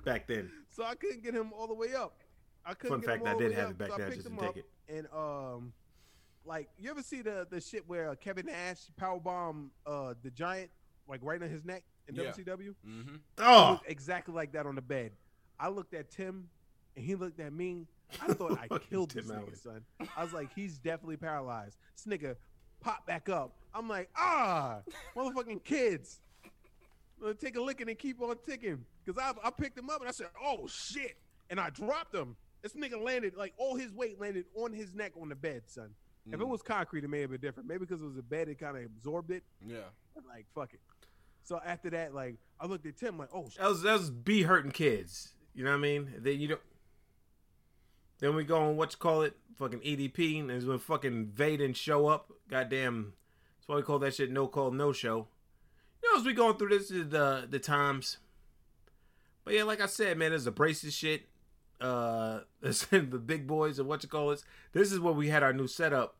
back 0.05 0.27
then. 0.27 0.51
So 0.69 0.83
I 0.83 0.93
couldn't 0.93 1.23
get 1.23 1.33
him 1.33 1.51
all 1.53 1.65
the 1.67 1.73
way 1.73 1.95
up. 1.95 2.19
I 2.63 2.75
couldn't 2.75 2.97
Fun 2.97 2.99
get 3.01 3.07
fact, 3.09 3.21
him 3.23 3.27
I 3.35 3.39
did 3.39 3.51
the 3.51 3.55
have 3.55 3.65
up, 3.65 3.71
it 3.71 3.77
back 3.79 3.87
so 3.87 3.93
I 3.95 3.97
then, 3.97 4.05
I 4.05 4.09
picked 4.11 4.15
just 4.23 4.27
him 4.27 4.35
didn't 4.35 4.47
up, 4.49 4.53
take 4.55 4.63
it. 4.63 4.95
And 4.95 5.07
um, 5.11 5.73
like 6.45 6.69
you 6.77 6.89
ever 6.91 7.01
see 7.01 7.21
the 7.23 7.47
the 7.49 7.59
shit 7.59 7.87
where 7.87 8.15
Kevin 8.15 8.45
Nash 8.45 8.81
powerbomb 9.01 9.69
uh 9.87 10.13
the 10.21 10.29
giant 10.29 10.69
like 11.07 11.21
right 11.23 11.41
on 11.41 11.49
his 11.49 11.65
neck 11.65 11.83
in 12.07 12.15
Yeah. 12.15 12.25
WCW? 12.31 12.75
Mhm. 12.87 13.19
Oh, 13.39 13.79
exactly 13.87 14.33
like 14.35 14.51
that 14.51 14.65
on 14.67 14.75
the 14.75 14.81
bed. 14.83 15.13
I 15.59 15.69
looked 15.69 15.93
at 15.95 16.11
Tim, 16.11 16.49
and 16.95 17.03
he 17.03 17.15
looked 17.15 17.39
at 17.39 17.51
me. 17.51 17.87
I 18.21 18.33
thought 18.33 18.57
I 18.59 18.77
killed 18.89 19.11
this 19.11 19.25
nigga, 19.25 19.57
son. 19.61 19.81
I 20.15 20.23
was 20.23 20.33
like, 20.33 20.49
he's 20.55 20.77
definitely 20.77 21.17
paralyzed. 21.17 21.77
This 21.95 22.05
nigga 22.19 22.35
pop 22.79 23.05
back 23.05 23.29
up. 23.29 23.53
I'm 23.73 23.87
like, 23.89 24.09
ah, 24.15 24.79
motherfucking 25.15 25.63
kids. 25.63 26.19
Take 27.39 27.57
a 27.57 27.61
lick 27.61 27.81
and 27.81 27.97
keep 27.97 28.21
on 28.21 28.35
ticking. 28.47 28.85
Cause 29.05 29.15
I, 29.19 29.31
I 29.43 29.49
picked 29.49 29.77
him 29.77 29.89
up 29.89 29.99
and 30.01 30.07
I 30.07 30.11
said, 30.11 30.27
oh 30.43 30.67
shit. 30.67 31.17
And 31.49 31.59
I 31.59 31.69
dropped 31.69 32.13
him. 32.13 32.35
This 32.61 32.73
nigga 32.73 33.01
landed, 33.01 33.35
like 33.35 33.53
all 33.57 33.75
his 33.75 33.91
weight 33.93 34.19
landed 34.19 34.45
on 34.55 34.73
his 34.73 34.93
neck 34.93 35.13
on 35.19 35.29
the 35.29 35.35
bed, 35.35 35.63
son. 35.67 35.89
If 36.27 36.33
it 36.33 36.39
Mm. 36.39 36.47
was 36.49 36.61
concrete, 36.61 37.05
it 37.05 37.09
may 37.09 37.21
have 37.21 37.31
been 37.31 37.39
different. 37.39 37.69
Maybe 37.69 37.85
because 37.85 38.01
it 38.01 38.05
was 38.05 38.17
a 38.17 38.21
bed, 38.21 38.49
it 38.49 38.59
kind 38.59 38.75
of 38.77 38.83
absorbed 38.83 39.31
it. 39.31 39.43
Yeah. 39.65 39.77
But 40.13 40.25
like, 40.27 40.45
fuck 40.53 40.73
it. 40.73 40.81
So 41.43 41.61
after 41.65 41.89
that, 41.91 42.13
like, 42.13 42.35
I 42.59 42.65
looked 42.65 42.85
at 42.85 42.97
Tim 42.97 43.17
like, 43.17 43.29
oh, 43.33 43.47
That 43.57 43.69
was 43.69 43.81
that 43.83 43.93
was 43.93 44.09
be 44.09 44.43
hurting 44.43 44.71
kids. 44.71 45.33
You 45.55 45.63
know 45.63 45.71
what 45.71 45.77
I 45.77 45.81
mean? 45.81 46.11
Then 46.19 46.39
you 46.41 46.49
don't. 46.49 46.61
Then 48.19 48.35
we 48.35 48.43
go 48.43 48.59
on 48.59 48.77
what 48.77 48.93
you 48.93 48.97
call 48.97 49.21
it, 49.21 49.35
fucking 49.57 49.79
EDP, 49.79 50.39
and 50.39 50.51
is 50.51 50.65
when 50.65 50.79
fucking 50.79 51.27
Vaden 51.35 51.75
show 51.75 52.07
up. 52.07 52.31
Goddamn, 52.49 53.13
that's 53.57 53.67
why 53.67 53.75
we 53.75 53.81
call 53.83 53.99
that 53.99 54.15
shit 54.15 54.31
no 54.31 54.47
call 54.47 54.71
no 54.71 54.91
show. 54.91 55.27
You 56.01 56.11
know, 56.13 56.19
as 56.19 56.25
we 56.25 56.33
going 56.33 56.57
through 56.57 56.69
this 56.69 56.91
is 56.91 57.09
the 57.09 57.47
the 57.49 57.59
times. 57.59 58.17
But 59.43 59.53
yeah, 59.53 59.63
like 59.63 59.81
I 59.81 59.85
said, 59.85 60.17
man, 60.17 60.31
there's 60.31 60.45
the 60.45 60.51
braces 60.51 60.93
shit. 60.93 61.27
Uh, 61.79 62.39
the 62.61 63.21
big 63.23 63.45
boys 63.45 63.77
and 63.77 63.87
what 63.87 64.01
you 64.03 64.09
call 64.09 64.31
it. 64.31 64.43
This 64.73 64.91
is 64.91 64.99
where 64.99 65.13
we 65.13 65.29
had 65.29 65.43
our 65.43 65.53
new 65.53 65.67
setup. 65.67 66.15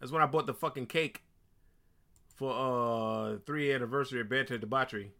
That's 0.00 0.10
when 0.10 0.22
I 0.22 0.26
bought 0.26 0.46
the 0.46 0.54
fucking 0.54 0.86
cake 0.86 1.22
for 2.34 2.52
uh 2.52 3.38
three 3.46 3.72
anniversary 3.72 4.20
of 4.20 4.28
Banter 4.28 4.58
Debauchery. 4.58 5.12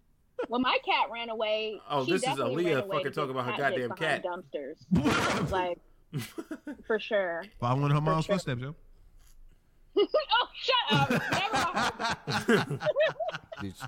When 0.49 0.63
my 0.63 0.79
cat 0.85 1.11
ran 1.13 1.31
away, 1.31 1.81
Oh, 1.89 2.05
she 2.05 2.13
this 2.13 2.23
is 2.23 2.29
definitely 2.29 2.65
Aaliyah 2.65 2.91
fucking 2.91 3.13
talking 3.13 3.31
about 3.31 3.47
her 3.47 3.53
cat 3.53 3.75
hit 3.75 3.89
goddamn 3.89 4.23
cat. 4.23 4.25
Dumpsters, 4.25 5.51
like 5.51 5.79
for 6.87 6.99
sure. 6.99 7.45
following 7.61 7.91
her 7.91 8.01
mom's 8.01 8.25
sure. 8.27 8.35
footsteps, 8.35 8.61
yo. 8.63 8.75
oh, 9.97 10.07
shut 10.55 10.75
up! 10.93 11.11
Never 11.11 12.57
mind. 12.67 12.81
Did 13.61 13.75
she, 13.77 13.85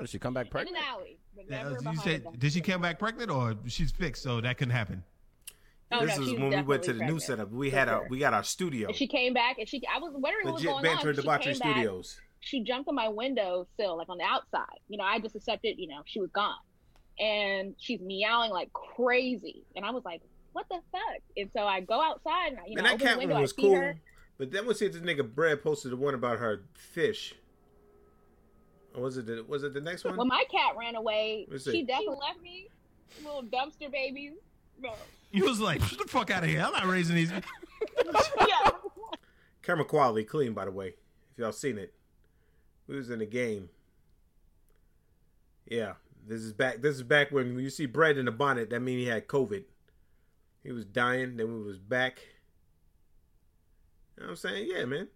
did 0.00 0.10
she 0.10 0.18
come 0.18 0.34
back 0.34 0.46
In 0.46 0.50
pregnant? 0.50 0.76
an 0.78 0.82
alley, 0.88 1.18
Yeah, 1.48 1.74
you 1.90 1.96
said, 1.98 2.24
a 2.32 2.36
did 2.36 2.52
she 2.52 2.60
come 2.60 2.82
back 2.82 2.98
pregnant 2.98 3.30
or 3.30 3.54
she's 3.66 3.90
fixed, 3.90 4.22
so 4.22 4.40
that 4.40 4.58
couldn't 4.58 4.74
happen? 4.74 5.02
Oh, 5.90 6.04
this 6.06 6.16
no, 6.18 6.24
is 6.24 6.32
when 6.34 6.50
we 6.50 6.62
went 6.62 6.82
to 6.84 6.92
the 6.92 6.98
definitely 7.00 7.14
new 7.14 7.20
setup. 7.20 7.50
We 7.50 7.70
for 7.70 7.76
had 7.76 7.88
our 7.88 8.06
we 8.08 8.18
got 8.18 8.32
our 8.34 8.42
studio. 8.44 8.88
And 8.88 8.96
she 8.96 9.06
came 9.06 9.34
back, 9.34 9.58
and 9.58 9.68
she 9.68 9.82
I 9.94 9.98
was 9.98 10.12
wondering 10.14 10.46
what 10.46 10.54
was 10.54 10.62
Legit 10.62 10.70
going 10.72 10.82
Banter 10.84 11.00
on. 11.02 11.08
and 11.08 11.16
She 11.16 11.22
Debauchery 11.22 11.52
came 11.54 11.58
back, 11.60 11.72
Studios. 11.76 12.20
she 12.40 12.64
jumped 12.64 12.88
on 12.88 12.94
my 12.94 13.08
window 13.08 13.66
sill, 13.78 13.96
like 13.98 14.08
on 14.08 14.18
the 14.18 14.24
outside. 14.24 14.78
You 14.88 14.98
know, 14.98 15.04
I 15.04 15.18
just 15.18 15.34
accepted, 15.36 15.74
you 15.78 15.88
know, 15.88 16.02
she 16.06 16.20
was 16.20 16.30
gone. 16.30 16.54
And 17.20 17.74
she's 17.78 18.00
meowing 18.00 18.50
like 18.50 18.72
crazy. 18.72 19.64
And 19.76 19.84
I 19.84 19.90
was 19.90 20.02
like, 20.04 20.22
what 20.52 20.68
the 20.68 20.80
fuck? 20.90 21.22
And 21.36 21.50
so 21.52 21.66
I 21.66 21.80
go 21.80 22.00
outside 22.00 22.52
and 22.52 22.58
I, 22.58 22.66
you 22.66 22.76
Man, 22.76 22.84
know, 22.84 22.90
that 22.90 22.94
open 22.94 22.98
the 22.98 23.04
cat 23.04 23.18
window, 23.18 23.34
one 23.34 23.42
was 23.42 23.50
see 23.50 23.62
cool. 23.62 23.76
her. 23.76 23.96
But 24.38 24.50
then 24.50 24.66
we 24.66 24.74
see 24.74 24.88
this 24.88 25.02
nigga 25.02 25.34
Brad 25.34 25.62
posted 25.62 25.92
the 25.92 25.96
one 25.96 26.14
about 26.14 26.38
her 26.38 26.62
fish. 26.74 27.34
Or 28.94 29.02
was 29.02 29.16
it 29.16 29.26
the, 29.26 29.44
was 29.46 29.62
it 29.62 29.74
the 29.74 29.80
next 29.80 30.04
one? 30.04 30.16
When 30.16 30.28
my 30.28 30.44
cat 30.50 30.76
ran 30.78 30.96
away, 30.96 31.46
she 31.50 31.82
definitely 31.82 32.16
left 32.20 32.42
me 32.42 32.68
little 33.24 33.42
dumpster 33.42 33.90
babies. 33.90 34.32
No. 34.80 34.94
You 35.30 35.44
was 35.44 35.60
like, 35.60 35.80
get 35.88 35.98
the 35.98 36.08
fuck 36.08 36.30
out 36.32 36.42
of 36.42 36.48
here. 36.48 36.60
I'm 36.60 36.72
not 36.72 36.86
raising 36.86 37.14
these. 37.14 37.30
yeah. 38.40 38.70
Camera 39.62 39.84
quality 39.84 40.24
clean, 40.24 40.54
by 40.54 40.64
the 40.64 40.72
way. 40.72 40.88
If 40.88 41.38
y'all 41.38 41.52
seen 41.52 41.78
it, 41.78 41.94
we 42.88 42.96
was 42.96 43.08
in 43.10 43.20
the 43.20 43.26
game. 43.26 43.68
Yeah, 45.66 45.92
this 46.26 46.40
is 46.40 46.52
back. 46.52 46.82
This 46.82 46.96
is 46.96 47.04
back 47.04 47.30
when 47.30 47.58
you 47.60 47.70
see 47.70 47.86
Brad 47.86 48.18
in 48.18 48.24
the 48.24 48.32
bonnet. 48.32 48.70
That 48.70 48.80
mean 48.80 48.98
he 48.98 49.06
had 49.06 49.28
COVID. 49.28 49.64
He 50.62 50.72
was 50.72 50.84
dying. 50.84 51.36
Then 51.36 51.52
we 51.52 51.62
was 51.62 51.78
back. 51.78 52.20
You 54.16 54.22
know 54.22 54.26
what 54.26 54.30
I'm 54.30 54.36
saying? 54.36 54.68
Yeah, 54.70 54.84
man. 54.84 55.08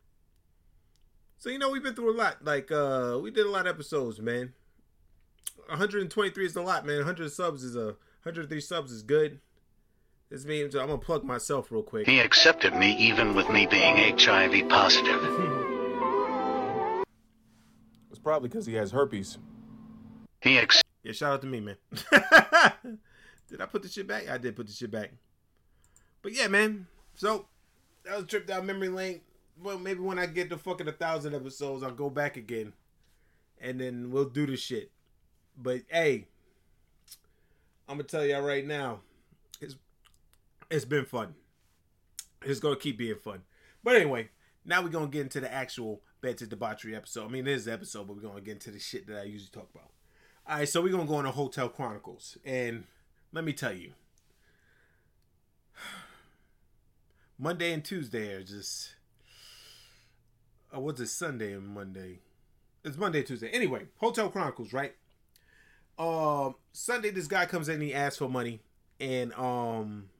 So 1.38 1.51
you 1.51 1.59
know 1.59 1.70
we've 1.70 1.82
been 1.82 1.94
through 1.94 2.16
a 2.16 2.18
lot. 2.18 2.44
Like 2.44 2.72
uh 2.72 3.18
we 3.22 3.30
did 3.30 3.47
a 3.47 3.51
lot 3.51 3.66
of 3.66 3.74
episodes, 3.74 4.20
man. 4.20 4.55
123 5.68 6.47
is 6.47 6.57
a 6.57 6.62
lot, 6.62 6.86
man. 6.86 6.99
100 6.99 7.30
subs 7.30 7.62
is 7.62 7.76
a 7.76 7.97
103 8.22 8.61
subs 8.61 8.90
is 8.90 9.03
good. 9.03 9.40
This 10.30 10.44
means 10.44 10.74
I'm 10.74 10.88
gonna 10.88 10.99
plug 10.99 11.22
myself 11.24 11.70
real 11.70 11.82
quick. 11.82 12.07
He 12.07 12.18
accepted 12.18 12.74
me 12.74 12.97
even 12.97 13.34
with 13.34 13.49
me 13.49 13.66
being 13.66 13.97
HIV 14.18 14.68
positive. 14.68 15.22
It's 18.11 18.18
probably 18.18 18.49
because 18.49 18.66
he 18.66 18.74
has 18.74 18.90
herpes. 18.90 19.38
He 20.40 20.59
ex- 20.59 20.82
Yeah, 21.05 21.12
shout 21.12 21.34
out 21.34 21.40
to 21.42 21.47
me, 21.47 21.61
man. 21.61 21.76
did 23.49 23.61
I 23.61 23.66
put 23.66 23.82
the 23.82 23.88
shit 23.88 24.07
back? 24.07 24.28
I 24.28 24.38
did 24.38 24.57
put 24.57 24.66
the 24.66 24.72
shit 24.72 24.90
back. 24.90 25.12
But 26.26 26.34
yeah, 26.34 26.48
man. 26.48 26.88
So 27.14 27.46
that 28.04 28.16
was 28.16 28.24
a 28.24 28.26
trip 28.26 28.48
down 28.48 28.66
memory 28.66 28.88
lane. 28.88 29.20
Well, 29.62 29.78
maybe 29.78 30.00
when 30.00 30.18
I 30.18 30.26
get 30.26 30.50
to 30.50 30.58
fucking 30.58 30.88
a 30.88 30.92
thousand 30.92 31.36
episodes, 31.36 31.84
I'll 31.84 31.92
go 31.92 32.10
back 32.10 32.36
again, 32.36 32.72
and 33.60 33.80
then 33.80 34.10
we'll 34.10 34.24
do 34.24 34.44
the 34.44 34.56
shit. 34.56 34.90
But 35.56 35.82
hey, 35.88 36.26
I'm 37.88 37.98
gonna 37.98 38.08
tell 38.08 38.26
y'all 38.26 38.42
right 38.42 38.66
now, 38.66 39.02
it's 39.60 39.76
it's 40.68 40.84
been 40.84 41.04
fun. 41.04 41.36
It's 42.42 42.58
gonna 42.58 42.74
keep 42.74 42.98
being 42.98 43.20
fun. 43.22 43.42
But 43.84 43.94
anyway, 43.94 44.30
now 44.64 44.82
we're 44.82 44.88
gonna 44.88 45.06
get 45.06 45.20
into 45.20 45.38
the 45.38 45.54
actual 45.54 46.00
bed 46.22 46.38
to 46.38 46.48
debauchery 46.48 46.96
episode. 46.96 47.26
I 47.26 47.28
mean, 47.28 47.46
it 47.46 47.52
is 47.52 47.66
the 47.66 47.72
episode, 47.72 48.08
but 48.08 48.16
we're 48.16 48.22
gonna 48.22 48.40
get 48.40 48.54
into 48.54 48.72
the 48.72 48.80
shit 48.80 49.06
that 49.06 49.20
I 49.20 49.24
usually 49.26 49.50
talk 49.52 49.68
about. 49.72 49.90
All 50.44 50.56
right, 50.56 50.68
so 50.68 50.82
we're 50.82 50.90
gonna 50.90 51.06
go 51.06 51.20
into 51.20 51.30
Hotel 51.30 51.68
Chronicles, 51.68 52.36
and 52.44 52.82
let 53.32 53.44
me 53.44 53.52
tell 53.52 53.72
you, 53.72 53.92
Monday 57.39 57.72
and 57.72 57.84
Tuesday 57.84 58.32
are 58.32 58.43
just. 58.43 58.95
Oh, 60.72 60.80
what's 60.80 61.01
it? 61.01 61.09
Sunday 61.09 61.53
and 61.53 61.66
Monday. 61.66 62.20
It's 62.82 62.97
Monday, 62.97 63.22
Tuesday. 63.22 63.49
Anyway, 63.51 63.87
Hotel 63.99 64.30
Chronicles, 64.30 64.72
right? 64.72 64.95
Um, 65.99 66.55
Sunday, 66.72 67.11
this 67.11 67.26
guy 67.26 67.47
comes 67.47 67.68
in, 67.68 67.80
he 67.80 67.95
asks 67.95 68.18
for 68.18 68.28
money, 68.28 68.61
and 69.01 69.32
um, 69.34 70.11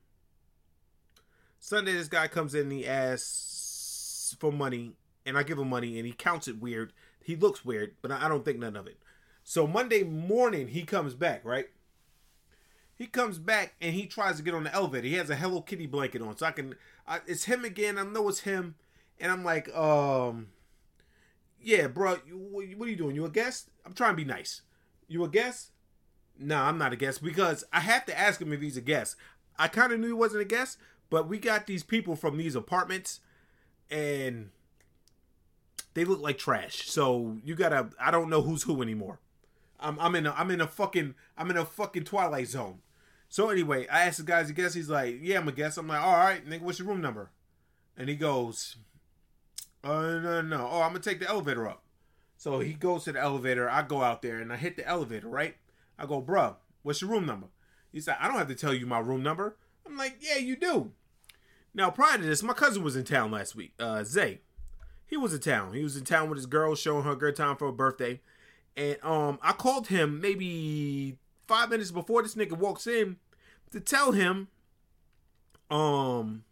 Sunday, 1.59 1.93
this 1.93 2.09
guy 2.09 2.29
comes 2.29 2.55
in, 2.55 2.71
he 2.71 2.87
asks 2.87 4.37
for 4.39 4.51
money, 4.53 4.93
and 5.25 5.37
I 5.39 5.43
give 5.43 5.59
him 5.59 5.69
money, 5.69 5.99
and 5.99 6.07
he 6.07 6.12
counts 6.12 6.49
it 6.49 6.61
weird. 6.61 6.93
He 7.23 7.37
looks 7.37 7.64
weird, 7.64 7.95
but 8.03 8.11
I 8.11 8.29
don't 8.29 8.45
think 8.45 8.59
none 8.59 8.77
of 8.77 8.87
it. 8.87 8.99
So 9.45 9.67
Monday 9.67 10.03
morning, 10.03 10.69
he 10.69 10.83
comes 10.83 11.14
back, 11.14 11.45
right? 11.45 11.67
He 12.97 13.07
comes 13.07 13.38
back 13.38 13.74
and 13.80 13.94
he 13.94 14.07
tries 14.07 14.38
to 14.38 14.42
get 14.42 14.55
on 14.55 14.64
the 14.64 14.74
elevator. 14.74 15.07
He 15.07 15.14
has 15.14 15.28
a 15.28 15.36
Hello 15.36 15.61
Kitty 15.61 15.86
blanket 15.86 16.22
on, 16.22 16.36
so 16.36 16.47
I 16.47 16.51
can. 16.51 16.74
I, 17.07 17.20
it's 17.26 17.44
him 17.44 17.64
again. 17.64 17.99
I 17.99 18.05
know 18.05 18.28
it's 18.28 18.40
him, 18.40 18.74
and 19.20 19.30
I'm 19.30 19.44
like, 19.44 19.74
um, 19.76 20.49
yeah, 21.61 21.88
bro. 21.88 22.16
You, 22.26 22.38
what 22.38 22.88
are 22.88 22.90
you 22.90 22.97
doing? 22.97 23.14
You 23.14 23.26
a 23.26 23.30
guest? 23.30 23.68
I'm 23.84 23.92
trying 23.92 24.12
to 24.12 24.16
be 24.16 24.24
nice. 24.24 24.62
You 25.09 25.24
a 25.24 25.28
guest? 25.28 25.72
No, 26.38 26.57
I'm 26.62 26.78
not 26.78 26.92
a 26.92 26.97
guest 26.97 27.22
because 27.22 27.64
I 27.72 27.80
have 27.80 28.07
to 28.07 28.18
ask 28.18 28.40
him 28.40 28.53
if 28.53 28.61
he's 28.61 28.76
a 28.76 28.82
guest. 28.82 29.16
I 29.59 29.68
kind 29.68 29.92
of 29.92 30.01
knew 30.01 30.09
he 30.09 30.12
wasn't 30.12 30.42
a 30.42 30.47
guest, 30.47 30.78
but 31.11 31.28
we 31.28 31.38
got 31.38 31.66
these 31.66 31.82
people 31.82 32.16
from 32.16 32.38
these 32.38 32.55
apartments, 32.55 33.20
and 33.90 34.51
they 35.92 36.05
look 36.05 36.20
like 36.20 36.38
trash. 36.38 36.88
So 36.88 37.36
you 37.44 37.55
gotta. 37.55 37.90
I 38.01 38.11
don't 38.11 38.30
know 38.30 38.40
who's 38.40 38.62
who 38.62 38.80
anymore. 38.80 39.20
I'm, 39.78 39.99
I'm 40.01 40.14
in 40.14 40.26
a 40.26 40.32
I'm 40.32 40.51
in 40.51 40.62
a 40.62 40.66
fucking 40.66 41.14
I'm 41.36 41.51
in 41.51 41.59
a 41.59 41.66
fucking 41.66 42.05
twilight 42.05 42.49
zone. 42.49 42.78
So 43.37 43.51
anyway, 43.51 43.87
I 43.89 44.05
asked 44.05 44.16
the 44.16 44.24
guys 44.24 44.49
a 44.49 44.55
guess. 44.55 44.72
He's 44.72 44.89
like, 44.89 45.18
"Yeah, 45.20 45.37
I'm 45.37 45.47
a 45.47 45.53
guess." 45.53 45.76
I'm 45.76 45.87
like, 45.87 46.01
"All 46.01 46.16
right, 46.16 46.43
nigga, 46.49 46.62
what's 46.62 46.78
your 46.78 46.89
room 46.89 47.03
number?" 47.03 47.32
And 47.95 48.09
he 48.09 48.16
goes, 48.16 48.76
"Uh, 49.84 50.20
no, 50.20 50.41
no. 50.41 50.66
Oh, 50.72 50.80
I'm 50.80 50.93
gonna 50.93 51.01
take 51.01 51.20
the 51.20 51.28
elevator 51.28 51.68
up." 51.68 51.84
So 52.39 52.61
he 52.61 52.72
goes 52.72 53.05
to 53.05 53.12
the 53.12 53.20
elevator. 53.20 53.68
I 53.68 53.82
go 53.82 54.03
out 54.03 54.22
there 54.22 54.39
and 54.39 54.51
I 54.51 54.57
hit 54.57 54.76
the 54.76 54.89
elevator. 54.89 55.28
Right? 55.28 55.59
I 55.99 56.07
go, 56.07 56.22
"Bruh, 56.22 56.57
what's 56.82 57.03
your 57.03 57.11
room 57.11 57.26
number?" 57.26 57.49
He 57.93 58.01
said, 58.01 58.16
"I 58.20 58.26
don't 58.26 58.39
have 58.39 58.49
to 58.49 58.55
tell 58.55 58.72
you 58.72 58.87
my 58.87 59.01
room 59.01 59.22
number." 59.22 59.59
I'm 59.84 59.99
like, 59.99 60.16
"Yeah, 60.20 60.39
you 60.39 60.57
do." 60.57 60.93
Now, 61.74 61.91
prior 61.91 62.16
to 62.16 62.24
this, 62.24 62.43
my 62.43 62.55
cousin 62.55 62.82
was 62.82 62.97
in 62.97 63.05
town 63.05 63.32
last 63.32 63.55
week. 63.55 63.74
Uh, 63.78 64.03
Zay, 64.03 64.41
he 65.07 65.18
was 65.18 65.34
in 65.34 65.41
town. 65.41 65.74
He 65.74 65.82
was 65.82 65.95
in 65.95 66.05
town 66.05 66.30
with 66.30 66.39
his 66.39 66.47
girl, 66.47 66.74
showing 66.74 67.05
her 67.05 67.11
a 67.11 67.16
good 67.16 67.37
time 67.37 67.59
for 67.59 67.66
her 67.66 67.72
birthday. 67.72 68.22
And 68.78 68.97
um, 69.03 69.39
I 69.43 69.53
called 69.53 69.89
him 69.89 70.22
maybe 70.22 71.18
five 71.47 71.68
minutes 71.68 71.91
before 71.91 72.22
this 72.22 72.34
nigga 72.34 72.57
walks 72.57 72.87
in 72.87 73.18
to 73.73 73.81
tell 73.81 74.12
him, 74.12 74.49
um, 75.71 76.45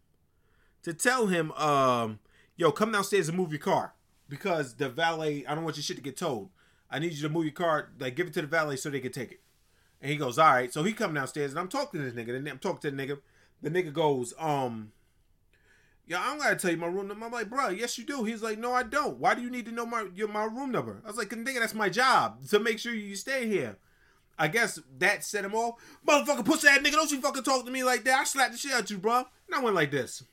to 0.83 0.93
tell 0.93 1.27
him, 1.27 1.53
um, 1.53 2.19
yo, 2.57 2.71
come 2.73 2.93
downstairs 2.93 3.29
and 3.29 3.37
move 3.37 3.51
your 3.53 3.61
car 3.61 3.95
because 4.29 4.75
the 4.75 4.89
valet. 4.89 5.45
I 5.47 5.55
don't 5.55 5.65
want 5.65 5.77
your 5.77 5.85
shit 5.85 5.97
to 5.97 6.03
get 6.03 6.17
towed. 6.17 6.49
I 6.91 6.99
need 6.99 7.13
you 7.13 7.23
to 7.23 7.29
move 7.29 7.45
your 7.45 7.53
car, 7.53 7.91
like 7.99 8.17
give 8.17 8.27
it 8.27 8.35
to 8.35 8.43
the 8.43 8.47
valet 8.47 8.77
so 8.77 8.91
they 8.91 9.01
can 9.01 9.13
take 9.13 9.33
it. 9.33 9.41
And 10.01 10.11
he 10.11 10.17
goes, 10.17 10.39
all 10.39 10.53
right. 10.53 10.73
So 10.73 10.83
he 10.83 10.93
come 10.93 11.15
downstairs 11.15 11.51
and 11.51 11.59
I'm 11.59 11.69
talking 11.69 12.01
to 12.01 12.11
this 12.11 12.15
nigga. 12.15 12.37
And 12.37 12.47
I'm 12.47 12.59
talking 12.59 12.91
to 12.91 12.91
the 12.91 13.03
nigga. 13.03 13.19
The 13.63 13.71
nigga 13.71 13.93
goes, 13.93 14.35
um, 14.39 14.93
yeah, 16.07 16.23
I'm 16.23 16.39
gonna 16.39 16.57
tell 16.57 16.71
you 16.71 16.77
my 16.77 16.87
room 16.87 17.09
number. 17.09 17.25
I'm 17.25 17.33
like, 17.33 17.49
bro, 17.49 17.71
yes 17.71 17.97
you 17.97 18.05
do. 18.05 18.25
He's 18.25 18.43
like, 18.43 18.59
no, 18.59 18.73
I 18.73 18.83
don't. 18.83 19.19
Why 19.19 19.35
do 19.35 19.41
you 19.41 19.51
need 19.51 19.65
to 19.67 19.73
know 19.73 19.87
my 19.87 20.07
your 20.15 20.29
my 20.29 20.45
room 20.45 20.71
number? 20.71 21.01
I 21.05 21.09
was 21.09 21.17
like, 21.17 21.31
nigga, 21.31 21.61
that's 21.61 21.75
my 21.75 21.89
job 21.89 22.47
to 22.49 22.59
make 22.59 22.79
sure 22.79 22.93
you 22.93 23.17
stay 23.17 23.47
here. 23.47 23.79
I 24.39 24.49
guess 24.49 24.81
that 24.99 25.25
set 25.25 25.45
him 25.45 25.55
off. 25.55 25.81
Motherfucker, 26.07 26.45
pussy 26.45 26.69
ass 26.69 26.79
nigga, 26.81 26.93
don't 26.93 27.11
you 27.11 27.21
fucking 27.21 27.43
talk 27.43 27.65
to 27.65 27.71
me 27.71 27.85
like 27.85 28.05
that. 28.05 28.21
I 28.21 28.25
slapped 28.25 28.53
the 28.53 28.59
shit 28.59 28.73
out 28.73 28.91
you, 28.91 28.99
bro. 28.99 29.19
And 29.47 29.55
I 29.55 29.61
went 29.61 29.77
like 29.77 29.91
this. 29.91 30.23
I 30.23 30.27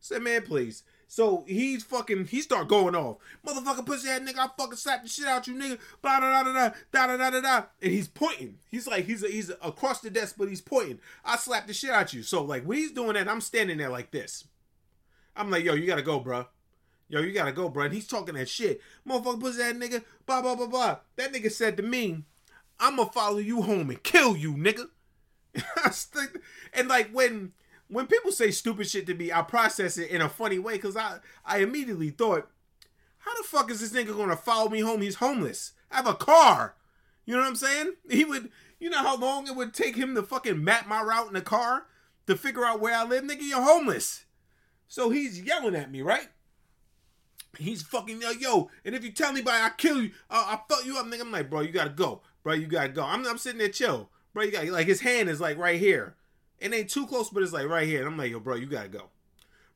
said, 0.00 0.22
man, 0.22 0.42
please. 0.42 0.82
So 1.14 1.44
he's 1.46 1.84
fucking 1.84 2.26
he 2.26 2.40
start 2.40 2.66
going 2.66 2.96
off. 2.96 3.18
Motherfucker 3.46 3.86
pussy 3.86 4.08
ass 4.08 4.20
nigga, 4.20 4.38
I 4.38 4.48
fucking 4.58 4.76
slap 4.76 5.04
the 5.04 5.08
shit 5.08 5.26
out 5.26 5.46
you 5.46 5.54
nigga. 5.54 5.78
Blah 6.02 6.18
da 6.18 6.42
da 6.42 6.52
da 6.52 6.52
da 6.52 6.74
da 6.92 7.06
da 7.06 7.16
da 7.16 7.30
da 7.30 7.40
da. 7.40 7.62
And 7.80 7.92
he's 7.92 8.08
pointing. 8.08 8.58
He's 8.68 8.88
like 8.88 9.04
he's 9.04 9.24
he's 9.24 9.50
across 9.62 10.00
the 10.00 10.10
desk, 10.10 10.34
but 10.36 10.48
he's 10.48 10.60
pointing. 10.60 10.98
I 11.24 11.36
slapped 11.36 11.68
the 11.68 11.72
shit 11.72 11.90
out 11.90 12.12
you. 12.12 12.24
So 12.24 12.42
like 12.42 12.64
when 12.64 12.78
he's 12.78 12.90
doing 12.90 13.14
that, 13.14 13.28
I'm 13.28 13.40
standing 13.40 13.78
there 13.78 13.90
like 13.90 14.10
this. 14.10 14.44
I'm 15.36 15.50
like, 15.50 15.64
yo, 15.64 15.74
you 15.74 15.86
gotta 15.86 16.02
go, 16.02 16.18
bro. 16.18 16.46
Yo, 17.08 17.20
you 17.20 17.32
gotta 17.32 17.52
go, 17.52 17.68
bro. 17.68 17.84
And 17.84 17.94
he's 17.94 18.08
talking 18.08 18.34
that 18.34 18.48
shit. 18.48 18.80
Motherfucker 19.08 19.40
pussy 19.40 19.62
ass 19.62 19.74
nigga, 19.74 20.02
blah 20.26 20.42
blah 20.42 20.56
blah 20.56 20.66
blah. 20.66 20.98
That 21.14 21.32
nigga 21.32 21.52
said 21.52 21.76
to 21.76 21.82
me, 21.82 22.24
I'ma 22.78 23.06
follow 23.06 23.38
you 23.38 23.62
home 23.62 23.90
and 23.90 24.02
kill 24.02 24.36
you, 24.36 24.54
nigga. 24.54 24.88
And 26.76 26.88
like 26.88 27.10
when 27.12 27.52
when 27.88 28.06
people 28.06 28.32
say 28.32 28.50
stupid 28.50 28.88
shit 28.88 29.06
to 29.06 29.14
me, 29.14 29.30
I 29.32 29.42
process 29.42 29.96
it 29.96 30.10
in 30.10 30.20
a 30.20 30.28
funny 30.28 30.58
way 30.58 30.74
because 30.74 30.96
I 30.96 31.18
I 31.44 31.58
immediately 31.58 32.10
thought, 32.10 32.50
how 33.18 33.34
the 33.36 33.44
fuck 33.44 33.70
is 33.70 33.80
this 33.80 33.92
nigga 33.92 34.16
gonna 34.16 34.36
follow 34.36 34.68
me 34.68 34.80
home? 34.80 35.02
He's 35.02 35.16
homeless. 35.16 35.72
I 35.90 35.96
have 35.96 36.06
a 36.06 36.14
car. 36.14 36.74
You 37.24 37.34
know 37.34 37.40
what 37.40 37.48
I'm 37.48 37.56
saying? 37.56 37.92
He 38.10 38.24
would. 38.24 38.50
You 38.80 38.90
know 38.90 38.98
how 38.98 39.16
long 39.16 39.46
it 39.46 39.56
would 39.56 39.72
take 39.72 39.96
him 39.96 40.14
to 40.14 40.22
fucking 40.22 40.62
map 40.62 40.86
my 40.86 41.00
route 41.00 41.28
in 41.28 41.34
the 41.34 41.40
car 41.40 41.86
to 42.26 42.36
figure 42.36 42.66
out 42.66 42.80
where 42.80 42.94
I 42.94 43.04
live, 43.04 43.24
nigga. 43.24 43.42
You're 43.42 43.62
homeless. 43.62 44.24
So 44.88 45.10
he's 45.10 45.40
yelling 45.40 45.74
at 45.74 45.90
me, 45.90 46.02
right? 46.02 46.28
He's 47.56 47.82
fucking 47.82 48.20
yo, 48.20 48.30
yo. 48.30 48.70
And 48.84 48.94
if 48.94 49.04
you 49.04 49.12
tell 49.12 49.30
anybody 49.30 49.62
I 49.62 49.70
kill 49.70 50.02
you, 50.02 50.10
uh, 50.28 50.44
I 50.48 50.60
fuck 50.68 50.84
you 50.84 50.98
up, 50.98 51.06
nigga. 51.06 51.22
I'm 51.22 51.32
like, 51.32 51.48
bro, 51.48 51.60
you 51.60 51.72
gotta 51.72 51.90
go, 51.90 52.20
bro. 52.44 52.54
You 52.54 52.66
gotta 52.66 52.90
go. 52.90 53.02
I'm, 53.02 53.26
I'm 53.26 53.38
sitting 53.38 53.58
there 53.58 53.68
chill, 53.68 54.10
bro. 54.32 54.44
You 54.44 54.52
got 54.52 54.66
like 54.66 54.86
his 54.86 55.00
hand 55.00 55.28
is 55.28 55.40
like 55.40 55.58
right 55.58 55.80
here. 55.80 56.14
It 56.60 56.72
ain't 56.72 56.88
too 56.88 57.08
close, 57.08 57.30
but 57.30 57.42
it's 57.42 57.52
like 57.52 57.66
right 57.66 57.88
here. 57.88 57.98
And 57.98 58.08
I'm 58.08 58.16
like, 58.16 58.30
yo, 58.30 58.38
bro, 58.38 58.54
you 58.54 58.66
gotta 58.66 58.88
go, 58.88 59.10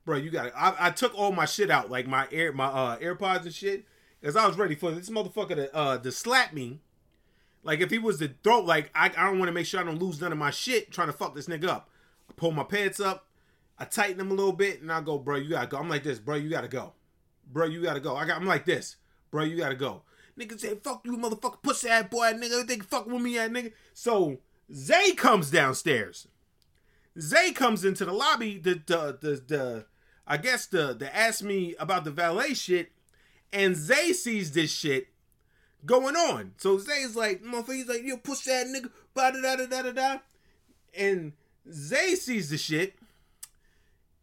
bro. 0.05 0.15
You 0.15 0.29
gotta. 0.29 0.57
I, 0.57 0.87
I 0.87 0.89
took 0.91 1.13
all 1.13 1.33
my 1.33 1.45
shit 1.45 1.69
out, 1.69 1.91
like 1.91 2.07
my 2.07 2.27
air, 2.31 2.53
my 2.53 2.67
uh 2.67 2.97
AirPods 2.99 3.43
and 3.43 3.53
shit, 3.53 3.83
because 4.21 4.37
I 4.37 4.47
was 4.47 4.57
ready 4.57 4.75
for 4.75 4.91
this 4.91 5.09
motherfucker 5.09 5.55
to 5.55 5.75
uh 5.75 5.97
to 5.97 6.11
slap 6.13 6.53
me. 6.53 6.79
Like 7.61 7.81
if 7.81 7.91
he 7.91 7.99
was 7.99 8.19
to 8.19 8.29
throw, 8.43 8.61
like 8.61 8.89
I, 8.95 9.07
I 9.07 9.25
don't 9.25 9.39
want 9.39 9.49
to 9.49 9.53
make 9.53 9.65
sure 9.65 9.81
I 9.81 9.83
don't 9.83 10.01
lose 10.01 10.21
none 10.21 10.31
of 10.31 10.37
my 10.37 10.51
shit 10.51 10.91
trying 10.91 11.07
to 11.07 11.13
fuck 11.13 11.35
this 11.35 11.47
nigga 11.47 11.67
up. 11.67 11.89
I 12.29 12.33
pull 12.37 12.51
my 12.51 12.63
pants 12.63 12.99
up, 13.01 13.27
I 13.77 13.85
tighten 13.85 14.17
them 14.17 14.31
a 14.31 14.33
little 14.33 14.53
bit, 14.53 14.81
and 14.81 14.91
I 14.91 15.01
go, 15.01 15.17
bro, 15.17 15.35
you 15.35 15.49
gotta 15.49 15.67
go. 15.67 15.77
I'm 15.77 15.89
like 15.89 16.03
this, 16.03 16.19
bro, 16.19 16.35
you 16.35 16.49
gotta 16.49 16.69
go, 16.69 16.93
bro, 17.51 17.65
you 17.65 17.83
gotta 17.83 17.99
go. 17.99 18.15
I 18.15 18.25
got, 18.25 18.37
I'm 18.37 18.47
like 18.47 18.65
this, 18.65 18.95
bro, 19.31 19.43
you 19.43 19.57
gotta 19.57 19.75
go. 19.75 20.03
Nigga 20.39 20.59
say, 20.59 20.75
fuck 20.75 21.01
you, 21.03 21.17
motherfucker, 21.17 21.61
pussy 21.61 21.89
ass 21.89 22.05
boy, 22.09 22.31
nigga. 22.33 22.65
They 22.65 22.77
fuck 22.77 23.07
with 23.07 23.21
me, 23.21 23.37
ass 23.37 23.49
nigga. 23.49 23.73
So 23.93 24.37
Zay 24.73 25.11
comes 25.11 25.51
downstairs. 25.51 26.27
Zay 27.19 27.51
comes 27.51 27.83
into 27.83 28.05
the 28.05 28.13
lobby. 28.13 28.57
The 28.57 28.81
the 28.85 29.17
the, 29.19 29.43
the 29.47 29.85
I 30.25 30.37
guess 30.37 30.65
the 30.65 30.93
the 30.93 31.13
ask 31.13 31.43
me 31.43 31.75
about 31.77 32.05
the 32.05 32.11
valet 32.11 32.53
shit, 32.53 32.91
and 33.51 33.75
Zay 33.75 34.13
sees 34.13 34.53
this 34.53 34.71
shit 34.71 35.07
going 35.85 36.15
on. 36.15 36.53
So 36.57 36.77
Zay's 36.77 37.15
like, 37.15 37.43
motherfucker, 37.43 37.75
he's 37.75 37.89
like, 37.89 38.03
you 38.03 38.17
push 38.17 38.41
that 38.41 38.67
nigga, 38.67 38.89
da 39.15 39.31
da 39.31 39.55
da 39.55 39.65
da 39.65 39.81
da 39.81 39.91
da. 39.91 40.17
And 40.97 41.33
Zay 41.69 42.15
sees 42.15 42.49
the 42.49 42.57
shit, 42.57 42.95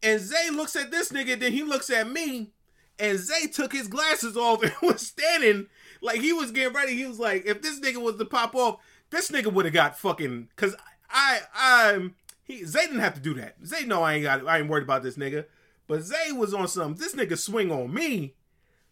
and 0.01 0.19
Zay 0.19 0.49
looks 0.51 0.75
at 0.75 0.89
this 0.89 1.11
nigga, 1.11 1.39
then 1.39 1.51
he 1.51 1.63
looks 1.63 1.89
at 1.89 2.09
me, 2.09 2.51
and 2.97 3.19
Zay 3.19 3.47
took 3.47 3.73
his 3.73 3.87
glasses 3.87 4.35
off 4.35 4.63
and 4.63 4.73
was 4.81 5.05
standing 5.05 5.67
like 6.01 6.21
he 6.21 6.33
was 6.33 6.51
getting 6.51 6.73
ready. 6.73 6.95
He 6.95 7.05
was 7.05 7.19
like, 7.19 7.45
if 7.45 7.61
this 7.61 7.79
nigga 7.79 8.01
was 8.01 8.17
to 8.17 8.25
pop 8.25 8.55
off, 8.55 8.79
this 9.09 9.31
nigga 9.31 9.51
would 9.51 9.65
have 9.65 9.73
got 9.73 9.97
fucking. 9.97 10.49
Cause 10.55 10.75
I, 11.09 11.39
I'm 11.55 12.15
he 12.47 12.63
Zay 12.63 12.85
didn't 12.85 12.99
have 12.99 13.13
to 13.15 13.19
do 13.19 13.33
that. 13.35 13.55
Zay 13.65 13.83
know 13.83 14.03
I 14.03 14.13
ain't 14.15 14.23
got, 14.23 14.47
I 14.47 14.59
ain't 14.59 14.69
worried 14.69 14.83
about 14.83 15.03
this 15.03 15.17
nigga. 15.17 15.45
But 15.87 16.03
Zay 16.03 16.31
was 16.31 16.53
on 16.53 16.67
some. 16.67 16.95
This 16.95 17.13
nigga 17.13 17.37
swing 17.37 17.71
on 17.71 17.93
me. 17.93 18.35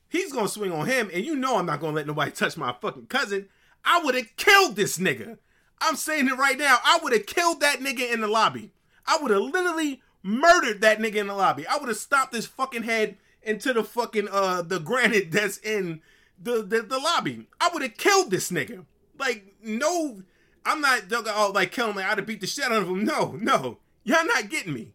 He's 0.10 0.32
gonna 0.32 0.48
swing 0.48 0.72
on 0.72 0.86
him, 0.86 1.10
and 1.14 1.26
you 1.26 1.36
know 1.36 1.58
I'm 1.58 1.66
not 1.66 1.80
gonna 1.80 1.96
let 1.96 2.08
nobody 2.08 2.32
touch 2.36 2.58
my 2.58 2.74
fucking 2.74 3.08
cousin. 3.08 3.48
I 3.84 4.02
would 4.04 4.16
have 4.16 4.36
killed 4.38 4.76
this 4.76 4.98
nigga. 4.98 5.38
I'm 5.82 5.96
saying 5.96 6.28
it 6.28 6.38
right 6.38 6.58
now. 6.58 6.78
I 6.84 7.00
would 7.04 7.14
have 7.14 7.26
killed 7.26 7.62
that 7.62 7.80
nigga 7.80 8.12
in 8.12 8.22
the 8.22 8.28
lobby. 8.28 8.72
I 9.06 9.18
would 9.22 9.32
have 9.32 9.42
literally 9.42 10.02
murdered 10.24 10.82
that 10.82 11.00
nigga 11.00 11.16
in 11.16 11.28
the 11.28 11.36
lobby. 11.36 11.68
I 11.68 11.78
would 11.78 11.90
have 11.90 11.98
stopped 11.98 12.34
his 12.34 12.48
fucking 12.48 12.84
head 12.84 13.18
into 13.44 13.74
the 13.74 13.84
fucking 13.84 14.28
uh 14.32 14.64
the 14.64 14.80
granite 14.80 15.32
that's 15.32 15.58
in 15.60 16.02
the 16.46 16.64
the, 16.64 16.82
the 16.84 17.00
lobby. 17.00 17.48
I 17.60 17.70
would 17.74 17.82
have 17.82 17.98
killed 17.98 18.32
this 18.32 18.52
nigga. 18.52 18.86
Like 19.20 19.56
no, 19.62 20.22
I'm 20.66 20.80
not 20.80 21.04
oh 21.12 21.52
like 21.54 21.72
killing 21.72 21.96
like 21.96 22.06
I'd 22.06 22.18
have 22.20 22.28
beat 22.28 22.42
the 22.42 22.48
shit 22.48 22.66
out 22.66 22.72
of 22.72 22.88
him. 22.88 23.04
No, 23.04 23.38
no, 23.42 23.80
y'all 24.04 24.26
not 24.26 24.50
getting 24.50 24.74
me. 24.74 24.94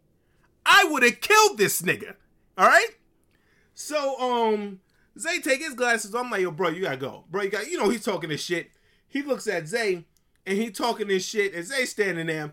I 0.64 0.86
would 0.90 1.02
have 1.02 1.20
killed 1.20 1.58
this 1.58 1.82
nigga. 1.82 2.14
All 2.56 2.66
right. 2.66 2.90
So 3.74 4.18
um, 4.20 4.80
Zay 5.18 5.40
take 5.40 5.60
his 5.60 5.74
glasses. 5.74 6.14
I'm 6.14 6.30
like, 6.30 6.42
yo, 6.42 6.50
bro, 6.50 6.68
you 6.68 6.82
gotta 6.82 6.96
go, 6.96 7.24
bro. 7.30 7.42
You 7.42 7.50
got, 7.50 7.66
you 7.68 7.78
know, 7.78 7.88
he's 7.88 8.04
talking 8.04 8.30
this 8.30 8.42
shit. 8.42 8.70
He 9.08 9.22
looks 9.22 9.46
at 9.46 9.66
Zay 9.66 10.04
and 10.46 10.58
he 10.58 10.70
talking 10.70 11.08
this 11.08 11.24
shit, 11.24 11.54
and 11.54 11.64
Zay 11.64 11.84
standing 11.84 12.26
there, 12.26 12.52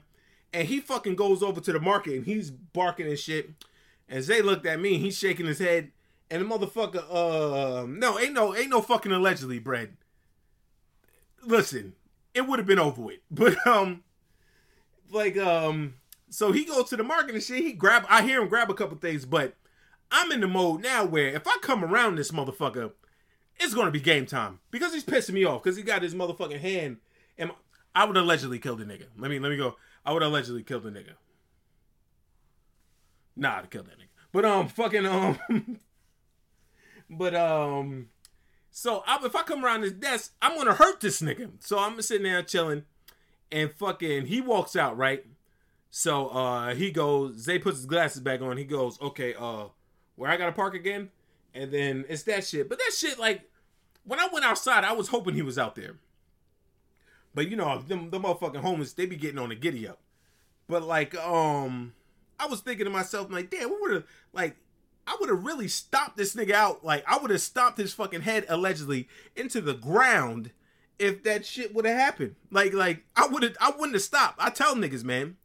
and 0.54 0.68
he 0.68 0.80
fucking 0.80 1.16
goes 1.16 1.44
over 1.44 1.62
to 1.62 1.72
the 1.72 1.80
market 1.80 2.16
and 2.16 2.26
he's 2.26 2.50
barking 2.50 3.08
and 3.08 3.20
shit. 3.20 3.50
And 4.10 4.24
Zay 4.24 4.42
looked 4.42 4.66
at 4.66 4.80
me, 4.80 4.96
and 4.96 5.04
he's 5.04 5.18
shaking 5.18 5.46
his 5.46 5.60
head, 5.60 5.92
and 6.30 6.42
the 6.42 6.46
motherfucker, 6.46 7.04
uh, 7.10 7.86
no, 7.88 8.20
ain't 8.20 8.34
no, 8.34 8.56
ain't 8.56 8.70
no 8.70 8.82
fucking 8.82 9.12
allegedly, 9.12 9.60
Brad. 9.60 9.96
Listen, 11.44 11.94
it 12.34 12.48
would 12.48 12.60
have 12.60 12.68
been 12.68 12.80
over 12.80 13.02
with, 13.02 13.20
but 13.32 13.66
um, 13.66 14.04
like 15.12 15.38
um, 15.38 15.96
so 16.30 16.52
he 16.52 16.66
goes 16.66 16.90
to 16.90 16.98
the 16.98 17.04
market 17.04 17.36
and 17.36 17.44
shit. 17.44 17.64
He 17.64 17.74
grab, 17.74 18.06
I 18.10 18.24
hear 18.24 18.42
him 18.42 18.50
grab 18.50 18.70
a 18.70 18.74
couple 18.74 18.98
things, 18.98 19.26
but 19.26 19.56
I'm 20.12 20.32
in 20.32 20.42
the 20.42 20.48
mode 20.48 20.82
now 20.82 21.06
where 21.06 21.30
if 21.30 21.48
I 21.48 21.58
come 21.62 21.84
around 21.84 22.16
this 22.16 22.32
motherfucker, 22.32 22.92
it's 23.60 23.74
gonna 23.74 23.92
be 23.92 24.00
game 24.00 24.26
time 24.26 24.60
because 24.72 24.94
he's 24.94 25.06
pissing 25.06 25.34
me 25.34 25.46
off 25.46 25.64
because 25.64 25.78
he 25.78 25.84
got 25.84 26.04
his 26.04 26.14
motherfucking 26.14 26.60
hand. 26.60 26.98
And 27.38 27.52
I 27.96 28.06
would 28.06 28.18
allegedly 28.18 28.60
kill 28.60 28.76
the 28.76 28.86
nigga. 28.86 29.06
Let 29.18 29.32
me 29.32 29.40
let 29.40 29.50
me 29.50 29.58
go. 29.58 29.76
I 30.06 30.14
would 30.14 30.24
allegedly 30.24 30.64
kill 30.64 30.80
the 30.80 30.90
nigga. 30.90 31.14
Nah, 33.36 33.60
I'd 33.60 33.70
kill 33.70 33.84
that 33.84 33.98
nigga. 33.98 34.08
But 34.32 34.46
um, 34.46 34.68
fucking 34.68 35.06
um, 35.06 35.38
but 37.10 37.36
um, 37.36 38.10
so 38.72 39.04
I, 39.08 39.18
if 39.24 39.36
I 39.36 39.44
come 39.44 39.64
around 39.64 39.82
this 39.82 39.94
desk, 39.94 40.34
I'm 40.42 40.56
gonna 40.58 40.74
hurt 40.74 41.00
this 41.00 41.22
nigga. 41.22 41.50
So 41.60 41.80
I'm 41.80 42.02
sitting 42.02 42.24
there 42.24 42.44
chilling, 42.44 42.84
and 43.52 43.72
fucking 43.72 44.28
he 44.28 44.42
walks 44.42 44.76
out 44.76 44.98
right. 44.98 45.26
So 45.90 46.28
uh, 46.28 46.76
he 46.76 46.92
goes. 46.92 47.38
Zay 47.38 47.60
puts 47.60 47.78
his 47.78 47.86
glasses 47.86 48.22
back 48.22 48.42
on. 48.42 48.58
He 48.58 48.66
goes, 48.66 49.02
okay, 49.02 49.34
uh, 49.34 49.66
where 50.16 50.30
I 50.30 50.38
gotta 50.38 50.52
park 50.52 50.76
again, 50.76 51.10
and 51.54 51.72
then 51.72 52.06
it's 52.10 52.24
that 52.24 52.46
shit. 52.46 52.70
But 52.70 52.80
that 52.80 52.92
shit, 52.96 53.18
like, 53.18 53.50
when 54.04 54.20
I 54.20 54.28
went 54.32 54.46
outside, 54.46 54.84
I 54.84 54.94
was 54.94 55.08
hoping 55.08 55.34
he 55.34 55.42
was 55.42 55.58
out 55.58 55.76
there. 55.76 55.96
But 57.34 57.50
you 57.50 57.56
know, 57.56 57.80
them 57.80 58.10
the 58.10 58.20
motherfucking 58.20 58.62
homeless, 58.62 58.94
they 58.94 59.06
be 59.06 59.16
getting 59.16 59.40
on 59.40 59.50
the 59.50 59.56
giddy 59.56 59.88
up. 59.88 60.00
But 60.68 60.84
like, 60.84 61.16
um, 61.16 61.94
I 62.40 62.48
was 62.48 62.62
thinking 62.62 62.86
to 62.86 62.92
myself, 62.92 63.32
like, 63.32 63.50
damn, 63.50 63.70
we 63.70 63.78
would 63.80 63.92
have 63.92 64.04
like 64.34 64.58
I 65.08 65.16
would 65.20 65.30
have 65.30 65.46
really 65.46 65.70
stopped 65.70 66.18
this 66.18 66.36
nigga 66.36 66.52
out. 66.52 66.84
Like, 66.84 67.04
I 67.08 67.18
would 67.18 67.32
have 67.32 67.42
stomped 67.42 67.78
his 67.78 67.94
fucking 67.94 68.22
head 68.22 68.46
allegedly 68.50 69.08
into 69.36 69.62
the 69.62 69.74
ground 69.74 70.52
if 71.00 71.24
that 71.24 71.46
shit 71.46 71.74
would 71.74 71.86
have 71.86 71.98
happened. 71.98 72.36
Like, 72.52 72.74
like 72.74 73.04
I 73.16 73.28
would 73.28 73.44
have 73.44 73.56
I 73.62 73.72
wouldn't 73.72 73.94
have 73.94 74.02
stopped. 74.02 74.36
I 74.40 74.50
tell 74.50 74.76
niggas, 74.76 75.04
man, 75.04 75.38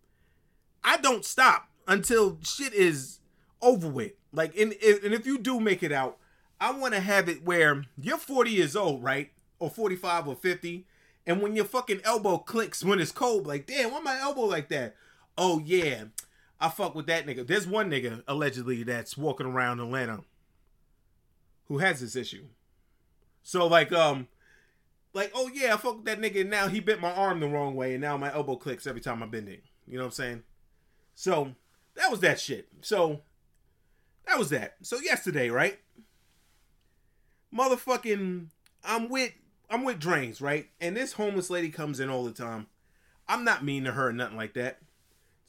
I 0.83 0.97
don't 0.97 1.25
stop 1.25 1.69
until 1.87 2.39
shit 2.43 2.75
is 2.75 3.21
over 3.61 3.89
with. 3.89 4.13
Like, 4.33 4.57
and 4.59 4.73
and 4.73 5.15
if 5.15 5.27
you 5.27 5.39
do 5.39 5.61
make 5.61 5.83
it 5.83 5.93
out, 5.93 6.19
I 6.61 6.73
want 6.73 6.95
to 6.95 7.01
have 7.01 7.29
it 7.29 7.45
where 7.45 7.85
you're 8.01 8.19
40 8.19 8.51
years 8.51 8.75
old, 8.75 9.03
right? 9.03 9.31
Or 9.59 9.71
45 9.71 10.29
or 10.29 10.35
50. 10.37 10.87
And 11.27 11.41
when 11.41 11.55
your 11.55 11.65
fucking 11.65 12.01
elbow 12.05 12.39
clicks 12.39 12.83
when 12.83 12.99
it's 12.99 13.13
cold, 13.13 13.47
like, 13.47 13.67
damn, 13.67 13.93
why 13.93 14.01
my 14.01 14.19
elbow 14.19 14.43
like 14.43 14.69
that? 14.71 14.97
Oh, 15.39 15.61
yeah. 15.65 16.05
I 16.63 16.69
fuck 16.69 16.95
with 16.95 17.07
that 17.07 17.27
nigga. 17.27 17.47
There's 17.47 17.67
one 17.67 17.91
nigga, 17.91 18.23
allegedly, 18.29 18.83
that's 18.85 19.19
walking 19.19 19.47
around 19.47 19.81
Atlanta 19.81 20.21
who 21.67 21.79
has 21.79 22.01
this 22.01 22.17
issue. 22.17 22.45
So, 23.43 23.67
like, 23.67 23.93
um, 23.93 24.29
like, 25.13 25.33
oh, 25.35 25.51
yeah, 25.53 25.75
I 25.75 25.77
fuck 25.77 25.97
with 25.97 26.05
that 26.07 26.21
nigga. 26.21 26.43
And 26.43 26.51
now 26.51 26.69
he 26.69 26.81
bent 26.81 27.01
my 27.01 27.13
arm 27.13 27.41
the 27.41 27.49
wrong 27.49 27.75
way. 27.75 27.93
And 27.93 28.01
now 28.01 28.17
my 28.17 28.33
elbow 28.33 28.57
clicks 28.57 28.87
every 28.87 29.01
time 29.01 29.23
I 29.23 29.27
bend 29.27 29.49
it. 29.49 29.63
You 29.87 29.99
know 29.99 30.05
what 30.05 30.09
I'm 30.09 30.13
saying? 30.13 30.43
So, 31.15 31.55
that 31.97 32.11
was 32.11 32.21
that 32.21 32.41
shit. 32.41 32.69
So, 32.81 33.21
that 34.27 34.39
was 34.39 34.51
that. 34.51 34.77
So 34.83 34.99
yesterday, 35.01 35.51
right? 35.51 35.79
Motherfucking 37.55 38.47
I'm 38.85 39.09
with 39.09 39.33
I'm 39.69 39.85
with 39.85 39.99
Drains, 39.99 40.41
right? 40.41 40.69
And 40.81 40.97
this 40.97 41.15
homeless 41.15 41.51
lady 41.51 41.71
comes 41.71 42.01
in 42.01 42.09
all 42.09 42.25
the 42.25 42.33
time. 42.33 42.67
I'm 43.29 43.45
not 43.45 43.65
mean 43.65 43.85
to 43.85 43.93
her 43.93 44.13
nothing 44.13 44.37
like 44.37 44.55
that. 44.55 44.79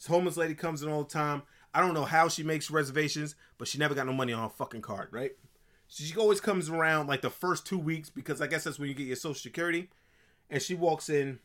This 0.03 0.09
homeless 0.09 0.35
lady 0.35 0.53
comes 0.53 0.83
in 0.83 0.89
all 0.89 1.05
the 1.05 1.09
time. 1.09 1.43
I 1.73 1.79
don't 1.79 1.93
know 1.93 2.03
how 2.03 2.27
she 2.27 2.43
makes 2.43 2.69
reservations, 2.69 3.35
but 3.57 3.69
she 3.69 3.77
never 3.77 3.95
got 3.95 4.05
no 4.05 4.11
money 4.11 4.33
on 4.33 4.43
her 4.43 4.49
fucking 4.49 4.81
card, 4.81 5.07
right? 5.11 5.31
She 5.87 6.13
always 6.17 6.41
comes 6.41 6.69
around 6.69 7.07
like 7.07 7.21
the 7.21 7.29
first 7.29 7.65
two 7.65 7.79
weeks 7.79 8.09
because 8.09 8.41
I 8.41 8.47
guess 8.47 8.65
that's 8.65 8.77
when 8.77 8.89
you 8.89 8.95
get 8.95 9.07
your 9.07 9.15
social 9.15 9.35
security. 9.35 9.87
And 10.49 10.61
she 10.61 10.75
walks 10.75 11.07
in 11.07 11.39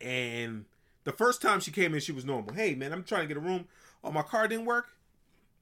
and 0.00 0.64
the 1.04 1.12
first 1.12 1.42
time 1.42 1.60
she 1.60 1.70
came 1.70 1.92
in, 1.92 2.00
she 2.00 2.12
was 2.12 2.24
normal. 2.24 2.54
Hey 2.54 2.74
man, 2.74 2.94
I'm 2.94 3.04
trying 3.04 3.22
to 3.22 3.28
get 3.28 3.36
a 3.36 3.40
room. 3.40 3.66
Oh, 4.02 4.10
my 4.10 4.22
card 4.22 4.48
didn't 4.48 4.64
work. 4.64 4.96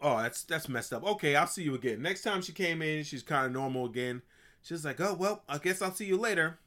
oh, 0.00 0.22
that's 0.22 0.44
that's 0.44 0.68
messed 0.68 0.92
up. 0.92 1.04
Okay, 1.04 1.34
I'll 1.34 1.48
see 1.48 1.64
you 1.64 1.74
again. 1.74 2.00
Next 2.00 2.22
time 2.22 2.42
she 2.42 2.52
came 2.52 2.80
in, 2.80 3.02
she's 3.02 3.24
kind 3.24 3.44
of 3.44 3.50
normal 3.50 3.86
again. 3.86 4.22
She's 4.62 4.84
like, 4.84 5.00
oh 5.00 5.14
well, 5.14 5.42
I 5.48 5.58
guess 5.58 5.82
I'll 5.82 5.92
see 5.92 6.06
you 6.06 6.16
later. 6.16 6.60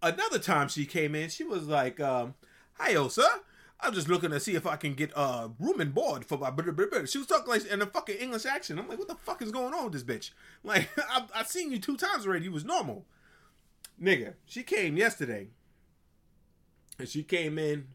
Another 0.00 0.38
time 0.38 0.68
she 0.68 0.86
came 0.86 1.16
in, 1.16 1.28
she 1.28 1.42
was 1.42 1.66
like, 1.66 1.98
um, 1.98 2.34
hi, 2.74 2.94
sir. 3.08 3.40
I'm 3.80 3.92
just 3.92 4.08
looking 4.08 4.30
to 4.30 4.40
see 4.40 4.54
if 4.54 4.66
I 4.66 4.76
can 4.76 4.94
get 4.94 5.12
uh 5.16 5.48
room 5.58 5.80
and 5.80 5.94
board 5.94 6.24
for 6.24 6.38
my. 6.38 6.50
blah, 6.50 6.64
blah, 6.64 6.72
blah, 6.72 6.86
blah." 6.90 7.04
She 7.04 7.18
was 7.18 7.26
talking 7.26 7.48
like 7.48 7.66
in 7.66 7.82
a 7.82 7.86
fucking 7.86 8.16
English 8.16 8.46
accent. 8.46 8.78
I'm 8.78 8.88
like, 8.88 8.98
what 8.98 9.08
the 9.08 9.14
fuck 9.16 9.42
is 9.42 9.50
going 9.50 9.74
on 9.74 9.84
with 9.84 9.92
this 9.92 10.02
bitch? 10.04 10.30
Like, 10.66 10.88
I've, 11.10 11.30
I've 11.34 11.48
seen 11.48 11.70
you 11.70 11.78
two 11.78 11.98
times 11.98 12.26
already. 12.26 12.46
You 12.46 12.52
was 12.52 12.64
normal, 12.64 13.04
nigga. 14.02 14.34
She 14.46 14.62
came 14.62 14.96
yesterday, 14.96 15.48
and 16.98 17.06
she 17.06 17.22
came 17.22 17.58
in, 17.58 17.88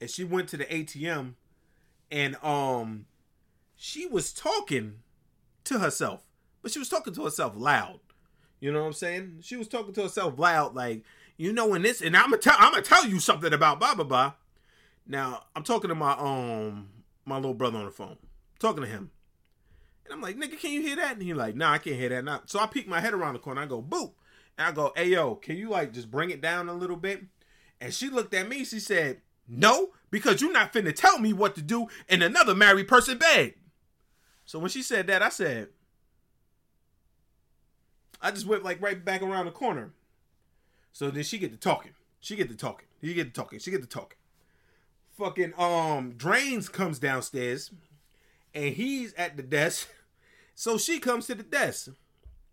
and 0.00 0.08
she 0.08 0.22
went 0.22 0.48
to 0.50 0.56
the 0.56 0.66
ATM, 0.66 1.34
and 2.12 2.36
um, 2.44 3.06
she 3.74 4.06
was 4.06 4.32
talking 4.32 5.00
to 5.64 5.80
herself, 5.80 6.22
but 6.62 6.70
she 6.70 6.78
was 6.78 6.88
talking 6.88 7.12
to 7.14 7.24
herself 7.24 7.54
loud. 7.56 7.98
You 8.60 8.70
know 8.72 8.80
what 8.82 8.86
I'm 8.86 8.92
saying? 8.92 9.38
She 9.42 9.56
was 9.56 9.66
talking 9.66 9.94
to 9.94 10.02
herself 10.02 10.38
loud, 10.38 10.76
like, 10.76 11.02
you 11.36 11.52
know, 11.52 11.74
in 11.74 11.82
this, 11.82 12.00
and 12.02 12.16
I'm 12.16 12.30
gonna 12.30 12.36
tell, 12.36 12.56
I'm 12.58 12.70
gonna 12.72 12.82
tell 12.82 13.06
you 13.06 13.18
something 13.18 13.52
about 13.52 13.80
blah 13.80 13.94
blah 13.94 14.04
blah. 14.04 14.32
Now 15.10 15.42
I'm 15.56 15.64
talking 15.64 15.88
to 15.88 15.94
my 15.96 16.12
um 16.12 16.88
my 17.26 17.34
little 17.34 17.52
brother 17.52 17.78
on 17.78 17.84
the 17.84 17.90
phone, 17.90 18.16
talking 18.60 18.84
to 18.84 18.88
him, 18.88 19.10
and 20.04 20.14
I'm 20.14 20.20
like, 20.20 20.36
nigga, 20.36 20.58
can 20.58 20.70
you 20.70 20.82
hear 20.82 20.94
that? 20.96 21.14
And 21.14 21.22
he 21.22 21.34
like, 21.34 21.56
nah, 21.56 21.72
I 21.72 21.78
can't 21.78 21.96
hear 21.96 22.10
that. 22.10 22.24
Now, 22.24 22.42
so 22.46 22.60
I 22.60 22.66
peek 22.66 22.86
my 22.86 23.00
head 23.00 23.12
around 23.12 23.34
the 23.34 23.40
corner. 23.40 23.60
I 23.60 23.66
go, 23.66 23.82
boop, 23.82 24.12
and 24.56 24.68
I 24.68 24.72
go, 24.72 24.92
hey 24.94 25.08
yo, 25.08 25.34
can 25.34 25.56
you 25.56 25.68
like 25.68 25.92
just 25.92 26.12
bring 26.12 26.30
it 26.30 26.40
down 26.40 26.68
a 26.68 26.74
little 26.74 26.96
bit? 26.96 27.24
And 27.80 27.92
she 27.92 28.08
looked 28.08 28.34
at 28.34 28.48
me. 28.48 28.64
She 28.64 28.78
said, 28.78 29.20
no, 29.48 29.88
because 30.12 30.40
you're 30.40 30.52
not 30.52 30.72
finna 30.72 30.94
tell 30.94 31.18
me 31.18 31.32
what 31.32 31.56
to 31.56 31.62
do 31.62 31.88
in 32.08 32.22
another 32.22 32.54
married 32.54 32.86
person 32.86 33.18
bed. 33.18 33.54
So 34.44 34.60
when 34.60 34.70
she 34.70 34.82
said 34.82 35.08
that, 35.08 35.22
I 35.22 35.28
said, 35.30 35.70
I 38.22 38.30
just 38.30 38.46
went 38.46 38.62
like 38.62 38.80
right 38.80 39.04
back 39.04 39.22
around 39.22 39.46
the 39.46 39.52
corner. 39.52 39.90
So 40.92 41.10
then 41.10 41.24
she 41.24 41.38
get 41.38 41.50
to 41.50 41.58
talking. 41.58 41.92
She 42.20 42.36
get 42.36 42.48
to 42.48 42.56
talking. 42.56 42.86
She 43.02 43.12
get 43.14 43.24
to 43.24 43.32
talking. 43.32 43.58
She 43.58 43.72
get 43.72 43.82
to 43.82 43.88
talking. 43.88 44.18
Fucking 45.20 45.52
um 45.58 46.14
Drains 46.16 46.70
comes 46.70 46.98
downstairs 46.98 47.70
and 48.54 48.74
he's 48.74 49.12
at 49.14 49.36
the 49.36 49.42
desk. 49.42 49.88
So 50.56 50.76
she 50.76 50.98
comes 50.98 51.26
to 51.28 51.34
the 51.34 51.42
desk 51.42 51.88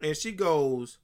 and 0.02 0.16
she 0.16 0.32
goes, 0.32 0.98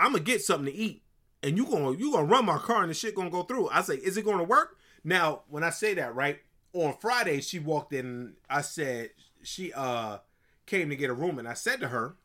I'm 0.00 0.12
gonna 0.12 0.24
get 0.24 0.40
something 0.42 0.72
to 0.72 0.74
eat. 0.74 1.02
And 1.42 1.58
you 1.58 1.66
gonna 1.66 1.92
you 1.92 2.10
gonna 2.10 2.24
run 2.24 2.46
my 2.46 2.56
car 2.56 2.80
and 2.80 2.88
the 2.88 2.94
shit 2.94 3.14
gonna 3.14 3.28
go 3.28 3.42
through. 3.42 3.68
I 3.68 3.82
say, 3.82 3.96
is 3.96 4.16
it 4.16 4.24
gonna 4.24 4.42
work? 4.42 4.78
Now, 5.04 5.42
when 5.50 5.62
I 5.62 5.68
say 5.68 5.92
that, 5.92 6.14
right? 6.14 6.38
On 6.72 6.94
Friday, 7.02 7.42
she 7.42 7.58
walked 7.58 7.92
in. 7.92 8.32
I 8.48 8.62
said 8.62 9.10
she 9.42 9.74
uh 9.74 10.18
came 10.64 10.88
to 10.88 10.96
get 10.96 11.10
a 11.10 11.14
room, 11.14 11.38
and 11.38 11.46
I 11.46 11.52
said 11.52 11.80
to 11.80 11.88
her, 11.88 12.16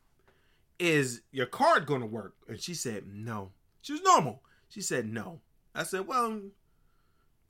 "Is 0.78 1.20
your 1.30 1.44
card 1.44 1.84
gonna 1.84 2.06
work?" 2.06 2.34
And 2.48 2.58
she 2.58 2.72
said, 2.72 3.04
"No." 3.06 3.50
She 3.82 3.92
was 3.92 4.02
normal. 4.02 4.42
She 4.70 4.80
said, 4.80 5.06
"No." 5.06 5.42
I 5.74 5.82
said, 5.82 6.06
"Well, 6.06 6.40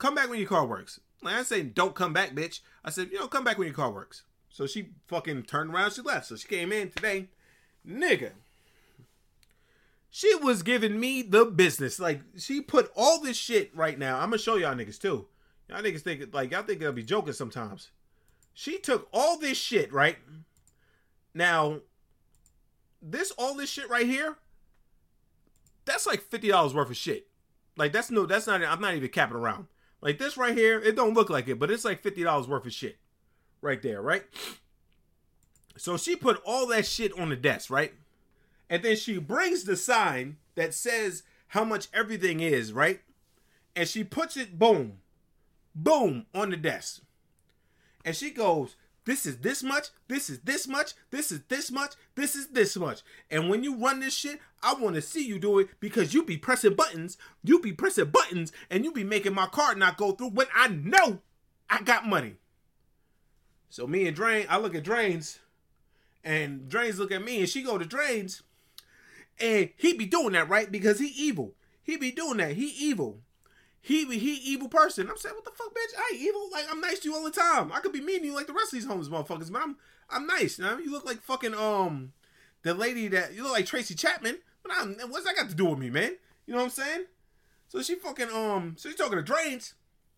come 0.03 0.15
back 0.15 0.29
when 0.29 0.39
your 0.39 0.49
car 0.49 0.65
works." 0.65 0.99
Like 1.21 1.35
I 1.35 1.43
say, 1.43 1.63
"Don't 1.63 1.95
come 1.95 2.11
back, 2.11 2.35
bitch." 2.35 2.59
I 2.83 2.89
said, 2.89 3.09
"You 3.11 3.19
know, 3.19 3.27
come 3.27 3.45
back 3.45 3.57
when 3.57 3.67
your 3.67 3.75
car 3.75 3.89
works." 3.89 4.23
So 4.49 4.67
she 4.67 4.89
fucking 5.07 5.43
turned 5.43 5.73
around. 5.73 5.93
She 5.93 6.01
left. 6.01 6.27
So 6.27 6.35
she 6.35 6.47
came 6.47 6.71
in 6.73 6.91
today, 6.91 7.29
nigga. 7.87 8.31
She 10.09 10.35
was 10.35 10.61
giving 10.61 10.99
me 10.99 11.21
the 11.21 11.45
business. 11.45 11.99
Like 11.99 12.21
she 12.37 12.61
put 12.61 12.91
all 12.95 13.21
this 13.21 13.37
shit 13.37 13.75
right 13.75 13.97
now. 13.97 14.15
I'm 14.19 14.29
gonna 14.29 14.37
show 14.37 14.57
y'all 14.57 14.75
niggas 14.75 14.99
too. 14.99 15.27
Y'all 15.69 15.81
niggas 15.81 16.01
think 16.01 16.33
like 16.33 16.51
y'all 16.51 16.63
think 16.63 16.83
I'll 16.83 16.91
be 16.91 17.03
joking 17.03 17.33
sometimes. 17.33 17.89
She 18.53 18.77
took 18.77 19.07
all 19.11 19.39
this 19.39 19.57
shit, 19.57 19.91
right? 19.91 20.17
Now, 21.33 21.79
this 23.01 23.31
all 23.31 23.55
this 23.55 23.69
shit 23.69 23.89
right 23.89 24.05
here, 24.05 24.37
that's 25.85 26.05
like 26.05 26.21
fifty 26.21 26.49
dollars 26.49 26.73
worth 26.73 26.89
of 26.89 26.97
shit. 26.97 27.27
Like 27.75 27.91
that's 27.91 28.11
no, 28.11 28.25
that's 28.25 28.45
not. 28.45 28.61
I'm 28.63 28.81
not 28.81 28.93
even 28.93 29.09
capping 29.09 29.37
around. 29.37 29.67
Like 30.03 30.17
this 30.19 30.35
right 30.35 30.55
here, 30.55 30.79
it 30.79 30.97
don't 30.97 31.13
look 31.13 31.29
like 31.29 31.47
it, 31.47 31.57
but 31.57 31.71
it's 31.71 31.85
like 31.85 32.03
fifty 32.03 32.23
dollars 32.23 32.45
worth 32.45 32.65
of 32.65 32.73
shit, 32.73 32.97
right 33.61 33.81
there, 33.81 34.01
right? 34.01 34.25
So 35.77 35.95
she 35.95 36.17
put 36.17 36.41
all 36.45 36.67
that 36.67 36.85
shit 36.85 37.17
on 37.17 37.29
the 37.29 37.37
desk, 37.37 37.71
right? 37.71 37.93
And 38.69 38.83
then 38.83 38.97
she 38.97 39.17
brings 39.17 39.63
the 39.63 39.77
sign 39.77 40.37
that 40.55 40.73
says 40.73 41.23
how 41.47 41.63
much 41.63 41.87
everything 41.93 42.41
is, 42.41 42.73
right? 42.73 42.99
And 43.77 43.87
she 43.87 44.03
puts 44.03 44.35
it, 44.35 44.59
boom, 44.59 44.99
boom, 45.73 46.25
on 46.35 46.49
the 46.49 46.57
desk. 46.57 47.01
And 48.03 48.13
she 48.13 48.29
goes, 48.29 48.75
This 49.05 49.25
is 49.25 49.37
this 49.37 49.63
much, 49.63 49.87
this 50.09 50.29
is 50.29 50.39
this 50.39 50.67
much, 50.67 50.95
this 51.11 51.31
is 51.31 51.39
this 51.47 51.71
much, 51.71 51.93
this 52.15 52.35
is 52.35 52.47
this 52.47 52.75
much. 52.75 53.03
And 53.31 53.49
when 53.49 53.63
you 53.63 53.77
run 53.77 54.01
this 54.01 54.13
shit, 54.13 54.41
I 54.63 54.73
want 54.73 54.95
to 54.95 55.01
see 55.01 55.25
you 55.25 55.39
do 55.39 55.59
it 55.59 55.67
because 55.79 56.13
you 56.13 56.23
be 56.23 56.37
pressing 56.37 56.73
buttons, 56.73 57.17
you 57.43 57.59
be 57.59 57.73
pressing 57.73 58.05
buttons, 58.05 58.51
and 58.69 58.83
you 58.83 58.91
be 58.91 59.03
making 59.03 59.33
my 59.33 59.45
card 59.47 59.77
not 59.77 59.97
go 59.97 60.13
through 60.13 60.29
when 60.29 60.47
I 60.55 60.69
know 60.69 61.19
I 61.69 61.81
got 61.81 62.07
money. 62.07 62.35
So 63.69 63.85
me 63.87 64.07
and 64.07 64.15
Drain, 64.15 64.45
I 64.49 64.57
look 64.57 64.75
at 64.75 64.83
Drains, 64.83 65.39
and 66.23 66.69
Drains 66.69 66.99
look 66.99 67.11
at 67.11 67.23
me, 67.23 67.39
and 67.39 67.49
she 67.49 67.61
go 67.63 67.77
to 67.77 67.85
Drains, 67.85 68.43
and 69.39 69.69
he 69.75 69.93
be 69.93 70.05
doing 70.05 70.33
that, 70.33 70.49
right? 70.49 70.71
Because 70.71 70.99
he 70.99 71.07
evil. 71.07 71.53
He 71.83 71.97
be 71.97 72.11
doing 72.11 72.37
that. 72.37 72.53
He 72.53 72.67
evil. 72.67 73.19
He 73.81 74.05
be 74.05 74.17
he 74.17 74.35
evil 74.35 74.69
person. 74.69 75.09
I'm 75.09 75.17
saying, 75.17 75.35
what 75.35 75.43
the 75.43 75.51
fuck, 75.51 75.73
bitch? 75.73 75.97
I 75.97 76.11
ain't 76.13 76.21
evil. 76.21 76.49
Like 76.51 76.65
I'm 76.71 76.79
nice 76.79 76.99
to 76.99 77.09
you 77.09 77.15
all 77.15 77.23
the 77.23 77.31
time. 77.31 77.69
I 77.73 77.81
could 77.81 77.91
be 77.91 77.99
mean 77.99 78.21
to 78.21 78.27
you 78.27 78.33
like 78.33 78.47
the 78.47 78.53
rest 78.53 78.67
of 78.67 78.79
these 78.79 78.85
homeless 78.85 79.09
motherfuckers, 79.09 79.51
but 79.51 79.61
I'm 79.61 79.75
I'm 80.09 80.25
nice. 80.25 80.57
You, 80.57 80.63
know? 80.63 80.77
you 80.77 80.89
look 80.89 81.05
like 81.05 81.21
fucking 81.21 81.53
um 81.53 82.13
the 82.61 82.73
lady 82.73 83.09
that 83.09 83.33
you 83.33 83.43
look 83.43 83.51
like 83.51 83.65
Tracy 83.65 83.93
Chapman. 83.93 84.37
But 84.63 84.71
I'm 84.75 84.95
what's 85.09 85.25
that 85.25 85.35
got 85.35 85.49
to 85.49 85.55
do 85.55 85.65
with 85.65 85.79
me, 85.79 85.89
man? 85.89 86.15
You 86.45 86.53
know 86.53 86.59
what 86.59 86.65
I'm 86.65 86.69
saying? 86.71 87.05
So 87.67 87.81
she 87.81 87.95
fucking 87.95 88.29
um 88.29 88.75
so 88.77 88.89
she's 88.89 88.97
talking 88.97 89.17
to 89.17 89.23
Drains, 89.23 89.75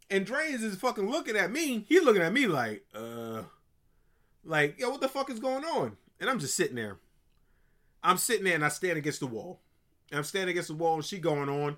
and 0.09 0.25
Drains 0.25 0.63
is 0.63 0.75
fucking 0.75 1.09
looking 1.09 1.35
at 1.35 1.51
me. 1.51 1.85
He's 1.87 2.03
looking 2.03 2.21
at 2.21 2.33
me 2.33 2.47
like, 2.47 2.85
uh 2.93 3.43
like, 4.43 4.79
yo, 4.79 4.89
what 4.89 5.01
the 5.01 5.07
fuck 5.07 5.29
is 5.29 5.39
going 5.39 5.65
on? 5.65 5.97
And 6.19 6.29
I'm 6.29 6.39
just 6.39 6.55
sitting 6.55 6.75
there. 6.75 6.97
I'm 8.03 8.17
sitting 8.17 8.45
there 8.45 8.55
and 8.55 8.63
I 8.63 8.69
stand 8.69 8.97
against 8.97 9.19
the 9.19 9.27
wall. 9.27 9.61
And 10.11 10.19
I'm 10.19 10.23
standing 10.23 10.51
against 10.51 10.67
the 10.67 10.75
wall 10.75 10.95
and 10.95 11.05
she 11.05 11.17
going 11.17 11.49
on 11.49 11.77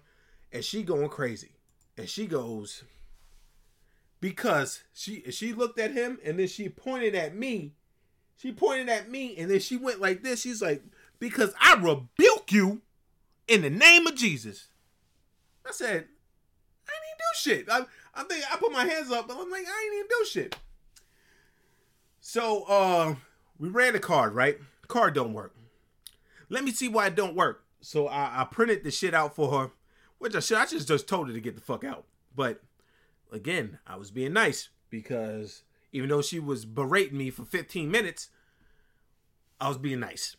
and 0.52 0.64
she 0.64 0.84
going 0.84 1.08
crazy. 1.10 1.52
And 1.98 2.10
she 2.10 2.28
goes, 2.28 2.84
because 4.20 4.84
she 4.94 5.24
she 5.32 5.54
looked 5.54 5.80
at 5.80 5.92
him 5.92 6.20
and 6.24 6.38
then 6.38 6.48
she 6.48 6.70
pointed 6.70 7.16
at 7.16 7.36
me. 7.36 7.74
She 8.36 8.52
pointed 8.52 8.90
at 8.90 9.10
me 9.10 9.36
and 9.38 9.50
then 9.50 9.60
she 9.60 9.78
went 9.78 10.02
like 10.02 10.22
this. 10.22 10.42
She's 10.42 10.62
like, 10.62 10.84
because 11.20 11.54
I 11.60 11.76
rebuke 11.76 12.52
you 12.52 12.82
in 13.48 13.62
the 13.62 13.70
name 13.70 14.08
of 14.08 14.16
Jesus. 14.16 14.68
I 15.66 15.72
said, 15.72 16.06
I 16.88 16.92
ain't 16.92 17.06
even 17.10 17.18
do 17.18 17.36
shit. 17.36 17.70
I, 17.70 17.86
I 18.20 18.24
think 18.24 18.44
I 18.52 18.58
put 18.58 18.72
my 18.72 18.86
hands 18.86 19.12
up, 19.12 19.28
but 19.28 19.38
I'm 19.38 19.50
like, 19.52 19.66
I 19.68 19.84
ain't 19.86 19.96
even 19.96 20.08
do 20.08 20.26
shit. 20.26 20.56
So 22.20 22.64
uh 22.64 23.16
we 23.58 23.70
ran 23.70 23.94
the 23.94 24.00
card, 24.00 24.34
right? 24.34 24.58
Card 24.88 25.14
don't 25.14 25.34
work. 25.34 25.56
Let 26.50 26.64
me 26.64 26.72
see 26.72 26.88
why 26.88 27.08
it 27.08 27.16
don't 27.16 27.36
work. 27.36 27.64
So 27.82 28.08
I, 28.08 28.42
I 28.42 28.44
printed 28.46 28.84
the 28.84 28.92
shit 28.92 29.14
out 29.14 29.36
for 29.36 29.52
her, 29.52 29.72
which 30.18 30.36
I 30.36 30.40
should 30.40 30.58
I 30.58 30.66
just 30.66 30.88
just 30.88 31.08
told 31.08 31.28
her 31.28 31.34
to 31.34 31.40
get 31.40 31.56
the 31.56 31.62
fuck 31.62 31.84
out. 31.84 32.06
But 32.36 32.62
again, 33.32 33.80
I 33.88 33.96
was 33.96 34.12
being 34.12 34.34
nice 34.34 34.70
because 34.90 35.64
even 35.92 36.10
though 36.10 36.22
she 36.22 36.40
was 36.40 36.66
berating 36.66 37.18
me 37.18 37.30
for 37.30 37.46
15 37.46 37.90
minutes, 37.90 38.30
I 39.60 39.68
was 39.68 39.78
being 39.78 40.00
nice. 40.00 40.36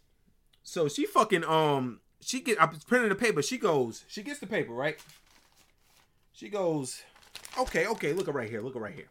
So 0.69 0.87
she 0.87 1.07
fucking 1.07 1.45
um 1.45 2.01
she 2.21 2.41
get 2.41 2.61
I 2.61 2.67
was 2.67 2.85
printing 2.85 3.09
the 3.09 3.15
paper. 3.15 3.41
She 3.41 3.57
goes, 3.57 4.05
she 4.07 4.23
gets 4.23 4.39
the 4.39 4.47
paper, 4.47 4.75
right? 4.75 4.99
She 6.35 6.51
goes, 6.51 7.03
okay, 7.59 7.87
okay, 7.87 8.13
look 8.13 8.29
at 8.29 8.35
right 8.35 8.51
here, 8.51 8.61
look 8.61 8.77
at 8.77 8.83
right 8.83 8.95
here. 8.95 9.09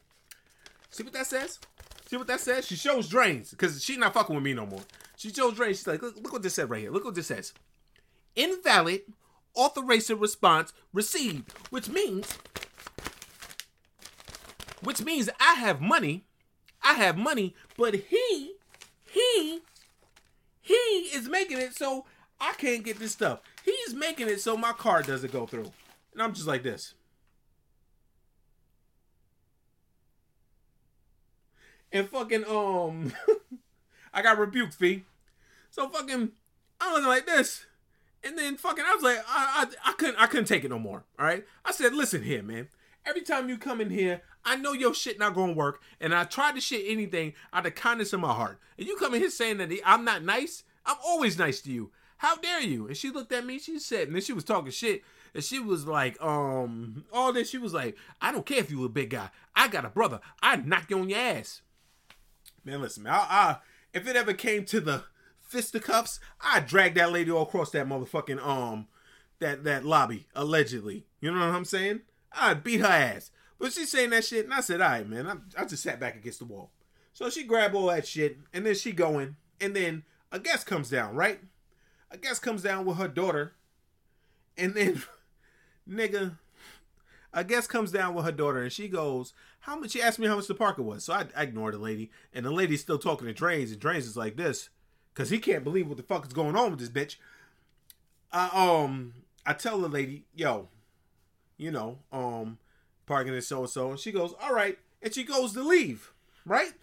See 0.92 1.04
what 1.04 1.14
that 1.14 1.26
says? 1.26 1.60
See 2.08 2.16
what 2.16 2.28
that 2.28 2.42
says? 2.42 2.68
She 2.68 2.76
shows 2.76 3.10
drains 3.10 3.50
because 3.50 3.84
she's 3.84 3.98
not 3.98 4.14
fucking 4.14 4.36
with 4.36 4.44
me 4.44 4.54
no 4.54 4.68
more. 4.68 4.82
She 5.18 5.34
shows 5.34 5.56
drains. 5.56 5.78
She's 5.78 5.88
like, 5.88 6.02
look, 6.02 6.16
look 6.18 6.32
what 6.32 6.44
this 6.44 6.54
said 6.54 6.70
right 6.70 6.80
here. 6.80 6.92
Look 6.92 7.06
what 7.06 7.16
this 7.16 7.28
says. 7.28 7.54
Invalid 8.36 9.02
authorization 9.56 10.20
response 10.20 10.74
received, 10.94 11.52
which 11.72 11.90
means, 11.90 12.38
which 14.84 15.02
means 15.02 15.28
I 15.40 15.56
have 15.56 15.82
money. 15.82 16.24
I 16.84 16.94
have 16.94 17.18
money, 17.18 17.56
but 17.76 17.96
he, 17.96 18.54
he, 19.04 19.62
he 20.68 21.10
is 21.16 21.30
making 21.30 21.60
it 21.60 21.76
so 21.76 22.06
I 22.40 22.54
can't 22.54 22.84
get 22.84 23.00
this 23.00 23.14
stuff. 23.14 23.40
He's 23.64 23.94
making 23.94 24.28
it 24.28 24.42
so 24.42 24.58
my 24.58 24.74
car 24.74 25.02
doesn't 25.02 25.32
go 25.32 25.46
through. 25.46 25.72
And 26.14 26.22
I'm 26.22 26.34
just 26.34 26.48
like 26.48 26.64
this. 26.64 26.94
And 31.92 32.10
fucking 32.10 32.46
um 32.46 33.14
I 34.14 34.22
got 34.22 34.38
rebuked, 34.38 34.74
fee. 34.74 35.06
So 35.70 35.88
fucking 35.90 36.32
I'm 36.82 36.94
looking 36.94 37.08
like 37.08 37.26
this. 37.26 37.66
And 38.24 38.38
then 38.38 38.58
fucking 38.58 38.84
I 38.86 38.94
was 38.94 39.04
like, 39.04 39.20
I, 39.28 39.66
I 39.86 39.90
I 39.90 39.94
couldn't 39.94 40.18
I 40.18 40.28
couldn't 40.28 40.46
take 40.48 40.66
it 40.66 40.70
no 40.70 40.80
more. 40.80 41.06
All 41.18 41.26
right. 41.26 41.46
I 41.64 41.72
said, 41.72 41.94
listen 41.94 42.24
here, 42.24 42.44
man. 42.44 42.68
Every 43.06 43.22
time 43.22 43.48
you 43.48 43.58
come 43.58 43.80
in 43.80 43.90
here, 43.90 44.22
I 44.48 44.56
know 44.56 44.72
your 44.72 44.94
shit 44.94 45.20
not 45.20 45.36
gonna 45.36 45.52
work, 45.52 45.82
and 46.00 46.16
I 46.16 46.24
tried 46.24 46.56
to 46.56 46.62
shit 46.62 46.86
anything 46.88 47.34
out 47.52 47.66
of 47.66 47.76
kindness 47.76 48.14
in 48.14 48.22
my 48.22 48.34
heart. 48.34 48.60
And 48.78 48.88
you 48.88 48.96
come 48.96 49.14
in 49.14 49.20
here 49.20 49.30
saying 49.30 49.58
that 49.58 49.78
I'm 49.86 50.06
not 50.06 50.24
nice. 50.24 50.64
I'm 50.86 50.96
always 51.06 51.38
nice 51.38 51.60
to 51.62 51.72
you. 51.72 51.92
How 52.16 52.38
dare 52.38 52.62
you? 52.62 52.88
And 52.88 52.96
she 52.96 53.10
looked 53.10 53.34
at 53.34 53.46
me. 53.46 53.60
She 53.60 53.78
said, 53.78 54.08
and 54.08 54.16
then 54.16 54.22
she 54.22 54.32
was 54.32 54.46
talking 54.46 54.72
shit. 54.72 55.04
And 55.36 55.44
she 55.44 55.60
was 55.60 55.86
like, 55.86 56.20
um, 56.24 57.04
all 57.12 57.34
this. 57.34 57.50
She 57.50 57.58
was 57.58 57.74
like, 57.74 57.98
I 58.22 58.32
don't 58.32 58.46
care 58.46 58.60
if 58.60 58.72
you 58.72 58.86
a 58.86 58.90
big 58.90 59.10
guy. 59.10 59.30
I 59.54 59.68
got 59.68 59.84
a 59.84 59.90
brother. 59.90 60.22
I 60.42 60.56
knock 60.56 60.90
you 60.90 61.00
on 61.00 61.10
your 61.10 61.20
ass. 61.20 61.62
Man, 62.64 62.82
listen, 62.82 63.04
man. 63.04 63.14
I, 63.14 63.18
I, 63.18 63.58
if 63.94 64.08
it 64.08 64.16
ever 64.16 64.34
came 64.34 64.64
to 64.66 64.80
the 64.80 65.04
fisticuffs, 65.42 66.22
I'd 66.42 66.68
drag 66.68 66.96
that 66.96 67.12
lady 67.12 67.32
all 67.32 67.44
across 67.44 67.72
that 67.72 67.88
motherfucking 67.88 68.42
um 68.46 68.88
that 69.40 69.66
that 69.66 69.86
lobby 69.86 70.28
allegedly. 70.34 71.06
You 71.20 71.32
know 71.32 71.40
what 71.40 71.54
I'm 71.54 71.66
saying? 71.66 72.02
I'd 72.32 72.64
beat 72.64 72.80
her 72.80 72.88
ass. 72.88 73.30
But 73.60 73.74
she's 73.74 73.92
saying 73.92 74.12
that 74.12 74.26
shit, 74.26 74.46
and 74.46 74.54
I 74.54 74.62
said, 74.62 74.82
"All 74.82 74.90
right, 74.90 75.08
man." 75.08 75.28
I, 75.28 75.62
I 75.62 75.66
just 75.66 75.84
sat 75.84 76.00
back 76.00 76.16
against 76.16 76.40
the 76.40 76.46
wall. 76.46 76.72
So 77.14 77.30
she 77.30 77.44
grabbed 77.44 77.74
all 77.74 77.88
that 77.88 78.08
shit, 78.08 78.38
and 78.54 78.66
then 78.66 78.76
she 78.76 78.92
going, 78.92 79.36
and 79.60 79.76
then 79.76 80.04
a 80.32 80.40
guest 80.40 80.68
comes 80.68 80.90
down, 80.90 81.16
right? 81.16 81.40
A 82.12 82.18
guest 82.18 82.42
comes 82.42 82.62
down 82.62 82.86
with 82.86 82.98
her 82.98 83.08
daughter, 83.08 83.54
and 84.58 84.76
then, 84.76 85.02
nigga, 85.90 86.38
a 87.34 87.44
guest 87.44 87.70
comes 87.70 87.92
down 87.92 88.14
with 88.14 88.26
her 88.26 88.32
daughter, 88.32 88.62
and 88.62 88.72
she 88.72 88.88
goes, 88.88 89.34
"How 89.62 89.80
much?" 89.80 89.92
She 89.92 90.02
asked 90.02 90.20
me 90.20 90.28
how 90.28 90.36
much 90.36 90.48
the 90.48 90.54
Parker 90.54 90.84
was, 90.84 91.06
so 91.06 91.14
I, 91.14 91.26
I 91.36 91.44
ignored 91.44 91.74
the 91.74 91.80
lady, 91.80 92.12
and 92.34 92.46
the 92.46 92.52
lady's 92.52 92.82
still 92.82 93.00
talking 93.00 93.28
to 93.28 93.34
Drains, 93.34 93.72
and 93.72 93.80
Drains 93.80 94.06
is 94.06 94.16
like 94.16 94.38
this, 94.38 94.70
cause 95.16 95.32
he 95.32 95.40
can't 95.40 95.64
believe 95.64 95.88
what 95.88 95.98
the 95.98 96.04
fuck 96.04 96.26
is 96.26 96.34
going 96.34 96.56
on 96.56 96.72
with 96.72 96.80
this 96.80 96.90
bitch. 96.90 97.16
I 98.32 98.50
um, 98.54 99.14
I 99.46 99.54
tell 99.54 99.80
the 99.80 99.88
lady, 99.88 100.26
yo, 100.36 100.68
you 101.58 101.72
know, 101.72 102.00
um, 102.12 102.60
parking 103.08 103.34
is 103.34 103.48
so 103.48 103.62
and 103.62 103.70
so, 103.70 103.90
and 103.90 104.00
she 104.00 104.12
goes, 104.12 104.36
all 104.40 104.54
right, 104.54 104.78
and 105.02 105.14
she 105.14 105.24
goes 105.24 105.54
to 105.54 105.64
leave, 105.64 106.14
right? 106.46 106.74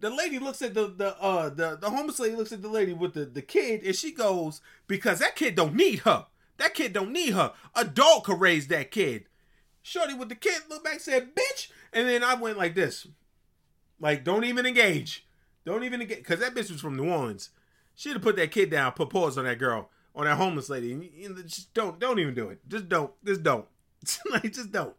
The 0.00 0.10
lady 0.10 0.38
looks 0.38 0.60
at 0.60 0.74
the 0.74 0.88
the 0.88 1.18
uh 1.18 1.48
the 1.48 1.78
the 1.80 1.88
homeless 1.88 2.18
lady 2.20 2.36
looks 2.36 2.52
at 2.52 2.60
the 2.60 2.68
lady 2.68 2.92
with 2.92 3.14
the 3.14 3.24
the 3.24 3.40
kid, 3.40 3.82
and 3.82 3.96
she 3.96 4.12
goes, 4.12 4.60
because 4.86 5.20
that 5.20 5.36
kid 5.36 5.54
don't 5.54 5.74
need 5.74 6.00
her. 6.00 6.26
That 6.58 6.74
kid 6.74 6.92
don't 6.92 7.12
need 7.12 7.32
her. 7.32 7.52
A 7.74 7.84
dog 7.84 8.24
could 8.24 8.40
raise 8.40 8.68
that 8.68 8.90
kid. 8.90 9.24
Shorty 9.80 10.14
with 10.14 10.28
the 10.28 10.34
kid 10.34 10.62
looked 10.68 10.84
back, 10.84 11.00
said, 11.00 11.34
bitch, 11.34 11.70
and 11.92 12.08
then 12.08 12.22
I 12.22 12.34
went 12.34 12.58
like 12.58 12.74
this, 12.74 13.06
like 14.00 14.24
don't 14.24 14.44
even 14.44 14.66
engage, 14.66 15.26
don't 15.64 15.84
even 15.84 16.00
engage, 16.00 16.18
because 16.18 16.40
that 16.40 16.54
bitch 16.54 16.70
was 16.70 16.80
from 16.80 16.96
New 16.96 17.10
Orleans. 17.10 17.50
She'd 17.94 18.14
have 18.14 18.22
put 18.22 18.36
that 18.36 18.50
kid 18.50 18.70
down, 18.70 18.92
put 18.92 19.10
paws 19.10 19.38
on 19.38 19.44
that 19.44 19.58
girl, 19.58 19.90
on 20.14 20.24
that 20.24 20.36
homeless 20.36 20.68
lady. 20.68 20.92
And, 20.92 21.36
know, 21.36 21.42
just 21.42 21.72
don't, 21.74 21.98
don't 21.98 22.18
even 22.18 22.34
do 22.34 22.48
it. 22.48 22.60
Just 22.68 22.88
don't, 22.88 23.12
just 23.24 23.42
don't. 23.42 23.66
like, 24.30 24.52
just 24.52 24.72
don't. 24.72 24.94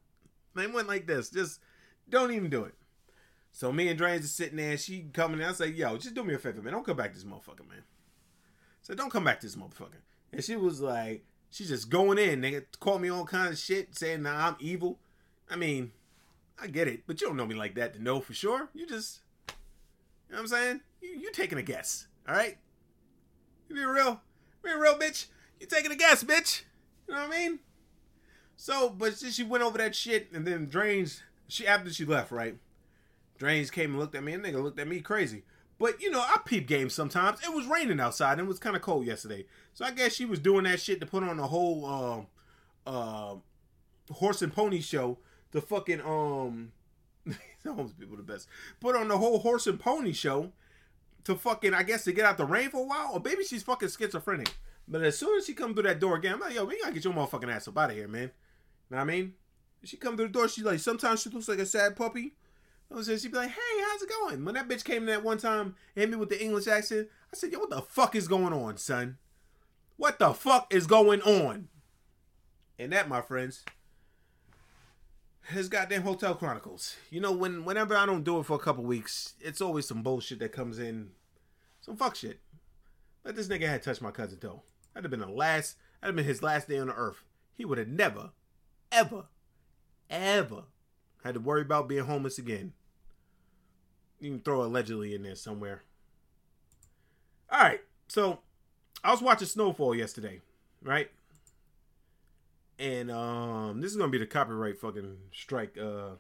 They 0.56 0.68
went 0.68 0.88
like 0.88 1.08
this. 1.08 1.30
Just 1.30 1.60
don't 2.10 2.32
even 2.32 2.50
do 2.50 2.64
it. 2.64 2.76
So 3.52 3.72
me 3.72 3.88
and 3.88 3.98
Drains 3.98 4.26
are 4.26 4.28
sitting 4.28 4.58
there. 4.58 4.78
She 4.78 5.08
coming 5.14 5.40
in. 5.40 5.46
I 5.46 5.54
say, 5.54 5.68
yo, 5.68 5.98
just 5.98 6.16
do 6.16 6.24
me 6.24 6.34
a 6.34 6.38
favor, 6.38 6.62
man. 6.62 6.74
Don't 6.74 6.86
come 6.86 6.98
back 6.98 7.14
to 7.14 7.16
this 7.16 7.24
motherfucker, 7.24 7.68
man. 7.68 7.84
So 8.82 8.94
don't 8.94 9.10
come 9.10 9.24
back 9.24 9.40
to 9.40 9.46
this 9.46 9.56
motherfucker. 9.56 10.02
And 10.32 10.44
she 10.44 10.56
was 10.56 10.82
like, 10.82 11.26
she's 11.50 11.70
just 11.70 11.90
going 11.90 12.18
in. 12.18 12.42
Nigga 12.42 12.66
called 12.80 13.02
me 13.02 13.10
all 13.10 13.26
kind 13.26 13.50
of 13.50 13.58
shit, 13.58 13.98
saying 13.98 14.24
nah, 14.24 14.48
I'm 14.48 14.56
evil. 14.60 15.00
I 15.50 15.56
mean, 15.56 15.92
I 16.62 16.68
get 16.68 16.88
it, 16.88 17.04
but 17.08 17.22
you 17.22 17.28
don't 17.28 17.38
know 17.38 17.46
me 17.46 17.56
like 17.56 17.76
that 17.76 17.94
to 17.94 18.04
know 18.04 18.20
for 18.20 18.34
sure. 18.34 18.70
You 18.74 18.86
just, 18.86 19.22
you 19.48 20.36
know 20.36 20.42
what 20.42 20.42
I'm 20.42 20.48
saying? 20.48 20.82
You, 21.02 21.10
you 21.18 21.32
taking 21.32 21.58
a 21.58 21.64
guess, 21.64 22.08
all 22.28 22.36
right? 22.36 22.58
You 23.70 23.76
be 23.76 23.86
real, 23.86 24.22
be 24.64 24.72
real, 24.72 24.98
bitch. 24.98 25.28
You 25.60 25.68
taking 25.68 25.92
a 25.92 25.96
guess, 25.96 26.24
bitch. 26.24 26.64
You 27.08 27.14
know 27.14 27.22
what 27.22 27.32
I 27.32 27.40
mean? 27.40 27.60
So, 28.58 28.90
but 28.90 29.18
she, 29.18 29.44
went 29.44 29.64
over 29.64 29.78
that 29.78 29.96
shit, 29.96 30.32
and 30.34 30.46
then 30.46 30.68
Drains. 30.68 31.22
She 31.48 31.68
after 31.68 31.92
she 31.92 32.06
left, 32.06 32.32
right? 32.32 32.58
Drains 33.38 33.70
came 33.70 33.92
and 33.92 34.00
looked 34.00 34.16
at 34.16 34.24
me, 34.24 34.34
and 34.34 34.44
nigga 34.44 34.62
looked 34.64 34.80
at 34.80 34.88
me 34.88 35.02
crazy. 35.02 35.44
But 35.78 36.02
you 36.02 36.10
know, 36.10 36.22
I 36.22 36.40
peep 36.46 36.68
games 36.68 36.94
sometimes. 36.94 37.44
It 37.44 37.54
was 37.54 37.68
raining 37.68 38.00
outside, 38.00 38.34
and 38.34 38.42
it 38.42 38.48
was 38.48 38.60
kind 38.60 38.76
of 38.76 38.82
cold 38.82 39.06
yesterday. 39.06 39.46
So 39.74 39.86
I 39.86 39.92
guess 39.92 40.14
she 40.14 40.26
was 40.26 40.40
doing 40.40 40.64
that 40.64 40.80
shit 40.80 41.00
to 41.02 41.06
put 41.06 41.24
on 41.24 41.40
a 41.40 41.48
whole 41.48 42.28
uh, 42.88 42.90
uh, 42.90 43.36
horse 44.14 44.42
and 44.42 44.54
pony 44.54 44.80
show. 44.80 45.20
The 45.52 45.62
fucking 45.62 46.02
um, 46.02 46.72
homeless 47.64 47.94
people 47.94 48.18
the 48.18 48.24
best. 48.24 48.48
Put 48.80 48.96
on 48.96 49.08
the 49.08 49.18
whole 49.18 49.40
horse 49.40 49.68
and 49.68 49.80
pony 49.80 50.14
show 50.14 50.52
to 51.26 51.36
fucking 51.36 51.74
I 51.74 51.84
guess 51.84 52.04
to 52.06 52.14
get 52.14 52.26
out 52.26 52.38
the 52.38 52.46
rain 52.46 52.70
for 52.70 52.82
a 52.82 52.88
while, 52.88 53.12
or 53.14 53.22
maybe 53.24 53.44
she's 53.44 53.64
fucking 53.64 53.90
schizophrenic. 53.90 54.56
But 54.88 55.02
as 55.02 55.18
soon 55.18 55.38
as 55.38 55.46
she 55.46 55.54
come 55.54 55.74
through 55.74 55.84
that 55.84 56.00
door 56.00 56.16
again, 56.16 56.36
I'm 56.36 56.40
like, 56.40 56.54
yo, 56.54 56.66
we 56.66 56.80
gotta 56.80 56.94
get 56.94 57.04
your 57.04 57.14
motherfucking 57.14 57.52
ass 57.52 57.68
up 57.68 57.78
out 57.78 57.90
of 57.90 57.96
here, 57.96 58.08
man. 58.08 58.32
Know 58.90 58.98
what 58.98 59.04
I 59.04 59.06
mean? 59.06 59.34
She 59.84 59.98
come 59.98 60.18
through 60.18 60.28
the 60.28 60.34
door, 60.34 60.48
she 60.48 60.64
like 60.64 60.80
sometimes 60.80 61.22
she 61.22 61.30
looks 61.30 61.48
like 61.48 61.60
a 61.60 61.66
sad 61.66 61.96
puppy. 61.96 62.36
I 62.92 62.96
was 62.96 63.08
she'd 63.08 63.32
be 63.32 63.38
like, 63.38 63.50
hey, 63.50 63.84
how's 63.84 64.02
it 64.02 64.10
going? 64.10 64.46
When 64.46 64.56
that 64.56 64.68
bitch 64.68 64.84
came 64.84 65.04
in 65.04 65.06
that 65.08 65.24
one 65.24 65.38
time 65.38 65.76
hit 65.96 66.10
me 66.10 66.16
with 66.16 66.30
the 66.30 66.42
English 66.42 66.68
accent, 66.68 67.10
I 67.34 67.36
said, 67.36 67.52
yo, 67.52 67.60
what 67.60 67.70
the 67.70 67.82
fuck 67.82 68.16
is 68.16 68.28
going 68.28 68.54
on, 68.54 68.78
son? 68.78 69.18
What 69.98 70.20
the 70.20 70.34
fuck 70.34 70.74
is 70.74 70.88
going 70.88 71.22
on? 71.22 71.70
And 72.78 72.92
that, 72.92 73.08
my 73.08 73.22
friends, 73.22 73.64
is 75.54 75.70
goddamn 75.70 76.02
Hotel 76.02 76.36
Chronicles. 76.36 76.96
You 77.10 77.22
know, 77.22 77.32
when 77.32 77.66
whenever 77.66 77.96
I 77.96 78.06
don't 78.06 78.24
do 78.24 78.40
it 78.40 78.46
for 78.46 78.56
a 78.56 78.60
couple 78.60 78.84
weeks, 78.84 79.34
it's 79.40 79.62
always 79.62 79.88
some 79.88 80.04
bullshit 80.04 80.40
that 80.40 80.52
comes 80.52 80.80
in. 80.80 81.12
Some 81.82 81.96
fuck 81.96 82.16
shit. 82.16 82.40
Like 83.24 83.36
this 83.36 83.48
nigga 83.48 83.68
had 83.68 83.84
touched 83.84 84.02
my 84.02 84.12
cousin 84.12 84.40
toe. 84.40 84.64
That'd 84.94 85.06
have 85.06 85.12
been 85.12 85.28
the 85.28 85.34
last 85.34 85.78
that'd 86.02 86.14
have 86.14 86.16
been 86.16 86.26
his 86.26 86.44
last 86.44 86.68
day 86.68 86.78
on 86.78 86.88
the 86.88 86.96
earth. 86.96 87.24
He 87.56 87.66
would 87.66 87.78
have 87.78 87.88
never, 87.88 88.32
ever, 88.96 89.26
ever 90.10 90.64
had 91.24 91.34
to 91.34 91.40
worry 91.40 91.62
about 91.62 91.90
being 91.90 92.06
homeless 92.06 92.38
again. 92.38 92.74
You 94.20 94.32
can 94.32 94.40
throw 94.40 94.64
allegedly 94.64 95.14
in 95.14 95.24
there 95.24 95.36
somewhere. 95.36 95.84
Alright, 97.52 97.82
so 98.08 98.40
I 99.04 99.12
was 99.12 99.22
watching 99.22 99.48
Snowfall 99.48 99.96
yesterday, 99.96 100.42
right? 100.82 101.12
And 102.80 103.12
um 103.12 103.82
this 103.82 103.92
is 103.92 103.98
gonna 103.98 104.12
be 104.12 104.18
the 104.18 104.26
copyright 104.26 104.80
fucking 104.80 105.18
strike, 105.34 105.78
uh 105.78 106.12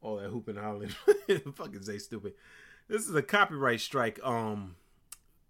all 0.00 0.16
that 0.16 0.28
hooping 0.28 0.56
and 0.56 0.64
hollering. 0.64 0.90
fucking 1.54 1.82
say 1.82 1.98
stupid. 1.98 2.34
This 2.88 3.08
is 3.08 3.14
a 3.14 3.22
copyright 3.22 3.80
strike 3.80 4.20
um 4.22 4.76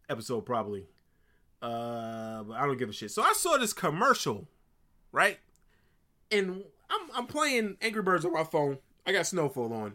episode 0.09 0.47
probably. 0.47 0.86
Uh 1.60 2.43
but 2.44 2.56
I 2.56 2.66
don't 2.66 2.78
give 2.78 2.89
a 2.89 2.93
shit. 2.93 3.10
So 3.10 3.22
I 3.22 3.32
saw 3.35 3.59
this 3.59 3.72
commercial, 3.72 4.48
right? 5.12 5.39
And 6.30 6.64
I'm 6.90 7.10
I'm 7.14 7.26
playing 7.26 7.76
Angry 7.80 8.02
Birds 8.02 8.24
on 8.24 8.32
my 8.32 8.44
phone. 8.44 8.78
I 9.06 9.12
got 9.12 9.26
Snowfall 9.26 9.72
on. 9.72 9.94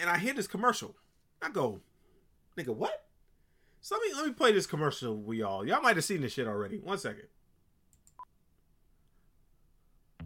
And 0.00 0.10
I 0.10 0.18
hear 0.18 0.34
this 0.34 0.46
commercial. 0.46 0.94
I 1.42 1.50
go, 1.50 1.80
nigga, 2.56 2.74
what? 2.74 3.06
So 3.80 3.96
let 3.96 4.02
me 4.02 4.14
let 4.14 4.26
me 4.26 4.32
play 4.32 4.52
this 4.52 4.66
commercial 4.66 5.16
with 5.16 5.38
y'all. 5.38 5.66
Y'all 5.66 5.80
might 5.80 5.96
have 5.96 6.04
seen 6.04 6.20
this 6.20 6.32
shit 6.32 6.46
already. 6.46 6.78
One 6.78 6.98
second. 6.98 7.28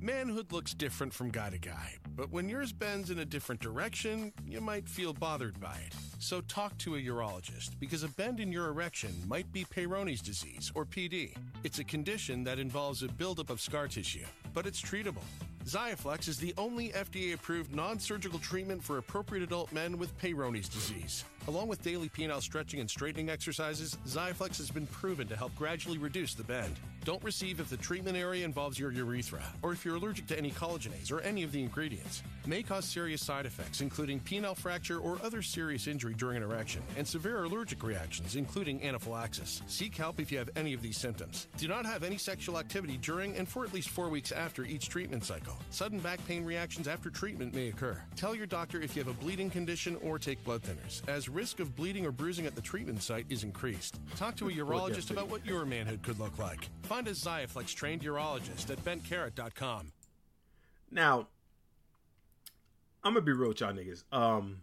Manhood 0.03 0.51
looks 0.51 0.73
different 0.73 1.13
from 1.13 1.31
guy 1.31 1.51
to 1.51 1.59
guy, 1.59 1.95
but 2.17 2.33
when 2.33 2.49
yours 2.49 2.73
bends 2.73 3.11
in 3.11 3.19
a 3.19 3.25
different 3.25 3.61
direction, 3.61 4.33
you 4.47 4.59
might 4.59 4.89
feel 4.89 5.13
bothered 5.13 5.61
by 5.61 5.77
it. 5.87 5.95
So 6.19 6.41
talk 6.41 6.77
to 6.79 6.97
a 6.97 6.99
urologist 6.99 7.79
because 7.79 8.03
a 8.03 8.09
bend 8.09 8.41
in 8.41 8.51
your 8.51 8.69
erection 8.69 9.15
might 9.29 9.53
be 9.53 9.67
Peyronie's 9.67 10.23
disease 10.23 10.73
or 10.75 10.87
PD. 10.87 11.37
It's 11.65 11.81
a 11.81 11.85
condition 11.85 12.43
that 12.45 12.59
involves 12.59 13.03
a 13.03 13.09
buildup 13.09 13.51
of 13.51 13.61
scar 13.61 13.89
tissue, 13.89 14.25
but 14.55 14.65
it's 14.65 14.81
treatable. 14.81 15.25
Xiaflex 15.67 16.29
is 16.29 16.39
the 16.39 16.55
only 16.57 16.89
FDA 16.91 17.35
approved 17.35 17.75
non 17.75 17.99
surgical 17.99 18.39
treatment 18.39 18.83
for 18.83 18.97
appropriate 18.97 19.43
adult 19.43 19.71
men 19.71 19.99
with 19.99 20.19
Peyronie's 20.19 20.71
disease. 20.71 21.25
Along 21.47 21.69
with 21.69 21.83
daily 21.83 22.09
penile 22.09 22.41
stretching 22.41 22.81
and 22.81 22.89
straightening 22.89 23.29
exercises, 23.29 23.99
Xiaflex 24.07 24.57
has 24.57 24.71
been 24.71 24.87
proven 24.87 25.29
to 25.29 25.37
help 25.37 25.55
gradually 25.57 25.99
reduce 25.99 26.33
the 26.33 26.45
bend. 26.45 26.77
Don't 27.11 27.25
receive 27.25 27.59
if 27.59 27.69
the 27.69 27.77
treatment 27.77 28.17
area 28.17 28.45
involves 28.45 28.79
your 28.79 28.93
urethra, 28.93 29.43
or 29.63 29.73
if 29.73 29.85
you're 29.85 29.97
allergic 29.97 30.29
to 30.29 30.39
any 30.39 30.53
collagenase 30.53 31.11
or 31.11 31.21
any 31.23 31.43
of 31.43 31.51
the 31.51 31.61
ingredients. 31.61 32.23
May 32.47 32.63
cause 32.63 32.85
serious 32.85 33.21
side 33.21 33.47
effects, 33.47 33.81
including 33.81 34.21
penile 34.21 34.57
fracture 34.57 35.01
or 35.01 35.19
other 35.25 35.43
serious 35.43 35.89
injury 35.89 36.15
during 36.15 36.37
an 36.37 36.45
erection, 36.45 36.83
and 36.97 37.05
severe 37.05 37.43
allergic 37.43 37.83
reactions, 37.83 38.37
including 38.37 38.81
anaphylaxis. 38.85 39.61
Seek 39.67 39.97
help 39.97 40.21
if 40.21 40.31
you 40.31 40.39
have 40.39 40.51
any 40.55 40.73
of 40.73 40.83
these 40.83 40.97
symptoms. 40.97 41.49
Do 41.57 41.67
not 41.67 41.85
have 41.85 42.05
any 42.05 42.17
sexual 42.17 42.61
activity 42.61 42.97
during 42.99 43.37
and 43.37 43.49
for 43.49 43.65
at 43.65 43.75
least 43.75 43.89
four 43.89 44.09
weeks 44.09 44.31
after 44.31 44.65
each 44.65 44.89
treatment 44.89 45.25
cycle. 45.25 45.57
Sudden 45.71 45.99
back 45.99 46.25
pain 46.29 46.45
reactions 46.45 46.87
after 46.87 47.11
treatment 47.11 47.53
may 47.53 47.71
occur. 47.71 48.01
Tell 48.15 48.37
your 48.37 48.47
doctor 48.47 48.81
if 48.81 48.95
you 48.95 49.03
have 49.03 49.13
a 49.13 49.21
bleeding 49.21 49.51
condition 49.51 49.97
or 50.01 50.21
take 50.21 50.45
blood 50.45 50.63
thinners, 50.63 51.03
as 51.09 51.29
risk 51.29 51.59
of 51.59 51.75
bleeding 51.75 52.07
or 52.07 52.13
bruising 52.13 52.47
at 52.47 52.55
the 52.55 52.63
treatment 52.63 53.03
site 53.03 53.27
is 53.29 53.43
increased. 53.43 53.99
Talk 54.15 54.37
to 54.37 54.49
a 54.49 54.53
urologist 54.53 55.11
about 55.11 55.29
what 55.29 55.45
your 55.45 55.65
manhood 55.65 56.05
could 56.05 56.21
look 56.21 56.39
like. 56.39 56.69
Find 56.85 57.00
a 57.07 57.13
Xiaflex 57.13 57.75
trained 57.75 58.03
urologist 58.03 58.71
at 58.71 58.85
bentcarrot.com. 58.85 59.93
Now, 60.91 61.29
I'm 63.03 63.15
gonna 63.15 63.25
be 63.25 63.33
real 63.33 63.49
with 63.49 63.61
y'all 63.61 63.73
niggas. 63.73 64.05
Um, 64.13 64.63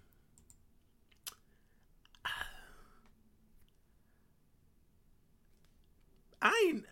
I 6.41 6.67
ain't, 6.67 6.83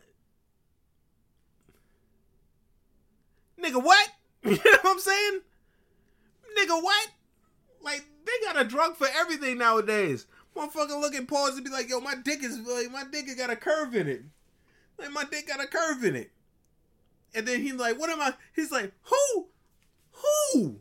nigga. 3.60 3.74
Nigga, 3.74 3.84
what? 3.84 4.10
You 4.46 4.52
know 4.52 4.78
what 4.84 4.92
I'm 4.92 5.00
saying? 5.00 5.40
Nigga, 6.56 6.84
what? 6.84 7.10
Like 7.82 8.06
they 8.26 8.32
got 8.46 8.62
a 8.62 8.64
drug 8.64 8.96
for 8.96 9.08
everything 9.16 9.58
nowadays. 9.58 10.28
Motherfucker 10.56 11.00
look 11.02 11.16
at 11.16 11.28
pause 11.28 11.56
and 11.56 11.64
be 11.64 11.72
like, 11.72 11.90
yo, 11.90 12.00
my 12.00 12.14
dick 12.16 12.44
is 12.44 12.60
like 12.60 12.92
my 12.92 13.04
dick 13.12 13.26
has 13.26 13.36
got 13.36 13.50
a 13.50 13.56
curve 13.56 13.96
in 13.96 14.08
it. 14.08 14.22
Like 14.98 15.12
my 15.12 15.24
dick 15.26 15.48
got 15.48 15.64
a 15.64 15.68
curve 15.68 16.04
in 16.04 16.16
it. 16.16 16.32
And 17.34 17.46
then 17.46 17.62
he's 17.62 17.74
like, 17.74 18.00
what 18.00 18.10
am 18.10 18.22
I? 18.22 18.34
He's 18.56 18.72
like, 18.72 18.94
who? 19.04 19.48
Who? 20.12 20.80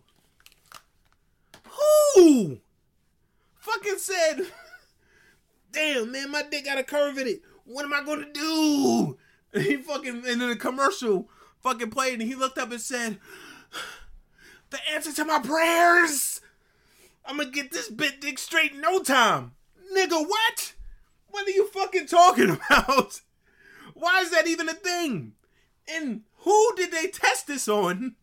Who? 1.68 2.58
Fucking 3.56 3.98
said, 3.98 4.42
damn 5.72 6.12
man, 6.12 6.30
my 6.30 6.42
dick 6.42 6.64
got 6.66 6.78
a 6.78 6.84
curve 6.84 7.18
in 7.18 7.26
it. 7.26 7.42
What 7.64 7.84
am 7.84 7.92
I 7.92 8.04
gonna 8.04 8.32
do? 8.32 9.16
And 9.52 9.62
he 9.62 9.76
fucking 9.76 10.24
and 10.26 10.40
then 10.40 10.48
the 10.48 10.56
commercial 10.56 11.28
fucking 11.62 11.90
played 11.90 12.20
and 12.20 12.22
he 12.22 12.34
looked 12.34 12.58
up 12.58 12.70
and 12.70 12.80
said, 12.80 13.18
the 14.70 14.78
answer 14.92 15.12
to 15.12 15.24
my 15.24 15.38
prayers. 15.38 16.40
I'm 17.26 17.38
gonna 17.38 17.50
get 17.50 17.72
this 17.72 17.88
bit 17.88 18.20
dick 18.20 18.38
straight 18.38 18.72
in 18.72 18.80
no 18.80 19.02
time. 19.02 19.52
Nigga, 19.96 20.26
what? 20.28 20.74
What 21.30 21.46
are 21.46 21.50
you 21.50 21.66
fucking 21.68 22.06
talking 22.06 22.50
about? 22.70 23.20
Why 24.04 24.20
is 24.20 24.30
that 24.32 24.46
even 24.46 24.68
a 24.68 24.74
thing? 24.74 25.32
And 25.88 26.24
who 26.40 26.76
did 26.76 26.92
they 26.92 27.06
test 27.06 27.46
this 27.46 27.66
on? 27.68 28.16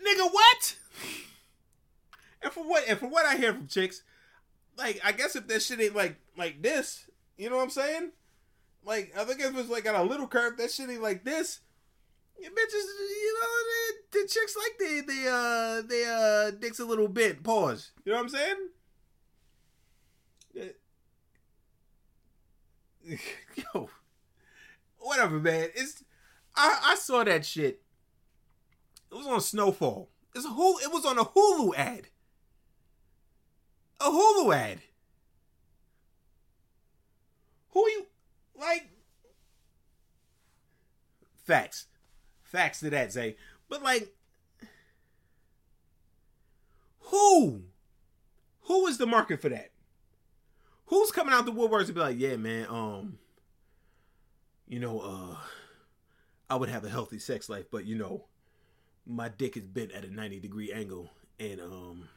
Nigga, 0.00 0.32
what? 0.32 0.76
And 2.40 2.50
for 2.50 2.64
what? 2.64 2.84
And 2.88 2.98
for 2.98 3.08
what 3.08 3.26
I 3.26 3.36
hear 3.36 3.52
from 3.52 3.66
chicks, 3.66 4.02
like 4.78 4.98
I 5.04 5.12
guess 5.12 5.36
if 5.36 5.46
that 5.48 5.60
shit 5.60 5.78
ain't 5.78 5.94
like 5.94 6.16
like 6.38 6.62
this, 6.62 7.04
you 7.36 7.50
know 7.50 7.56
what 7.56 7.64
I'm 7.64 7.70
saying? 7.70 8.12
Like 8.82 9.12
I 9.14 9.24
think 9.24 9.40
if 9.40 9.54
it's 9.54 9.68
like 9.68 9.84
got 9.84 9.94
a 9.94 10.02
little 10.02 10.26
curve, 10.26 10.56
that 10.56 10.70
shit 10.70 10.88
ain't 10.88 11.02
like 11.02 11.22
this. 11.22 11.60
Yeah, 12.40 12.48
bitches, 12.48 12.72
you 12.72 13.40
know, 13.40 13.48
they, 13.68 14.20
the 14.22 14.28
chicks 14.28 14.56
like 14.56 14.78
they 14.78 15.00
they 15.02 15.28
uh 15.28 15.82
they 15.86 16.04
uh 16.06 16.50
dicks 16.52 16.78
a 16.78 16.86
little 16.86 17.08
bit. 17.08 17.42
Pause. 17.42 17.90
You 18.06 18.12
know 18.12 18.18
what 18.18 18.22
I'm 18.22 18.28
saying? 18.30 18.68
Yo, 23.74 23.88
whatever, 24.98 25.38
man. 25.38 25.68
It's 25.74 26.02
I 26.54 26.80
I 26.84 26.94
saw 26.96 27.24
that 27.24 27.44
shit. 27.44 27.82
It 29.10 29.14
was 29.14 29.26
on 29.26 29.40
Snowfall. 29.40 30.08
It's 30.34 30.44
a 30.44 30.48
Hulu. 30.48 30.82
It 30.82 30.92
was 30.92 31.06
on 31.06 31.18
a 31.18 31.24
Hulu 31.24 31.76
ad. 31.76 32.08
A 34.00 34.10
Hulu 34.10 34.54
ad. 34.54 34.80
Who 37.70 37.80
you 37.80 38.06
like? 38.58 38.88
Facts, 41.44 41.86
facts 42.42 42.80
to 42.80 42.90
that, 42.90 43.12
Zay. 43.12 43.36
But 43.68 43.82
like, 43.82 44.12
who? 47.00 47.62
Who 48.62 48.86
is 48.88 48.98
the 48.98 49.06
market 49.06 49.40
for 49.40 49.48
that? 49.50 49.70
Who's 50.86 51.10
coming 51.10 51.34
out 51.34 51.46
the 51.46 51.52
woodworks 51.52 51.86
to 51.86 51.92
be 51.92 52.00
like, 52.00 52.18
yeah, 52.18 52.36
man, 52.36 52.66
um, 52.68 53.18
you 54.68 54.78
know, 54.78 55.00
uh, 55.00 55.36
I 56.48 56.56
would 56.56 56.68
have 56.68 56.84
a 56.84 56.88
healthy 56.88 57.18
sex 57.18 57.48
life, 57.48 57.66
but 57.70 57.86
you 57.86 57.96
know, 57.96 58.26
my 59.06 59.28
dick 59.28 59.56
is 59.56 59.66
bent 59.66 59.92
at 59.92 60.04
a 60.04 60.12
90 60.12 60.40
degree 60.40 60.72
angle 60.72 61.10
and 61.38 61.60
um 61.60 62.08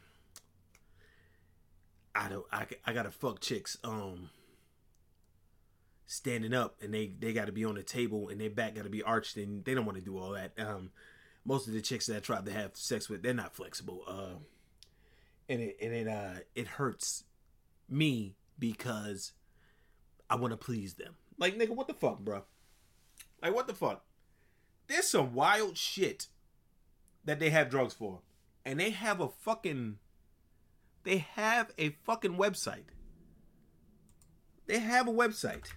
I 2.15 2.29
don't 2.29 2.45
I, 2.51 2.65
I 2.85 2.93
gotta 2.93 3.11
fuck 3.11 3.39
chicks 3.39 3.77
um 3.83 4.29
standing 6.07 6.53
up 6.53 6.77
and 6.81 6.93
they 6.93 7.13
they 7.19 7.31
gotta 7.31 7.51
be 7.51 7.63
on 7.63 7.75
the 7.75 7.83
table 7.83 8.29
and 8.29 8.41
their 8.41 8.49
back 8.49 8.75
gotta 8.75 8.89
be 8.89 9.03
arched 9.03 9.37
and 9.37 9.63
they 9.63 9.75
don't 9.75 9.85
want 9.85 9.97
to 9.97 10.03
do 10.03 10.17
all 10.17 10.31
that. 10.31 10.53
Um 10.57 10.91
most 11.45 11.67
of 11.67 11.73
the 11.73 11.81
chicks 11.81 12.07
that 12.07 12.17
I 12.17 12.19
try 12.19 12.41
to 12.41 12.51
have 12.51 12.75
sex 12.75 13.07
with 13.07 13.21
they're 13.21 13.33
not 13.33 13.55
flexible 13.55 14.03
uh 14.07 14.39
and 15.47 15.61
it 15.61 15.77
and 15.81 15.93
it 15.93 16.07
uh 16.07 16.39
it 16.55 16.67
hurts 16.67 17.23
me 17.87 18.35
because 18.59 19.31
I 20.29 20.35
want 20.35 20.51
to 20.51 20.57
please 20.57 20.95
them 20.95 21.15
like 21.37 21.57
nigga 21.57 21.69
what 21.69 21.87
the 21.87 21.93
fuck 21.93 22.19
bro 22.19 22.43
like 23.41 23.55
what 23.55 23.67
the 23.67 23.73
fuck 23.73 24.03
there's 24.89 25.07
some 25.07 25.33
wild 25.33 25.77
shit 25.77 26.27
that 27.23 27.39
they 27.39 27.51
have 27.51 27.69
drugs 27.69 27.93
for. 27.93 28.19
And 28.65 28.79
they 28.79 28.89
have 28.89 29.21
a 29.21 29.29
fucking 29.29 29.99
they 31.03 31.19
have 31.35 31.71
a 31.77 31.91
fucking 32.03 32.35
website. 32.35 32.89
They 34.65 34.79
have 34.79 35.07
a 35.07 35.13
website. 35.13 35.67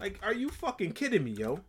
Like, 0.00 0.18
are 0.22 0.32
you 0.32 0.48
fucking 0.48 0.92
kidding 0.92 1.24
me, 1.24 1.32
yo? 1.32 1.60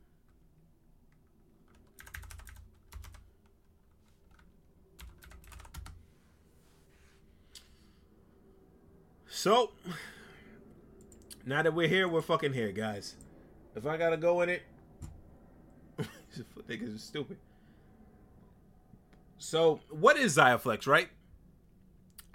So, 9.40 9.72
now 11.46 11.64
that 11.64 11.74
we're 11.74 11.88
here, 11.88 12.10
we're 12.10 12.22
fucking 12.22 12.52
here, 12.52 12.74
guys. 12.74 13.16
If 13.74 13.86
I 13.86 13.96
gotta 13.96 14.18
go 14.18 14.42
in 14.42 14.50
it, 14.50 14.64
niggas 16.68 16.96
is 16.96 17.04
stupid. 17.04 17.38
So, 19.38 19.80
what 19.90 20.18
is 20.18 20.36
Xiaflex, 20.36 20.88
right? 20.88 21.08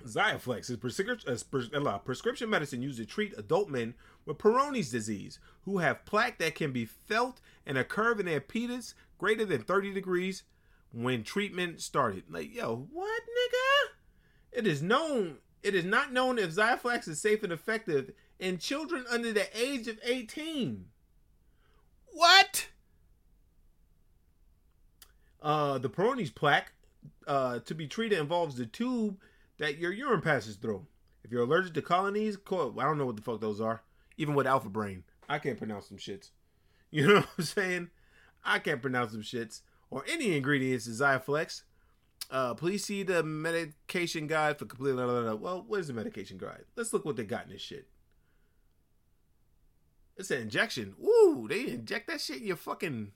Xiaflex 0.03 0.71
is 0.71 0.79
prescri- 0.79 1.51
pres- 1.51 1.99
prescription 2.07 2.49
medicine 2.49 2.81
used 2.81 2.97
to 2.97 3.05
treat 3.05 3.35
adult 3.37 3.69
men 3.69 3.93
with 4.25 4.39
Peyronie's 4.39 4.91
disease 4.91 5.39
who 5.67 5.81
have 5.81 6.07
plaque 6.07 6.39
that 6.39 6.55
can 6.55 6.73
be 6.73 6.87
felt 6.87 7.43
and 7.67 7.77
a 7.77 7.85
curve 7.85 8.19
in 8.19 8.25
their 8.25 8.41
penis 8.41 8.95
greater 9.19 9.45
than 9.45 9.61
30 9.61 9.93
degrees 9.93 10.45
when 10.91 11.23
treatment 11.23 11.83
started. 11.83 12.25
Like, 12.31 12.55
yo, 12.55 12.89
what, 12.91 13.21
nigga? 13.25 14.59
It 14.59 14.67
is 14.67 14.81
known. 14.81 15.41
It 15.65 15.75
is 15.75 15.87
not 15.87 16.13
known 16.13 16.39
if 16.39 16.55
Xiaflex 16.55 17.09
is 17.09 17.21
safe 17.21 17.43
and 17.43 17.53
effective 17.53 18.13
in 18.39 18.59
children 18.59 19.07
under 19.11 19.33
the 19.33 19.47
age 19.59 19.89
of 19.89 19.99
18. 20.05 20.85
What? 22.13 22.69
Uh, 25.41 25.79
the 25.79 25.89
Peyronie's 25.89 26.31
plaque 26.31 26.73
uh, 27.27 27.61
to 27.61 27.75
be 27.75 27.87
treated 27.87 28.19
involves 28.19 28.57
the 28.57 28.67
tube 28.67 29.17
that 29.59 29.79
your 29.79 29.91
urine 29.91 30.21
passes 30.21 30.57
through. 30.57 30.87
If 31.25 31.33
you're 31.33 31.45
allergic 31.45 31.73
to 31.75 31.83
colonies, 31.83 32.37
cool. 32.37 32.75
I 32.79 32.85
don't 32.85 32.99
know 32.99 33.07
what 33.07 33.17
the 33.17 33.23
fuck 33.23 33.41
those 33.41 33.61
are. 33.61 33.83
Even 34.19 34.35
with 34.35 34.47
Alpha 34.47 34.69
Brain, 34.69 35.03
I 35.31 35.39
can't 35.39 35.59
pronounce 35.59 35.89
them 35.89 35.99
shits. 35.99 36.31
You 36.91 37.09
know 37.09 37.15
what 37.15 37.29
I'm 37.39 37.45
saying? 37.45 37.91
I 38.45 38.61
can't 38.61 38.81
pronounce 38.81 39.11
them 39.11 39.23
shits 39.23 39.63
or 39.91 40.05
any 40.09 40.37
ingredients 40.37 40.87
in 40.87 40.93
Xiaflex. 40.93 41.63
Uh, 42.31 42.55
please 42.55 42.85
see 42.85 43.03
the 43.03 43.23
medication 43.23 44.27
guide 44.27 44.59
for 44.59 44.65
complete. 44.65 44.93
Blah, 44.95 45.07
blah, 45.07 45.23
blah. 45.23 45.35
Well, 45.35 45.65
what 45.67 45.81
is 45.81 45.89
the 45.89 45.93
medication 45.93 46.39
guide? 46.39 46.65
Let's 46.77 46.93
look 46.93 47.05
what 47.05 47.17
they 47.17 47.25
got 47.25 47.45
in 47.45 47.53
this 47.53 47.61
shit. 47.61 47.87
It's 50.17 50.31
an 50.31 50.43
injection. 50.43 50.95
Ooh, 51.03 51.47
they 51.49 51.69
inject 51.69 52.09
that 52.09 52.21
shit 52.21 52.39
in 52.39 52.47
your 52.47 52.57
fucking. 52.57 53.13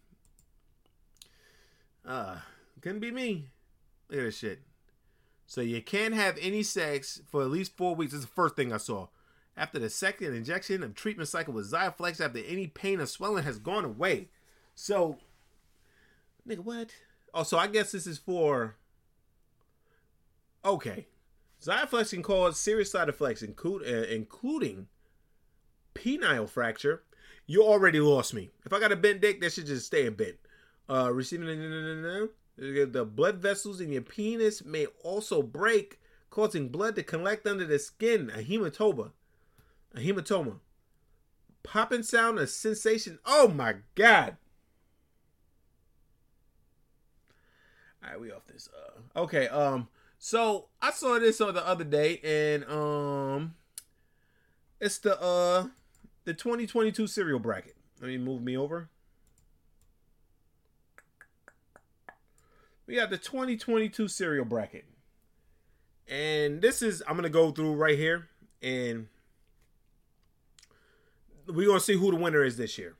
Uh, 2.05 2.37
couldn't 2.81 3.01
be 3.01 3.11
me. 3.11 3.49
Look 4.09 4.21
at 4.21 4.25
this 4.25 4.39
shit. 4.39 4.63
So 5.47 5.61
you 5.61 5.81
can't 5.81 6.15
have 6.15 6.37
any 6.41 6.63
sex 6.63 7.23
for 7.31 7.43
at 7.43 7.51
least 7.51 7.77
four 7.77 7.95
weeks. 7.95 8.13
This 8.13 8.21
is 8.21 8.27
the 8.27 8.33
first 8.33 8.57
thing 8.57 8.73
I 8.73 8.77
saw. 8.77 9.09
After 9.57 9.79
the 9.79 9.91
second 9.91 10.35
injection 10.35 10.83
of 10.83 10.95
treatment 10.95 11.29
cycle 11.29 11.55
with 11.55 11.73
Xiaflex, 11.73 12.21
after 12.21 12.39
any 12.39 12.67
pain 12.67 13.01
or 13.01 13.07
swelling 13.07 13.45
has 13.45 13.59
gone 13.59 13.85
away. 13.85 14.29
So, 14.75 15.19
nigga, 16.47 16.61
what? 16.61 16.91
Oh, 17.35 17.43
so 17.43 17.59
I 17.59 17.67
guess 17.67 17.93
this 17.93 18.07
is 18.07 18.19
for. 18.19 18.77
Okay. 20.69 21.07
Xiaflex 21.65 22.11
can 22.11 22.23
cause 22.23 22.61
serious 22.61 22.93
side 22.93 23.09
effects, 23.09 23.43
uh, 23.43 23.47
including 24.11 24.87
penile 25.95 26.49
fracture. 26.49 27.03
You 27.47 27.65
already 27.65 28.01
lost 28.01 28.35
me. 28.35 28.51
If 28.67 28.73
I 28.75 28.79
got 28.79 28.93
a 28.93 28.97
bent 28.97 29.23
dick, 29.23 29.41
that 29.41 29.53
should 29.55 29.65
just 29.65 29.87
stay 29.87 30.07
a 30.07 30.11
bent. 30.11 30.37
Uh, 30.91 31.11
receiving 31.13 31.49
the 32.59 33.11
blood 33.11 33.39
vessels 33.39 33.81
in 33.81 33.91
your 33.91 34.03
penis 34.03 34.63
may 34.63 34.87
also 35.03 35.43
break, 35.43 36.01
causing 36.29 36.69
blood 36.69 36.97
to 36.97 37.03
collect 37.03 37.47
under 37.47 37.65
the 37.65 37.79
skin. 37.79 38.31
A 38.35 38.43
hematoma. 38.43 39.13
A 39.95 40.01
hematoma. 40.01 40.59
Popping 41.63 42.03
sound, 42.03 42.39
a 42.39 42.47
sensation. 42.47 43.19
Oh 43.25 43.49
my 43.49 43.77
god. 43.95 44.37
All 48.05 48.11
right, 48.11 48.21
we 48.21 48.31
off 48.31 48.47
this. 48.47 48.69
Uh, 48.69 49.21
okay. 49.21 49.49
Um. 49.49 49.89
So 50.19 50.67
I 50.83 50.91
saw 50.91 51.19
this 51.19 51.41
on 51.41 51.55
the 51.55 51.67
other 51.67 51.85
day, 51.85 52.21
and 52.25 52.65
um, 52.65 53.55
it's 54.81 54.99
the 54.99 55.21
uh 55.21 55.67
the 56.25 56.35
2022 56.35 57.07
cereal 57.07 57.39
bracket. 57.39 57.77
Let 58.01 58.09
me 58.09 58.19
move 58.19 58.43
me 58.43 58.57
over. 58.57 58.91
we 62.89 62.95
got 62.95 63.11
the 63.11 63.19
2022 63.19 64.09
cereal 64.09 64.47
bracket. 64.47 64.87
And 66.09 66.63
this 66.63 66.81
is 66.81 67.03
I'm 67.07 67.17
gonna 67.17 67.29
go 67.29 67.51
through 67.53 67.75
right 67.75 67.99
here, 67.99 68.29
and 68.63 69.09
we're 71.47 71.69
gonna 71.69 71.81
see 71.81 71.97
who 71.97 72.11
the 72.11 72.17
winner 72.17 72.43
is 72.43 72.57
this 72.57 72.79
year. 72.79 72.97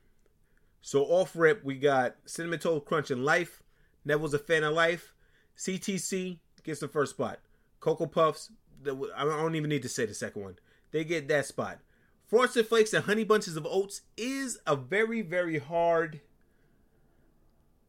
So 0.81 1.03
off 1.05 1.35
rip, 1.35 1.63
we 1.63 1.75
got 1.75 2.15
Cinnamon 2.25 2.59
Toast 2.59 2.85
Crunch 2.85 3.09
and 3.09 3.25
Life. 3.25 3.63
Neville's 4.05 4.35
a 4.35 4.39
fan 4.39 4.63
of 4.63 4.75
Life. 4.75 5.13
CTC 5.57 6.37
gets 6.63 6.79
the 6.79 6.87
first 6.87 7.13
spot. 7.13 7.39
Cocoa 7.79 8.07
Puffs, 8.07 8.51
the- 8.81 9.11
I 9.15 9.23
don't 9.23 9.55
even 9.55 9.69
need 9.69 9.83
to 9.83 9.89
say 9.89 10.05
the 10.05 10.13
second 10.13 10.41
one. 10.41 10.59
They 10.91 11.03
get 11.03 11.27
that 11.27 11.45
spot. 11.45 11.79
Frosted 12.25 12.67
Flakes 12.67 12.93
and 12.93 13.05
Honey 13.05 13.23
Bunches 13.23 13.55
of 13.57 13.65
Oats 13.65 14.01
is 14.15 14.59
a 14.67 14.75
very, 14.75 15.21
very 15.21 15.57
hard, 15.57 16.21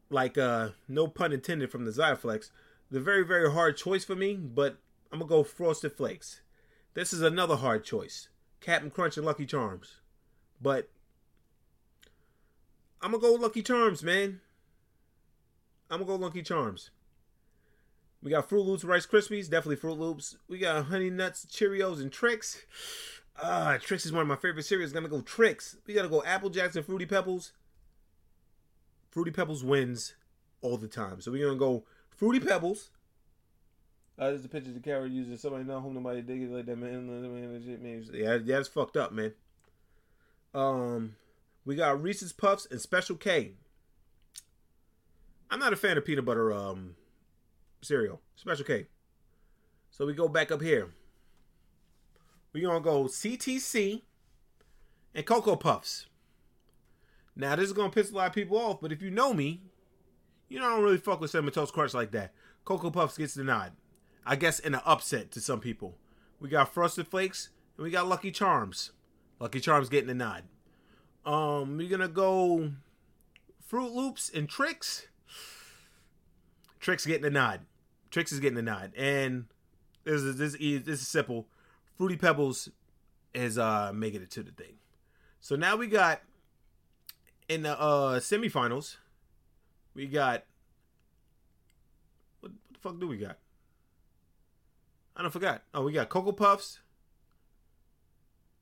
like, 0.08 0.38
uh, 0.38 0.70
no 0.88 1.08
pun 1.08 1.32
intended 1.32 1.70
from 1.70 1.84
the 1.84 1.90
Xiaflex, 1.90 2.50
the 2.90 3.00
very, 3.00 3.24
very 3.24 3.52
hard 3.52 3.76
choice 3.76 4.04
for 4.04 4.16
me, 4.16 4.34
but 4.34 4.78
I'm 5.12 5.18
gonna 5.18 5.28
go 5.28 5.42
Frosted 5.42 5.92
Flakes. 5.92 6.40
This 6.94 7.12
is 7.12 7.20
another 7.20 7.56
hard 7.56 7.84
choice. 7.84 8.28
Captain 8.60 8.90
Crunch 8.90 9.16
and 9.16 9.26
Lucky 9.26 9.46
Charms. 9.46 10.00
But 10.60 10.88
I'm 13.00 13.12
gonna 13.12 13.22
go 13.22 13.34
Lucky 13.34 13.62
Charms, 13.62 14.02
man. 14.02 14.40
I'm 15.90 16.00
gonna 16.00 16.06
go 16.06 16.16
Lucky 16.16 16.42
Charms. 16.42 16.90
We 18.22 18.30
got 18.30 18.48
Froot 18.48 18.66
Loops, 18.66 18.84
Rice 18.84 19.06
Krispies, 19.06 19.48
definitely 19.48 19.76
Froot 19.76 19.98
Loops. 19.98 20.36
We 20.48 20.58
got 20.58 20.86
Honey 20.86 21.08
Nuts, 21.08 21.46
Cheerios, 21.46 22.00
and 22.00 22.12
Trix. 22.12 22.64
Ah, 23.42 23.78
Trix 23.80 24.04
is 24.04 24.12
one 24.12 24.22
of 24.22 24.28
my 24.28 24.36
favorite 24.36 24.64
cereals. 24.64 24.92
Gonna 24.92 25.08
go 25.08 25.22
Trix. 25.22 25.76
We 25.86 25.94
gotta 25.94 26.08
go 26.08 26.22
Apple 26.24 26.50
Jacks 26.50 26.76
and 26.76 26.84
Fruity 26.84 27.06
Pebbles. 27.06 27.52
Fruity 29.10 29.30
Pebbles 29.30 29.64
wins 29.64 30.14
all 30.60 30.76
the 30.76 30.88
time. 30.88 31.20
So 31.20 31.32
we're 31.32 31.46
gonna 31.46 31.58
go 31.58 31.84
Fruity 32.10 32.40
Pebbles. 32.40 32.90
Uh, 34.18 34.28
there's 34.30 34.44
a 34.44 34.48
picture 34.48 34.68
of 34.68 34.74
the 34.74 34.80
carrot 34.80 35.10
using 35.10 35.38
somebody 35.38 35.64
not 35.64 35.80
home 35.80 35.94
nobody 35.94 36.20
dig 36.20 36.42
it 36.42 36.50
like 36.50 36.66
that 36.66 36.76
man. 36.76 37.08
Yeah, 38.12 38.58
it's 38.58 38.68
fucked 38.68 38.98
up, 38.98 39.12
man. 39.12 39.32
Um, 40.52 41.16
we 41.64 41.74
got 41.74 42.02
Reese's 42.02 42.34
Puffs 42.34 42.66
and 42.70 42.78
Special 42.80 43.16
K. 43.16 43.52
I'm 45.50 45.58
not 45.58 45.72
a 45.72 45.76
fan 45.76 45.96
of 45.96 46.04
peanut 46.04 46.26
butter 46.26 46.52
um 46.52 46.96
cereal, 47.82 48.20
Special 48.36 48.64
K. 48.64 48.86
So 49.90 50.06
we 50.06 50.14
go 50.14 50.28
back 50.28 50.50
up 50.50 50.62
here. 50.62 50.88
We're 52.52 52.66
gonna 52.66 52.80
go 52.80 53.04
CTC 53.04 54.02
and 55.14 55.26
Cocoa 55.26 55.56
Puffs. 55.56 56.06
Now 57.36 57.56
this 57.56 57.66
is 57.66 57.72
gonna 57.72 57.90
piss 57.90 58.10
a 58.10 58.14
lot 58.14 58.28
of 58.28 58.34
people 58.34 58.58
off, 58.58 58.80
but 58.80 58.92
if 58.92 59.02
you 59.02 59.10
know 59.10 59.32
me, 59.32 59.62
you 60.48 60.58
know 60.58 60.66
I 60.66 60.70
don't 60.70 60.84
really 60.84 60.98
fuck 60.98 61.20
with 61.20 61.30
cinnamon 61.30 61.52
toast 61.52 61.72
crunch 61.72 61.94
like 61.94 62.10
that. 62.12 62.32
Cocoa 62.64 62.90
Puffs 62.90 63.18
gets 63.18 63.34
the 63.34 63.44
nod. 63.44 63.72
I 64.26 64.36
guess 64.36 64.58
in 64.58 64.74
an 64.74 64.80
upset 64.84 65.30
to 65.32 65.40
some 65.40 65.60
people. 65.60 65.96
We 66.40 66.48
got 66.48 66.72
Frosted 66.72 67.06
Flakes 67.06 67.50
and 67.76 67.84
we 67.84 67.90
got 67.90 68.08
Lucky 68.08 68.30
Charms. 68.30 68.92
Lucky 69.38 69.60
Charms 69.60 69.88
getting 69.88 70.16
nod. 70.16 70.44
Um, 71.24 71.76
we're 71.76 71.88
gonna 71.88 72.08
go 72.08 72.72
Froot 73.70 73.94
Loops 73.94 74.30
and 74.30 74.48
Trix. 74.48 75.06
Trix 76.80 77.06
getting 77.06 77.22
the 77.22 77.30
Trix 78.10 78.32
is 78.32 78.40
getting 78.40 78.56
the 78.56 78.62
nod, 78.62 78.92
and 78.96 79.46
this 80.04 80.22
is 80.22 80.36
this 80.36 80.54
is 80.54 80.84
this 80.84 81.00
is 81.00 81.08
simple. 81.08 81.46
Fruity 81.96 82.16
Pebbles 82.16 82.68
is 83.34 83.58
uh 83.58 83.92
making 83.94 84.22
it 84.22 84.30
to 84.32 84.42
the 84.42 84.50
thing. 84.50 84.74
So 85.40 85.56
now 85.56 85.76
we 85.76 85.86
got 85.86 86.20
in 87.48 87.62
the 87.62 87.78
uh 87.78 88.18
semifinals, 88.18 88.96
we 89.94 90.06
got 90.06 90.44
what, 92.40 92.50
what 92.50 92.72
the 92.72 92.78
fuck 92.80 93.00
do 93.00 93.06
we 93.06 93.16
got? 93.16 93.38
I 95.16 95.22
don't 95.22 95.30
forgot. 95.30 95.62
Oh, 95.74 95.82
we 95.82 95.92
got 95.92 96.08
Cocoa 96.08 96.32
Puffs, 96.32 96.80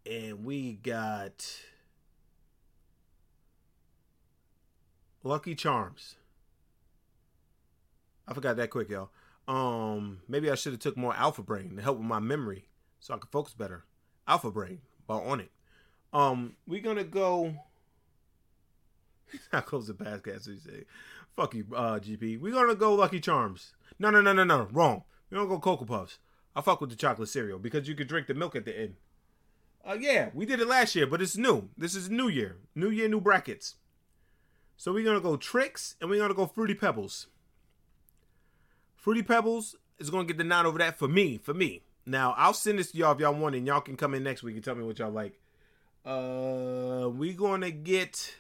and 0.05 0.45
we 0.45 0.75
got 0.75 1.63
Lucky 5.23 5.55
Charms. 5.55 6.17
I 8.27 8.35
forgot 8.35 8.57
that 8.57 8.69
quick, 8.69 8.91
y'all. 8.91 9.11
Um, 9.49 10.21
maybe 10.29 10.51
I 10.51 10.55
should 10.55 10.73
have 10.75 10.81
took 10.81 10.97
more 10.97 11.15
Alpha 11.17 11.43
Brain 11.43 11.75
to 11.77 11.83
help 11.83 11.97
with 11.97 12.07
my 12.07 12.21
memory 12.21 12.69
so 13.01 13.15
I 13.15 13.19
could 13.19 13.31
focus 13.31 13.55
better. 13.55 13.85
Alpha 14.29 14.51
Brain, 14.51 14.83
but 15.07 15.23
on 15.25 15.41
it. 15.41 15.51
Um, 16.13 16.55
we're 16.67 16.83
gonna 16.83 17.05
go. 17.05 17.55
How 19.53 19.61
close 19.61 19.87
the 19.87 19.95
basket? 19.95 20.47
You 20.47 20.59
say, 20.59 20.85
"Fuck 21.35 21.55
you, 21.55 21.67
uh, 21.75 21.99
GP." 21.99 22.39
We're 22.39 22.53
gonna 22.53 22.75
go 22.75 22.95
Lucky 22.95 23.21
Charms. 23.21 23.73
No, 23.99 24.11
no, 24.11 24.21
no, 24.21 24.33
no, 24.33 24.45
no. 24.45 24.69
Wrong. 24.71 25.05
We're 25.31 25.39
gonna 25.39 25.49
go 25.49 25.59
Cocoa 25.59 25.87
Puffs. 25.87 26.19
I 26.55 26.61
fuck 26.61 26.81
with 26.81 26.91
the 26.91 26.97
chocolate 26.97 27.29
cereal 27.29 27.59
because 27.59 27.89
you 27.89 27.95
could 27.95 28.09
drink 28.09 28.27
the 28.27 28.35
milk 28.35 28.55
at 28.55 28.65
the 28.65 28.79
end. 28.79 28.97
Uh, 29.87 29.97
yeah, 29.99 30.29
we 30.35 30.45
did 30.45 30.61
it 30.61 30.69
last 30.69 30.95
year, 30.95 31.07
but 31.07 31.23
it's 31.23 31.37
new. 31.37 31.71
This 31.77 31.95
is 31.95 32.11
New 32.11 32.29
Year. 32.29 32.57
New 32.75 32.91
Year, 32.91 33.09
new 33.09 33.21
brackets. 33.21 33.77
So 34.77 34.93
we're 34.93 35.05
gonna 35.05 35.21
go 35.21 35.37
Trix 35.37 35.95
and 36.01 36.11
we're 36.11 36.21
gonna 36.21 36.35
go 36.35 36.47
Fruity 36.47 36.75
Pebbles. 36.75 37.29
Fruity 38.99 39.23
Pebbles 39.23 39.77
is 39.99 40.11
gonna 40.11 40.25
get 40.25 40.39
the 40.39 40.45
nod 40.45 40.67
over 40.67 40.79
that 40.79 40.99
for 40.99 41.09
me. 41.09 41.39
For 41.39 41.55
me. 41.55 41.83
Now 42.05 42.35
I'll 42.37 42.53
send 42.53 42.79
this 42.79 42.91
to 42.91 42.99
y'all 42.99 43.13
if 43.13 43.21
y'all 43.21 43.33
want, 43.33 43.55
and 43.55 43.67
y'all 43.67 43.81
can 43.81 43.97
come 43.97 44.13
in 44.13 44.25
next 44.25 44.43
week 44.43 44.57
and 44.57 44.65
tell 44.65 44.75
me 44.75 44.85
what 44.85 44.99
y'all 44.99 45.11
like. 45.11 45.39
Uh, 46.05 47.09
we 47.09 47.33
gonna 47.33 47.71
get. 47.71 48.35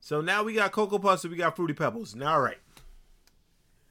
So 0.00 0.20
now 0.20 0.42
we 0.42 0.54
got 0.54 0.72
Cocoa 0.72 0.98
Puffs 0.98 1.24
and 1.24 1.30
we 1.30 1.38
got 1.38 1.56
Fruity 1.56 1.74
Pebbles. 1.74 2.14
Now, 2.14 2.34
all 2.34 2.40
right. 2.40 2.58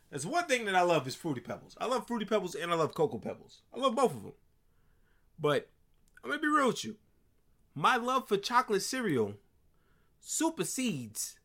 There's 0.10 0.26
one 0.26 0.46
thing 0.46 0.66
that 0.66 0.76
I 0.76 0.82
love 0.82 1.08
is 1.08 1.16
Fruity 1.16 1.40
Pebbles. 1.42 1.76
I 1.80 1.86
love 1.86 2.06
Fruity 2.06 2.26
Pebbles 2.26 2.54
and 2.54 2.72
I 2.72 2.76
love 2.76 2.94
Cocoa 2.94 3.18
Pebbles. 3.18 3.62
I 3.74 3.80
love 3.80 3.96
both 3.96 4.14
of 4.14 4.24
them. 4.24 4.34
But 5.40 5.70
I'm 6.24 6.30
gonna 6.30 6.42
be 6.42 6.48
real 6.48 6.68
with 6.68 6.84
you. 6.84 6.98
My 7.74 7.96
love 7.96 8.28
for 8.28 8.38
chocolate 8.38 8.84
cereal 8.84 9.36
supersedes 10.20 11.40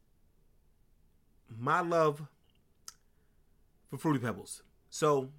my 1.49 1.81
love 1.81 2.27
for 3.89 3.99
Fruity 3.99 4.21
Pebbles. 4.21 4.63
So, 4.91 5.31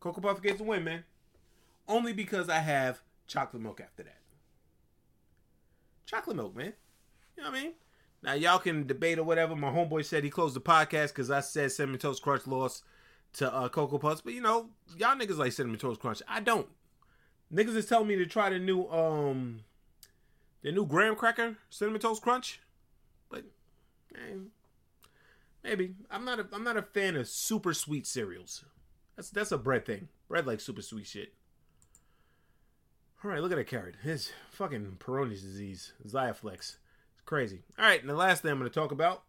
Cocoa 0.00 0.20
Puff 0.20 0.42
gets 0.42 0.60
a 0.60 0.64
win, 0.64 0.84
man. 0.84 1.04
Only 1.88 2.12
because 2.12 2.48
I 2.48 2.58
have 2.58 3.02
chocolate 3.26 3.62
milk 3.62 3.80
after 3.80 4.02
that. 4.04 4.18
Chocolate 6.04 6.36
milk, 6.36 6.56
man. 6.56 6.72
You 7.36 7.42
know 7.42 7.50
what 7.50 7.58
I 7.58 7.62
mean? 7.62 7.72
Now, 8.22 8.32
y'all 8.34 8.58
can 8.58 8.86
debate 8.86 9.18
or 9.18 9.24
whatever. 9.24 9.54
My 9.54 9.70
homeboy 9.70 10.04
said 10.04 10.24
he 10.24 10.30
closed 10.30 10.56
the 10.56 10.60
podcast 10.60 11.08
because 11.08 11.30
I 11.30 11.40
said 11.40 11.70
Cinnamon 11.72 12.00
Toast 12.00 12.22
Crunch 12.22 12.46
lost 12.46 12.84
to 13.34 13.52
uh, 13.52 13.68
Cocoa 13.68 13.98
Puffs. 13.98 14.20
But, 14.20 14.32
you 14.32 14.40
know, 14.40 14.70
y'all 14.96 15.16
niggas 15.16 15.36
like 15.36 15.52
Cinnamon 15.52 15.78
Toast 15.78 16.00
Crunch. 16.00 16.22
I 16.26 16.40
don't. 16.40 16.68
Niggas 17.52 17.76
is 17.76 17.86
telling 17.86 18.08
me 18.08 18.16
to 18.16 18.26
try 18.26 18.50
the 18.50 18.58
new, 18.58 18.88
um, 18.88 19.60
the 20.62 20.72
new 20.72 20.86
graham 20.86 21.14
cracker 21.14 21.56
Cinnamon 21.70 22.00
Toast 22.00 22.22
Crunch. 22.22 22.60
But, 23.28 23.44
eh, 24.14 24.38
maybe. 25.66 25.94
I'm 26.10 26.24
not 26.24 26.40
a, 26.40 26.46
I'm 26.52 26.64
not 26.64 26.76
a 26.76 26.82
fan 26.82 27.16
of 27.16 27.28
super 27.28 27.74
sweet 27.74 28.06
cereals. 28.06 28.64
That's 29.16 29.30
that's 29.30 29.52
a 29.52 29.58
bread 29.58 29.84
thing. 29.84 30.08
Bread 30.28 30.46
like 30.46 30.60
super 30.60 30.82
sweet 30.82 31.06
shit. 31.06 31.34
All 33.24 33.30
right, 33.30 33.42
look 33.42 33.52
at 33.52 33.56
that 33.56 33.66
carrot. 33.66 33.96
His 34.02 34.30
fucking 34.50 34.98
Peyronie's 34.98 35.42
disease, 35.42 35.92
Xiaflex. 36.06 36.58
It's 36.58 37.22
crazy. 37.24 37.62
All 37.78 37.84
right, 37.84 38.00
and 38.00 38.08
the 38.08 38.14
last 38.14 38.42
thing 38.42 38.52
I'm 38.52 38.58
going 38.58 38.70
to 38.70 38.74
talk 38.74 38.92
about 38.92 39.24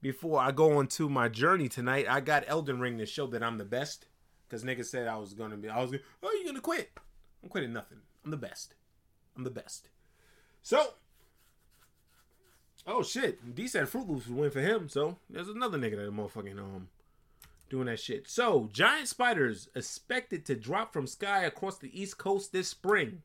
before 0.00 0.40
I 0.40 0.52
go 0.52 0.78
on 0.78 0.86
to 0.88 1.08
my 1.08 1.28
journey 1.28 1.68
tonight, 1.68 2.06
I 2.08 2.20
got 2.20 2.44
Elden 2.46 2.80
Ring 2.80 2.98
to 2.98 3.06
show 3.06 3.26
that 3.28 3.42
I'm 3.42 3.58
the 3.58 3.64
best. 3.64 4.06
Because 4.48 4.64
niggas 4.64 4.86
said 4.86 5.06
I 5.06 5.16
was 5.16 5.34
going 5.34 5.50
to 5.50 5.56
be, 5.56 5.68
I 5.68 5.80
was 5.80 5.90
going, 5.90 6.02
oh, 6.22 6.32
you 6.32 6.44
going 6.44 6.54
to 6.54 6.62
quit? 6.62 6.90
I'm 7.42 7.50
quitting 7.50 7.72
nothing. 7.72 7.98
I'm 8.24 8.30
the 8.30 8.36
best. 8.36 8.74
I'm 9.36 9.44
the 9.44 9.50
best. 9.50 9.90
So, 10.62 10.94
oh 12.88 13.02
shit, 13.02 13.54
D 13.54 13.68
said 13.68 13.86
Froot 13.86 14.08
Loops 14.08 14.26
would 14.26 14.36
win 14.36 14.50
for 14.50 14.60
him. 14.60 14.88
So 14.88 15.18
there's 15.30 15.48
another 15.48 15.78
nigga 15.78 15.96
that 15.96 16.12
motherfucking 16.12 16.58
um 16.58 16.88
doing 17.68 17.86
that 17.86 18.00
shit. 18.00 18.28
So 18.28 18.68
giant 18.72 19.08
spiders 19.08 19.68
expected 19.74 20.44
to 20.46 20.54
drop 20.54 20.92
from 20.92 21.06
sky 21.06 21.44
across 21.44 21.78
the 21.78 22.00
east 22.00 22.18
coast 22.18 22.50
this 22.52 22.68
spring. 22.68 23.22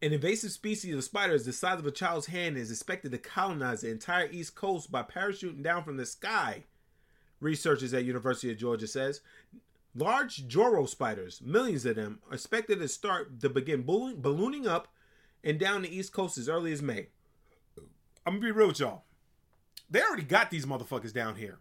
An 0.00 0.12
invasive 0.12 0.52
species 0.52 0.94
of 0.94 1.02
spiders 1.02 1.44
the 1.44 1.52
size 1.52 1.78
of 1.78 1.86
a 1.86 1.90
child's 1.90 2.26
hand 2.26 2.56
is 2.56 2.70
expected 2.70 3.10
to 3.12 3.18
colonize 3.18 3.80
the 3.80 3.90
entire 3.90 4.28
east 4.30 4.54
coast 4.54 4.92
by 4.92 5.02
parachuting 5.02 5.62
down 5.62 5.82
from 5.82 5.96
the 5.96 6.06
sky. 6.06 6.64
Researchers 7.40 7.92
at 7.92 8.04
University 8.04 8.50
of 8.52 8.58
Georgia 8.58 8.86
says 8.86 9.20
large 9.96 10.46
Joro 10.46 10.86
spiders, 10.86 11.40
millions 11.42 11.84
of 11.86 11.96
them, 11.96 12.20
are 12.28 12.34
expected 12.34 12.78
to 12.78 12.88
start 12.88 13.40
to 13.40 13.48
begin 13.48 13.82
ballooning 13.82 14.66
up 14.66 14.88
and 15.42 15.58
down 15.58 15.82
the 15.82 15.94
east 15.94 16.12
coast 16.12 16.38
as 16.38 16.48
early 16.48 16.72
as 16.72 16.82
May. 16.82 17.08
I'm 18.26 18.34
gonna 18.34 18.46
be 18.46 18.52
real 18.52 18.68
with 18.68 18.80
y'all. 18.80 19.04
They 19.90 20.00
already 20.00 20.22
got 20.22 20.50
these 20.50 20.66
motherfuckers 20.66 21.12
down 21.12 21.36
here. 21.36 21.58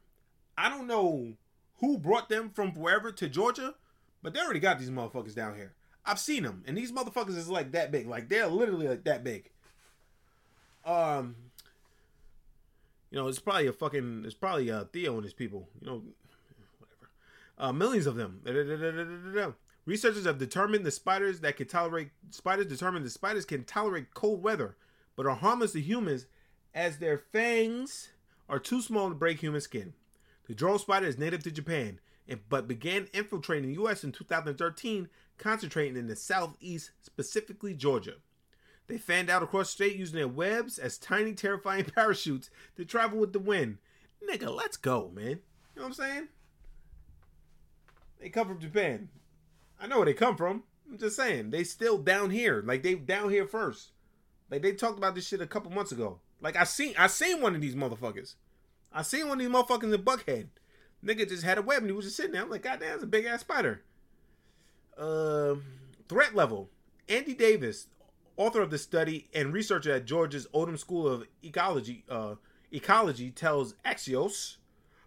I 0.57 0.69
don't 0.69 0.87
know 0.87 1.33
who 1.79 1.97
brought 1.97 2.29
them 2.29 2.49
from 2.49 2.73
wherever 2.73 3.11
to 3.11 3.27
Georgia, 3.27 3.75
but 4.21 4.33
they 4.33 4.39
already 4.39 4.59
got 4.59 4.79
these 4.79 4.89
motherfuckers 4.89 5.35
down 5.35 5.55
here. 5.55 5.73
I've 6.05 6.19
seen 6.19 6.43
them, 6.43 6.63
and 6.65 6.77
these 6.77 6.91
motherfuckers 6.91 7.37
is 7.37 7.49
like 7.49 7.71
that 7.73 7.91
big. 7.91 8.07
Like 8.07 8.29
they're 8.29 8.47
literally 8.47 8.87
like 8.87 9.03
that 9.05 9.23
big. 9.23 9.49
Um, 10.85 11.35
you 13.09 13.17
know, 13.17 13.27
it's 13.27 13.39
probably 13.39 13.67
a 13.67 13.73
fucking. 13.73 14.23
It's 14.25 14.33
probably 14.33 14.71
uh, 14.71 14.85
Theo 14.85 15.15
and 15.15 15.23
his 15.23 15.33
people. 15.33 15.69
You 15.81 15.87
know, 15.87 16.03
whatever. 16.79 17.11
Uh, 17.57 17.73
millions 17.73 18.07
of 18.07 18.15
them. 18.15 18.41
Researchers 19.85 20.25
have 20.25 20.37
determined 20.37 20.85
the 20.85 20.91
spiders 20.91 21.41
that 21.41 21.57
can 21.57 21.67
tolerate 21.67 22.09
spiders 22.29 22.67
determined 22.67 23.05
the 23.05 23.09
spiders 23.09 23.45
can 23.45 23.63
tolerate 23.65 24.13
cold 24.13 24.41
weather, 24.41 24.75
but 25.15 25.25
are 25.25 25.35
harmless 25.35 25.73
to 25.73 25.81
humans 25.81 26.25
as 26.73 26.97
their 26.97 27.17
fangs 27.17 28.09
are 28.49 28.59
too 28.59 28.81
small 28.81 29.09
to 29.09 29.15
break 29.15 29.39
human 29.39 29.61
skin. 29.61 29.93
The 30.47 30.55
Joro 30.55 30.77
spider 30.77 31.07
is 31.07 31.17
native 31.17 31.43
to 31.43 31.51
Japan, 31.51 31.99
but 32.49 32.67
began 32.67 33.07
infiltrating 33.13 33.69
the 33.69 33.75
U.S. 33.75 34.03
in 34.03 34.11
2013, 34.11 35.09
concentrating 35.37 35.97
in 35.97 36.07
the 36.07 36.15
southeast, 36.15 36.91
specifically 37.01 37.73
Georgia. 37.73 38.15
They 38.87 38.97
fanned 38.97 39.29
out 39.29 39.43
across 39.43 39.67
the 39.67 39.83
state 39.83 39.95
using 39.95 40.17
their 40.17 40.27
webs 40.27 40.77
as 40.77 40.97
tiny, 40.97 41.33
terrifying 41.33 41.85
parachutes 41.95 42.49
to 42.75 42.85
travel 42.85 43.19
with 43.19 43.33
the 43.33 43.39
wind. 43.39 43.77
Nigga, 44.29 44.53
let's 44.53 44.77
go, 44.77 45.11
man. 45.13 45.29
You 45.29 45.35
know 45.77 45.83
what 45.83 45.85
I'm 45.85 45.93
saying? 45.93 46.27
They 48.19 48.29
come 48.29 48.47
from 48.47 48.59
Japan. 48.59 49.09
I 49.79 49.87
know 49.87 49.97
where 49.97 50.05
they 50.05 50.13
come 50.13 50.37
from. 50.37 50.63
I'm 50.89 50.97
just 50.97 51.15
saying 51.15 51.49
they 51.49 51.63
still 51.63 51.97
down 51.97 52.29
here. 52.29 52.63
Like 52.65 52.83
they 52.83 52.95
down 52.95 53.29
here 53.29 53.47
first. 53.47 53.91
Like 54.49 54.61
they 54.61 54.73
talked 54.73 54.97
about 54.97 55.15
this 55.15 55.27
shit 55.27 55.41
a 55.41 55.47
couple 55.47 55.71
months 55.71 55.91
ago. 55.91 56.19
Like 56.43 56.57
I 56.57 56.65
seen 56.65 56.93
I 56.97 57.07
seen 57.07 57.41
one 57.41 57.55
of 57.55 57.61
these 57.61 57.73
motherfuckers. 57.73 58.35
I 58.91 59.01
seen 59.01 59.27
one 59.29 59.39
of 59.39 59.45
these 59.45 59.55
motherfuckers 59.55 59.93
in 59.93 60.03
Buckhead. 60.03 60.47
Nigga 61.03 61.27
just 61.27 61.43
had 61.43 61.57
a 61.57 61.61
web 61.61 61.79
and 61.79 61.87
he 61.87 61.93
was 61.93 62.05
just 62.05 62.17
sitting 62.17 62.33
there. 62.33 62.43
I'm 62.43 62.49
like, 62.49 62.63
God 62.63 62.79
damn, 62.79 62.91
that's 62.91 63.03
a 63.03 63.07
big 63.07 63.25
ass 63.25 63.41
spider. 63.41 63.81
Uh, 64.97 65.55
threat 66.07 66.35
level. 66.35 66.69
Andy 67.09 67.33
Davis, 67.33 67.87
author 68.37 68.61
of 68.61 68.69
the 68.69 68.77
study 68.77 69.29
and 69.33 69.53
researcher 69.53 69.93
at 69.93 70.05
Georgia's 70.05 70.47
Odum 70.53 70.77
School 70.77 71.07
of 71.07 71.25
Ecology, 71.43 72.03
uh, 72.09 72.35
Ecology, 72.71 73.31
tells 73.31 73.73
Axios 73.85 74.57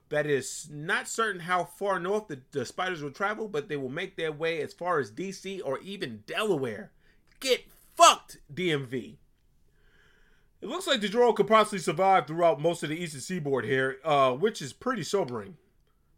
that 0.09 0.27
it 0.27 0.33
is 0.33 0.69
not 0.71 1.09
certain 1.09 1.41
how 1.41 1.65
far 1.65 1.99
north 1.99 2.29
the, 2.29 2.41
the 2.53 2.65
spiders 2.65 3.03
will 3.03 3.11
travel, 3.11 3.49
but 3.49 3.69
they 3.69 3.77
will 3.77 3.89
make 3.89 4.17
their 4.17 4.33
way 4.33 4.61
as 4.61 4.73
far 4.73 4.99
as 4.99 5.11
DC 5.11 5.61
or 5.65 5.79
even 5.81 6.23
Delaware. 6.27 6.91
Get 7.41 7.65
fucked, 7.95 8.39
DMV. 8.53 9.17
It 10.61 10.69
looks 10.69 10.87
like 10.87 11.01
the 11.01 11.09
Joro 11.09 11.33
could 11.33 11.47
possibly 11.47 11.79
survive 11.79 12.27
throughout 12.27 12.61
most 12.61 12.83
of 12.83 12.89
the 12.89 12.97
eastern 12.97 13.21
seaboard 13.21 13.65
here, 13.65 13.99
uh, 14.05 14.33
which 14.33 14.63
is 14.63 14.73
pretty 14.73 15.03
sobering, 15.03 15.57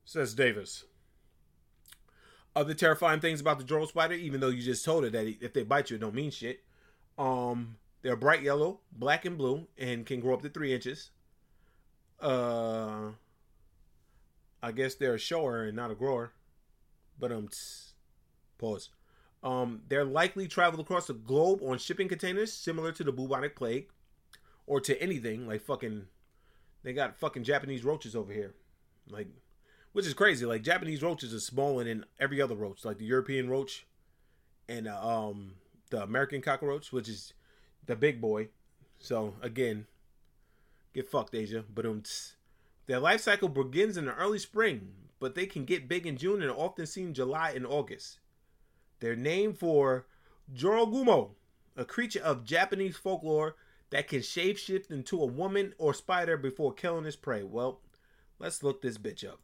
says 0.05 0.35
Davis. 0.35 0.85
Other 2.55 2.75
terrifying 2.75 3.21
things 3.21 3.41
about 3.41 3.59
the 3.59 3.65
Joro 3.65 3.87
spider, 3.87 4.15
even 4.15 4.41
though 4.41 4.49
you 4.49 4.63
just 4.63 4.85
told 4.85 5.05
her 5.05 5.11
that 5.11 5.37
if 5.41 5.53
they 5.53 5.65
bite 5.65 5.91
you, 5.91 5.97
it 5.97 6.01
don't 6.01 6.15
mean 6.15 6.31
shit. 6.31 6.61
Um, 7.19 7.77
they're 8.03 8.17
bright 8.17 8.43
yellow, 8.43 8.81
black 8.93 9.25
and 9.25 9.37
blue, 9.37 9.67
and 9.77 10.07
can 10.07 10.21
grow 10.21 10.35
up 10.35 10.43
to 10.43 10.49
three 10.49 10.73
inches. 10.73 11.11
Uh, 12.21 13.11
I 14.63 14.73
guess 14.73 14.95
they're 14.95 15.15
a 15.15 15.19
shower 15.19 15.65
and 15.65 15.77
not 15.77 15.91
a 15.91 15.95
grower. 15.95 16.33
But 17.19 17.33
um, 17.33 17.49
tss, 17.49 17.93
pause. 18.57 18.91
Um, 19.43 19.83
they're 19.89 20.05
likely 20.05 20.49
traveled 20.49 20.81
across 20.81 21.07
the 21.07 21.15
globe 21.15 21.61
on 21.63 21.79
shipping 21.79 22.09
containers, 22.09 22.53
similar 22.53 22.93
to 22.93 23.05
the 23.05 23.13
bubonic 23.13 23.57
plague, 23.57 23.89
or 24.69 24.81
to 24.83 25.03
anything 25.03 25.49
like 25.49 25.63
fucking. 25.63 26.07
They 26.85 26.93
got 26.93 27.19
fucking 27.19 27.43
Japanese 27.43 27.83
roaches 27.83 28.15
over 28.15 28.33
here, 28.33 28.55
like, 29.11 29.27
which 29.93 30.07
is 30.07 30.15
crazy. 30.15 30.47
Like 30.47 30.63
Japanese 30.63 31.03
roaches 31.03 31.35
are 31.35 31.41
smaller 31.41 31.83
than 31.83 32.05
every 32.21 32.41
other 32.41 32.55
roach, 32.55 32.85
like 32.85 32.99
the 32.99 33.05
European 33.05 33.51
roach, 33.51 33.85
and 34.69 34.87
uh, 34.87 35.25
um 35.27 35.55
the 35.91 36.03
American 36.03 36.41
cockroach, 36.41 36.93
which 36.93 37.09
is 37.09 37.33
the 37.87 37.97
big 37.97 38.21
boy. 38.21 38.49
So 39.01 39.35
again, 39.43 39.87
get 40.95 41.09
fucked, 41.09 41.35
Asia. 41.35 41.65
But 41.75 41.87
um, 41.87 42.05
their 42.87 43.01
life 43.01 43.23
cycle 43.23 43.49
begins 43.49 43.97
in 43.97 44.05
the 44.05 44.15
early 44.15 44.39
spring, 44.39 44.93
but 45.19 45.35
they 45.35 45.47
can 45.47 45.65
get 45.65 45.89
big 45.89 46.07
in 46.07 46.17
June 46.17 46.43
and 46.43 46.51
are 46.51 46.55
often 46.55 46.87
seen 46.87 47.15
July 47.15 47.53
and 47.57 47.67
August. 47.67 48.21
They're 49.01 49.17
named 49.17 49.59
for 49.59 50.07
Jorogumo, 50.55 51.31
a 51.77 51.85
creature 51.85 52.23
of 52.23 52.45
Japanese 52.45 52.97
folklore 52.97 53.57
that 53.91 54.09
can 54.09 54.21
shapeshift 54.21 54.91
into 54.91 55.23
a 55.23 55.27
woman 55.27 55.75
or 55.79 55.95
spider 55.95 56.37
before 56.37 56.73
killing 56.73 57.05
his 57.05 57.17
prey. 57.17 57.43
Well, 57.43 57.81
let's 58.39 58.63
look 58.63 58.83
this 58.83 58.99
bitch 58.99 59.27
up. 59.27 59.41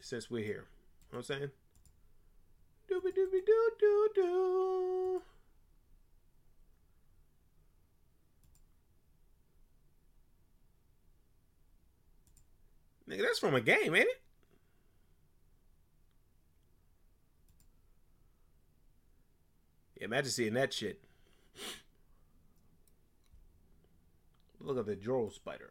Since 0.00 0.30
we're 0.30 0.44
here. 0.44 0.66
You 1.10 1.18
know 1.18 1.18
what 1.18 1.30
I'm 1.30 1.38
saying? 1.38 1.50
Doobie 2.90 3.16
doobie 3.16 3.44
doo 3.44 3.70
doo 3.78 4.08
doo. 4.14 5.22
Nigga, 13.08 13.22
that's 13.22 13.38
from 13.38 13.54
a 13.54 13.60
game, 13.60 13.94
ain't 13.94 14.08
it? 14.08 14.20
Yeah, 19.96 20.04
imagine 20.04 20.30
seeing 20.30 20.54
that 20.54 20.72
shit. 20.72 21.02
Look 24.68 24.76
at 24.76 24.84
the 24.84 24.96
Joro 24.96 25.30
spider. 25.30 25.70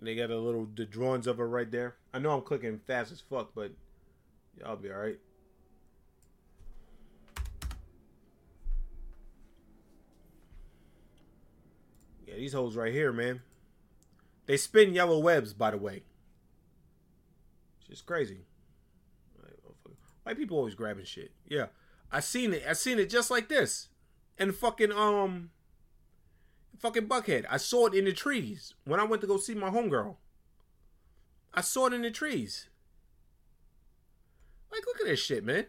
They 0.00 0.14
got 0.14 0.30
a 0.30 0.38
little 0.38 0.68
the 0.76 0.84
drawings 0.84 1.26
of 1.26 1.38
her 1.38 1.48
right 1.48 1.68
there. 1.68 1.96
I 2.14 2.20
know 2.20 2.30
I'm 2.30 2.42
clicking 2.42 2.78
fast 2.86 3.10
as 3.10 3.20
fuck, 3.20 3.50
but 3.56 3.72
y'all 4.60 4.76
be 4.76 4.92
alright. 4.92 5.18
Yeah, 12.28 12.36
these 12.36 12.52
hoes 12.52 12.76
right 12.76 12.92
here, 12.92 13.12
man. 13.12 13.42
They 14.46 14.56
spin 14.56 14.94
yellow 14.94 15.18
webs, 15.18 15.52
by 15.52 15.72
the 15.72 15.78
way. 15.78 16.04
It's 17.80 17.88
just 17.88 18.06
crazy. 18.06 18.42
White 20.22 20.36
people 20.36 20.58
always 20.58 20.76
grabbing 20.76 21.06
shit. 21.06 21.32
Yeah. 21.48 21.66
I 22.10 22.20
seen 22.20 22.52
it. 22.54 22.64
I 22.68 22.72
seen 22.72 22.98
it 22.98 23.10
just 23.10 23.30
like 23.30 23.48
this. 23.48 23.88
And 24.38 24.54
fucking 24.54 24.92
um 24.92 25.50
fucking 26.78 27.08
Buckhead. 27.08 27.44
I 27.50 27.56
saw 27.56 27.86
it 27.86 27.94
in 27.94 28.04
the 28.04 28.12
trees 28.12 28.74
when 28.84 29.00
I 29.00 29.04
went 29.04 29.20
to 29.22 29.28
go 29.28 29.36
see 29.36 29.54
my 29.54 29.70
homegirl. 29.70 30.16
I 31.52 31.60
saw 31.60 31.86
it 31.86 31.92
in 31.92 32.02
the 32.02 32.10
trees. 32.10 32.68
Like, 34.70 34.86
look 34.86 35.00
at 35.00 35.06
this 35.06 35.20
shit, 35.20 35.44
man. 35.44 35.66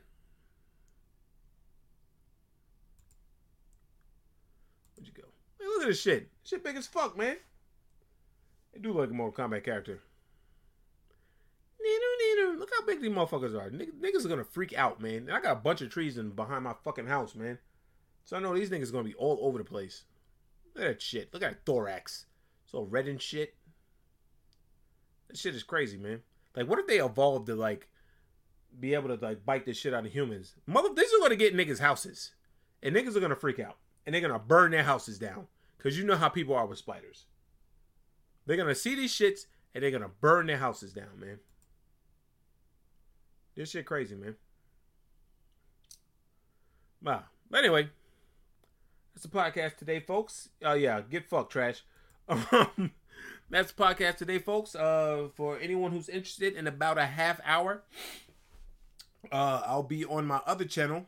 Where'd 4.96 5.08
you 5.08 5.14
go? 5.14 5.30
Look 5.66 5.84
at 5.84 5.88
this 5.88 6.02
shit. 6.02 6.30
Shit 6.44 6.64
big 6.64 6.76
as 6.76 6.86
fuck, 6.86 7.18
man. 7.18 7.38
They 8.74 8.80
do 8.80 8.92
like 8.92 9.10
a 9.10 9.14
Mortal 9.14 9.46
Kombat 9.46 9.64
character. 9.64 10.02
Look 12.58 12.70
how 12.78 12.86
big 12.86 13.02
these 13.02 13.12
motherfuckers 13.12 13.56
are. 13.56 13.72
Niggas 13.72 14.26
are 14.26 14.30
gonna 14.30 14.44
freak 14.44 14.74
out, 14.74 15.02
man. 15.02 15.30
I 15.32 15.40
got 15.40 15.54
a 15.54 15.60
bunch 15.60 15.82
of 15.82 15.90
trees 15.90 16.18
in 16.18 16.32
behind 16.32 16.64
my 16.64 16.74
fucking 16.84 17.08
house, 17.08 17.36
man. 17.36 17.58
So 18.26 18.36
I 18.38 18.40
know 18.40 18.54
these 18.54 18.70
niggas 18.70 18.90
are 18.90 18.94
gonna 18.94 19.06
be 19.06 19.16
all 19.16 19.40
over 19.42 19.58
the 19.58 19.64
place. 19.64 20.04
Look 20.76 20.84
at 20.84 20.88
that 20.88 21.02
shit. 21.02 21.34
Look 21.34 21.42
at 21.42 21.52
that 21.52 21.66
thorax. 21.66 22.26
It's 22.66 22.74
all 22.74 22.86
red 22.86 23.08
and 23.08 23.22
shit. 23.22 23.56
That 25.28 25.38
shit 25.38 25.56
is 25.56 25.64
crazy, 25.64 25.98
man. 25.98 26.22
Like, 26.56 26.68
what 26.68 26.80
if 26.80 26.88
they 26.88 27.00
evolved 27.00 27.48
to 27.48 27.56
like 27.56 27.88
be 28.80 28.94
able 28.94 29.16
to 29.16 29.26
like 29.26 29.46
bite 29.46 29.66
this 29.66 29.78
shit 29.78 29.94
out 29.94 30.06
of 30.06 30.12
humans? 30.12 30.56
Mother, 30.68 30.90
this 30.94 31.12
is 31.12 31.22
gonna 31.22 31.36
get 31.36 31.56
niggas' 31.56 31.80
houses, 31.80 32.34
and 32.84 32.96
niggas 32.96 33.16
are 33.16 33.22
gonna 33.22 33.36
freak 33.36 33.60
out, 33.60 33.78
and 34.06 34.14
they're 34.14 34.22
gonna 34.22 34.38
burn 34.38 34.72
their 34.72 34.84
houses 34.84 35.18
down, 35.18 35.48
cause 35.78 35.98
you 35.98 36.04
know 36.04 36.18
how 36.18 36.30
people 36.30 36.56
are 36.56 36.66
with 36.66 36.78
spiders. 36.78 37.26
They're 38.46 38.58
gonna 38.58 38.76
see 38.76 38.96
these 38.96 39.14
shits, 39.14 39.46
and 39.74 39.84
they're 39.84 39.92
gonna 39.92 40.12
burn 40.22 40.48
their 40.48 40.58
houses 40.58 40.94
down, 40.94 41.20
man. 41.20 41.40
This 43.56 43.72
shit 43.72 43.86
crazy, 43.86 44.16
man. 44.16 44.36
Wow. 47.02 47.24
But 47.50 47.60
anyway, 47.60 47.90
that's 49.14 49.26
the 49.26 49.30
podcast 49.30 49.78
today, 49.78 50.00
folks. 50.00 50.50
Oh 50.64 50.72
uh, 50.72 50.74
yeah, 50.74 51.02
get 51.02 51.30
fucked, 51.30 51.52
trash. 51.52 51.84
Um, 52.30 52.92
that's 53.50 53.72
the 53.72 53.84
podcast 53.84 54.18
today, 54.18 54.38
folks. 54.38 54.76
Uh, 54.76 55.30
for 55.34 55.58
anyone 55.58 55.92
who's 55.92 56.08
interested, 56.08 56.54
in 56.54 56.68
about 56.68 57.00
a 57.00 57.08
half 57.08 57.42
hour, 57.44 57.82
uh, 59.32 59.62
I'll 59.66 59.84
be 59.84 60.06
on 60.06 60.28
my 60.28 60.42
other 60.46 60.66
channel, 60.66 61.08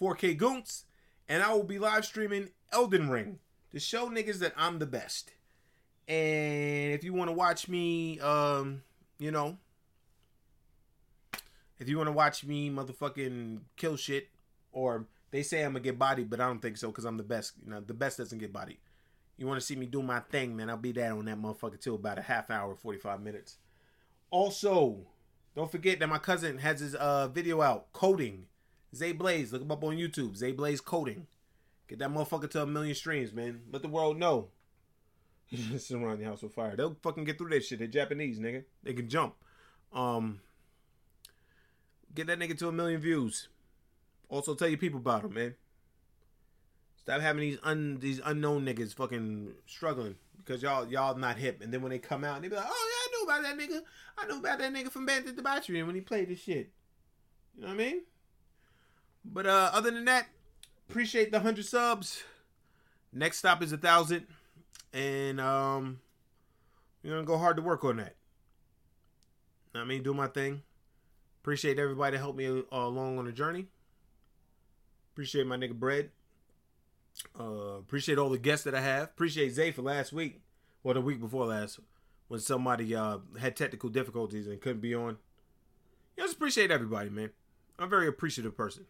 4K 0.00 0.36
Goons, 0.36 0.84
and 1.28 1.42
I 1.42 1.52
will 1.52 1.64
be 1.64 1.80
live 1.80 2.04
streaming 2.04 2.50
Elden 2.72 3.10
Ring 3.10 3.40
to 3.72 3.80
show 3.80 4.08
niggas 4.08 4.38
that 4.38 4.54
I'm 4.56 4.78
the 4.78 4.86
best. 4.86 5.32
And 6.06 6.92
if 6.92 7.02
you 7.02 7.12
want 7.12 7.28
to 7.28 7.32
watch 7.32 7.68
me, 7.68 8.20
um, 8.20 8.82
you 9.18 9.32
know, 9.32 9.58
if 11.78 11.88
you 11.88 11.96
want 11.96 12.08
to 12.08 12.12
watch 12.12 12.44
me 12.44 12.70
motherfucking 12.70 13.60
kill 13.76 13.96
shit, 13.96 14.28
or 14.72 15.06
they 15.30 15.42
say 15.42 15.62
I'm 15.62 15.72
gonna 15.72 15.80
get 15.80 15.98
bodied, 15.98 16.30
but 16.30 16.40
I 16.40 16.46
don't 16.46 16.60
think 16.60 16.76
so 16.76 16.88
because 16.88 17.04
I'm 17.04 17.16
the 17.16 17.22
best. 17.22 17.54
You 17.64 17.70
know, 17.70 17.80
the 17.80 17.94
best 17.94 18.18
doesn't 18.18 18.38
get 18.38 18.52
bodied. 18.52 18.78
You 19.36 19.46
want 19.46 19.60
to 19.60 19.66
see 19.66 19.76
me 19.76 19.86
do 19.86 20.02
my 20.02 20.20
thing, 20.20 20.56
man? 20.56 20.70
I'll 20.70 20.76
be 20.76 20.92
there 20.92 21.12
on 21.12 21.26
that 21.26 21.40
motherfucker 21.40 21.80
till 21.80 21.96
about 21.96 22.18
a 22.18 22.22
half 22.22 22.50
hour, 22.50 22.74
45 22.74 23.20
minutes. 23.20 23.58
Also, 24.30 25.06
don't 25.54 25.70
forget 25.70 25.98
that 26.00 26.08
my 26.08 26.18
cousin 26.18 26.58
has 26.58 26.80
his 26.80 26.94
uh 26.94 27.28
video 27.28 27.60
out, 27.60 27.92
coding. 27.92 28.46
Zay 28.94 29.12
Blaze, 29.12 29.52
look 29.52 29.62
him 29.62 29.70
up 29.70 29.84
on 29.84 29.96
YouTube. 29.96 30.36
Zay 30.36 30.52
Blaze 30.52 30.80
coding. 30.80 31.26
Get 31.88 31.98
that 32.00 32.10
motherfucker 32.10 32.50
to 32.50 32.62
a 32.62 32.66
million 32.66 32.94
streams, 32.94 33.32
man. 33.32 33.62
Let 33.70 33.82
the 33.82 33.88
world 33.88 34.18
know. 34.18 34.48
Just 35.52 35.92
around 35.92 36.18
the 36.18 36.24
house 36.24 36.42
with 36.42 36.54
fire. 36.54 36.74
They'll 36.74 36.96
fucking 37.02 37.24
get 37.24 37.38
through 37.38 37.50
that 37.50 37.64
shit. 37.64 37.78
They're 37.78 37.88
Japanese, 37.88 38.40
nigga. 38.40 38.64
They 38.82 38.94
can 38.94 39.08
jump. 39.08 39.34
Um, 39.92 40.40
get 42.16 42.26
that 42.26 42.38
nigga 42.38 42.58
to 42.58 42.68
a 42.68 42.72
million 42.72 43.00
views. 43.00 43.48
Also, 44.28 44.54
tell 44.54 44.68
your 44.68 44.78
people 44.78 44.98
about 44.98 45.24
him, 45.24 45.34
man. 45.34 45.54
Stop 46.96 47.20
having 47.20 47.42
these 47.42 47.58
un 47.62 47.98
these 48.00 48.20
unknown 48.24 48.66
niggas 48.66 48.94
fucking 48.94 49.52
struggling 49.66 50.16
because 50.38 50.62
y'all 50.62 50.88
y'all 50.88 51.14
not 51.14 51.36
hip. 51.36 51.62
And 51.62 51.72
then 51.72 51.82
when 51.82 51.90
they 51.90 52.00
come 52.00 52.24
out, 52.24 52.42
they 52.42 52.48
be 52.48 52.56
like, 52.56 52.66
"Oh 52.66 52.90
yeah, 52.90 53.06
I 53.06 53.12
know 53.12 53.30
about 53.30 53.42
that 53.44 53.62
nigga. 53.62 53.82
I 54.18 54.26
know 54.26 54.38
about 54.38 54.58
that 54.58 54.72
nigga 54.72 54.90
from 54.90 55.06
Bandit 55.06 55.36
Debauchery 55.36 55.82
when 55.84 55.94
he 55.94 56.00
played 56.00 56.28
this 56.28 56.40
shit." 56.40 56.72
You 57.54 57.62
know 57.62 57.68
what 57.68 57.74
I 57.74 57.76
mean? 57.76 58.02
But 59.24 59.46
uh, 59.46 59.70
other 59.72 59.92
than 59.92 60.04
that, 60.06 60.26
appreciate 60.88 61.30
the 61.30 61.40
hundred 61.40 61.66
subs. 61.66 62.24
Next 63.12 63.38
stop 63.38 63.62
is 63.62 63.72
a 63.72 63.78
thousand, 63.78 64.26
and 64.92 65.40
um, 65.40 66.00
we're 67.04 67.10
gonna 67.10 67.24
go 67.24 67.38
hard 67.38 67.56
to 67.56 67.62
work 67.62 67.84
on 67.84 67.98
that. 67.98 68.16
I 69.74 69.84
mean, 69.84 70.02
do 70.02 70.12
my 70.12 70.26
thing. 70.26 70.62
Appreciate 71.46 71.78
everybody 71.78 72.16
that 72.16 72.20
helped 72.20 72.36
me 72.36 72.48
uh, 72.48 72.64
along 72.72 73.20
on 73.20 73.24
the 73.24 73.30
journey. 73.30 73.66
Appreciate 75.12 75.46
my 75.46 75.56
nigga 75.56 75.74
Bread. 75.74 76.10
Uh, 77.38 77.78
appreciate 77.78 78.18
all 78.18 78.30
the 78.30 78.36
guests 78.36 78.64
that 78.64 78.74
I 78.74 78.80
have. 78.80 79.04
Appreciate 79.04 79.50
Zay 79.50 79.70
for 79.70 79.82
last 79.82 80.12
week, 80.12 80.40
or 80.82 80.92
the 80.92 81.00
week 81.00 81.20
before 81.20 81.46
last, 81.46 81.78
when 82.26 82.40
somebody 82.40 82.96
uh, 82.96 83.18
had 83.38 83.54
technical 83.54 83.88
difficulties 83.88 84.48
and 84.48 84.60
couldn't 84.60 84.80
be 84.80 84.92
on. 84.92 85.18
Just 86.18 86.34
appreciate 86.34 86.72
everybody, 86.72 87.10
man. 87.10 87.30
I'm 87.78 87.84
a 87.84 87.88
very 87.88 88.08
appreciative 88.08 88.56
person. 88.56 88.84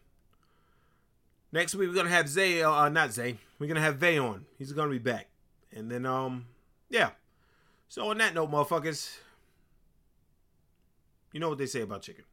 Next 1.51 1.75
week 1.75 1.89
we're 1.89 1.95
gonna 1.95 2.09
have 2.09 2.27
Zay, 2.27 2.63
uh, 2.63 2.71
uh, 2.71 2.89
not 2.89 3.13
Zay. 3.13 3.37
We're 3.59 3.67
gonna 3.67 3.81
have 3.81 3.97
Vay 3.97 4.17
on. 4.17 4.47
He's 4.57 4.71
gonna 4.71 4.89
be 4.89 4.97
back, 4.97 5.27
and 5.71 5.91
then 5.91 6.07
um, 6.07 6.47
yeah. 6.89 7.11
So 7.87 8.09
on 8.09 8.17
that 8.17 8.33
note, 8.33 8.49
motherfuckers, 8.49 9.15
you 11.31 11.39
know 11.39 11.49
what 11.49 11.59
they 11.59 11.67
say 11.67 11.81
about 11.81 12.01
chicken. 12.01 12.23